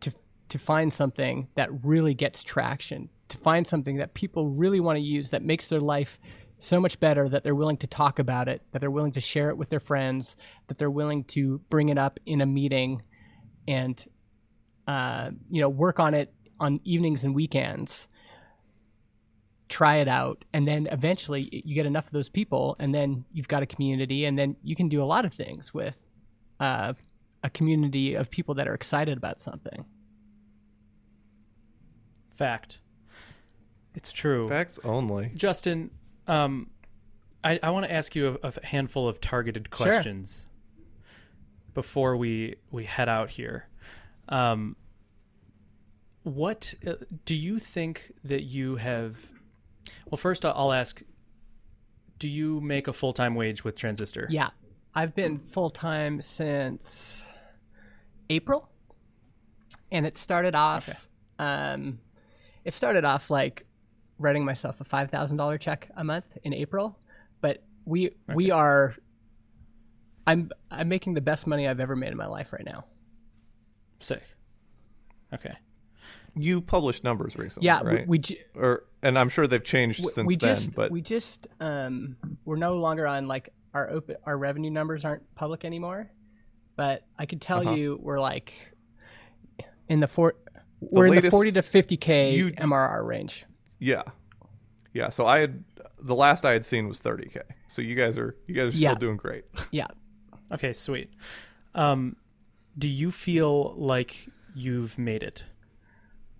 to 0.00 0.12
to 0.48 0.58
find 0.58 0.92
something 0.92 1.48
that 1.54 1.68
really 1.84 2.14
gets 2.14 2.42
traction, 2.42 3.08
to 3.28 3.38
find 3.38 3.66
something 3.66 3.96
that 3.96 4.14
people 4.14 4.48
really 4.48 4.80
want 4.80 4.96
to 4.96 5.02
use 5.02 5.30
that 5.30 5.42
makes 5.42 5.68
their 5.68 5.80
life 5.80 6.18
so 6.58 6.80
much 6.80 7.00
better 7.00 7.28
that 7.28 7.42
they're 7.42 7.54
willing 7.54 7.76
to 7.78 7.86
talk 7.86 8.18
about 8.18 8.48
it, 8.48 8.62
that 8.70 8.78
they're 8.78 8.90
willing 8.90 9.12
to 9.12 9.20
share 9.20 9.50
it 9.50 9.56
with 9.56 9.68
their 9.68 9.80
friends, 9.80 10.36
that 10.68 10.78
they're 10.78 10.90
willing 10.90 11.24
to 11.24 11.58
bring 11.68 11.88
it 11.88 11.98
up 11.98 12.20
in 12.24 12.40
a 12.40 12.46
meeting 12.46 13.02
and 13.66 14.06
uh, 14.86 15.30
you 15.50 15.60
know 15.60 15.68
work 15.68 16.00
on 16.00 16.14
it 16.14 16.32
on 16.60 16.80
evenings 16.84 17.24
and 17.24 17.34
weekends 17.34 18.08
try 19.72 19.96
it 19.96 20.08
out 20.08 20.44
and 20.52 20.68
then 20.68 20.86
eventually 20.92 21.48
you 21.64 21.74
get 21.74 21.86
enough 21.86 22.06
of 22.06 22.12
those 22.12 22.28
people 22.28 22.76
and 22.78 22.94
then 22.94 23.24
you've 23.32 23.48
got 23.48 23.62
a 23.62 23.66
community 23.66 24.26
and 24.26 24.38
then 24.38 24.54
you 24.62 24.76
can 24.76 24.88
do 24.88 25.02
a 25.02 25.04
lot 25.04 25.24
of 25.24 25.32
things 25.32 25.72
with 25.72 25.96
uh, 26.60 26.92
a 27.42 27.50
community 27.50 28.14
of 28.14 28.30
people 28.30 28.54
that 28.54 28.68
are 28.68 28.74
excited 28.74 29.16
about 29.16 29.40
something 29.40 29.84
Fact. 32.34 32.78
It's 33.94 34.10
true. 34.10 34.44
Facts 34.44 34.80
only. 34.84 35.30
Justin, 35.34 35.90
um, 36.26 36.70
I, 37.44 37.60
I 37.62 37.70
want 37.70 37.86
to 37.86 37.92
ask 37.92 38.16
you 38.16 38.38
a, 38.42 38.48
a 38.48 38.66
handful 38.66 39.06
of 39.06 39.20
targeted 39.20 39.70
questions 39.70 40.46
before 41.74 42.16
we 42.16 42.56
we 42.70 42.84
head 42.84 43.08
out 43.08 43.30
here. 43.30 43.68
Um, 44.28 44.76
what 46.22 46.74
uh, 46.86 46.94
do 47.24 47.34
you 47.34 47.58
think 47.58 48.12
that 48.24 48.42
you 48.42 48.76
have? 48.76 49.30
Well, 50.10 50.18
first 50.18 50.44
I'll- 50.44 50.72
ask: 50.72 51.02
Do 52.18 52.28
you 52.28 52.60
make 52.60 52.88
a 52.88 52.92
full 52.92 53.12
time 53.12 53.34
wage 53.34 53.64
with 53.64 53.76
Transistor? 53.76 54.26
yeah 54.30 54.50
i've 54.94 55.14
been 55.14 55.38
full-time 55.38 56.20
since 56.20 57.24
april 58.28 58.68
and 59.90 60.04
it 60.04 60.14
started 60.16 60.54
off 60.54 60.88
okay. 60.88 60.98
um, 61.38 61.98
it 62.64 62.74
started 62.74 63.04
off 63.04 63.30
like 63.30 63.64
writing 64.18 64.44
myself 64.44 64.80
a 64.82 64.84
$5000 64.84 65.58
check 65.60 65.88
a 65.96 66.04
month 66.04 66.36
in 66.44 66.52
april 66.52 66.98
but 67.40 67.62
we 67.86 68.10
we 68.34 68.50
are 68.50 68.94
i'm 70.26 70.50
i'm 70.70 70.88
making 70.88 71.14
the 71.14 71.20
best 71.22 71.46
money 71.46 71.66
i've 71.66 71.80
ever 71.80 71.96
made 71.96 72.10
in 72.12 72.16
my 72.18 72.26
life 72.26 72.52
right 72.52 72.64
now 72.66 72.84
Sick. 74.00 74.22
Okay. 75.32 75.52
You 76.34 76.60
published 76.62 77.04
numbers 77.04 77.36
recently, 77.36 77.66
yeah 77.66 77.82
we, 77.82 77.88
right? 77.90 78.08
we 78.08 78.18
ju- 78.18 78.36
or 78.54 78.84
and 79.02 79.18
I'm 79.18 79.28
sure 79.28 79.46
they've 79.46 79.62
changed 79.62 80.04
since 80.06 80.26
we 80.26 80.36
then. 80.36 80.54
just 80.54 80.74
but 80.74 80.90
we 80.90 81.00
just 81.02 81.46
um 81.60 82.16
we're 82.44 82.56
no 82.56 82.76
longer 82.76 83.06
on 83.06 83.28
like 83.28 83.50
our 83.74 83.90
open 83.90 84.16
our 84.24 84.36
revenue 84.38 84.70
numbers 84.70 85.04
aren't 85.04 85.22
public 85.34 85.64
anymore 85.64 86.10
but 86.76 87.04
i 87.18 87.26
could 87.26 87.40
tell 87.40 87.60
Uh-huh. 87.60 87.74
you 87.74 87.98
we're 88.02 88.20
like 88.20 88.52
in 89.88 90.00
the 90.00 90.08
four 90.08 90.34
we're 90.80 91.06
in 91.06 91.20
the 91.22 91.30
40 91.30 91.52
to 91.52 91.60
50k 91.62 92.54
mrr 92.58 93.06
range 93.06 93.44
yeah, 93.78 94.02
yeah. 94.92 95.08
So 95.08 95.26
I 95.26 95.40
had 95.40 95.64
the 96.00 96.14
last 96.14 96.44
I 96.46 96.52
had 96.52 96.64
seen 96.64 96.86
was 96.86 97.00
30k. 97.00 97.42
So 97.66 97.82
you 97.82 97.94
guys 97.96 98.16
are 98.16 98.36
you 98.46 98.54
guys 98.54 98.74
are 98.74 98.76
Yeah. 98.78 98.90
still 98.90 99.00
doing 99.00 99.16
great. 99.16 99.44
yeah 99.72 99.88
Okay. 100.52 100.72
Sweet. 100.72 101.10
Um, 101.74 102.14
do 102.78 102.86
you 102.86 103.10
feel 103.10 103.74
like 103.76 104.28
you've 104.54 104.98
made 104.98 105.22
it? 105.24 105.44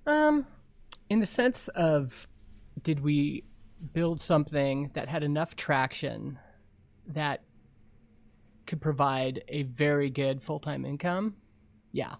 Um 0.06 0.46
in 1.08 1.20
the 1.20 1.26
sense 1.26 1.68
of 1.68 2.26
did 2.82 3.00
we 3.00 3.44
build 3.92 4.20
something 4.20 4.90
that 4.94 5.08
had 5.08 5.22
enough 5.22 5.56
traction 5.56 6.38
that 7.06 7.42
could 8.66 8.80
provide 8.80 9.42
a 9.48 9.62
very 9.64 10.08
good 10.10 10.42
full-time 10.42 10.84
income 10.84 11.34
yeah 11.92 12.14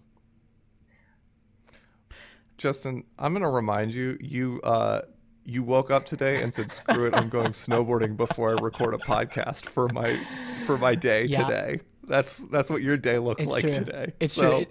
Justin, 2.59 3.04
I'm 3.18 3.32
gonna 3.32 3.50
remind 3.50 3.92
you 3.92 4.16
you 4.20 4.60
uh 4.62 5.02
you 5.44 5.64
woke 5.64 5.90
up 5.90 6.04
today 6.06 6.40
and 6.42 6.54
said 6.54 6.70
screw 6.70 7.06
it 7.06 7.14
I'm 7.14 7.28
going 7.28 7.50
snowboarding 7.52 8.16
before 8.16 8.50
I 8.50 8.62
record 8.62 8.94
a 8.94 8.98
podcast 8.98 9.66
for 9.66 9.88
my 9.88 10.16
for 10.64 10.78
my 10.78 10.94
day 10.94 11.24
Yeah. 11.24 11.44
today. 11.44 11.80
That's 12.09 12.39
that's 12.47 12.69
what 12.70 12.83
your 12.83 12.97
day 12.97 13.19
looked 13.19 13.41
It's 13.41 13.51
like 13.53 13.62
true. 13.62 13.73
today. 13.73 14.12
It's 14.20 14.33
so 14.33 14.43
true. 14.51 14.59
It- 14.61 14.70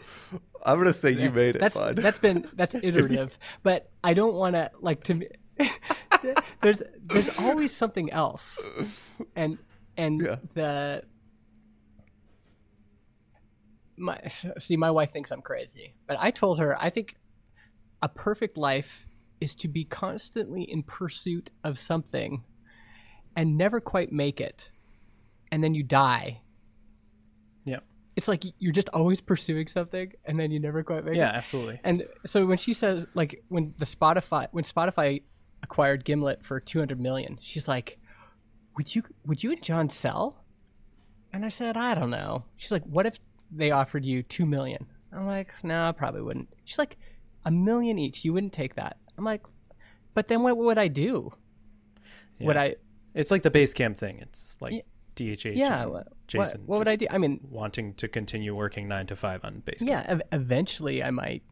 I'm 0.63 0.77
gonna 0.77 0.93
say 0.93 1.11
you 1.11 1.31
made 1.31 1.55
it, 1.55 1.59
that's 1.59 1.75
bud. 1.77 1.95
that's 1.97 2.19
been 2.19 2.45
that's 2.53 2.75
iterative 2.83 3.39
but 3.63 3.89
i 4.03 4.13
don't 4.13 4.35
want 4.35 4.53
to 4.55 4.69
like 4.79 5.03
to 5.05 5.27
there's 6.61 6.83
there's 7.03 7.39
always 7.39 7.75
something 7.75 8.11
else 8.11 8.61
and 9.35 9.57
and 9.97 10.21
Yeah. 10.21 10.35
the 10.53 11.03
my 13.97 14.19
see 14.27 14.77
my 14.77 14.91
wife 14.91 15.11
thinks 15.11 15.31
i'm 15.31 15.41
crazy 15.41 15.95
but 16.07 16.17
i 16.19 16.29
told 16.29 16.59
her 16.59 16.79
i 16.79 16.91
think 16.91 17.15
a 18.03 18.07
perfect 18.09 18.55
life 18.57 19.07
is 19.39 19.55
to 19.55 19.67
be 19.67 19.83
constantly 19.83 20.61
in 20.61 20.83
pursuit 20.83 21.49
of 21.63 21.79
something 21.79 22.43
and 23.35 23.57
never 23.57 23.79
quite 23.79 24.11
make 24.11 24.39
it 24.39 24.71
and 25.51 25.63
then 25.63 25.73
you 25.73 25.81
die 25.83 26.27
Yeah. 26.33 26.37
It's 28.15 28.27
like 28.27 28.43
you're 28.59 28.73
just 28.73 28.89
always 28.89 29.21
pursuing 29.21 29.67
something 29.67 30.11
and 30.25 30.39
then 30.39 30.51
you 30.51 30.59
never 30.59 30.83
quite 30.83 31.05
make 31.05 31.15
Yeah. 31.15 31.29
it 31.29 31.31
Yeah, 31.31 31.37
Absolutely. 31.37 31.79
and 31.83 32.03
so 32.25 32.45
when 32.45 32.57
she 32.57 32.73
says 32.73 33.07
like 33.13 33.43
when 33.47 33.73
the 33.77 33.85
Spotify 33.85 34.47
when 34.51 34.63
Spotify 34.63 35.21
acquired 35.63 36.03
Gimlet 36.03 36.43
for 36.43 36.59
200 36.59 36.99
million, 36.99 37.37
she's 37.41 37.67
like, 37.67 37.99
"Would 38.77 38.93
you 38.95 39.03
would 39.25 39.43
you 39.43 39.51
and 39.51 39.63
Jon 39.63 39.89
sell?" 39.89 40.43
And 41.33 41.45
I 41.45 41.49
said, 41.49 41.77
"I 41.77 41.95
don't 41.95 42.09
know." 42.09 42.43
She's 42.57 42.71
like, 42.71 42.83
"What 42.83 43.05
if 43.05 43.19
they 43.49 43.71
offered 43.71 44.03
you 44.05 44.23
2 44.23 44.45
million?" 44.45 44.87
I'm 45.13 45.25
like, 45.27 45.51
"No, 45.63 45.87
I 45.87 45.91
probably 45.93 46.21
wouldn't." 46.21 46.49
She's 46.65 46.79
like, 46.79 46.97
"A 47.45 47.51
million 47.51 47.97
each. 47.97 48.25
You 48.25 48.33
wouldn't 48.33 48.53
take 48.53 48.75
that." 48.75 48.97
I'm 49.17 49.23
like, 49.23 49.43
"But 50.13 50.27
then 50.27 50.41
what 50.43 50.57
would 50.57 50.77
I 50.77 50.87
do?" 50.89 51.31
Would 52.41 52.57
I 52.57 52.75
It's 53.13 53.29
like 53.31 53.43
the 53.43 53.51
Basecamp 53.51 53.95
thing. 53.97 54.19
It's 54.19 54.57
like 54.61 54.73
Yeah. 54.73 54.81
DHH. 55.15 55.55
Yeah, 55.55 55.83
and 55.83 56.03
Jason. 56.31 56.61
what, 56.61 56.69
what 56.69 56.79
would 56.79 56.87
I 56.87 56.95
do? 56.95 57.07
I 57.09 57.17
mean, 57.17 57.39
Wanting 57.49 57.93
to 57.95 58.07
continue 58.07 58.55
working 58.55 58.87
nine 58.87 59.07
to 59.07 59.15
five 59.15 59.43
on 59.43 59.59
base. 59.59 59.81
yeah 59.81 60.03
ev- 60.07 60.21
eventually 60.31 61.03
i 61.03 61.11
might 61.11 61.43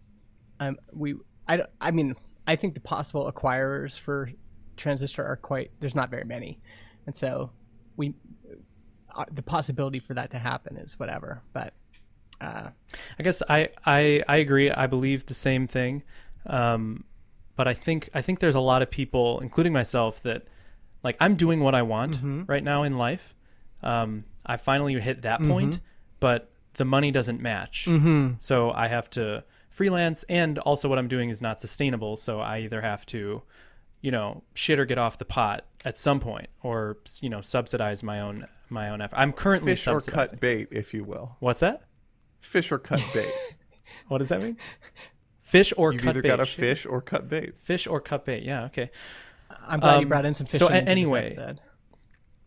um 0.59 0.77
we 0.93 1.15
i 1.47 1.57
don't- 1.57 1.69
i 1.81 1.91
mean 1.91 2.15
i 2.47 2.55
think 2.55 2.73
the 2.73 2.79
possible 2.79 3.31
acquirers 3.31 3.99
for 3.99 4.29
transistor 4.77 5.23
are 5.25 5.35
quite 5.37 5.71
there's 5.79 5.95
not 5.95 6.09
very 6.09 6.23
many 6.25 6.59
and 7.05 7.15
so 7.15 7.51
we 7.97 8.13
uh, 9.15 9.25
the 9.31 9.41
possibility 9.41 9.99
for 9.99 10.13
that 10.13 10.29
to 10.31 10.39
happen 10.39 10.77
is 10.77 10.97
whatever 10.99 11.41
but 11.53 11.73
uh 12.41 12.69
I 13.19 13.23
guess 13.23 13.41
I, 13.49 13.69
I 13.85 14.23
I 14.27 14.37
agree. 14.37 14.71
I 14.71 14.87
believe 14.87 15.25
the 15.25 15.33
same 15.33 15.67
thing, 15.67 16.03
um, 16.45 17.03
but 17.57 17.67
I 17.67 17.73
think 17.73 18.09
I 18.13 18.21
think 18.21 18.39
there's 18.39 18.55
a 18.55 18.61
lot 18.61 18.81
of 18.81 18.89
people, 18.89 19.39
including 19.41 19.73
myself, 19.73 20.23
that 20.23 20.47
like 21.03 21.17
I'm 21.19 21.35
doing 21.35 21.59
what 21.59 21.75
I 21.75 21.81
want 21.81 22.17
Mm-hmm. 22.17 22.43
right 22.47 22.63
now 22.63 22.83
in 22.83 22.97
life. 22.97 23.35
Um, 23.83 24.25
I 24.45 24.57
finally 24.57 24.99
hit 24.99 25.21
that 25.23 25.39
Mm-hmm. 25.39 25.51
point, 25.51 25.79
but 26.19 26.51
the 26.73 26.85
money 26.85 27.11
doesn't 27.11 27.41
match. 27.41 27.87
So 28.39 28.71
I 28.71 28.87
have 28.87 29.09
to 29.11 29.43
freelance, 29.69 30.23
and 30.23 30.57
also 30.59 30.89
what 30.89 30.97
I'm 30.99 31.07
doing 31.07 31.29
is 31.29 31.41
not 31.41 31.59
sustainable. 31.59 32.17
So 32.17 32.39
I 32.39 32.59
either 32.59 32.81
have 32.81 33.05
to, 33.07 33.41
you 34.01 34.11
know, 34.11 34.43
shit 34.53 34.79
or 34.79 34.85
get 34.85 34.97
off 34.97 35.17
the 35.17 35.25
pot 35.25 35.65
at 35.85 35.97
some 35.97 36.19
point, 36.19 36.47
or 36.63 36.97
you 37.21 37.29
know, 37.29 37.41
subsidize 37.41 38.03
my 38.03 38.21
own 38.21 38.45
my 38.69 38.89
own 38.89 39.01
effort. 39.01 39.17
I'm 39.17 39.33
currently 39.33 39.73
Fish 39.73 39.87
or 39.87 39.99
cut 40.01 40.39
bait, 40.39 40.67
if 40.71 40.93
you 40.93 41.03
will. 41.03 41.35
What's 41.39 41.59
that? 41.61 41.83
Fish 42.41 42.71
or 42.71 42.79
cut 42.79 43.01
bait. 43.13 43.31
What 44.07 44.19
does 44.19 44.29
that 44.29 44.41
mean? 44.41 44.57
Fish 45.41 45.71
or 45.77 45.91
You've 45.93 46.01
cut 46.01 46.09
either 46.11 46.21
bait. 46.21 46.29
got 46.29 46.35
to 46.37 46.45
fish 46.45 46.85
or 46.85 47.01
cut 47.01 47.27
bait. 47.29 47.57
Fish 47.57 47.85
or 47.87 47.99
cut 47.99 48.25
bait. 48.25 48.43
Yeah. 48.43 48.65
Okay. 48.65 48.89
i'm 49.67 49.79
glad 49.79 49.95
you 49.97 50.01
Um, 50.03 50.09
brought 50.09 50.25
in 50.25 50.33
some 50.33 50.47
fish 50.47 50.59
so 50.59 50.67
a- 50.67 50.71
anyway- 50.73 51.35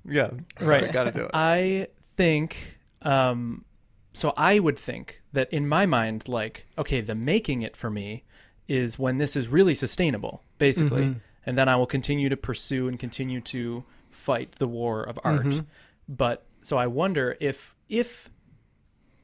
Yeah, 0.04 0.30
Right. 0.60 0.92
Got 0.92 1.04
to 1.04 1.12
do 1.12 1.24
it. 1.24 1.30
I 1.34 1.88
think 2.16 2.78
um, 3.02 3.64
so 4.12 4.32
I 4.36 4.58
would 4.58 4.78
think 4.78 5.22
that 5.32 5.52
in 5.52 5.66
my 5.68 5.86
mind, 5.86 6.28
like, 6.28 6.66
okay, 6.76 7.00
the 7.00 7.14
making 7.14 7.62
it 7.62 7.76
for 7.76 7.90
me 7.90 8.24
is 8.68 8.98
when 8.98 9.18
this 9.18 9.36
is 9.36 9.48
really 9.48 9.74
sustainable, 9.74 10.42
basically, 10.58 11.02
Mm-hmm. 11.02 11.18
and 11.46 11.58
then 11.58 11.68
I 11.68 11.76
will 11.76 11.86
continue 11.86 12.28
to 12.28 12.36
pursue 12.36 12.88
and 12.88 12.98
continue 12.98 13.40
to 13.42 13.84
fight 14.10 14.56
the 14.56 14.68
war 14.68 15.02
of 15.02 15.18
art. 15.24 15.46
Mm-hmm. 15.46 15.60
But 16.08 16.46
so 16.60 16.76
I 16.76 16.86
wonder 16.86 17.36
if 17.40 17.74
if 17.88 18.28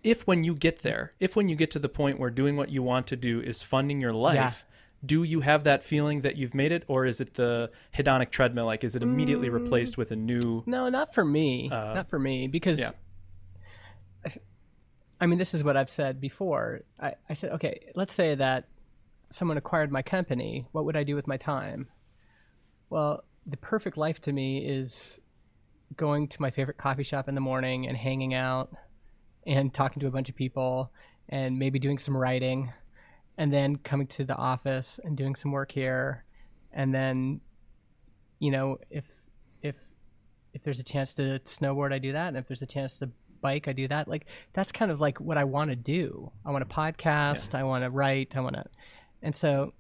if 0.03 0.27
when 0.27 0.45
you 0.45 0.55
get 0.55 0.81
there, 0.81 1.13
if 1.21 1.37
when 1.37 1.49
you 1.49 1.57
get 1.57 1.71
to 1.73 1.79
the 1.79 1.89
point 1.89 2.19
where 2.19 2.31
doing 2.31 2.57
what 2.57 2.71
you 2.71 2.83
want 2.83 3.07
to 3.09 3.17
do 3.17 3.41
is 3.41 3.63
funding 3.63 4.01
your 4.01 4.13
life, 4.13 4.65
do 5.05 5.23
you 5.23 5.41
have 5.41 5.65
that 5.65 5.85
feeling 5.85 6.23
that 6.23 6.37
you've 6.37 6.55
made 6.55 6.73
it, 6.73 6.85
or 6.89 7.05
is 7.05 7.21
it 7.21 7.35
the 7.35 7.71
hedonic 7.95 8.31
treadmill? 8.31 8.67
Like, 8.67 8.85
is 8.85 8.97
it 8.97 9.03
immediately 9.03 9.49
replaced 9.49 9.97
with 9.97 10.11
a 10.11 10.17
new? 10.17 10.63
No, 10.67 10.89
not 10.89 11.15
for 11.15 11.25
me. 11.25 11.71
Uh, 11.71 11.95
not 11.95 12.11
for 12.11 12.19
me 12.19 12.49
because 12.49 12.81
yeah. 12.81 12.91
I 15.21 15.27
mean, 15.27 15.39
this 15.39 15.55
is 15.55 15.65
what 15.65 15.77
I've 15.77 15.91
said 15.91 16.21
before. 16.21 16.83
I, 17.01 17.15
I 17.29 17.33
said, 17.33 17.53
okay, 17.53 17.91
let's 17.95 18.15
say 18.15 18.35
that 18.37 18.69
someone 19.31 19.57
acquired 19.57 19.91
my 19.91 20.03
company. 20.03 20.67
What 20.73 20.85
would 20.85 20.97
I 20.97 21.03
do 21.03 21.15
with 21.17 21.27
my 21.27 21.37
time? 21.37 21.89
Well, 22.91 23.25
the 23.47 23.57
perfect 23.57 23.97
life 23.97 24.21
to 24.23 24.33
me 24.33 24.65
is 24.65 25.19
going 25.97 26.29
to 26.29 26.43
my 26.43 26.51
favorite 26.51 26.77
coffee 26.77 27.03
shop 27.03 27.29
in 27.29 27.35
the 27.35 27.41
morning 27.41 27.89
and 27.89 27.97
hanging 27.97 28.35
out 28.35 28.73
and 29.47 29.73
talking 29.73 30.01
to 30.01 30.07
a 30.07 30.11
bunch 30.11 30.29
of 30.29 30.37
people 30.37 30.93
and 31.29 31.59
maybe 31.59 31.79
doing 31.79 31.99
some 31.99 32.17
writing 32.17 32.73
and 33.39 33.53
then 33.53 33.77
coming 33.77 34.09
to 34.09 34.25
the 34.25 34.37
office 34.37 35.01
and 35.03 35.17
doing 35.17 35.35
some 35.37 35.53
work 35.53 35.73
here. 35.73 36.25
And 36.73 36.95
then 36.95 37.41
you 38.41 38.51
know 38.51 38.79
if 38.91 39.05
if 39.63 39.77
if 40.53 40.63
there's 40.63 40.81
a 40.81 40.85
chance 40.85 41.15
to 41.15 41.41
snowboard 41.45 41.93
i 41.93 41.99
do 41.99 42.13
that. 42.13 42.29
And 42.29 42.37
if 42.37 42.47
there's 42.47 42.63
a 42.63 42.67
chance 42.67 42.99
to 42.99 43.09
bike 43.41 43.69
i 43.69 43.73
do 43.73 43.89
that. 43.89 44.09
Like 44.09 44.27
that's 44.53 44.73
kind 44.73 44.91
of 44.91 45.01
like 45.01 45.21
what 45.21 45.39
i 45.39 45.45
want 45.45 45.71
to 45.71 45.77
do. 45.77 46.31
I 46.45 46.51
want 46.51 46.69
to 46.69 46.75
podcast 46.75 47.55
i 47.55 47.63
want 47.63 47.85
to 47.85 47.91
write 47.91 48.37
i 48.37 48.41
want 48.41 48.57
to 48.57 48.65
and 49.23 49.35
so 49.35 49.73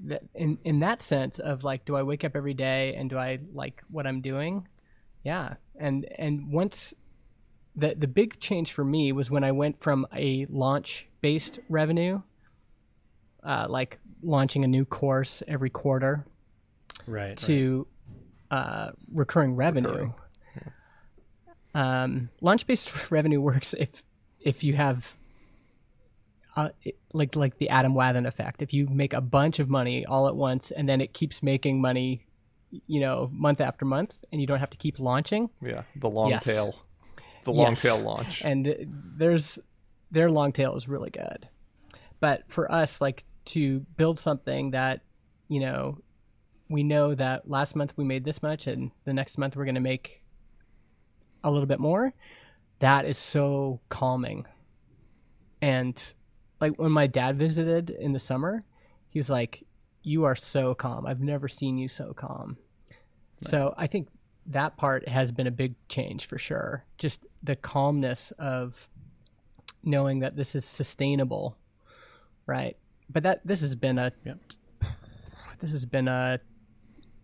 that 0.00 0.22
in 0.34 0.58
in 0.64 0.80
that 0.80 1.00
sense 1.00 1.38
of 1.38 1.62
like 1.62 1.84
do 1.84 1.94
i 1.94 2.02
wake 2.02 2.24
up 2.24 2.34
every 2.34 2.54
day 2.54 2.94
and 2.96 3.08
do 3.08 3.16
i 3.16 3.38
like 3.52 3.82
what 3.90 4.06
i'm 4.06 4.20
doing? 4.20 4.66
Yeah. 5.22 5.54
And 5.78 6.06
and 6.18 6.52
once 6.52 6.92
the 7.76 7.94
the 7.96 8.08
big 8.08 8.38
change 8.40 8.72
for 8.72 8.84
me 8.84 9.12
was 9.12 9.30
when 9.30 9.44
i 9.44 9.52
went 9.52 9.80
from 9.80 10.06
a 10.14 10.46
launch 10.50 11.08
based 11.28 11.58
revenue 11.70 12.20
uh, 13.42 13.66
like 13.68 13.98
launching 14.22 14.62
a 14.64 14.66
new 14.76 14.84
course 14.84 15.42
every 15.48 15.70
quarter 15.70 16.24
Right. 17.06 17.36
to 17.48 17.86
uh, 18.50 18.90
recurring 19.12 19.56
revenue. 19.56 19.88
Recurring. 19.90 20.14
Um, 21.74 22.28
launch-based 22.40 23.10
revenue 23.16 23.40
works 23.40 23.74
if 23.74 24.02
if 24.40 24.62
you 24.62 24.74
have 24.74 25.16
uh, 26.56 26.68
it- 26.82 26.98
like 27.12 27.34
like 27.36 27.56
the 27.58 27.68
Adam 27.68 27.94
Wathan 27.94 28.26
effect. 28.26 28.62
If 28.62 28.72
you 28.72 28.86
make 28.86 29.12
a 29.12 29.20
bunch 29.20 29.58
of 29.58 29.68
money 29.68 30.06
all 30.06 30.28
at 30.28 30.36
once 30.36 30.70
and 30.70 30.88
then 30.88 31.00
it 31.00 31.12
keeps 31.12 31.42
making 31.42 31.80
money, 31.80 32.26
you 32.86 33.00
know, 33.00 33.28
month 33.32 33.60
after 33.60 33.84
month, 33.84 34.18
and 34.30 34.40
you 34.40 34.46
don't 34.46 34.60
have 34.60 34.70
to 34.70 34.76
keep 34.78 34.98
launching. 35.00 35.50
Yeah, 35.60 35.82
the 35.96 36.08
long 36.10 36.30
Yes. 36.30 36.44
tail, 36.44 36.74
the 37.44 37.52
long 37.52 37.70
Yes. 37.70 37.82
tail 37.82 37.98
launch. 37.98 38.42
And 38.44 38.62
there's 39.18 39.58
their 40.14 40.30
long 40.30 40.52
tail 40.52 40.74
is 40.76 40.88
really 40.88 41.10
good, 41.10 41.48
but 42.20 42.44
for 42.48 42.70
us, 42.70 43.00
like 43.00 43.24
to 43.46 43.80
build 43.96 44.18
something 44.18 44.70
that 44.70 45.02
you 45.48 45.60
know 45.60 45.98
we 46.70 46.82
know 46.82 47.14
that 47.14 47.48
last 47.48 47.76
month 47.76 47.92
we 47.96 48.04
made 48.04 48.24
this 48.24 48.42
much 48.42 48.66
and 48.66 48.90
the 49.04 49.12
next 49.12 49.36
month 49.36 49.54
we're 49.54 49.66
going 49.66 49.74
to 49.74 49.80
make 49.80 50.24
a 51.42 51.50
little 51.50 51.66
bit 51.66 51.78
more 51.78 52.14
that 52.80 53.04
is 53.04 53.18
so 53.18 53.80
calming. 53.88 54.46
And 55.62 56.14
like 56.60 56.78
when 56.78 56.92
my 56.92 57.06
dad 57.06 57.38
visited 57.38 57.90
in 57.90 58.12
the 58.12 58.18
summer 58.18 58.64
he 59.08 59.18
was 59.18 59.30
like 59.30 59.64
you 60.02 60.24
are 60.24 60.36
so 60.36 60.74
calm. 60.74 61.06
I've 61.06 61.22
never 61.22 61.48
seen 61.48 61.78
you 61.78 61.88
so 61.88 62.12
calm. 62.12 62.58
So 63.42 63.74
i 63.76 63.86
think 63.86 64.08
that 64.46 64.76
part 64.76 65.08
has 65.08 65.32
been 65.32 65.46
a 65.46 65.50
big 65.50 65.74
change 65.88 66.26
for 66.26 66.36
sure. 66.36 66.84
Just 66.98 67.26
the 67.42 67.56
calmness 67.56 68.30
of 68.32 68.88
knowing 69.84 70.20
that 70.20 70.36
this 70.36 70.54
is 70.54 70.64
sustainable 70.64 71.56
right? 72.46 72.76
But 73.08 73.22
that 73.22 73.46
this 73.46 73.60
has 73.60 73.74
been 73.74 73.98
a 73.98 74.12
Yep. 74.24 74.38
this 75.60 75.70
has 75.70 75.86
been 75.86 76.08
a 76.08 76.40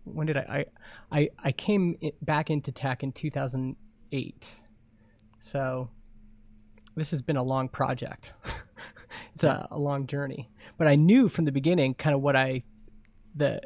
when 0.03 0.27
did 0.27 0.37
I 0.37 0.65
I 1.11 1.19
I, 1.19 1.29
I 1.43 1.51
came 1.51 1.97
back 2.21 2.49
into 2.49 2.71
tech 2.71 3.03
in 3.03 3.11
2008 3.11 4.55
so 5.39 5.89
this 6.95 7.11
has 7.11 7.21
been 7.21 7.37
a 7.37 7.43
long 7.43 7.69
project. 7.69 8.33
It's 9.33 9.43
a, 9.43 9.67
a 9.71 9.79
long 9.79 10.07
journey. 10.07 10.49
But 10.77 10.87
I 10.87 10.95
knew 10.95 11.29
from 11.29 11.45
the 11.45 11.51
beginning 11.51 11.93
kind 11.93 12.15
of 12.15 12.21
what 12.21 12.35
I 12.35 12.63
the 13.35 13.61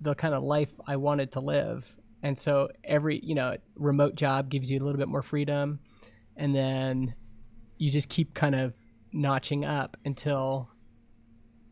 the 0.00 0.14
kind 0.14 0.34
of 0.34 0.42
life 0.42 0.72
I 0.86 0.96
wanted 0.96 1.32
to 1.32 1.40
live. 1.40 1.96
And 2.22 2.38
so 2.38 2.68
every 2.84 3.20
you 3.22 3.34
know 3.34 3.56
remote 3.74 4.14
job 4.14 4.48
gives 4.48 4.70
you 4.70 4.78
a 4.78 4.84
little 4.84 4.98
bit 4.98 5.08
more 5.08 5.22
freedom. 5.22 5.80
And 6.36 6.54
then 6.54 7.14
you 7.80 7.90
just 7.90 8.08
keep 8.10 8.34
kind 8.34 8.54
of 8.54 8.74
notching 9.12 9.64
up 9.64 9.96
until 10.04 10.68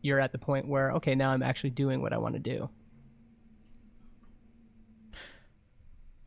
you're 0.01 0.19
at 0.19 0.31
the 0.31 0.37
point 0.39 0.67
where 0.67 0.91
okay 0.93 1.13
now 1.15 1.29
i'm 1.29 1.43
actually 1.43 1.69
doing 1.69 2.01
what 2.01 2.11
i 2.13 2.17
want 2.17 2.33
to 2.33 2.39
do 2.39 2.69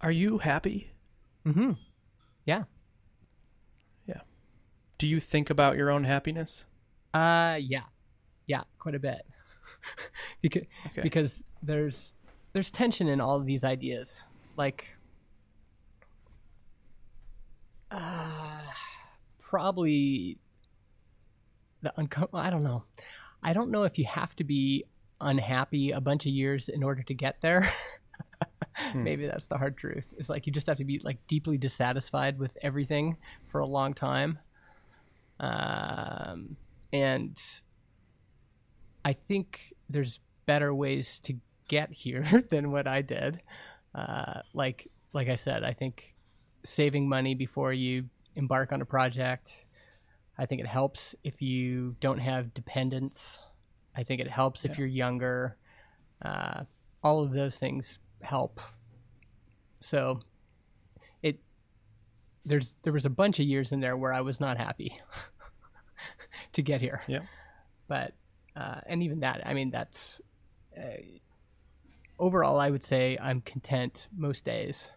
Are 0.00 0.10
you 0.12 0.38
happy? 0.38 0.90
mm-hmm 1.46 1.72
yeah 2.44 2.64
Yeah. 4.06 4.20
Do 4.98 5.06
you 5.08 5.20
think 5.20 5.50
about 5.50 5.76
your 5.76 5.90
own 5.90 6.04
happiness? 6.04 6.64
uh 7.14 7.58
yeah 7.60 7.82
yeah 8.46 8.62
quite 8.78 8.94
a 8.94 8.98
bit 8.98 9.22
because 10.42 10.62
Okay. 10.86 11.02
because 11.02 11.44
there's 11.62 12.14
there's 12.52 12.70
tension 12.70 13.06
in 13.08 13.20
all 13.20 13.36
of 13.36 13.44
these 13.46 13.64
ideas 13.64 14.24
like 14.56 14.96
uh 17.90 18.60
probably 19.52 20.38
the 21.82 21.92
uncom- 21.98 22.30
i 22.32 22.48
don't 22.48 22.62
know. 22.62 22.84
I 23.42 23.52
don't 23.52 23.70
know 23.70 23.82
if 23.82 23.98
you 23.98 24.06
have 24.06 24.34
to 24.36 24.44
be 24.44 24.86
unhappy 25.20 25.90
a 25.90 26.00
bunch 26.00 26.24
of 26.24 26.32
years 26.32 26.70
in 26.70 26.82
order 26.82 27.02
to 27.02 27.12
get 27.12 27.36
there. 27.42 27.70
Maybe 28.94 29.26
that's 29.26 29.48
the 29.48 29.58
hard 29.58 29.76
truth. 29.76 30.14
It's 30.16 30.30
like 30.30 30.46
you 30.46 30.52
just 30.54 30.68
have 30.68 30.78
to 30.78 30.86
be 30.86 31.00
like 31.04 31.18
deeply 31.26 31.58
dissatisfied 31.58 32.38
with 32.38 32.56
everything 32.62 33.18
for 33.48 33.60
a 33.60 33.66
long 33.66 33.92
time. 33.92 34.38
Um 35.38 36.56
and 36.94 37.38
I 39.04 39.12
think 39.12 39.74
there's 39.90 40.20
better 40.46 40.74
ways 40.74 41.18
to 41.24 41.34
get 41.68 41.92
here 41.92 42.24
than 42.50 42.72
what 42.72 42.86
I 42.86 43.02
did. 43.02 43.42
Uh, 43.94 44.40
like 44.54 44.88
like 45.12 45.28
I 45.28 45.34
said, 45.34 45.62
I 45.62 45.74
think 45.74 46.14
saving 46.64 47.06
money 47.06 47.34
before 47.34 47.74
you 47.74 48.08
embark 48.36 48.72
on 48.72 48.80
a 48.80 48.84
project. 48.84 49.66
I 50.38 50.46
think 50.46 50.60
it 50.60 50.66
helps 50.66 51.14
if 51.24 51.42
you 51.42 51.96
don't 52.00 52.18
have 52.18 52.54
dependents. 52.54 53.38
I 53.96 54.02
think 54.02 54.20
it 54.20 54.28
helps 54.30 54.64
if 54.64 54.78
you're 54.78 54.86
younger. 54.86 55.56
Uh, 56.24 56.64
all 57.02 57.22
of 57.22 57.32
those 57.32 57.58
things 57.58 57.98
help. 58.22 58.60
So 59.80 60.20
it 61.22 61.40
there's 62.44 62.74
there 62.82 62.92
was 62.92 63.04
a 63.04 63.10
bunch 63.10 63.40
of 63.40 63.46
years 63.46 63.72
in 63.72 63.80
there 63.80 63.96
where 63.96 64.12
I 64.12 64.20
was 64.20 64.40
not 64.40 64.56
happy 64.56 64.98
to 66.52 66.62
get 66.62 66.80
here 66.80 67.02
Yeah. 67.06 67.20
but 67.88 68.14
uh, 68.56 68.80
and 68.86 69.02
even 69.02 69.20
that 69.20 69.46
i 69.46 69.54
mean 69.54 69.70
that's 69.70 70.20
uh, 70.76 71.00
overall 72.18 72.58
i 72.60 72.68
would 72.68 72.82
say 72.84 73.16
i'm 73.20 73.40
content 73.40 74.08
most 74.16 74.44
days 74.44 74.88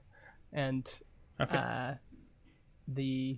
and 0.52 0.88
Okay. 1.40 1.58
The 2.88 3.38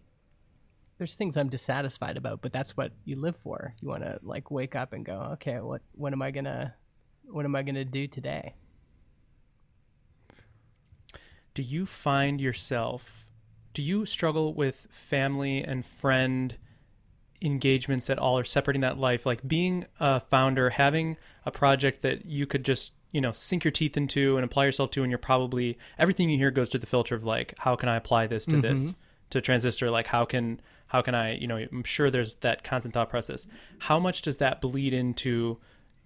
there's 0.98 1.16
things 1.16 1.38
i'm 1.38 1.50
dissatisfied 1.50 2.18
about 2.18 2.42
but 2.42 2.52
that's 2.52 2.76
what 2.76 2.92
you 3.06 3.16
live 3.16 3.38
for. 3.38 3.74
You 3.82 3.90
want 3.90 4.04
to 4.04 4.20
like 4.24 4.52
wake 4.52 4.76
up 4.76 4.94
and 4.94 5.06
go 5.06 5.30
okay 5.34 5.60
what 5.60 5.82
what 5.94 6.14
am 6.14 6.22
i 6.22 6.32
gonna 6.32 6.74
what 7.26 7.46
am 7.46 7.56
i 7.56 7.64
gonna 7.64 7.86
do 7.86 8.08
today? 8.08 8.56
Do 11.54 11.64
you 11.64 11.86
find 11.86 12.40
yourself 12.40 13.30
do 13.74 13.84
you 13.84 14.06
struggle 14.06 14.56
with 14.56 14.88
family 14.90 15.64
and 15.64 15.86
friend 15.86 16.58
engagements 17.44 18.10
at 18.10 18.18
all 18.18 18.40
or 18.40 18.44
separating 18.44 18.82
that 18.82 18.98
life? 18.98 19.24
Like 19.24 19.48
being 19.48 19.86
a 20.00 20.20
founder 20.20 20.72
having 20.72 21.16
a 21.46 21.52
project 21.52 22.02
that 22.02 22.26
you 22.26 22.48
could 22.48 22.66
just 22.66 22.94
you 23.12 23.22
know 23.22 23.32
sink 23.32 23.64
your 23.64 23.72
teeth 23.72 23.96
into 23.96 24.36
and 24.36 24.44
apply 24.44 24.66
yourself 24.66 24.92
to 24.92 25.04
and 25.04 25.12
you're 25.12 25.18
probably 25.18 25.78
everything 25.98 26.30
you 26.30 26.38
hear 26.38 26.52
goes 26.52 26.70
to 26.72 26.78
the 26.78 26.86
filter 26.86 27.16
of 27.16 27.24
like 27.24 27.54
how 27.60 27.76
can 27.76 27.88
i 27.88 27.96
apply 27.96 28.28
this 28.28 28.46
to 28.46 28.52
mm-hmm. 28.52 28.62
this 28.62 28.98
to 29.30 29.42
transistor 29.42 29.90
like 29.90 30.08
how 30.08 30.26
can 30.26 30.60
how 30.88 31.02
can 31.02 31.14
i 31.16 31.34
you 31.36 31.48
know 31.48 31.58
i'm 31.58 31.84
sure 31.84 32.10
there's 32.10 32.36
that 32.36 32.64
constant 32.64 32.94
thought 32.94 33.10
process 33.10 33.48
how 33.80 34.00
much 34.00 34.22
does 34.22 34.38
that 34.38 34.62
bleed 34.62 34.94
into 34.94 35.58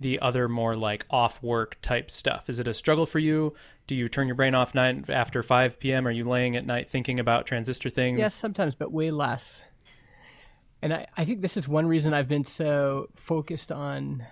the 0.02 0.20
other 0.20 0.50
more 0.50 0.76
like 0.76 1.06
off 1.10 1.42
work 1.44 1.78
type 1.82 2.10
stuff? 2.10 2.50
Is 2.50 2.60
it 2.60 2.68
a 2.68 2.74
struggle 2.74 3.06
for 3.06 3.20
you? 3.20 3.54
Do 3.86 3.96
you 3.96 4.10
turn 4.10 4.28
your 4.28 4.36
brain 4.36 4.56
off 4.56 4.74
night 4.74 5.10
after 5.10 5.44
5 5.44 5.80
p.m.? 5.80 6.08
Are 6.08 6.12
you 6.12 6.28
laying 6.28 6.56
at 6.56 6.66
night 6.66 6.90
thinking 6.90 7.20
about 7.20 7.46
transistor 7.46 7.90
things? 7.90 8.18
Yes, 8.18 8.34
sometimes, 8.34 8.74
but 8.74 8.92
way 8.92 9.12
less. 9.12 9.64
And 10.82 10.92
I, 10.92 11.06
I 11.16 11.24
think 11.24 11.42
this 11.42 11.56
is 11.56 11.68
one 11.68 11.86
reason 11.86 12.16
I've 12.16 12.28
been 12.28 12.44
so 12.44 13.10
focused 13.16 13.72
on 13.72 14.26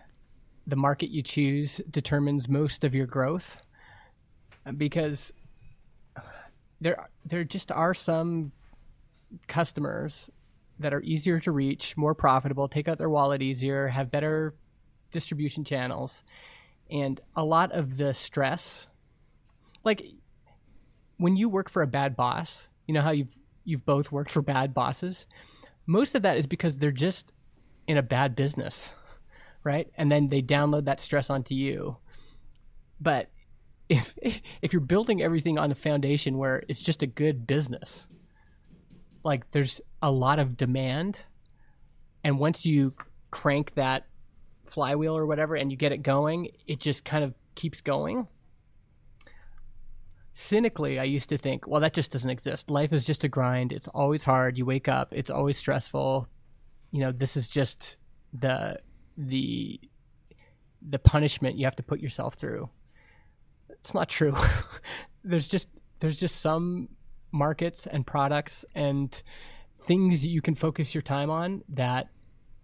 the 0.65 0.75
market 0.75 1.11
you 1.11 1.21
choose 1.21 1.79
determines 1.91 2.49
most 2.49 2.83
of 2.83 2.95
your 2.95 3.05
growth. 3.05 3.61
Because 4.75 5.31
there 6.81 7.09
there 7.25 7.43
just 7.43 7.71
are 7.71 7.93
some 7.93 8.51
customers 9.47 10.29
that 10.79 10.93
are 10.93 11.01
easier 11.01 11.39
to 11.41 11.51
reach, 11.51 11.97
more 11.97 12.15
profitable, 12.15 12.67
take 12.67 12.87
out 12.87 12.97
their 12.97 13.09
wallet 13.09 13.41
easier, 13.41 13.87
have 13.87 14.11
better 14.11 14.55
distribution 15.11 15.63
channels. 15.63 16.23
And 16.89 17.19
a 17.35 17.43
lot 17.43 17.71
of 17.71 17.97
the 17.97 18.13
stress 18.13 18.87
like 19.83 20.05
when 21.17 21.35
you 21.35 21.49
work 21.49 21.69
for 21.69 21.81
a 21.81 21.87
bad 21.87 22.15
boss, 22.15 22.67
you 22.87 22.93
know 22.93 23.01
how 23.01 23.11
you've 23.11 23.35
you've 23.65 23.85
both 23.85 24.11
worked 24.11 24.31
for 24.31 24.41
bad 24.41 24.73
bosses. 24.73 25.25
Most 25.85 26.15
of 26.15 26.21
that 26.23 26.37
is 26.37 26.47
because 26.47 26.77
they're 26.77 26.91
just 26.91 27.33
in 27.87 27.97
a 27.97 28.03
bad 28.03 28.35
business, 28.35 28.93
right? 29.63 29.87
And 29.95 30.11
then 30.11 30.27
they 30.27 30.41
download 30.41 30.85
that 30.85 30.99
stress 30.99 31.29
onto 31.29 31.55
you. 31.55 31.97
But 32.99 33.29
if 33.89 34.13
if 34.61 34.73
you're 34.73 34.81
building 34.81 35.21
everything 35.21 35.57
on 35.57 35.71
a 35.71 35.75
foundation 35.75 36.37
where 36.37 36.63
it's 36.67 36.81
just 36.81 37.03
a 37.03 37.07
good 37.07 37.47
business, 37.47 38.07
like 39.23 39.51
there's 39.51 39.81
a 40.01 40.11
lot 40.11 40.39
of 40.39 40.57
demand, 40.57 41.21
and 42.23 42.39
once 42.39 42.65
you 42.65 42.93
crank 43.31 43.73
that 43.75 44.05
flywheel 44.65 45.17
or 45.17 45.25
whatever 45.25 45.55
and 45.55 45.71
you 45.71 45.77
get 45.77 45.91
it 45.91 46.03
going, 46.03 46.49
it 46.67 46.79
just 46.79 47.05
kind 47.05 47.23
of 47.23 47.33
keeps 47.55 47.81
going 47.81 48.27
cynically, 50.39 50.99
I 50.99 51.03
used 51.03 51.29
to 51.29 51.37
think, 51.37 51.67
well, 51.67 51.81
that 51.81 51.93
just 51.93 52.11
doesn't 52.11 52.29
exist. 52.29 52.69
Life 52.69 52.93
is 52.93 53.05
just 53.05 53.23
a 53.25 53.27
grind. 53.27 53.73
It's 53.73 53.87
always 53.89 54.23
hard. 54.23 54.57
You 54.57 54.65
wake 54.65 54.87
up, 54.87 55.13
it's 55.13 55.29
always 55.29 55.57
stressful. 55.57 56.27
You 56.91 57.01
know, 57.01 57.11
this 57.11 57.35
is 57.35 57.47
just 57.47 57.97
the 58.33 58.79
the 59.17 59.79
the 60.81 60.99
punishment 60.99 61.57
you 61.57 61.65
have 61.65 61.75
to 61.75 61.83
put 61.83 61.99
yourself 61.99 62.35
through. 62.35 62.69
It's 63.69 63.93
not 63.93 64.07
true. 64.07 64.35
there's 65.23 65.47
just 65.47 65.67
there's 65.99 66.19
just 66.19 66.39
some 66.39 66.87
markets 67.31 67.85
and 67.87 68.05
products 68.05 68.65
and 68.75 69.21
things 69.81 70.25
you 70.27 70.41
can 70.41 70.55
focus 70.55 70.93
your 70.93 71.01
time 71.01 71.29
on 71.29 71.63
that 71.69 72.09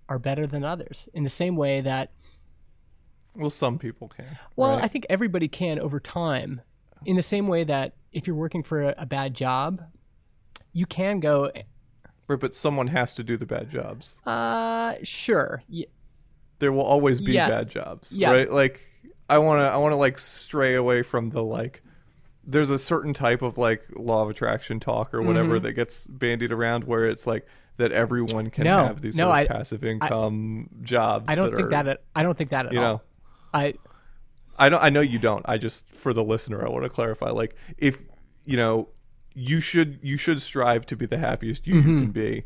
are 0.09 0.19
better 0.19 0.45
than 0.47 0.63
others. 0.63 1.09
In 1.13 1.23
the 1.23 1.29
same 1.29 1.55
way 1.55 1.81
that 1.81 2.11
well, 3.35 3.49
some 3.49 3.77
people 3.77 4.07
can. 4.07 4.37
Well, 4.55 4.75
right? 4.75 4.83
I 4.83 4.87
think 4.87 5.05
everybody 5.09 5.47
can 5.47 5.79
over 5.79 5.99
time 5.99 6.61
in 7.05 7.15
the 7.15 7.21
same 7.21 7.47
way 7.47 7.63
that 7.65 7.93
if 8.13 8.27
you're 8.27 8.35
working 8.35 8.63
for 8.63 8.81
a, 8.81 8.95
a 8.99 9.05
bad 9.05 9.33
job, 9.33 9.81
you 10.71 10.85
can 10.85 11.19
go. 11.19 11.51
Right, 12.27 12.39
but 12.39 12.55
someone 12.55 12.87
has 12.87 13.13
to 13.15 13.23
do 13.23 13.35
the 13.37 13.45
bad 13.45 13.69
jobs. 13.69 14.21
Uh, 14.25 14.95
sure. 15.03 15.63
Y- 15.69 15.85
There 16.59 16.71
will 16.71 16.81
always 16.83 17.19
be 17.21 17.33
Yeah. 17.33 17.49
bad 17.49 17.69
jobs, 17.69 18.17
Yeah. 18.17 18.31
right? 18.31 18.49
Like 18.51 18.79
I 19.29 19.37
want 19.39 19.59
to 19.59 19.65
I 19.65 19.77
want 19.77 19.91
to 19.91 19.97
like 19.97 20.17
stray 20.17 20.75
away 20.75 21.01
from 21.01 21.29
the 21.31 21.43
like 21.43 21.83
there's 22.45 22.69
a 22.69 22.77
certain 22.77 23.13
type 23.13 23.41
of 23.41 23.57
like 23.57 23.83
law 23.95 24.21
of 24.23 24.29
attraction 24.29 24.79
talk 24.79 25.13
or 25.13 25.21
whatever 25.21 25.55
Mm-hmm. 25.55 25.63
that 25.63 25.73
gets 25.73 26.05
bandied 26.07 26.51
around 26.51 26.83
where 26.83 27.05
it's 27.05 27.25
like 27.25 27.45
that 27.77 27.91
everyone 27.91 28.49
can 28.51 28.63
No, 28.65 28.85
have 28.85 29.01
these 29.01 29.17
no, 29.17 29.25
sort 29.25 29.29
of 29.31 29.51
I- 29.51 29.57
passive 29.57 29.83
income 29.83 30.69
jobs. 30.81 31.25
I 31.27 31.35
don't 31.35 31.51
that 31.51 31.55
think 31.57 31.67
are, 31.67 31.71
that. 31.71 31.87
At, 31.87 32.03
I 32.15 32.23
don't 32.23 32.37
think 32.37 32.51
that 32.51 32.67
at 32.67 32.73
you 32.73 32.79
all. 32.79 32.85
know. 32.85 33.01
I 33.53 33.73
I 34.57 34.69
don't. 34.69 34.81
I 34.83 34.89
know 34.89 35.01
you 35.01 35.19
don't. 35.19 35.43
I 35.49 35.57
just 35.57 35.89
for 35.93 36.13
the 36.13 36.23
listener, 36.23 36.65
I 36.65 36.69
want 36.69 36.83
to 36.83 36.89
clarify. 36.89 37.29
Like, 37.31 37.55
if 37.77 38.05
you 38.45 38.55
know, 38.57 38.89
you 39.33 39.59
should 39.59 39.99
you 40.01 40.15
should 40.17 40.41
strive 40.41 40.85
to 40.87 40.95
be 40.95 41.05
the 41.05 41.17
happiest 41.17 41.67
you, 41.67 41.75
Mm-hmm. 41.75 41.89
you 41.89 41.99
can 42.03 42.11
be, 42.11 42.43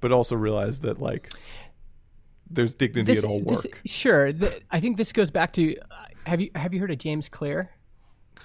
but 0.00 0.12
also 0.12 0.36
realize 0.36 0.80
that 0.80 1.00
like 1.00 1.32
there's 2.50 2.74
dignity 2.74 3.14
this, 3.14 3.24
in 3.24 3.30
all 3.30 3.40
this- 3.40 3.64
work. 3.64 3.80
sure. 3.86 4.32
The, 4.32 4.60
I 4.70 4.80
think 4.80 4.96
this 4.98 5.12
goes 5.12 5.30
back 5.30 5.52
to. 5.54 5.76
Uh, 5.78 5.84
have 6.26 6.40
you 6.40 6.50
have 6.54 6.74
you 6.74 6.80
heard 6.80 6.90
of 6.90 6.98
James 6.98 7.28
Clear, 7.28 7.70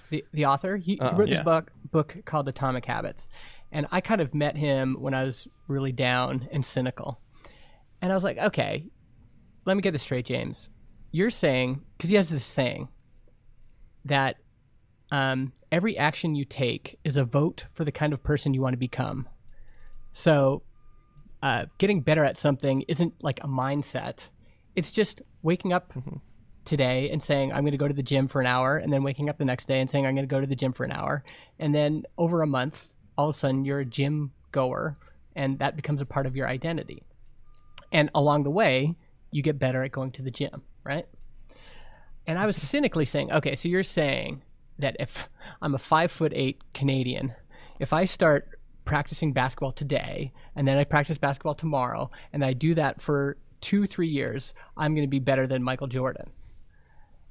the 0.10 0.24
the 0.34 0.46
author? 0.46 0.78
He, 0.78 0.94
he 0.94 1.16
wrote 1.16 1.30
this 1.30 1.40
Yeah. 1.40 1.44
book 1.44 1.72
book 1.92 2.18
called 2.26 2.48
Atomic 2.48 2.86
Habits, 2.86 3.28
and 3.72 3.88
I 3.92 4.02
kind 4.02 4.22
of 4.22 4.34
met 4.34 4.56
him 4.58 4.96
when 5.00 5.14
I 5.14 5.24
was 5.24 5.48
really 5.68 5.92
down 5.92 6.48
and 6.52 6.64
cynical, 6.66 7.22
and 8.02 8.12
I 8.12 8.16
was 8.16 8.24
like, 8.24 8.38
okay, 8.38 8.86
let 9.66 9.76
me 9.76 9.82
get 9.82 9.92
this 9.92 10.02
straight, 10.04 10.26
James. 10.26 10.70
You're 11.12 11.30
saying 11.30 11.82
because 11.98 12.10
he 12.10 12.16
has 12.16 12.30
this 12.30 12.46
saying 12.46 12.88
that 14.06 14.38
um, 15.12 15.52
every 15.72 15.98
action 15.98 16.36
you 16.36 16.46
take 16.46 16.98
is 17.04 17.18
a 17.18 17.24
vote 17.26 17.66
for 17.74 17.84
the 17.84 17.92
kind 17.92 18.14
of 18.14 18.24
person 18.24 18.54
you 18.54 18.62
want 18.62 18.74
to 18.74 18.78
become. 18.78 19.28
So, 20.14 20.64
uh, 21.44 21.66
getting 21.78 22.02
better 22.02 22.24
at 22.24 22.38
something 22.38 22.82
isn't 22.88 23.16
like 23.22 23.40
a 23.44 23.48
mindset. 23.48 24.30
It's 24.76 24.92
just 24.92 25.22
waking 25.42 25.74
up 25.74 25.92
today 26.72 27.10
and 27.12 27.22
saying, 27.22 27.52
I'm 27.52 27.64
going 27.64 27.74
to 27.74 27.78
go 27.78 27.90
to 27.90 27.94
the 27.94 28.02
gym 28.02 28.30
for 28.30 28.40
an 28.40 28.48
hour, 28.48 28.78
and 28.78 28.92
then 28.92 29.04
waking 29.04 29.30
up 29.30 29.38
the 29.38 29.46
next 29.46 29.68
day 29.68 29.82
and 29.82 29.90
saying, 29.90 30.06
I'm 30.08 30.16
going 30.16 30.28
to 30.28 30.36
go 30.36 30.40
to 30.40 30.48
the 30.48 30.56
gym 30.56 30.72
for 30.72 30.86
an 30.86 30.94
hour. 30.94 31.24
And 31.60 31.76
then 31.76 32.04
over 32.18 32.42
a 32.42 32.48
month, 32.48 32.94
all 33.18 33.28
of 33.30 33.36
a 33.36 33.38
sudden, 33.38 33.66
you're 33.66 33.80
a 33.80 33.86
gym 33.86 34.32
goer, 34.54 34.98
and 35.36 35.60
that 35.60 35.76
becomes 35.76 36.02
a 36.02 36.06
part 36.06 36.26
of 36.26 36.36
your 36.36 36.48
identity. 36.48 37.04
And 37.92 38.10
along 38.16 38.44
the 38.44 38.50
way, 38.50 38.96
you 39.32 39.44
get 39.44 39.60
better 39.60 39.84
at 39.84 39.92
going 39.92 40.12
to 40.14 40.22
the 40.22 40.32
gym, 40.32 40.64
right? 40.86 41.06
And 42.26 42.40
I 42.40 42.46
was 42.46 42.56
cynically 42.56 43.06
saying, 43.06 43.32
okay, 43.34 43.54
so 43.56 43.68
you're 43.68 43.84
saying 43.84 44.42
that 44.80 44.96
if 44.98 45.30
I'm 45.62 45.76
a 45.76 45.80
five 45.80 46.10
foot 46.10 46.32
eight 46.34 46.64
Canadian, 46.74 47.36
if 47.80 47.92
I 47.92 48.06
start 48.06 48.48
practicing 48.86 49.34
basketball 49.34 49.74
today 49.74 50.32
and 50.56 50.66
then 50.68 50.78
I 50.78 50.86
practice 50.86 51.18
basketball 51.18 51.56
tomorrow 51.56 52.10
and 52.32 52.46
I 52.46 52.54
do 52.54 52.74
that 52.76 53.02
for 53.02 53.38
two, 53.60 53.86
three 53.88 54.08
years, 54.08 54.54
I'm 54.78 54.96
going 54.96 55.06
to 55.06 55.10
be 55.10 55.20
better 55.20 55.48
than 55.48 55.64
Michael 55.64 55.88
Jordan. 55.88 56.32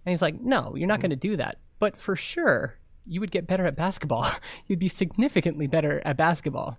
And 0.05 0.10
he's 0.12 0.22
like, 0.22 0.40
no, 0.40 0.74
you're 0.77 0.86
not 0.86 0.94
mm-hmm. 0.94 1.02
going 1.02 1.10
to 1.10 1.16
do 1.16 1.36
that. 1.36 1.59
But 1.78 1.97
for 1.97 2.16
sure, 2.16 2.78
you 3.06 3.20
would 3.20 3.31
get 3.31 3.47
better 3.47 3.66
at 3.66 3.77
basketball. 3.77 4.27
You'd 4.66 4.78
be 4.78 4.89
significantly 4.89 5.66
better 5.66 6.02
at 6.05 6.16
basketball. 6.16 6.78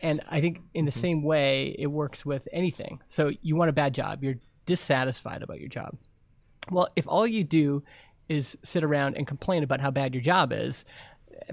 And 0.00 0.20
I 0.28 0.40
think 0.40 0.60
in 0.74 0.84
the 0.84 0.90
mm-hmm. 0.90 1.00
same 1.00 1.22
way, 1.22 1.76
it 1.78 1.86
works 1.86 2.26
with 2.26 2.46
anything. 2.52 3.00
So 3.08 3.30
you 3.42 3.56
want 3.56 3.70
a 3.70 3.72
bad 3.72 3.94
job, 3.94 4.24
you're 4.24 4.36
dissatisfied 4.66 5.42
about 5.42 5.60
your 5.60 5.68
job. 5.68 5.96
Well, 6.70 6.88
if 6.96 7.06
all 7.08 7.26
you 7.26 7.44
do 7.44 7.82
is 8.28 8.56
sit 8.62 8.84
around 8.84 9.16
and 9.16 9.26
complain 9.26 9.62
about 9.62 9.80
how 9.80 9.90
bad 9.90 10.14
your 10.14 10.22
job 10.22 10.52
is, 10.52 10.84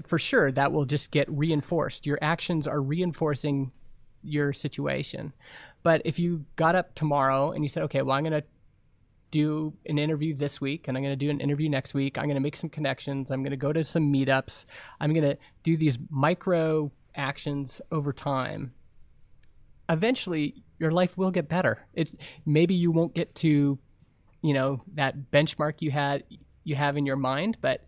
for 0.04 0.18
sure 0.18 0.52
that 0.52 0.72
will 0.72 0.84
just 0.84 1.10
get 1.10 1.28
reinforced. 1.30 2.06
Your 2.06 2.18
actions 2.22 2.66
are 2.66 2.80
reinforcing 2.80 3.72
your 4.22 4.52
situation. 4.52 5.32
But 5.82 6.02
if 6.04 6.18
you 6.18 6.44
got 6.56 6.74
up 6.74 6.94
tomorrow 6.94 7.52
and 7.52 7.64
you 7.64 7.68
said, 7.68 7.82
okay, 7.84 8.02
well, 8.02 8.16
I'm 8.16 8.24
going 8.24 8.40
to 8.40 8.44
do 9.30 9.72
an 9.86 9.98
interview 9.98 10.34
this 10.34 10.60
week 10.60 10.88
and 10.88 10.96
I'm 10.96 11.02
going 11.02 11.12
to 11.12 11.24
do 11.24 11.30
an 11.30 11.40
interview 11.40 11.68
next 11.68 11.94
week, 11.94 12.18
I'm 12.18 12.24
going 12.24 12.34
to 12.34 12.40
make 12.40 12.56
some 12.56 12.70
connections, 12.70 13.30
I'm 13.30 13.42
going 13.42 13.50
to 13.50 13.56
go 13.56 13.72
to 13.72 13.84
some 13.84 14.12
meetups, 14.12 14.66
I'm 15.00 15.12
going 15.12 15.28
to 15.28 15.38
do 15.62 15.76
these 15.76 15.98
micro 16.10 16.90
actions 17.14 17.80
over 17.90 18.12
time. 18.12 18.72
Eventually, 19.88 20.62
your 20.78 20.92
life 20.92 21.18
will 21.18 21.30
get 21.30 21.48
better. 21.48 21.86
It's 21.94 22.14
maybe 22.46 22.74
you 22.74 22.90
won't 22.90 23.14
get 23.14 23.34
to 23.36 23.78
you 24.42 24.54
know 24.54 24.82
that 24.94 25.30
benchmark 25.30 25.82
you 25.82 25.90
had 25.90 26.24
you 26.64 26.74
have 26.74 26.96
in 26.96 27.06
your 27.06 27.16
mind 27.16 27.56
but 27.60 27.86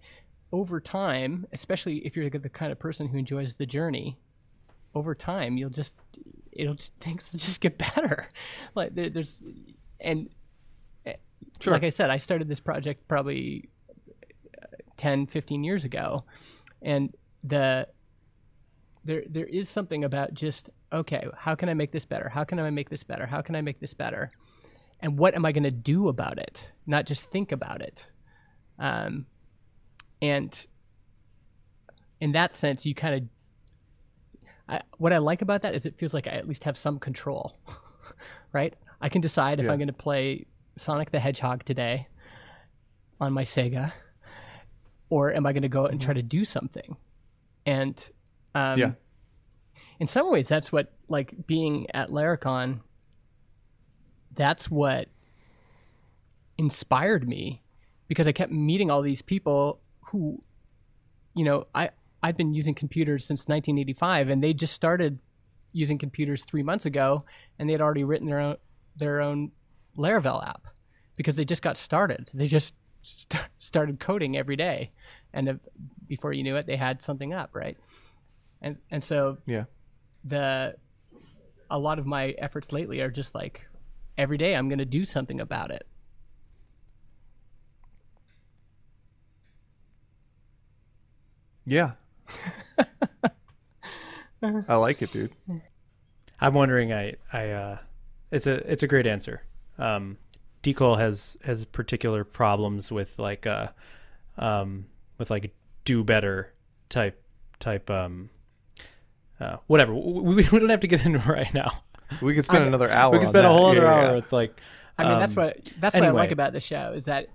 over 0.52 0.80
time 0.80 1.46
especially 1.52 1.98
if 1.98 2.16
you're 2.16 2.28
the 2.28 2.48
kind 2.48 2.72
of 2.72 2.78
person 2.78 3.08
who 3.08 3.18
enjoys 3.18 3.54
the 3.54 3.66
journey 3.66 4.18
over 4.94 5.14
time 5.14 5.56
you'll 5.56 5.70
just 5.70 5.94
it'll 6.52 6.76
things 7.00 7.32
will 7.32 7.40
just 7.40 7.60
get 7.60 7.78
better 7.78 8.28
like 8.74 8.94
there, 8.94 9.10
there's 9.10 9.42
and 10.00 10.28
Sure. 11.60 11.72
like 11.72 11.84
i 11.84 11.88
said 11.88 12.10
i 12.10 12.16
started 12.16 12.48
this 12.48 12.60
project 12.60 13.06
probably 13.08 13.68
uh, 14.62 14.66
10 14.96 15.26
15 15.26 15.64
years 15.64 15.84
ago 15.84 16.24
and 16.82 17.14
the 17.44 17.86
there 19.04 19.22
there 19.28 19.46
is 19.46 19.68
something 19.68 20.04
about 20.04 20.34
just 20.34 20.70
okay 20.92 21.26
how 21.36 21.54
can 21.54 21.68
i 21.68 21.74
make 21.74 21.92
this 21.92 22.04
better 22.04 22.28
how 22.28 22.44
can 22.44 22.58
i 22.58 22.70
make 22.70 22.88
this 22.90 23.02
better 23.02 23.26
how 23.26 23.40
can 23.40 23.54
i 23.56 23.60
make 23.60 23.80
this 23.80 23.94
better 23.94 24.30
and 25.02 25.18
what 25.18 25.34
am 25.34 25.44
I 25.44 25.50
going 25.50 25.64
to 25.64 25.70
do 25.72 26.06
about 26.08 26.38
it? 26.38 26.70
Not 26.86 27.06
just 27.06 27.30
think 27.32 27.50
about 27.50 27.82
it. 27.82 28.08
Um, 28.78 29.26
and 30.22 30.66
in 32.20 32.32
that 32.32 32.54
sense, 32.54 32.86
you 32.86 32.94
kind 32.94 33.16
of. 33.16 33.22
I, 34.68 34.80
what 34.98 35.12
I 35.12 35.18
like 35.18 35.42
about 35.42 35.62
that 35.62 35.74
is 35.74 35.86
it 35.86 35.98
feels 35.98 36.14
like 36.14 36.28
I 36.28 36.30
at 36.30 36.46
least 36.46 36.62
have 36.62 36.76
some 36.76 37.00
control, 37.00 37.58
right? 38.52 38.74
I 39.00 39.08
can 39.08 39.20
decide 39.20 39.58
if 39.58 39.66
Yeah. 39.66 39.72
I'm 39.72 39.78
going 39.78 39.88
to 39.88 39.92
play 39.92 40.46
Sonic 40.76 41.10
the 41.10 41.20
Hedgehog 41.20 41.64
today 41.64 42.08
on 43.20 43.32
my 43.32 43.42
Sega, 43.44 43.92
or 45.10 45.32
am 45.32 45.46
I 45.46 45.52
going 45.52 45.62
to 45.62 45.68
go 45.68 45.84
out 45.84 45.92
and 45.92 46.00
try 46.00 46.14
to 46.14 46.22
do 46.22 46.44
something? 46.44 46.96
And 47.66 48.10
um, 48.54 48.78
Yeah. 48.78 48.92
in 50.00 50.06
some 50.06 50.30
ways, 50.30 50.48
that's 50.48 50.72
what 50.72 50.92
like 51.08 51.34
being 51.46 51.86
at 51.94 52.10
Laracon 52.10 52.80
that's 54.34 54.70
what 54.70 55.08
inspired 56.58 57.28
me 57.28 57.62
because 58.08 58.26
I 58.26 58.32
kept 58.32 58.52
meeting 58.52 58.90
all 58.90 59.02
these 59.02 59.22
people 59.22 59.80
who, 60.10 60.42
you 61.34 61.44
know, 61.44 61.66
I 61.74 61.90
I've 62.22 62.36
been 62.36 62.54
using 62.54 62.74
computers 62.74 63.24
since 63.24 63.40
1985, 63.48 64.30
and 64.30 64.42
they 64.42 64.54
just 64.54 64.72
started 64.74 65.18
using 65.72 65.98
computers 65.98 66.44
three 66.44 66.62
months 66.62 66.86
ago, 66.86 67.24
and 67.58 67.68
they 67.68 67.72
had 67.72 67.80
already 67.80 68.04
written 68.04 68.26
their 68.26 68.38
own 68.40 68.56
their 68.96 69.20
own 69.20 69.50
Laravel 69.96 70.46
app 70.46 70.66
because 71.16 71.36
they 71.36 71.44
just 71.44 71.62
got 71.62 71.76
started. 71.76 72.30
They 72.34 72.46
just 72.46 72.74
st- 73.02 73.48
started 73.58 74.00
coding 74.00 74.36
every 74.36 74.56
day, 74.56 74.92
and 75.32 75.48
uh, 75.48 75.54
before 76.08 76.32
you 76.32 76.42
knew 76.42 76.56
it, 76.56 76.66
they 76.66 76.76
had 76.76 77.02
something 77.02 77.32
up, 77.32 77.50
right? 77.54 77.76
And 78.60 78.76
and 78.90 79.02
so 79.02 79.38
Yeah. 79.46 79.64
the 80.24 80.76
a 81.70 81.78
lot 81.78 81.98
of 81.98 82.06
my 82.06 82.30
efforts 82.38 82.72
lately 82.72 83.00
are 83.00 83.10
just 83.10 83.34
like 83.34 83.66
every 84.18 84.38
day 84.38 84.54
I'm 84.54 84.68
going 84.68 84.78
to 84.78 84.84
do 84.84 85.04
something 85.04 85.40
about 85.40 85.70
it. 85.70 85.86
Yeah. 91.64 91.92
I 94.68 94.74
like 94.74 95.00
it, 95.02 95.12
dude. 95.12 95.32
I'm 96.40 96.54
wondering. 96.54 96.92
I 96.92 97.14
I 97.32 97.50
uh, 97.50 97.78
it's 98.32 98.48
a 98.48 98.54
it's 98.70 98.82
a 98.82 98.88
great 98.88 99.06
answer. 99.06 99.42
Um, 99.82 100.16
Decol 100.62 100.98
has 100.98 101.36
has 101.44 101.64
particular 101.64 102.24
problems 102.24 102.92
with 102.92 103.18
like 103.18 103.46
uh, 103.46 103.68
um, 104.38 104.86
with 105.18 105.30
like 105.30 105.52
do 105.84 106.04
better 106.04 106.52
type 106.88 107.20
type 107.58 107.90
um, 107.90 108.30
uh, 109.40 109.56
whatever. 109.66 109.92
We, 109.94 110.34
we 110.36 110.42
don't 110.60 110.68
have 110.68 110.80
to 110.80 110.86
get 110.86 111.04
into 111.04 111.18
it 111.18 111.26
right 111.26 111.52
now. 111.52 111.82
We 112.20 112.34
could 112.34 112.44
spend 112.44 112.64
another 112.64 112.90
hour. 112.90 113.12
We 113.12 113.18
can 113.18 113.26
on 113.26 113.32
spend 113.32 113.46
a 113.46 113.48
that. 113.48 113.54
whole 113.54 113.66
other 113.66 113.82
Yeah, 113.82 113.90
yeah, 113.90 113.94
hour 113.94 114.02
yeah. 114.02 114.12
with 114.12 114.32
like. 114.32 114.60
I 114.98 115.08
mean, 115.08 115.18
that's 115.18 115.36
um, 115.36 115.44
what 115.44 115.72
that's 115.80 115.94
what 115.94 116.04
I 116.04 116.10
like 116.10 116.30
about 116.30 116.52
the 116.52 116.60
show 116.60 116.92
is 116.94 117.06
that 117.06 117.28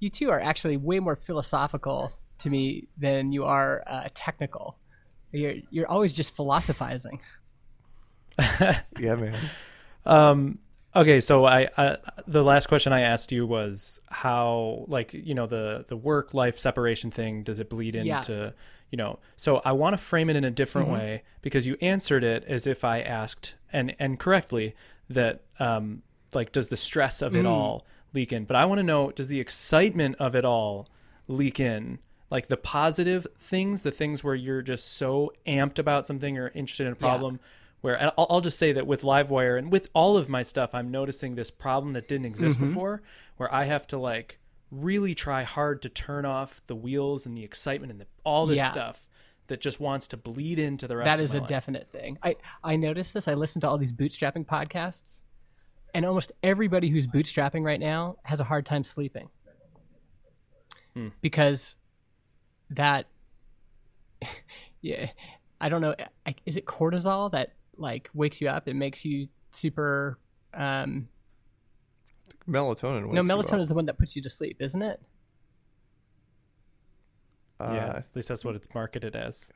you 0.00 0.08
two 0.08 0.30
are 0.30 0.40
actually 0.40 0.76
way 0.76 0.98
more 0.98 1.14
philosophical 1.14 2.12
to 2.38 2.50
me 2.50 2.88
than 2.96 3.30
you 3.32 3.44
are 3.44 3.84
uh, 3.86 4.08
technical. 4.14 4.76
You're 5.30 5.54
you're 5.70 5.88
always 5.88 6.12
just 6.12 6.34
philosophizing. 6.34 7.20
Yeah, 8.98 9.14
man. 9.14 9.36
Um, 10.06 10.58
okay, 10.96 11.20
so 11.20 11.44
I, 11.44 11.68
I 11.76 11.96
the 12.26 12.42
last 12.42 12.66
question 12.68 12.92
I 12.92 13.00
asked 13.00 13.32
you 13.32 13.46
was 13.46 14.00
how 14.10 14.84
like 14.88 15.12
you 15.14 15.34
know 15.34 15.46
the 15.46 15.84
the 15.88 15.96
work 15.96 16.34
life 16.34 16.58
separation 16.58 17.10
thing 17.10 17.42
does 17.42 17.60
it 17.60 17.68
bleed 17.70 17.94
Yeah. 17.96 18.18
into 18.18 18.54
you 18.90 18.96
know 18.96 19.18
so 19.36 19.58
I 19.64 19.72
want 19.72 19.94
to 19.94 19.98
frame 19.98 20.30
it 20.30 20.36
in 20.36 20.44
a 20.44 20.50
different 20.50 20.88
Mm-hmm. 20.88 20.96
way 20.96 21.22
because 21.42 21.66
you 21.66 21.76
answered 21.80 22.24
it 22.24 22.44
as 22.44 22.66
if 22.66 22.84
I 22.84 23.00
asked 23.00 23.54
and 23.72 23.94
and 23.98 24.18
correctly 24.18 24.74
that 25.10 25.42
um 25.58 26.02
like 26.34 26.52
does 26.52 26.68
the 26.68 26.76
stress 26.76 27.22
of 27.22 27.32
Mm. 27.32 27.40
it 27.40 27.46
all 27.46 27.86
leak 28.12 28.32
in 28.32 28.44
but 28.44 28.56
I 28.56 28.64
want 28.64 28.78
to 28.78 28.82
know 28.84 29.10
does 29.10 29.28
the 29.28 29.40
excitement 29.40 30.16
of 30.20 30.36
it 30.36 30.44
all 30.44 30.88
leak 31.28 31.58
in 31.60 31.98
like 32.30 32.46
the 32.48 32.56
positive 32.56 33.26
things 33.36 33.82
the 33.82 33.90
things 33.90 34.22
where 34.22 34.34
you're 34.34 34.62
just 34.62 34.92
so 34.94 35.32
amped 35.46 35.78
about 35.78 36.06
something 36.06 36.38
or 36.38 36.48
interested 36.54 36.86
in 36.86 36.92
a 36.92 36.96
problem 36.96 37.40
where 37.84 38.00
and 38.00 38.10
I'll, 38.16 38.26
I'll 38.30 38.40
just 38.40 38.58
say 38.58 38.72
that 38.72 38.86
with 38.86 39.02
livewire 39.02 39.58
and 39.58 39.70
with 39.70 39.90
all 39.94 40.16
of 40.16 40.28
my 40.28 40.42
stuff 40.42 40.74
i'm 40.74 40.90
noticing 40.90 41.34
this 41.34 41.50
problem 41.50 41.92
that 41.92 42.08
didn't 42.08 42.24
exist 42.26 42.58
Mm-hmm. 42.58 42.68
before 42.72 43.02
where 43.36 43.52
i 43.54 43.64
have 43.64 43.86
to 43.88 43.98
like 43.98 44.38
really 44.70 45.14
try 45.14 45.42
hard 45.42 45.82
to 45.82 45.88
turn 45.90 46.24
off 46.24 46.62
the 46.66 46.74
wheels 46.74 47.26
and 47.26 47.36
the 47.36 47.44
excitement 47.44 47.92
and 47.92 48.00
the, 48.00 48.06
all 48.24 48.46
this 48.46 48.56
Yeah. 48.58 48.72
stuff 48.72 49.06
that 49.48 49.60
just 49.60 49.78
wants 49.80 50.08
to 50.08 50.16
bleed 50.16 50.58
into 50.58 50.88
the 50.88 50.96
rest 50.96 51.18
That 51.18 51.22
is 51.22 51.34
a 51.34 51.40
life. 51.40 51.48
definite 51.48 51.88
thing. 51.92 52.16
I 52.22 52.36
I 52.62 52.76
noticed 52.76 53.12
this. 53.12 53.28
I 53.28 53.34
listened 53.34 53.60
to 53.60 53.68
all 53.68 53.76
these 53.76 53.92
bootstrapping 53.92 54.46
podcasts, 54.46 55.20
and 55.92 56.06
almost 56.06 56.32
everybody 56.42 56.88
who's 56.88 57.06
bootstrapping 57.06 57.62
right 57.62 57.78
now 57.78 58.16
has 58.22 58.40
a 58.40 58.44
hard 58.44 58.64
time 58.64 58.84
sleeping 58.84 59.28
Hmm. 60.94 61.08
because 61.20 61.76
that. 62.70 63.06
yeah, 64.80 65.10
I 65.60 65.68
don't 65.68 65.82
know. 65.82 65.94
Is 66.46 66.56
it 66.56 66.64
cortisol 66.64 67.30
that 67.32 67.52
like 67.78 68.10
wakes 68.14 68.40
you 68.40 68.48
up? 68.48 68.68
It 68.68 68.74
makes 68.74 69.04
you 69.04 69.28
super. 69.50 70.18
Um, 70.52 71.08
Melatonin. 72.48 73.02
no, 73.12 73.22
wakes 73.22 73.28
you 73.28 73.34
melatonin 73.36 73.54
up. 73.54 73.60
is 73.60 73.68
the 73.68 73.74
one 73.74 73.86
that 73.86 73.98
puts 73.98 74.16
you 74.16 74.22
to 74.22 74.30
sleep, 74.30 74.56
isn't 74.60 74.82
it? 74.82 75.00
Uh, 77.60 77.72
yeah 77.72 77.96
at 77.96 78.08
least 78.14 78.28
that's 78.28 78.44
what 78.44 78.56
it's 78.56 78.72
marketed 78.74 79.14
as 79.14 79.52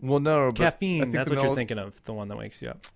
Well, 0.00 0.20
no, 0.20 0.48
but 0.48 0.56
caffeine 0.56 1.12
that's 1.12 1.28
the 1.28 1.36
what 1.36 1.44
you're 1.44 1.54
thinking 1.54 1.78
of 1.78 2.02
the 2.04 2.14
one 2.14 2.28
that 2.28 2.38
wakes 2.38 2.62
you 2.62 2.70
up 2.70 2.86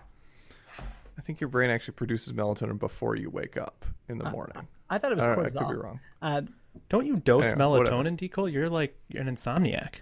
I 1.19 1.21
think 1.21 1.41
your 1.41 1.49
brain 1.49 1.69
actually 1.69 1.95
produces 1.95 2.33
melatonin 2.33 2.79
before 2.79 3.17
you 3.17 3.29
wake 3.29 3.57
up 3.57 3.85
in 4.09 4.19
the 4.19 4.31
morning. 4.31 4.69
I 4.89 4.99
thought 4.99 5.11
it 5.11 5.17
was 5.17 5.25
I, 5.27 5.35
don't 5.35 5.39
know, 5.39 5.45
I 5.47 5.65
could 5.65 5.69
be 5.69 5.75
wrong. 5.75 6.01
Uh, 6.23 6.43
don't 6.89 7.07
you 7.07 7.17
dose 7.17 7.53
Yeah, 7.53 7.67
whatever. 7.67 7.97
melatonin 7.97 8.17
Decol? 8.17 8.51
you're 8.53 8.71
like 8.71 8.97
you're 9.09 9.23
an 9.23 9.29
insomniac 9.29 9.97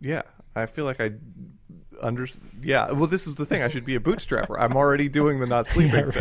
Yeah, 0.00 0.22
I 0.54 0.66
feel 0.66 0.84
like 0.84 1.00
I 1.00 1.12
under. 2.00 2.26
Yeah, 2.62 2.90
well, 2.92 3.06
this 3.06 3.26
is 3.26 3.34
the 3.36 3.46
thing. 3.46 3.62
I 3.62 3.68
should 3.68 3.84
be 3.84 3.94
a 3.96 4.00
bootstrapper. 4.00 4.56
I'm 4.58 4.76
already 4.76 5.08
doing 5.08 5.40
the 5.40 5.46
not 5.46 5.66
sleeping 5.66 5.94
Yeah, 5.94 6.00
right. 6.04 6.14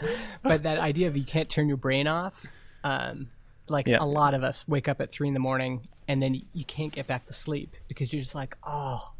thing. 0.00 0.16
but 0.42 0.62
that 0.64 0.78
idea 0.78 1.08
of 1.08 1.16
you 1.16 1.24
can't 1.24 1.48
turn 1.48 1.68
your 1.68 1.76
brain 1.76 2.06
off 2.06 2.44
um, 2.84 3.28
like 3.68 3.86
Yeah. 3.86 3.98
a 4.00 4.04
lot 4.06 4.34
of 4.34 4.42
us 4.42 4.66
wake 4.66 4.88
up 4.88 5.00
at 5.00 5.10
three 5.12 5.28
in 5.28 5.34
the 5.34 5.40
morning 5.40 5.86
and 6.08 6.20
then 6.22 6.40
you 6.52 6.64
can't 6.64 6.92
get 6.92 7.06
back 7.06 7.26
to 7.26 7.32
sleep 7.32 7.76
because 7.86 8.12
you're 8.12 8.22
just 8.22 8.34
like 8.34 8.56
oh 8.64 9.12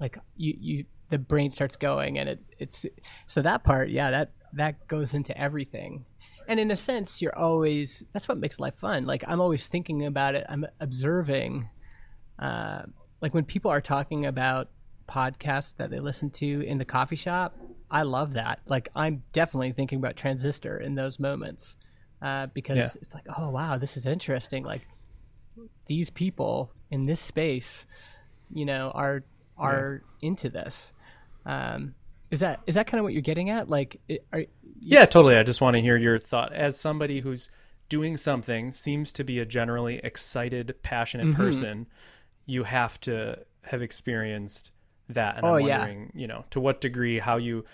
like 0.00 0.18
you 0.36 0.56
you 0.58 0.84
the 1.10 1.18
brain 1.18 1.50
starts 1.50 1.76
going 1.76 2.18
and 2.18 2.30
it 2.30 2.42
it's 2.58 2.86
so 3.26 3.42
that 3.42 3.62
part 3.62 3.90
yeah 3.90 4.10
that 4.10 4.30
that 4.54 4.88
goes 4.88 5.12
into 5.12 5.36
everything 5.38 6.06
and 6.48 6.58
in 6.58 6.70
a 6.70 6.76
sense 6.76 7.20
you're 7.20 7.36
always 7.36 8.02
that's 8.14 8.26
what 8.26 8.38
makes 8.38 8.58
life 8.58 8.74
fun 8.76 9.04
like 9.04 9.22
i'm 9.28 9.40
always 9.42 9.68
thinking 9.68 10.06
about 10.06 10.34
it 10.34 10.46
i'm 10.48 10.64
observing 10.80 11.68
uh, 12.38 12.82
like 13.20 13.34
when 13.34 13.44
people 13.44 13.70
are 13.70 13.80
talking 13.80 14.26
about 14.26 14.68
podcasts 15.08 15.76
that 15.76 15.90
they 15.90 16.00
listen 16.00 16.30
to 16.30 16.60
in 16.62 16.78
the 16.78 16.84
coffee 16.84 17.16
shop 17.16 17.56
i 17.90 18.02
love 18.02 18.32
that 18.32 18.58
like 18.66 18.88
i'm 18.96 19.22
definitely 19.32 19.70
thinking 19.72 19.98
about 19.98 20.16
transistor 20.16 20.78
in 20.78 20.94
those 20.96 21.18
moments 21.20 21.76
uh, 22.22 22.46
because 22.54 22.76
Yeah. 22.76 22.88
it's 22.96 23.14
like 23.14 23.24
oh 23.38 23.50
wow 23.50 23.76
this 23.78 23.96
is 23.96 24.04
interesting 24.06 24.64
like 24.64 24.86
these 25.86 26.10
people 26.10 26.72
in 26.90 27.06
this 27.06 27.20
space 27.20 27.86
you 28.52 28.64
know 28.64 28.90
are 28.94 29.22
are 29.56 30.02
into 30.20 30.48
this 30.50 30.92
um, 31.46 31.94
is 32.30 32.40
that 32.40 32.60
is 32.66 32.74
that 32.74 32.86
kind 32.88 32.98
of 32.98 33.04
what 33.04 33.12
you're 33.12 33.22
getting 33.22 33.50
at 33.50 33.68
like 33.70 34.00
are, 34.32 34.44
Yeah, 34.80 35.04
totally. 35.06 35.36
I 35.36 35.44
just 35.44 35.60
want 35.60 35.74
to 35.76 35.80
hear 35.80 35.96
your 35.96 36.18
thought 36.18 36.52
as 36.52 36.78
somebody 36.78 37.20
who's 37.20 37.48
doing 37.88 38.16
something 38.16 38.72
seems 38.72 39.12
to 39.12 39.22
be 39.24 39.38
a 39.38 39.46
generally 39.46 40.00
excited, 40.02 40.74
passionate 40.82 41.28
Mm-hmm. 41.28 41.36
person. 41.40 41.86
You 42.46 42.62
have 42.64 43.00
to 43.02 43.40
have 43.64 43.82
experienced 43.82 44.70
that, 45.08 45.36
and 45.36 45.44
Oh, 45.46 45.54
I'm 45.56 45.66
yeah. 45.66 45.78
wondering, 45.80 46.12
you 46.14 46.26
know, 46.26 46.44
to 46.50 46.60
what 46.60 46.80
degree 46.80 47.18
how 47.18 47.36
you 47.36 47.64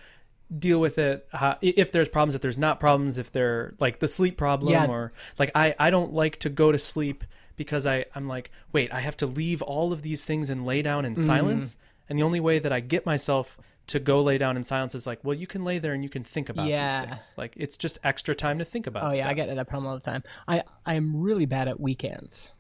deal 0.59 0.81
with 0.81 0.99
it. 0.99 1.27
How, 1.33 1.57
if 1.63 1.93
there's 1.93 2.09
problems, 2.09 2.35
if 2.35 2.41
there's 2.41 2.59
not 2.59 2.79
problems, 2.81 3.17
if 3.19 3.33
they're 3.33 3.75
like 3.81 4.01
the 4.01 4.09
sleep 4.09 4.37
problem, 4.37 4.73
Yeah. 4.73 4.87
or 4.87 5.13
like 5.39 5.51
I 5.55 5.75
I 5.79 5.91
don't 5.91 6.13
like 6.13 6.39
to 6.41 6.49
go 6.51 6.73
to 6.73 6.79
sleep 6.79 7.25
because 7.57 7.87
I 7.87 8.07
I'm 8.15 8.29
like 8.29 8.51
wait 8.73 8.93
I 8.93 9.01
have 9.01 9.17
to 9.19 9.27
leave 9.27 9.63
all 9.63 9.93
of 9.93 10.03
these 10.03 10.25
things 10.25 10.51
and 10.51 10.65
lay 10.67 10.83
down 10.83 11.05
in 11.05 11.13
Mm-hmm. 11.15 11.25
silence, 11.27 11.77
and 12.09 12.19
the 12.19 12.23
only 12.23 12.41
way 12.41 12.59
that 12.59 12.73
I 12.73 12.81
get 12.81 13.07
myself 13.07 13.59
to 13.89 13.99
go 13.99 14.23
lay 14.23 14.39
down 14.39 14.57
in 14.57 14.63
silence 14.63 14.95
is 14.95 15.07
like, 15.09 15.19
well, 15.25 15.35
you 15.35 15.47
can 15.47 15.65
lay 15.65 15.79
there 15.79 15.93
and 15.93 16.05
you 16.05 16.09
can 16.11 16.23
think 16.23 16.49
about 16.49 16.67
Yeah. 16.69 17.01
these 17.01 17.09
things. 17.11 17.33
Like 17.37 17.53
it's 17.57 17.77
just 17.77 17.99
extra 18.05 18.35
time 18.35 18.59
to 18.59 18.65
think 18.65 18.87
about. 18.87 19.01
Stuff. 19.05 19.13
Oh 19.13 19.17
yeah, 19.17 19.23
stuff. 19.23 19.31
I 19.31 19.35
get 19.35 19.55
that 19.57 19.69
problem 19.69 19.87
all 19.91 19.95
the 19.95 20.01
time. 20.01 20.23
I 20.47 20.63
I 20.87 20.95
am 20.95 21.21
really 21.21 21.47
bad 21.47 21.67
at 21.69 21.81
weekends. 21.81 22.51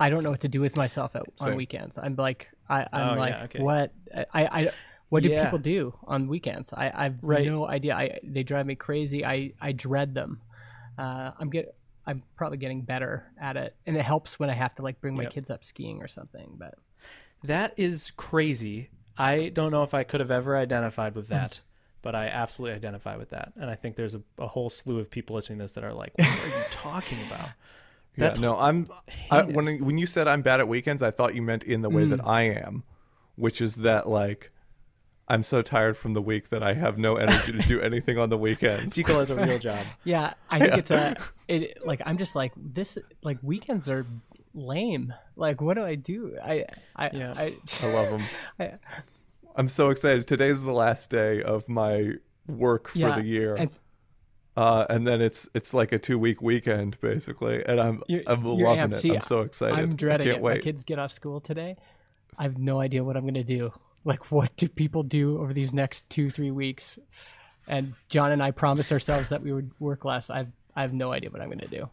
I 0.00 0.08
don't 0.10 0.24
know 0.24 0.30
what 0.30 0.40
to 0.40 0.48
do 0.48 0.60
with 0.60 0.76
myself 0.76 1.14
at, 1.14 1.22
on 1.40 1.56
weekends. 1.56 1.98
I'm 1.98 2.16
like 2.16 2.48
I 2.68 2.86
I'm 2.92 3.12
Oh, 3.12 3.14
like 3.16 3.34
yeah, 3.34 3.44
okay. 3.44 3.58
what 3.60 3.92
I 4.34 4.44
I 4.46 4.70
what 5.10 5.22
do 5.22 5.28
Yeah. 5.30 5.44
people 5.44 5.58
do 5.58 5.94
on 6.04 6.26
weekends? 6.28 6.72
I 6.72 6.90
I've 6.94 7.22
Right. 7.22 7.44
no 7.46 7.66
idea. 7.66 7.94
I 7.94 8.18
they 8.24 8.42
drive 8.42 8.66
me 8.66 8.74
crazy. 8.74 9.24
I 9.24 9.52
I 9.60 9.72
dread 9.72 10.14
them. 10.14 10.40
Uh, 10.98 11.32
I'm 11.38 11.50
get 11.50 11.74
I'm 12.06 12.22
probably 12.36 12.58
getting 12.58 12.80
better 12.80 13.30
at 13.40 13.56
it, 13.56 13.76
and 13.86 13.96
it 13.96 14.02
helps 14.02 14.38
when 14.40 14.48
I 14.50 14.54
have 14.54 14.74
to 14.76 14.82
like 14.82 15.00
bring 15.00 15.14
my 15.14 15.24
Yep. 15.24 15.32
kids 15.34 15.50
up 15.50 15.62
skiing 15.62 16.00
or 16.02 16.08
something. 16.08 16.54
But 16.58 16.74
That 17.44 17.74
is 17.76 18.10
crazy. 18.16 18.88
I 19.18 19.50
don't 19.50 19.70
know 19.70 19.82
if 19.82 19.92
I 19.94 20.02
could 20.02 20.20
have 20.20 20.30
ever 20.30 20.56
identified 20.56 21.14
with 21.14 21.28
that, 21.28 21.60
but 22.02 22.14
I 22.14 22.26
absolutely 22.28 22.76
identify 22.76 23.16
with 23.16 23.30
that. 23.30 23.52
And 23.56 23.70
I 23.70 23.74
think 23.74 23.96
there's 23.96 24.14
a, 24.14 24.22
a 24.38 24.46
whole 24.46 24.70
slew 24.70 24.98
of 24.98 25.10
people 25.10 25.36
listening 25.36 25.58
to 25.58 25.64
this 25.64 25.74
that 25.74 25.84
are 25.84 25.92
like, 25.92 26.12
what 26.16 26.26
are 26.26 26.48
you 26.48 26.64
talking 26.70 27.18
about? 27.26 27.50
That's 28.20 28.38
yeah, 28.38 28.42
no, 28.42 28.58
I'm. 28.58 28.86
I, 29.30 29.42
when 29.42 29.84
when 29.84 29.98
you 29.98 30.06
said 30.06 30.28
I'm 30.28 30.42
bad 30.42 30.60
at 30.60 30.68
weekends, 30.68 31.02
I 31.02 31.10
thought 31.10 31.34
you 31.34 31.42
meant 31.42 31.64
in 31.64 31.82
the 31.82 31.90
way 31.90 32.04
Mm. 32.04 32.10
that 32.10 32.26
I 32.26 32.42
am, 32.42 32.84
which 33.36 33.60
is 33.60 33.76
that 33.76 34.08
like 34.08 34.52
I'm 35.28 35.42
so 35.42 35.62
tired 35.62 35.96
from 35.96 36.12
the 36.14 36.22
week 36.22 36.48
that 36.50 36.62
I 36.62 36.74
have 36.74 36.98
no 36.98 37.16
energy 37.16 37.52
to 37.52 37.58
do 37.58 37.80
anything 37.90 38.18
on 38.18 38.28
the 38.30 38.38
weekend. 38.38 38.92
Tico 38.92 39.18
has 39.18 39.30
a 39.30 39.36
real 39.44 39.58
job. 39.58 39.84
yeah, 40.04 40.34
I 40.50 40.58
think 40.58 40.74
it's 40.78 40.90
a 40.90 41.16
it 41.48 41.84
like 41.86 42.00
I'm 42.04 42.18
just 42.18 42.34
like 42.36 42.52
this 42.56 42.98
like 43.22 43.38
weekends 43.42 43.88
are 43.88 44.04
lame. 44.54 45.14
Like 45.36 45.60
what 45.60 45.74
do 45.76 45.84
I 45.84 45.94
do? 45.94 46.36
I 46.42 46.66
I 46.96 47.10
Yeah. 47.12 47.34
I, 47.36 47.54
I 47.82 47.86
love 47.92 48.10
them. 48.10 48.22
I 48.58 48.72
I'm 49.56 49.68
so 49.68 49.90
excited. 49.90 50.26
Today's 50.26 50.62
the 50.62 50.72
last 50.72 51.10
day 51.10 51.42
of 51.42 51.68
my 51.68 52.12
work 52.48 52.88
for 52.88 52.98
Yeah, 52.98 53.16
the 53.16 53.24
year. 53.24 53.54
and- 53.56 53.78
Uh, 54.60 54.86
and 54.90 55.06
then 55.06 55.22
it's 55.22 55.48
it's 55.54 55.72
like 55.72 55.90
a 55.92 55.98
two 55.98 56.18
week 56.18 56.42
weekend 56.42 57.00
basically, 57.00 57.64
and 57.64 57.80
I'm 57.80 58.02
You're- 58.08 58.24
I'm 58.26 58.44
you're 58.44 58.68
loving 58.68 58.90
amped. 58.90 58.92
it. 58.94 59.00
See, 59.00 59.14
I'm 59.14 59.20
so 59.22 59.40
excited. 59.40 59.78
I'm 59.78 59.96
dreading 59.96 60.26
I 60.28 60.30
can't 60.32 60.36
it. 60.38 60.42
wait. 60.42 60.58
My 60.58 60.62
kids 60.62 60.84
get 60.84 60.98
off 60.98 61.12
school 61.12 61.40
today. 61.40 61.76
I 62.36 62.42
have 62.42 62.58
no 62.58 62.78
idea 62.80 63.02
what 63.02 63.16
I'm 63.16 63.22
going 63.22 63.34
to 63.34 63.42
do. 63.44 63.72
Like, 64.04 64.30
what 64.30 64.54
do 64.56 64.68
people 64.68 65.02
do 65.02 65.38
over 65.40 65.52
these 65.54 65.72
next 65.72 66.08
two, 66.10 66.30
three 66.30 66.50
weeks? 66.50 66.98
And 67.68 67.94
Jon 68.08 68.32
and 68.32 68.42
I 68.42 68.50
promised 68.50 68.92
ourselves 68.92 69.28
that 69.30 69.42
we 69.42 69.52
would 69.52 69.70
work 69.78 70.04
less. 70.04 70.28
I've 70.30 70.48
I 70.76 70.82
have 70.82 70.92
no 70.92 71.10
idea 71.12 71.30
what 71.30 71.40
I'm 71.40 71.48
going 71.48 71.58
to 71.60 71.66
do. 71.68 71.88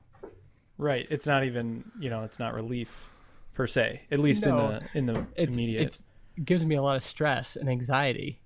Right. 0.77 1.07
It's 1.10 1.26
not 1.26 1.44
even 1.45 1.84
you 1.99 2.10
know 2.10 2.23
it's 2.23 2.38
not 2.39 2.53
relief 2.53 3.07
per 3.53 3.65
se. 3.68 4.02
At 4.11 4.19
least 4.19 4.45
in 4.45 4.56
the 4.57 4.81
in 4.94 5.06
the 5.06 5.26
It's, 5.35 5.53
immediate. 5.53 5.84
it's 5.84 6.02
it 6.35 6.44
gives 6.45 6.65
me 6.65 6.76
a 6.76 6.81
lot 6.81 6.95
of 6.98 7.03
stress 7.03 7.56
and 7.56 7.69
anxiety 7.69 8.41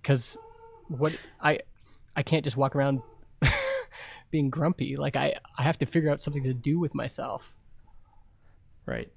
because 0.00 0.38
what 0.88 1.14
I 1.40 1.60
I 2.16 2.22
can't 2.22 2.44
just 2.44 2.56
walk 2.56 2.74
around 2.76 3.00
being 4.32 4.50
grumpy. 4.50 4.96
Like 4.96 5.14
I 5.14 5.34
I 5.56 5.62
have 5.62 5.78
to 5.78 5.86
figure 5.86 6.10
out 6.10 6.20
something 6.20 6.42
to 6.42 6.54
do 6.54 6.80
with 6.80 6.92
myself. 6.96 7.54
right. 8.86 9.12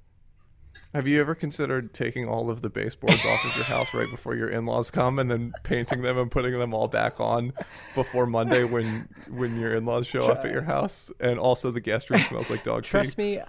Have 0.93 1.07
you 1.09 1.19
ever 1.19 1.35
considered 1.35 1.93
taking 1.93 2.25
all 2.25 2.49
of 2.49 2.61
the 2.61 2.69
baseboards 2.69 3.25
off 3.25 3.43
of 3.43 3.53
your 3.57 3.65
house 3.65 3.93
right 3.93 4.09
before 4.09 4.33
your 4.35 4.47
in-laws 4.47 4.91
come, 4.91 5.19
and 5.19 5.29
then 5.29 5.53
painting 5.63 6.03
them 6.03 6.17
and 6.17 6.31
putting 6.31 6.57
them 6.57 6.73
all 6.73 6.87
back 6.87 7.19
on 7.19 7.51
before 7.93 8.25
Monday 8.25 8.63
when 8.63 9.09
when 9.27 9.57
your 9.57 9.73
in-laws 9.73 10.07
show 10.07 10.27
up 10.27 10.45
at 10.45 10.51
your 10.51 10.61
house, 10.61 11.11
and 11.19 11.37
also 11.37 11.69
the 11.71 11.81
guest 11.81 12.09
room 12.09 12.21
smells 12.21 12.49
like 12.49 12.63
dog 12.63 12.83
treats. 12.83 13.13
Trust 13.13 13.17
pee? 13.17 13.41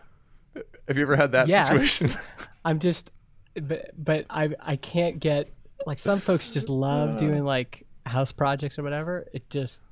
me, 0.55 0.63
Have 0.89 0.97
you 0.97 1.03
ever 1.05 1.15
had 1.15 1.33
that 1.33 1.47
Yes. 1.47 1.69
situation? 1.69 2.21
I'm 2.65 2.81
just, 2.81 3.13
but, 3.55 3.91
but 3.97 4.27
I 4.29 4.51
I 4.61 4.75
can't 4.77 5.21
get 5.21 5.49
like 5.87 6.01
some 6.01 6.19
folks 6.19 6.51
just 6.51 6.69
love 6.69 7.17
doing 7.17 7.45
like 7.45 7.87
house 8.07 8.33
projects 8.33 8.77
or 8.77 8.83
whatever. 8.83 9.29
It 9.33 9.49
just 9.51 9.83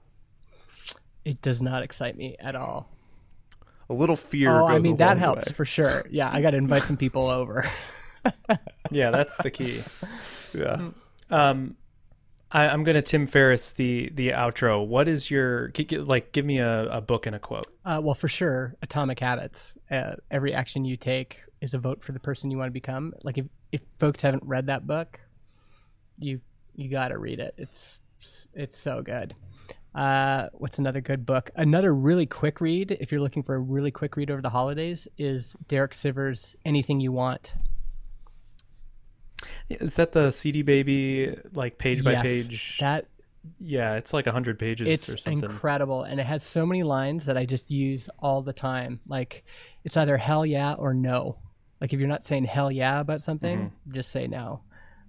it 1.25 1.41
does 1.43 1.61
not 1.63 1.83
excite 1.83 2.17
me 2.17 2.37
at 2.39 2.55
all. 2.57 2.89
a 3.91 3.95
little 3.95 4.17
fear. 4.17 4.51
oh, 4.61 4.67
goes 4.67 4.71
I 4.73 4.77
a 4.77 4.81
mean 4.81 4.97
that 4.99 5.19
helps 5.19 5.49
way. 5.49 5.55
for 5.55 5.65
sure. 5.65 6.05
Yeah, 6.11 6.31
I 6.33 6.41
got 6.43 6.51
to 6.53 6.57
invite 6.57 6.83
some 6.83 6.97
people 6.97 7.29
over. 7.29 7.65
Yeah, 8.91 9.11
that's 9.11 9.37
the 9.39 9.51
key. 9.51 9.81
Yeah. 10.59 10.91
Um, 11.31 11.77
I, 12.53 12.69
I'm 12.69 12.85
gonna 12.85 13.03
Tim 13.03 13.27
Ferriss 13.27 13.73
the 13.73 14.09
the 14.15 14.29
outro. 14.31 14.87
What 14.87 15.09
is 15.09 15.31
your 15.31 15.69
gi- 15.69 15.85
gi- 15.87 15.99
like? 15.99 16.31
Give 16.33 16.45
me 16.47 16.59
a, 16.59 16.85
a 16.99 17.01
book 17.01 17.27
and 17.27 17.35
a 17.35 17.41
quote. 17.41 17.67
Uh, 17.85 18.01
well, 18.03 18.15
for 18.15 18.29
sure, 18.29 18.77
Atomic 18.83 19.19
Habits. 19.19 19.75
Uh, 19.91 20.13
every 20.31 20.55
action 20.55 20.85
you 20.85 20.97
take 20.97 21.41
is 21.61 21.75
a 21.75 21.79
vote 21.79 22.05
for 22.05 22.13
the 22.13 22.21
person 22.21 22.51
you 22.53 22.57
want 22.59 22.69
to 22.69 22.73
become. 22.73 23.13
Like 23.25 23.37
if 23.37 23.47
if 23.73 23.81
folks 23.99 24.23
haven't 24.23 24.45
read 24.47 24.69
that 24.69 24.87
book, 24.87 25.19
you 26.19 26.41
you 26.77 26.89
got 26.89 27.09
to 27.09 27.19
read 27.19 27.41
it. 27.41 27.55
It's 27.59 27.99
it's 28.55 28.77
so 28.79 29.03
good. 29.03 29.35
Uh, 29.95 30.49
what's 30.55 30.79
another 30.79 31.01
good 31.01 31.25
book? 31.25 31.51
Another 31.55 31.95
really 31.95 32.27
quick 32.27 32.61
read, 32.61 32.97
if 33.01 33.13
you're 33.13 33.21
looking 33.21 33.43
for 33.45 33.55
a 33.55 33.59
really 33.61 33.91
quick 33.93 34.17
read 34.17 34.31
over 34.31 34.43
the 34.43 34.51
holidays, 34.51 35.07
is 35.19 35.55
Derek 35.69 35.93
Sivers' 35.93 36.57
Anything 36.65 37.01
You 37.01 37.13
Want. 37.13 37.55
Is 39.69 39.95
that 39.97 40.13
the 40.13 40.31
CD 40.31 40.63
Baby 40.63 41.37
like 41.53 41.79
page 41.79 42.03
by 42.03 42.13
Yes, 42.13 42.23
page? 42.27 42.79
That 42.81 43.07
yeah, 43.61 43.95
it's 43.97 44.13
like 44.15 44.27
hundred 44.27 44.59
pages 44.59 44.89
or 45.09 45.13
it's 45.13 45.23
something. 45.23 45.51
incredible 45.51 46.05
and 46.05 46.19
it 46.19 46.25
has 46.25 46.43
so 46.43 46.65
many 46.65 46.83
lines 46.83 47.27
that 47.27 47.37
i 47.37 47.45
just 47.45 47.71
use 47.71 48.09
all 48.21 48.41
the 48.41 48.55
time 48.55 49.01
like 49.07 49.45
it's 49.85 49.99
either 49.99 50.17
hell 50.17 50.47
yeah 50.47 50.73
or 50.73 50.95
no 50.95 51.37
like 51.79 51.93
if 51.93 52.01
you're 52.01 52.09
not 52.09 52.25
saying 52.25 52.45
hell 52.47 52.73
yeah 52.73 53.01
about 53.01 53.21
something 53.21 53.59
Mm-hmm. 53.59 53.93
just 53.93 54.11
say 54.13 54.27
no 54.27 54.63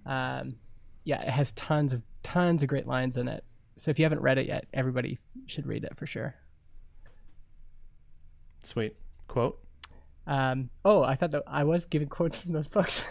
um, 0.06 0.57
yeah 1.06 1.22
it 1.22 1.30
has 1.30 1.53
tons 1.53 1.94
of 1.94 2.02
tons 2.24 2.62
of 2.62 2.68
great 2.68 2.86
lines 2.88 3.16
in 3.16 3.30
it 3.30 3.45
so 3.77 3.91
if 3.91 3.99
you 3.99 4.06
haven't 4.06 4.22
read 4.22 4.38
it 4.38 4.47
yet 4.47 4.65
everybody 4.73 5.19
should 5.47 5.65
read 5.65 5.84
it 5.84 5.95
for 5.97 6.06
sure 6.06 6.35
Sweet 8.64 8.95
quote. 9.27 9.60
um, 10.27 10.69
oh 10.84 11.03
i 11.03 11.15
thought 11.15 11.31
that 11.31 11.43
i 11.47 11.64
was 11.64 11.85
giving 11.85 12.07
quotes 12.10 12.38
from 12.39 12.53
those 12.53 12.68
books 12.68 13.06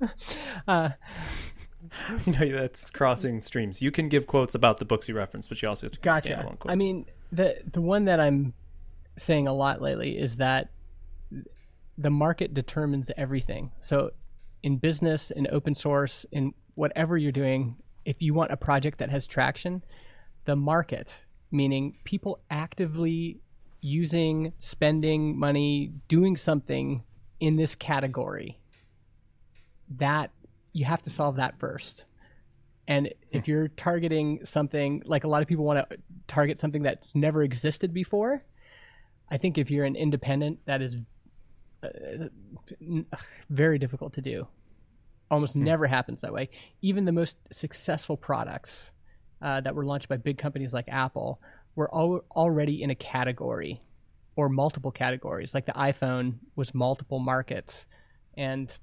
uh, 0.68 0.90
You 2.26 2.32
know 2.32 2.58
that's 2.58 2.90
crossing 2.90 3.40
streams. 3.40 3.82
You 3.82 3.90
can 3.90 4.08
give 4.08 4.26
quotes 4.26 4.54
about 4.54 4.78
the 4.78 4.84
books 4.84 5.08
you 5.08 5.14
reference, 5.14 5.48
but 5.48 5.60
you 5.60 5.68
also 5.68 5.86
have 5.86 5.92
to 5.92 6.00
Gotcha. 6.00 6.30
standalone 6.30 6.58
quotes. 6.58 6.72
I 6.72 6.76
mean, 6.76 7.06
the 7.30 7.58
the 7.70 7.82
one 7.82 8.06
that 8.06 8.20
I'm 8.20 8.54
saying 9.16 9.46
a 9.48 9.52
lot 9.52 9.80
lately 9.82 10.18
is 10.18 10.38
that 10.38 10.70
the 11.98 12.10
market 12.10 12.54
determines 12.54 13.10
everything. 13.16 13.70
So, 13.80 14.10
in 14.62 14.78
business, 14.78 15.30
in 15.30 15.46
open 15.50 15.74
source, 15.74 16.24
in 16.32 16.54
whatever 16.74 17.16
you're 17.18 17.32
doing, 17.32 17.76
if 18.04 18.20
you 18.20 18.34
want 18.34 18.52
a 18.52 18.56
project 18.56 18.98
that 18.98 19.10
has 19.10 19.26
traction, 19.26 19.82
the 20.44 20.56
market, 20.56 21.20
meaning 21.50 21.96
people 22.04 22.40
actively 22.50 23.40
using, 23.80 24.52
spending 24.58 25.38
money, 25.38 25.92
doing 26.08 26.36
something 26.36 27.02
in 27.40 27.56
this 27.56 27.74
category, 27.74 28.58
that 29.88 30.30
you 30.72 30.84
have 30.84 31.02
to 31.02 31.10
solve 31.10 31.36
that 31.36 31.58
first. 31.58 32.06
And 32.86 33.12
if 33.30 33.48
you're 33.48 33.68
targeting 33.68 34.44
something 34.44 35.02
like 35.06 35.24
a 35.24 35.28
lot 35.28 35.40
of 35.40 35.48
people 35.48 35.64
want 35.64 35.88
to 35.88 35.96
target 36.26 36.58
something 36.58 36.82
that's 36.82 37.14
never 37.14 37.42
existed 37.42 37.94
before, 37.94 38.42
I 39.30 39.38
think 39.38 39.56
if 39.56 39.70
you're 39.70 39.86
an 39.86 39.96
independent, 39.96 40.58
that 40.66 40.82
is 40.82 40.96
uh, 41.82 41.88
very 43.48 43.78
difficult 43.78 44.12
to 44.14 44.20
do. 44.20 44.46
Almost 45.30 45.56
never 45.56 45.86
happens 45.86 46.20
that 46.20 46.32
way. 46.32 46.50
Even 46.82 47.04
the 47.04 47.12
most 47.12 47.38
successful 47.52 48.16
products 48.16 48.92
uh, 49.42 49.60
that 49.60 49.74
were 49.74 49.84
launched 49.84 50.08
by 50.08 50.16
big 50.16 50.38
companies 50.38 50.72
like 50.72 50.86
Apple 50.88 51.40
were 51.74 51.92
al- 51.94 52.24
already 52.32 52.82
in 52.82 52.90
a 52.90 52.94
category 52.94 53.82
or 54.36 54.48
multiple 54.48 54.90
categories. 54.90 55.54
Like 55.54 55.66
the 55.66 55.72
iPhone 55.72 56.34
was 56.56 56.74
multiple 56.74 57.18
markets. 57.18 57.86
And 58.36 58.76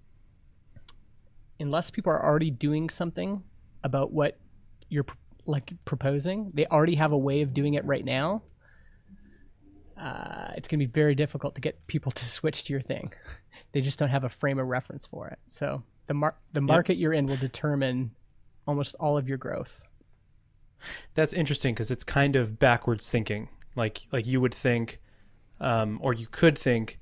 unless 1.59 1.91
people 1.91 2.11
are 2.11 2.23
already 2.23 2.51
doing 2.51 2.89
something 2.89 3.43
about 3.83 4.11
what 4.11 4.37
you're 4.89 5.05
like 5.45 5.73
proposing, 5.85 6.51
they 6.53 6.65
already 6.67 6.95
have 6.95 7.11
a 7.11 7.17
way 7.17 7.41
of 7.41 7.53
doing 7.53 7.73
it 7.73 7.85
right 7.85 8.05
now. 8.05 8.43
Uh, 9.99 10.51
it's 10.55 10.67
going 10.67 10.79
to 10.79 10.87
be 10.87 10.91
very 10.91 11.13
difficult 11.13 11.55
to 11.55 11.61
get 11.61 11.85
people 11.87 12.11
to 12.19 12.25
switch 12.25 12.63
to 12.65 12.73
your 12.73 12.81
thing. 12.81 13.11
they 13.71 13.81
just 13.81 13.99
don't 13.99 14.09
have 14.09 14.23
a 14.23 14.29
frame 14.29 14.59
of 14.59 14.67
reference 14.67 15.05
for 15.07 15.27
it. 15.27 15.39
So 15.47 15.83
the 16.07 16.13
mar- 16.13 16.37
the 16.53 16.61
market 16.61 16.97
you're 16.97 17.13
in 17.13 17.25
will 17.25 17.37
determine 17.37 18.11
almost 18.67 18.95
all 18.99 19.17
of 19.17 19.27
your 19.27 19.37
growth. 19.37 19.83
That's 21.13 21.33
interesting 21.33 21.73
because 21.73 21.91
it's 21.91 22.03
kind 22.03 22.35
of 22.35 22.59
backwards 22.59 23.09
thinking. 23.09 23.49
Like 23.75 24.07
like 24.11 24.25
you 24.25 24.41
would 24.41 24.53
think, 24.53 24.99
um, 25.59 25.99
or 26.01 26.13
you 26.13 26.27
could 26.29 26.57
think, 26.57 26.99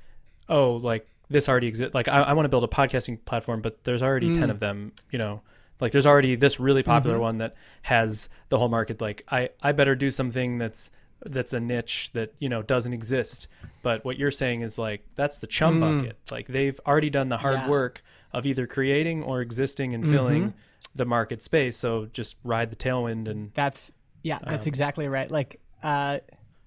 oh, 0.48 0.74
like 0.74 1.08
this 1.30 1.48
already 1.48 1.68
exists. 1.68 1.96
Like 1.96 2.08
I, 2.08 2.22
I 2.22 2.34
want 2.34 2.46
to 2.46 2.50
build 2.50 2.64
a 2.64 2.68
podcasting 2.68 3.24
platform, 3.26 3.62
but 3.62 3.84
there's 3.84 4.04
already 4.04 4.34
ten 4.34 4.50
mm. 4.50 4.52
of 4.52 4.60
them. 4.60 4.92
You 5.12 5.20
know, 5.20 5.42
like 5.80 5.92
there's 5.92 6.06
already 6.06 6.36
this 6.36 6.60
really 6.60 6.84
popular 6.84 7.16
mm-hmm. 7.16 7.24
one 7.24 7.38
that 7.40 7.56
has 7.84 8.30
the 8.50 8.58
whole 8.58 8.70
market. 8.70 9.02
Like 9.02 9.26
I 9.32 9.50
I 9.62 9.72
better 9.72 9.96
do 9.96 10.12
something 10.12 10.58
that's 10.58 10.92
that's 11.26 11.54
a 11.54 11.60
niche 11.60 12.12
that 12.14 12.34
you 12.40 12.50
know 12.50 12.62
doesn't 12.62 12.94
exist. 12.94 13.48
But 13.82 14.04
what 14.04 14.18
you're 14.18 14.32
saying 14.32 14.62
is 14.62 14.78
like 14.78 15.04
that's 15.16 15.38
the 15.40 15.48
chum 15.48 15.80
mm. 15.80 16.02
bucket. 16.02 16.18
Like 16.32 16.48
they've 16.48 16.80
already 16.86 17.10
done 17.10 17.30
the 17.30 17.38
hard 17.38 17.60
Yeah. 17.62 17.70
work 17.70 18.04
of 18.34 18.46
either 18.46 18.68
creating 18.68 19.24
or 19.24 19.42
existing 19.42 19.94
and 19.94 20.08
filling 20.08 20.42
mm-hmm. 20.50 20.58
the 20.96 21.06
market 21.06 21.42
space. 21.42 21.78
So 21.78 22.06
just 22.06 22.38
ride 22.44 22.72
the 22.72 22.76
tailwind 22.76 23.28
and 23.28 23.52
That's 23.54 23.92
yeah, 24.24 24.40
that's 24.44 24.64
um, 24.64 24.70
exactly 24.70 25.08
right. 25.08 25.30
Like 25.30 25.60
uh, 25.82 26.20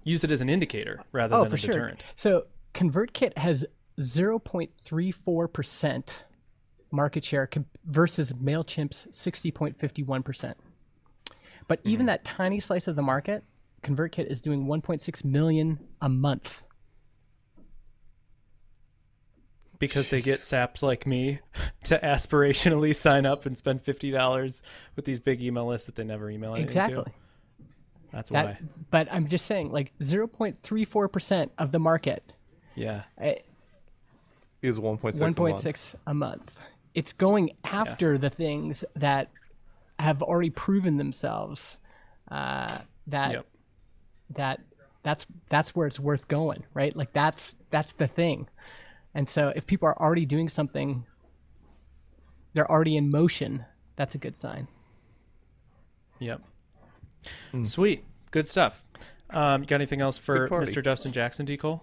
use 0.04 0.24
it 0.24 0.30
as 0.30 0.40
an 0.40 0.48
indicator 0.48 1.02
rather 1.12 1.36
oh 1.36 1.44
than 1.44 1.52
a 1.52 1.56
sure. 1.56 1.72
deterrent. 1.72 2.04
So 2.14 2.46
ConvertKit 2.74 3.36
has 3.38 3.64
0.34 4.00 5.52
percent 5.52 6.24
market 6.92 7.24
share 7.24 7.46
com- 7.46 7.66
versus 7.86 8.32
Mailchimp's 8.34 9.06
60.51%. 9.10 10.54
But 11.68 11.80
even 11.84 12.04
mm. 12.04 12.08
that 12.08 12.24
tiny 12.24 12.60
slice 12.60 12.86
of 12.86 12.96
the 12.96 13.02
market, 13.02 13.44
ConvertKit 13.82 14.26
is 14.26 14.40
doing 14.40 14.66
1.6 14.66 15.24
million 15.24 15.78
a 16.00 16.08
month. 16.08 16.64
Because 19.82 20.10
they 20.10 20.22
get 20.22 20.38
saps 20.38 20.82
like 20.82 21.06
me 21.06 21.40
to 21.84 21.98
aspirationally 21.98 22.94
sign 22.94 23.26
up 23.26 23.44
and 23.46 23.56
spend 23.58 23.82
fifty 23.82 24.10
dollars 24.10 24.62
with 24.96 25.04
these 25.04 25.18
big 25.20 25.42
email 25.42 25.66
lists 25.66 25.86
that 25.86 25.94
they 25.96 26.04
never 26.04 26.30
email 26.30 26.54
anything 26.54 26.64
Exactly. 26.68 27.04
to. 27.04 27.10
That's 28.12 28.30
That, 28.30 28.44
why. 28.44 28.58
but 28.90 29.08
I'm 29.10 29.26
just 29.26 29.46
saying, 29.46 29.72
like 29.72 29.92
0.34% 30.00 31.50
of 31.56 31.72
the 31.72 31.78
market, 31.78 32.22
Yeah. 32.74 33.04
eh, 33.18 33.36
Is 34.60 34.78
1.6 34.78 35.20
a 35.20 35.24
month. 35.24 35.36
1.6 35.38 35.94
a 36.06 36.12
month. 36.14 36.60
It's 36.94 37.12
going 37.14 37.52
after 37.64 38.18
the 38.18 38.28
things 38.28 38.84
that 38.96 39.30
have 39.98 40.22
already 40.22 40.50
proven 40.50 40.98
themselves. 40.98 41.78
Uh, 42.30 42.78
that 43.06 43.32
Yep. 43.32 43.46
that 44.36 44.60
that's 45.02 45.26
that's 45.48 45.74
where 45.74 45.86
it's 45.86 45.98
worth 45.98 46.28
going, 46.28 46.64
right? 46.74 46.94
Like 46.94 47.12
that's 47.12 47.54
that's 47.70 47.94
the 47.94 48.06
thing. 48.06 48.46
And 49.14 49.28
so 49.28 49.52
if 49.54 49.66
people 49.66 49.88
are 49.88 50.00
already 50.00 50.24
doing 50.24 50.48
something, 50.48 51.04
they're 52.54 52.70
already 52.70 52.96
in 52.96 53.10
motion. 53.10 53.64
That's 53.96 54.14
a 54.14 54.18
good 54.18 54.36
sign. 54.36 54.68
Yep. 56.18 56.40
Sweet. 57.64 58.04
Good 58.30 58.46
stuff. 58.46 58.84
Um, 59.30 59.62
you 59.62 59.66
got 59.66 59.76
anything 59.76 60.00
else 60.00 60.18
for 60.18 60.48
Mr. 60.48 60.82
Justin 60.82 61.12
Jackson, 61.12 61.46
D. 61.46 61.56
Cole? 61.56 61.82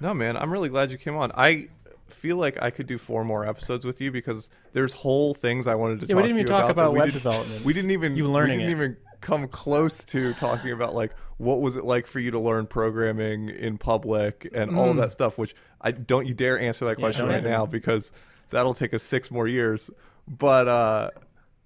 No, 0.00 0.14
man, 0.14 0.36
I'm 0.36 0.52
really 0.52 0.68
glad 0.68 0.92
you 0.92 0.98
came 0.98 1.16
on. 1.16 1.32
I 1.34 1.68
feel 2.08 2.36
like 2.36 2.60
I 2.62 2.70
could 2.70 2.86
do 2.86 2.98
four 2.98 3.24
more 3.24 3.46
episodes 3.46 3.84
with 3.84 4.00
you 4.00 4.10
because 4.12 4.50
there's 4.72 4.92
whole 4.94 5.34
things 5.34 5.66
I 5.66 5.74
wanted 5.74 6.00
to 6.00 6.06
Yeah, 6.06 6.14
talk 6.14 6.22
we 6.22 6.28
didn't 6.28 6.38
even 6.38 6.46
talk 6.46 6.64
about. 6.70 6.70
about 6.70 6.92
we 6.92 6.98
web 7.00 7.06
didn't- 7.08 7.22
development. 7.22 7.64
We 7.64 7.72
didn't 7.72 7.90
even 7.90 8.14
You 8.14 8.26
learning 8.30 8.60
we 8.60 8.66
didn't 8.66 8.80
it. 8.80 8.84
even 8.84 8.96
come 9.20 9.48
close 9.48 10.04
to 10.06 10.34
talking 10.34 10.72
about 10.72 10.94
like 10.94 11.12
what 11.38 11.60
was 11.60 11.76
it 11.76 11.84
like 11.84 12.06
for 12.06 12.20
you 12.20 12.30
to 12.30 12.38
learn 12.38 12.66
programming 12.66 13.48
in 13.48 13.78
public 13.78 14.48
and 14.52 14.76
all 14.76 14.90
of 14.90 14.96
that 14.96 15.10
stuff. 15.12 15.38
Which 15.38 15.54
I 15.80 15.92
don't 15.92 16.26
you 16.26 16.34
dare 16.34 16.58
answer 16.58 16.84
that 16.86 16.96
question 16.96 17.26
don't 17.26 17.34
right 17.34 17.44
now 17.44 17.66
because 17.66 18.12
that'll 18.50 18.74
take 18.74 18.94
us 18.94 19.02
six 19.02 19.30
more 19.30 19.46
years. 19.46 19.90
But 20.26 20.68
uh, 20.68 21.10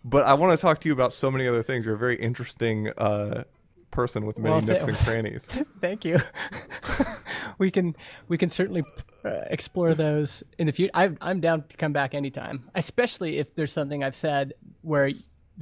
but 0.05 0.27
I 0.27 0.35
want 0.35 0.59
to 0.59 0.61
talk 0.61 0.81
to 0.81 0.89
you 0.89 0.93
about 0.93 1.13
so 1.13 1.31
many 1.31 1.47
other 1.47 1.63
things. 1.63 1.85
You're 1.85 1.95
a 1.95 1.99
very 1.99 2.17
interesting 2.17 2.91
uh 2.97 3.45
person 3.93 4.27
with 4.27 4.39
many 4.39 4.55
Well, 4.55 4.63
nooks 4.63 4.87
th- 4.87 4.97
and 4.97 5.07
crannies. 5.07 5.51
Thank 5.81 6.05
you. 6.05 6.19
we 7.59 7.71
can 7.71 7.95
we 8.27 8.37
can 8.37 8.49
certainly 8.49 8.83
uh, 9.25 9.43
explore 9.51 9.95
those 9.95 10.43
in 10.59 10.67
the 10.67 10.73
future. 10.73 10.91
I'm 10.95 11.17
I'm 11.21 11.41
down 11.41 11.65
to 11.69 11.77
come 11.77 11.93
back 11.93 12.15
anytime, 12.15 12.69
especially 12.75 13.39
if 13.39 13.55
there's 13.55 13.73
something 13.73 14.03
I've 14.03 14.17
said 14.17 14.55
where 14.81 15.11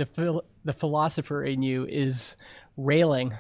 the 0.01 0.07
phil- 0.07 0.45
the 0.65 0.73
philosopher 0.73 1.45
in 1.45 1.63
you 1.63 1.87
is 1.87 2.37
railing. 2.79 3.35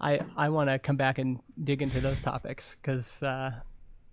I 0.00 0.20
I 0.36 0.48
want 0.48 0.70
to 0.70 0.78
come 0.78 0.96
back 0.96 1.18
and 1.18 1.40
dig 1.62 1.82
into 1.82 1.98
those 2.00 2.20
topics 2.22 2.76
because 2.80 3.20
uh, 3.22 3.50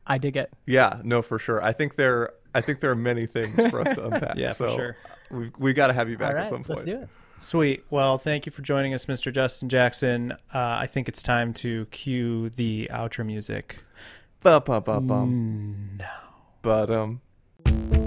I 0.07 0.17
dig 0.17 0.35
it. 0.35 0.51
Yeah, 0.65 0.99
no, 1.03 1.21
for 1.21 1.37
sure. 1.37 1.63
I 1.63 1.73
think 1.73 1.95
there, 1.95 2.31
I 2.55 2.61
think 2.61 2.79
there 2.79 2.89
are 2.89 2.95
many 2.95 3.27
things 3.27 3.55
for 3.69 3.81
us 3.81 3.93
to 3.93 4.05
unpack. 4.05 4.35
Yeah, 4.37 4.51
for 4.51 4.71
sure. 4.71 4.97
We've 5.29 5.51
we 5.59 5.73
got 5.73 5.87
to 5.87 5.93
have 5.93 6.09
you 6.09 6.17
back 6.17 6.29
All 6.29 6.35
right, 6.35 6.41
at 6.41 6.49
some 6.49 6.63
let's 6.67 6.67
point. 6.67 6.85
do 6.87 7.01
it. 7.03 7.09
Sweet. 7.37 7.85
Well, 7.91 8.17
thank 8.17 8.47
you 8.47 8.51
for 8.51 8.63
joining 8.63 8.93
us, 8.95 9.05
Mr. 9.05 9.31
Justin 9.31 9.69
Jackson. 9.69 10.31
Uh, 10.53 10.57
I 10.57 10.87
think 10.87 11.07
it's 11.07 11.21
time 11.21 11.53
to 11.55 11.85
cue 11.87 12.49
the 12.49 12.89
outro 12.91 13.25
music. 13.25 13.83
Ba 14.41 14.59
ba 14.59 14.81
ba 14.81 14.99
bum. 14.99 15.97
No. 15.99 16.05
But 16.63 16.89
um. 16.89 18.00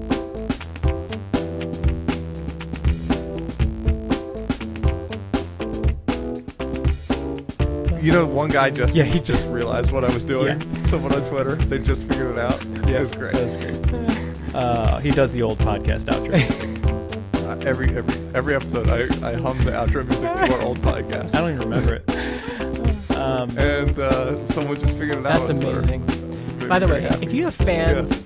You 8.05 8.11
know, 8.11 8.27
one 8.27 8.51
guy 8.51 8.69
just 8.69 8.95
Yeah, 8.95 9.03
he 9.03 9.19
just 9.19 9.47
realized 9.47 9.91
what 9.91 10.03
I 10.03 10.13
was 10.13 10.25
doing. 10.25 10.61
Someone 10.85 11.11
on 11.15 11.27
Twitter, 11.27 11.55
they 11.55 11.79
just 11.79 12.07
figured 12.07 12.33
it 12.33 12.37
out. 12.37 12.63
Yeah, 12.87 12.97
it 12.97 12.99
was 12.99 13.15
great. 13.15 13.33
That's 13.33 13.57
great. 13.57 14.53
Uh, 14.53 14.99
he 14.99 15.09
does 15.09 15.33
the 15.33 15.41
old 15.41 15.57
podcast 15.57 16.05
outro. 16.05 16.29
music. 17.33 17.43
Uh, 17.43 17.67
every 17.67 17.97
every 17.97 18.35
every 18.35 18.53
episode, 18.53 18.89
I, 18.89 19.05
I 19.27 19.33
hum 19.33 19.57
the 19.57 19.71
outro 19.71 20.05
music 20.05 20.31
to 20.31 20.53
our 20.53 20.61
old 20.61 20.77
podcast. 20.83 21.33
I 21.33 21.41
don't 21.41 21.55
even 21.55 21.67
remember 21.67 21.95
it. 21.95 23.15
Um, 23.17 23.49
and 23.57 23.97
uh, 23.97 24.45
someone 24.45 24.79
just 24.79 24.99
figured 24.99 25.17
it 25.17 25.25
out. 25.25 25.39
That's 25.39 25.49
on 25.49 25.55
Twitter. 25.55 25.79
amazing. 25.79 26.67
By 26.69 26.77
the 26.77 26.87
way, 26.87 27.01
happy. 27.01 27.25
if 27.25 27.33
you 27.33 27.45
have 27.45 27.55
fans 27.55 28.21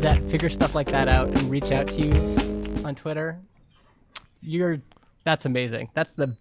that 0.00 0.22
figure 0.24 0.50
stuff 0.50 0.74
like 0.74 0.88
that 0.88 1.08
out 1.08 1.28
and 1.28 1.50
reach 1.50 1.72
out 1.72 1.86
to 1.86 2.02
you 2.02 2.84
on 2.84 2.94
Twitter, 2.94 3.38
you're 4.42 4.82
that's 5.24 5.46
amazing. 5.46 5.88
That's 5.94 6.16
the 6.16 6.36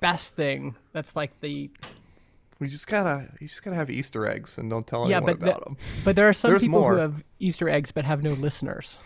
best 0.00 0.34
thing. 0.34 0.74
That's 0.92 1.14
like 1.14 1.38
the 1.38 1.70
we 2.58 2.68
just 2.68 2.86
gotta 2.86 3.28
you 3.40 3.48
just 3.48 3.62
gotta 3.64 3.76
have 3.76 3.90
Easter 3.90 4.26
eggs 4.26 4.58
and 4.58 4.70
don't 4.70 4.86
tell 4.86 5.08
yeah, 5.08 5.16
anyone 5.16 5.32
but 5.34 5.40
the- 5.40 5.50
about 5.50 5.64
them. 5.64 5.76
but 6.04 6.16
there 6.16 6.28
are 6.28 6.32
some 6.32 6.50
There's 6.50 6.62
people 6.62 6.80
more. 6.80 6.94
who 6.94 7.00
have 7.00 7.22
Easter 7.38 7.68
eggs 7.68 7.92
but 7.92 8.04
have 8.04 8.22
no 8.22 8.32
listeners. 8.32 8.98